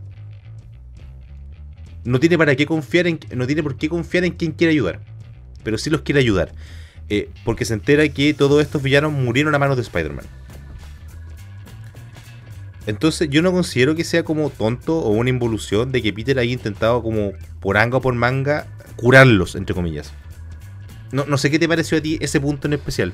No 2.05 2.21
tiene 2.21 2.39
para 2.39 2.57
qué 2.57 2.67
confiar 2.67 3.07
en, 3.07 3.21
no 3.35 3.47
tiene 3.47 3.63
por 3.63 3.77
qué 3.77 3.89
confiar 3.89 4.25
en 4.25 4.33
quien 4.33 4.53
quiere 4.53 4.73
ayudar. 4.73 5.01
Pero 5.63 5.79
sí 5.79 5.91
los 5.91 6.03
quiere 6.03 6.21
ayudar. 6.21 6.53
Eh, 7.09 7.31
porque 7.45 7.65
se 7.65 7.75
entera 7.75 8.09
que 8.09 8.35
todos 8.35 8.63
estos 8.63 8.83
villanos 8.83 9.13
murieron 9.13 9.55
a 9.55 9.59
manos 9.59 9.77
de 9.77 9.83
Spider-Man. 9.83 10.27
Entonces 12.87 13.29
yo 13.29 13.43
no 13.43 13.53
considero 13.53 13.95
que 13.95 14.05
sea 14.05 14.23
como 14.23 14.49
tonto 14.49 14.99
o 14.99 15.11
una 15.11 15.29
involución 15.29 15.93
de 15.93 16.01
que 16.01 16.13
Peter 16.13 16.39
haya 16.39 16.53
intentado 16.53 17.03
como 17.03 17.33
por 17.61 17.77
anga 17.77 17.99
o 17.99 18.01
por 18.01 18.15
manga 18.15 18.67
curarlos, 18.97 19.57
entre 19.57 19.75
comillas. 19.75 20.13
No, 21.13 21.25
no 21.27 21.39
sé 21.39 21.51
qué 21.51 21.59
te 21.59 21.69
pareció 21.69 21.99
a 21.99 22.01
ti 22.01 22.19
ese 22.21 22.41
punto 22.41 22.67
en 22.67 22.75
especial. 22.75 23.13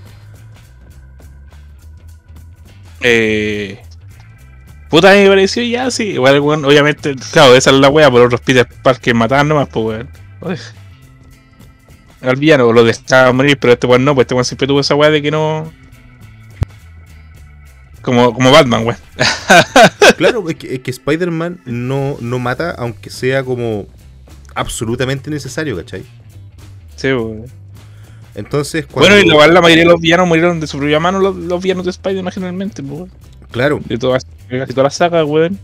Eh, 3.00 3.82
puta, 4.94 5.12
me 5.12 5.26
pareció 5.26 5.60
ya, 5.64 5.90
sí. 5.90 6.10
Igual, 6.10 6.38
weón, 6.38 6.64
obviamente, 6.64 7.16
claro, 7.32 7.56
esa 7.56 7.70
es 7.70 7.76
la 7.76 7.88
wea, 7.88 8.08
por 8.12 8.20
otros 8.20 8.40
Peter 8.40 8.64
Parker 8.82 9.12
mataban 9.12 9.48
nomás, 9.48 9.68
pues, 9.68 10.06
weón. 10.40 10.58
Al 12.20 12.36
villano 12.36 12.72
lo 12.72 12.84
dejaba 12.84 13.32
morir, 13.32 13.58
pero 13.58 13.72
este 13.72 13.88
weón 13.88 14.04
no, 14.04 14.14
pues 14.14 14.26
este 14.26 14.34
weón 14.34 14.44
siempre 14.44 14.68
tuvo 14.68 14.78
esa 14.78 14.94
wea 14.94 15.10
de 15.10 15.20
que 15.20 15.32
no. 15.32 15.72
Como, 18.02 18.32
como 18.32 18.52
Batman, 18.52 18.86
weón. 18.86 18.98
Claro, 20.16 20.48
es 20.48 20.54
que, 20.54 20.74
es 20.74 20.80
que 20.80 20.92
Spider-Man 20.92 21.62
no, 21.64 22.16
no 22.20 22.38
mata 22.38 22.70
aunque 22.70 23.10
sea 23.10 23.42
como 23.42 23.88
absolutamente 24.54 25.28
necesario, 25.28 25.76
¿cachai? 25.76 26.04
Sí, 26.94 27.08
weón. 27.08 27.46
Entonces, 28.36 28.86
cuando... 28.86 29.10
Bueno, 29.10 29.26
y 29.26 29.28
igual 29.28 29.54
la 29.54 29.60
mayoría 29.60 29.82
de 29.82 29.90
los 29.90 30.00
villanos 30.00 30.28
murieron 30.28 30.60
de 30.60 30.68
su 30.68 30.78
propia 30.78 31.00
mano, 31.00 31.18
los, 31.18 31.34
los 31.34 31.60
villanos 31.60 31.84
de 31.84 31.90
Spider-Man 31.90 32.32
generalmente, 32.32 32.80
pues, 32.80 33.00
weón. 33.00 33.10
Claro, 33.54 33.78
De 33.84 33.96
todas, 33.98 34.26
casi 34.50 34.72
todas 34.72 34.84
las 34.86 34.94
sagas, 34.96 35.24
weón. 35.24 35.60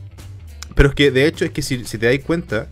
pero 0.76 0.90
es 0.90 0.94
que 0.94 1.10
de 1.10 1.26
hecho 1.26 1.44
es 1.44 1.50
que 1.50 1.60
si, 1.60 1.84
si 1.84 1.98
te 1.98 2.06
das 2.06 2.24
cuenta, 2.24 2.68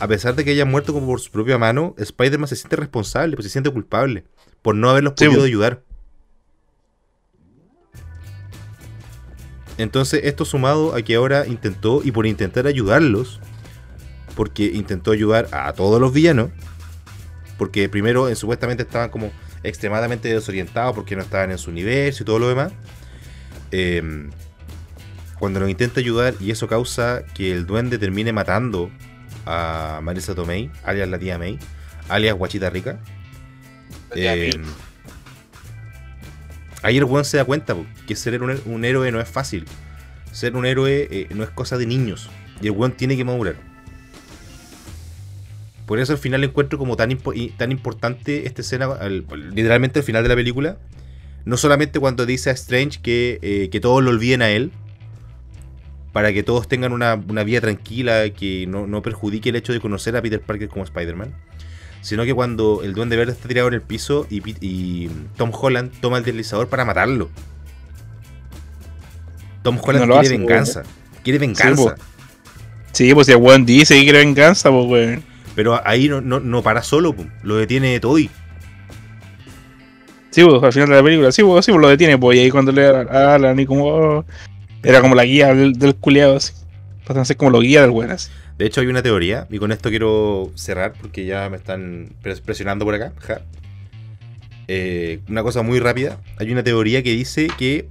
a 0.00 0.08
pesar 0.08 0.34
de 0.34 0.42
que 0.42 0.52
haya 0.52 0.64
muerto 0.64 0.94
como 0.94 1.06
por 1.06 1.20
su 1.20 1.30
propia 1.30 1.58
mano, 1.58 1.94
Spider-Man 1.98 2.48
se 2.48 2.56
siente 2.56 2.76
responsable, 2.76 3.36
pues 3.36 3.44
se 3.44 3.50
siente 3.52 3.70
culpable 3.70 4.24
por 4.62 4.74
no 4.74 4.88
haberlos 4.88 5.12
Sí, 5.18 5.26
podido 5.26 5.40
bo. 5.42 5.46
ayudar. 5.46 5.82
Entonces, 9.76 10.20
esto 10.24 10.46
sumado 10.46 10.94
a 10.94 11.02
que 11.02 11.14
ahora 11.16 11.46
intentó, 11.46 12.00
y 12.02 12.10
por 12.10 12.26
intentar 12.26 12.66
ayudarlos, 12.66 13.40
porque 14.34 14.64
intentó 14.64 15.10
ayudar 15.10 15.48
a 15.52 15.72
todos 15.74 16.00
los 16.00 16.10
villanos, 16.10 16.50
porque 17.58 17.90
primero 17.90 18.28
eh, 18.30 18.34
supuestamente 18.34 18.84
estaban 18.84 19.10
como 19.10 19.30
extremadamente 19.62 20.32
desorientados 20.32 20.94
porque 20.94 21.16
no 21.16 21.22
estaban 21.22 21.50
en 21.50 21.58
su 21.58 21.70
universo 21.70 22.22
y 22.22 22.26
todo 22.26 22.38
lo 22.38 22.48
demás. 22.48 22.72
em, 23.70 24.30
cuando 25.38 25.60
los 25.60 25.68
intenta 25.70 26.00
ayudar 26.00 26.34
y 26.40 26.50
eso 26.50 26.68
causa 26.68 27.24
que 27.34 27.52
el 27.52 27.66
duende 27.66 27.98
termine 27.98 28.32
matando 28.32 28.90
a 29.46 30.00
Marisa 30.02 30.34
Tomei, 30.34 30.70
alias 30.84 31.08
la 31.08 31.18
tía 31.18 31.38
May, 31.38 31.58
alias 32.08 32.34
Guachita 32.36 32.70
Rica. 32.70 32.98
May. 34.14 34.52
ahí 36.82 36.96
el 36.98 37.04
weón 37.04 37.24
se 37.24 37.36
da 37.38 37.44
cuenta 37.44 37.74
po, 37.74 37.84
que 38.06 38.14
ser 38.16 38.42
un, 38.42 38.60
un 38.66 38.84
héroe 38.84 39.10
no 39.12 39.20
es 39.20 39.28
fácil. 39.28 39.64
Ser 40.32 40.56
un 40.56 40.66
héroe 40.66 41.08
eh, 41.10 41.28
no 41.34 41.42
es 41.44 41.50
cosa 41.50 41.76
de 41.78 41.86
niños. 41.86 42.28
Y 42.60 42.66
el 42.66 42.72
weón 42.72 42.92
tiene 42.92 43.16
que 43.16 43.24
madurar. 43.24 43.56
Por 45.86 45.98
eso 45.98 46.12
al 46.12 46.18
final 46.18 46.42
encuentro 46.44 46.78
como 46.78 46.96
tan, 46.96 47.10
impo- 47.10 47.36
y 47.36 47.50
tan 47.50 47.70
importante 47.70 48.46
esta 48.46 48.62
escena, 48.62 48.86
al- 48.86 49.26
literalmente 49.54 49.98
al 49.98 50.04
final 50.04 50.22
de 50.22 50.28
la 50.30 50.34
película. 50.34 50.76
No 51.44 51.58
solamente 51.58 52.00
cuando 52.00 52.24
dice 52.24 52.48
a 52.48 52.54
Strange 52.54 53.00
que, 53.02 53.38
eh, 53.42 53.68
que 53.70 53.80
todos 53.80 54.02
lo 54.02 54.10
olviden 54.10 54.40
a 54.40 54.48
él, 54.48 54.72
para 56.14 56.32
que 56.32 56.44
todos 56.44 56.68
tengan 56.68 56.92
una, 56.92 57.20
una 57.28 57.42
vida 57.42 57.60
tranquila, 57.60 58.30
que 58.30 58.66
no, 58.68 58.86
no 58.86 59.02
perjudique 59.02 59.48
el 59.48 59.56
hecho 59.56 59.72
de 59.72 59.80
conocer 59.80 60.16
a 60.16 60.22
Peter 60.22 60.40
Parker 60.40 60.68
como 60.68 60.84
Spider-Man, 60.84 61.34
sino 62.02 62.24
que 62.24 62.32
cuando 62.32 62.82
el 62.84 62.94
Duende 62.94 63.16
Verde 63.16 63.32
está 63.32 63.48
tirado 63.48 63.66
en 63.66 63.74
el 63.74 63.82
piso 63.82 64.24
y, 64.30 65.08
Tom 65.36 65.50
Holland 65.52 65.90
toma 66.00 66.18
el 66.18 66.24
deslizador 66.24 66.68
para 66.68 66.84
matarlo. 66.84 67.30
Tom 69.64 69.76
Holland 69.82 70.06
No 70.06 70.20
quiere 70.20 70.28
hace, 70.28 70.38
venganza. 70.38 70.82
Quiere 71.24 71.38
venganza. 71.40 71.96
Sí, 72.92 73.12
pues 73.12 73.26
si 73.26 73.32
el 73.32 73.38
weón 73.38 73.66
dice 73.66 73.96
que 73.96 74.04
quiere 74.04 74.20
venganza, 74.20 74.70
pues, 74.70 74.86
weón. 74.86 75.24
pero 75.56 75.84
ahí 75.84 76.08
no, 76.08 76.20
no, 76.20 76.38
no 76.38 76.62
para 76.62 76.84
solo, 76.84 77.12
lo 77.42 77.56
detiene 77.56 77.98
Toy. 77.98 78.30
Sí, 80.30 80.44
pues 80.44 80.62
al 80.62 80.72
final 80.72 80.90
de 80.90 80.94
la 80.94 81.02
película, 81.02 81.32
sí, 81.32 81.42
pues, 81.42 81.64
sí, 81.64 81.72
pues 81.72 81.82
lo 81.82 81.88
detiene, 81.88 82.18
pues, 82.18 82.38
y 82.38 82.42
ahí 82.42 82.50
cuando 82.52 82.70
le 82.70 82.86
hablan 82.86 83.58
y 83.58 83.66
como. 83.66 83.84
oh, 83.86 84.24
era 84.84 85.00
como 85.00 85.14
la 85.14 85.24
guía 85.24 85.54
del, 85.54 85.74
del 85.74 85.94
culiado, 85.96 86.36
así. 86.36 86.52
Pasan 87.06 87.22
a 87.22 87.24
ser 87.24 87.36
como 87.36 87.50
la 87.50 87.58
guía 87.60 87.82
del 87.82 87.90
weón, 87.90 88.10
así. 88.10 88.30
De 88.58 88.66
hecho, 88.66 88.80
hay 88.80 88.86
una 88.86 89.02
teoría, 89.02 89.46
y 89.50 89.58
con 89.58 89.72
esto 89.72 89.88
quiero 89.90 90.52
cerrar 90.54 90.92
porque 91.00 91.26
ya 91.26 91.50
me 91.50 91.56
están 91.56 92.10
pres- 92.22 92.40
presionando 92.40 92.84
por 92.84 92.94
acá. 92.94 93.12
ja. 93.20 93.40
Eh, 94.68 95.20
una 95.28 95.42
cosa 95.42 95.60
muy 95.62 95.78
rápida. 95.80 96.18
Hay 96.38 96.50
una 96.50 96.62
teoría 96.62 97.02
que 97.02 97.10
dice 97.12 97.48
que 97.58 97.88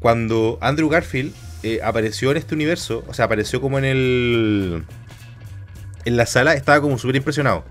cuando 0.00 0.58
Andrew 0.60 0.88
Garfield 0.88 1.32
eh, 1.62 1.80
apareció 1.84 2.30
en 2.32 2.38
este 2.38 2.54
universo, 2.54 3.04
o 3.06 3.14
sea, 3.14 3.26
apareció 3.26 3.60
como 3.60 3.78
en 3.78 3.84
el. 3.84 4.84
En 6.04 6.16
la 6.16 6.26
sala, 6.26 6.54
estaba 6.54 6.80
como 6.80 6.98
súper 6.98 7.16
impresionado. 7.16 7.64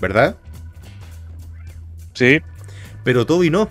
¿Verdad? 0.00 0.36
Sí, 2.14 2.40
Pero 3.04 3.26
Toby 3.26 3.50
no. 3.50 3.68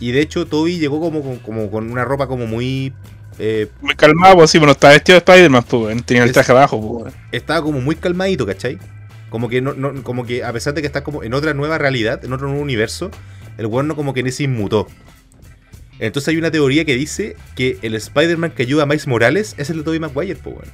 Y 0.00 0.12
de 0.12 0.20
hecho, 0.22 0.46
Toby 0.46 0.78
llegó 0.78 0.98
como, 1.00 1.22
con- 1.22 1.38
como 1.38 1.70
con 1.70 1.90
una 1.92 2.04
ropa 2.04 2.26
como 2.26 2.46
muy. 2.46 2.92
eh, 3.38 3.68
muy 3.80 3.94
calmado, 3.94 4.36
pues 4.36 4.50
sí, 4.50 4.58
bueno, 4.58 4.72
estaba 4.72 4.94
vestido 4.94 5.14
de 5.14 5.18
Spider-Man, 5.18 5.62
pues. 5.68 6.04
Tenía 6.04 6.24
el 6.24 6.32
traje 6.32 6.52
abajo, 6.52 7.00
pues, 7.02 7.14
estaba 7.32 7.62
como 7.62 7.80
muy 7.80 7.94
calmadito, 7.96 8.44
¿cachai? 8.46 8.78
Como 9.28 9.48
que 9.48 9.60
no, 9.60 9.74
no- 9.74 10.02
como 10.02 10.26
que 10.26 10.42
a 10.42 10.52
pesar 10.52 10.74
de 10.74 10.80
que 10.80 10.86
está 10.86 11.04
como 11.04 11.22
en 11.22 11.34
otra 11.34 11.54
nueva 11.54 11.78
realidad, 11.78 12.24
en 12.24 12.32
otro 12.32 12.48
nuevo 12.48 12.62
universo, 12.62 13.10
el 13.58 13.66
weón 13.66 13.86
no 13.88 13.94
como 13.96 14.12
que 14.14 14.22
ni 14.22 14.32
se 14.32 14.42
inmutó. 14.44 14.86
Entonces 15.98 16.28
hay 16.28 16.38
una 16.38 16.50
teoría 16.50 16.84
que 16.86 16.94
dice 16.96 17.36
que 17.54 17.78
el 17.82 17.94
Spider-Man 17.94 18.52
que 18.52 18.62
ayuda 18.62 18.84
a 18.84 18.86
Miles 18.86 19.06
Morales 19.06 19.54
es 19.58 19.68
el 19.70 19.78
de 19.78 19.82
Tobey 19.84 20.00
Maguire, 20.00 20.36
po, 20.36 20.50
weón. 20.50 20.64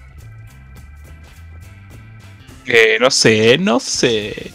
Eh, 2.66 2.96
no 3.00 3.10
sé, 3.10 3.58
no 3.58 3.78
sé. 3.80 4.52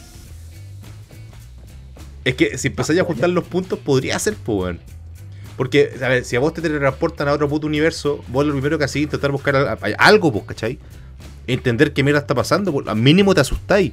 Es 2.24 2.36
que 2.36 2.58
si 2.58 2.68
empezáis 2.68 3.00
a 3.00 3.04
juntar 3.04 3.30
los 3.30 3.44
puntos, 3.44 3.80
podría 3.80 4.18
ser, 4.20 4.36
weón. 4.46 4.80
Porque, 5.58 5.94
a 6.02 6.08
ver, 6.08 6.26
si 6.26 6.36
a 6.36 6.40
vos 6.40 6.54
te 6.54 6.62
teletransportan 6.62 7.28
a 7.28 7.34
otro 7.34 7.48
puto 7.50 7.68
universo, 7.68 8.24
vos 8.28 8.46
lo 8.46 8.54
primero 8.54 8.78
que 8.78 8.86
hacéis 8.86 9.04
es 9.04 9.08
intentar 9.08 9.32
buscar 9.32 9.78
algo, 9.98 10.32
pues, 10.32 10.46
¿cachai? 10.46 10.80
Entender 11.48 11.94
qué 11.94 12.04
mierda 12.04 12.20
está 12.20 12.34
pasando, 12.34 12.72
pues, 12.72 12.88
al 12.88 12.96
mínimo 12.96 13.34
te 13.34 13.42
asustáis. 13.42 13.92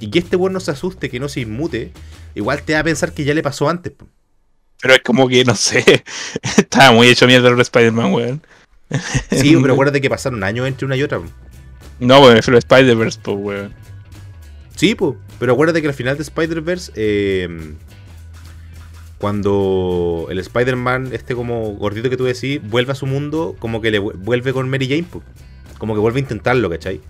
Y 0.00 0.10
que 0.10 0.18
este 0.18 0.36
weón 0.36 0.52
no 0.52 0.60
se 0.60 0.70
asuste, 0.72 1.08
que 1.08 1.20
no 1.20 1.28
se 1.28 1.40
inmute, 1.40 1.92
igual 2.34 2.62
te 2.62 2.74
va 2.74 2.80
a 2.80 2.84
pensar 2.84 3.12
que 3.12 3.24
ya 3.24 3.34
le 3.34 3.42
pasó 3.42 3.68
antes, 3.68 3.92
po. 3.92 4.06
Pero 4.82 4.94
es 4.94 5.00
como 5.02 5.28
que, 5.28 5.44
no 5.44 5.54
sé. 5.54 6.04
Estaba 6.56 6.92
muy 6.92 7.08
hecho 7.08 7.26
mierda 7.26 7.48
el 7.48 7.60
Spider-Man, 7.60 8.12
weón. 8.12 8.42
Sí, 9.30 9.56
pero 9.62 9.72
acuérdate 9.72 10.00
que 10.00 10.10
pasaron 10.10 10.44
años 10.44 10.66
entre 10.66 10.86
una 10.86 10.96
y 10.96 11.02
otra. 11.02 11.18
po. 11.18 11.26
No, 11.98 12.20
weón, 12.20 12.42
fue 12.42 12.52
el 12.52 12.58
Spider-Verse, 12.58 13.20
pues, 13.22 13.36
weón. 13.38 13.74
Sí, 14.74 14.94
po, 14.94 15.16
pero 15.38 15.52
acuérdate 15.52 15.80
que 15.82 15.88
al 15.88 15.94
final 15.94 16.16
de 16.16 16.22
Spider-Verse, 16.22 16.92
eh, 16.96 17.74
cuando 19.18 20.26
el 20.30 20.38
Spider-Man, 20.38 21.10
este 21.12 21.34
como 21.34 21.72
gordito 21.74 22.10
que 22.10 22.16
tú 22.16 22.24
decís, 22.24 22.60
vuelve 22.62 22.92
a 22.92 22.94
su 22.94 23.06
mundo, 23.06 23.56
como 23.58 23.80
que 23.80 23.90
le 23.90 24.00
vu- 24.00 24.12
vuelve 24.16 24.52
con 24.52 24.68
Mary 24.68 24.88
Jane, 24.88 25.04
po. 25.04 25.22
como 25.78 25.94
que 25.94 26.00
vuelve 26.00 26.18
a 26.18 26.22
intentarlo, 26.22 26.68
¿cachai? 26.70 27.00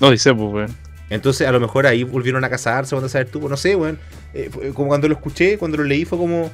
No 0.00 0.10
dice, 0.10 0.32
pues, 0.34 0.52
weón. 0.52 0.76
Entonces, 1.10 1.46
a 1.46 1.52
lo 1.52 1.58
mejor 1.60 1.86
ahí 1.86 2.04
volvieron 2.04 2.44
a 2.44 2.48
casarse, 2.50 2.94
cuando 2.94 3.08
saber 3.08 3.28
tú, 3.28 3.40
pues, 3.40 3.50
no 3.50 3.56
sé, 3.56 3.74
weón. 3.76 3.98
Eh, 4.32 4.50
como 4.74 4.88
cuando 4.88 5.08
lo 5.08 5.14
escuché, 5.14 5.58
cuando 5.58 5.76
lo 5.76 5.84
leí, 5.84 6.04
fue 6.04 6.18
como 6.18 6.50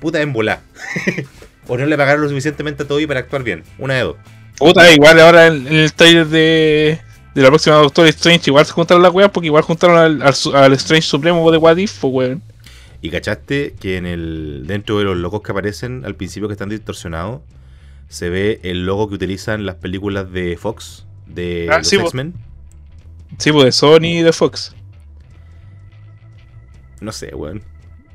puta 0.00 0.20
en 0.22 0.32
volá. 0.32 0.60
o 1.68 1.76
no 1.76 1.84
le 1.86 1.96
pagaron 1.96 2.22
lo 2.22 2.28
suficientemente 2.28 2.82
a 2.82 2.86
Toby 2.88 3.06
para 3.06 3.20
actuar 3.20 3.42
bien. 3.42 3.62
Una 3.78 3.94
de 3.94 4.00
dos. 4.02 4.16
Puta, 4.58 4.90
igual 4.92 5.20
ahora 5.20 5.46
en 5.48 5.66
el 5.66 5.92
trailer 5.92 6.26
de, 6.26 7.00
de 7.34 7.42
la 7.42 7.48
próxima 7.48 7.76
Doctor 7.76 8.06
Strange, 8.08 8.50
igual 8.50 8.66
se 8.66 8.72
juntaron 8.72 9.02
las 9.02 9.12
weas 9.12 9.30
porque 9.30 9.46
igual 9.46 9.62
juntaron 9.62 9.96
al, 9.98 10.22
al, 10.22 10.72
Strange 10.74 11.02
Supremo 11.06 11.50
de 11.50 11.58
What 11.58 11.76
If, 11.76 12.02
weón. 12.04 12.42
Y 13.02 13.10
cachaste 13.10 13.74
que 13.80 13.96
en 13.96 14.06
el 14.06 14.64
dentro 14.66 14.98
de 14.98 15.04
los 15.04 15.16
logos 15.16 15.40
que 15.42 15.52
aparecen 15.52 16.04
al 16.04 16.14
principio 16.16 16.48
que 16.48 16.52
están 16.52 16.68
distorsionados, 16.68 17.40
se 18.08 18.28
ve 18.28 18.60
el 18.64 18.84
logo 18.84 19.08
que 19.08 19.14
utilizan 19.14 19.64
las 19.64 19.76
películas 19.76 20.30
de 20.32 20.56
Fox, 20.58 21.06
de 21.26 21.68
Ah, 21.70 21.78
los 21.78 21.88
sí. 21.88 21.96
X-Men. 21.96 22.34
Sí, 23.38 23.52
pues 23.52 23.64
de 23.66 23.72
Sony 23.72 24.06
y 24.18 24.22
de 24.22 24.32
Fox. 24.32 24.74
No 27.00 27.12
sé, 27.12 27.34
weón. 27.34 27.62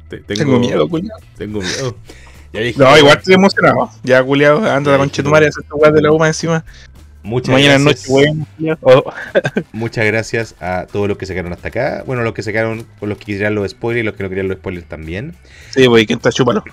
Te- 0.10 0.20
Tengo, 0.20 0.60
miedo, 0.60 0.88
culiao. 0.88 1.18
Tengo 1.38 1.62
miedo. 1.62 1.96
Ya 2.54 2.62
dije, 2.62 2.80
No, 2.80 2.98
igual 2.98 3.18
estoy 3.18 3.34
emocionado. 3.34 3.90
Ya, 4.04 4.24
culiao, 4.24 4.64
anda 4.66 4.92
la 4.94 4.98
concha 5.00 5.18
de 5.18 5.24
tu 5.24 5.30
madre, 5.30 5.50
tu 5.50 5.76
weá 5.76 5.92
de 5.92 6.02
la 6.02 6.10
UMA 6.14 6.28
encima. 6.28 6.64
Muchas 7.26 7.53
Mañana 7.53 7.80
noche, 7.80 8.02
gracias, 8.07 8.47
culiao. 8.57 8.77
Oh, 8.81 9.03
muchas 9.73 10.06
gracias 10.06 10.56
a 10.60 10.85
todos 10.91 11.07
los 11.07 11.18
que 11.18 11.26
se 11.26 11.34
quedaron 11.34 11.53
hasta 11.53 11.69
acá. 11.69 12.03
Bueno, 12.06 12.22
los 12.22 12.34
que 12.34 12.43
se 12.43 12.52
quedaron 12.53 12.85
los 13.02 13.18
que 13.18 13.26
querían 13.26 13.56
los 13.56 13.69
spoilers 13.72 14.03
y 14.03 14.06
los 14.06 14.14
que 14.15 14.23
no 14.23 14.30
querían 14.30 14.47
los 14.47 14.57
spoilers 14.57 14.88
también. 14.88 15.34
Sí, 15.72 15.88
wey, 15.88 16.06
¿quién 16.06 16.18
está 16.19 16.31
chúpalo? 16.31 16.64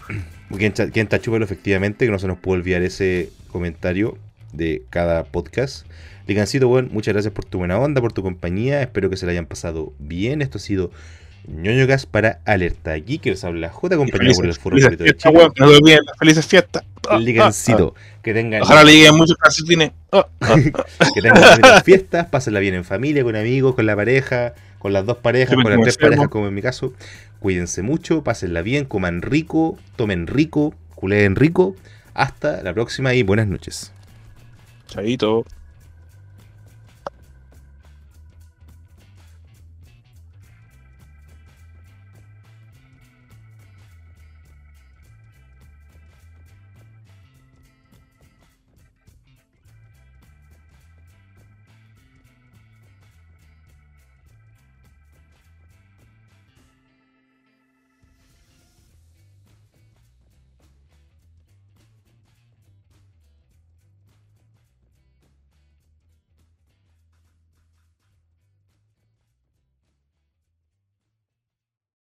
Quien, 0.56 0.72
cha- 0.74 0.90
quien 0.90 1.06
tachúpelo, 1.06 1.44
efectivamente, 1.44 2.04
que 2.04 2.10
no 2.12 2.18
se 2.18 2.26
nos 2.26 2.36
pudo 2.38 2.56
olvidar 2.56 2.82
ese 2.82 3.30
comentario 3.50 4.18
de 4.52 4.82
cada 4.90 5.24
podcast. 5.24 5.86
Ligancito, 6.26 6.68
bueno, 6.68 6.88
muchas 6.92 7.14
gracias 7.14 7.32
por 7.32 7.46
tu 7.46 7.56
buena 7.58 7.78
onda, 7.78 8.02
por 8.02 8.12
tu 8.12 8.22
compañía. 8.22 8.82
Espero 8.82 9.08
que 9.08 9.16
se 9.16 9.24
la 9.24 9.32
hayan 9.32 9.46
pasado 9.46 9.94
bien. 9.98 10.42
Esto 10.42 10.58
ha 10.58 10.60
sido 10.60 10.90
ñoño 11.48 11.86
gas 11.86 12.04
para 12.04 12.40
Alerta 12.44 12.92
Geek. 12.94 13.22
Que 13.22 13.30
les 13.30 13.42
habla 13.44 13.70
J, 13.70 13.94
acompañado 13.94 14.34
por 14.34 14.44
el 14.46 14.54
foro 14.54 14.76
de 14.76 14.96
Chile. 15.16 15.98
felices 16.18 16.46
fiestas. 16.46 16.84
Ah, 17.08 17.18
Ligancito, 17.18 17.94
que 18.22 18.32
tengan. 18.32 18.62
Ojalá 18.62 18.84
le 18.84 18.92
lleguen 18.92 19.16
muchos 19.16 19.36
calcetines. 19.36 19.92
Ah, 20.12 20.26
ah. 20.40 20.56
que 21.14 21.20
tengan 21.20 21.82
fiestas, 21.84 22.26
pásenla 22.26 22.60
bien 22.60 22.74
en 22.74 22.84
familia, 22.84 23.22
con 23.22 23.36
amigos, 23.36 23.74
con 23.74 23.86
la 23.86 23.96
pareja, 23.96 24.54
con 24.78 24.92
las 24.92 25.04
dos 25.04 25.18
parejas, 25.18 25.54
con 25.54 25.64
las 25.64 25.80
tres 25.80 25.96
enfermo. 25.96 26.10
parejas, 26.10 26.28
como 26.28 26.46
en 26.46 26.54
mi 26.54 26.62
caso. 26.62 26.92
Cuídense 27.40 27.82
mucho, 27.82 28.22
pásenla 28.22 28.62
bien, 28.62 28.84
coman 28.84 29.20
rico, 29.20 29.78
tomen 29.96 30.26
rico, 30.26 30.74
culeen 30.94 31.36
rico. 31.36 31.74
Hasta 32.14 32.62
la 32.62 32.72
próxima 32.72 33.14
y 33.14 33.22
buenas 33.22 33.48
noches. 33.48 33.92
Chaito. 34.86 35.44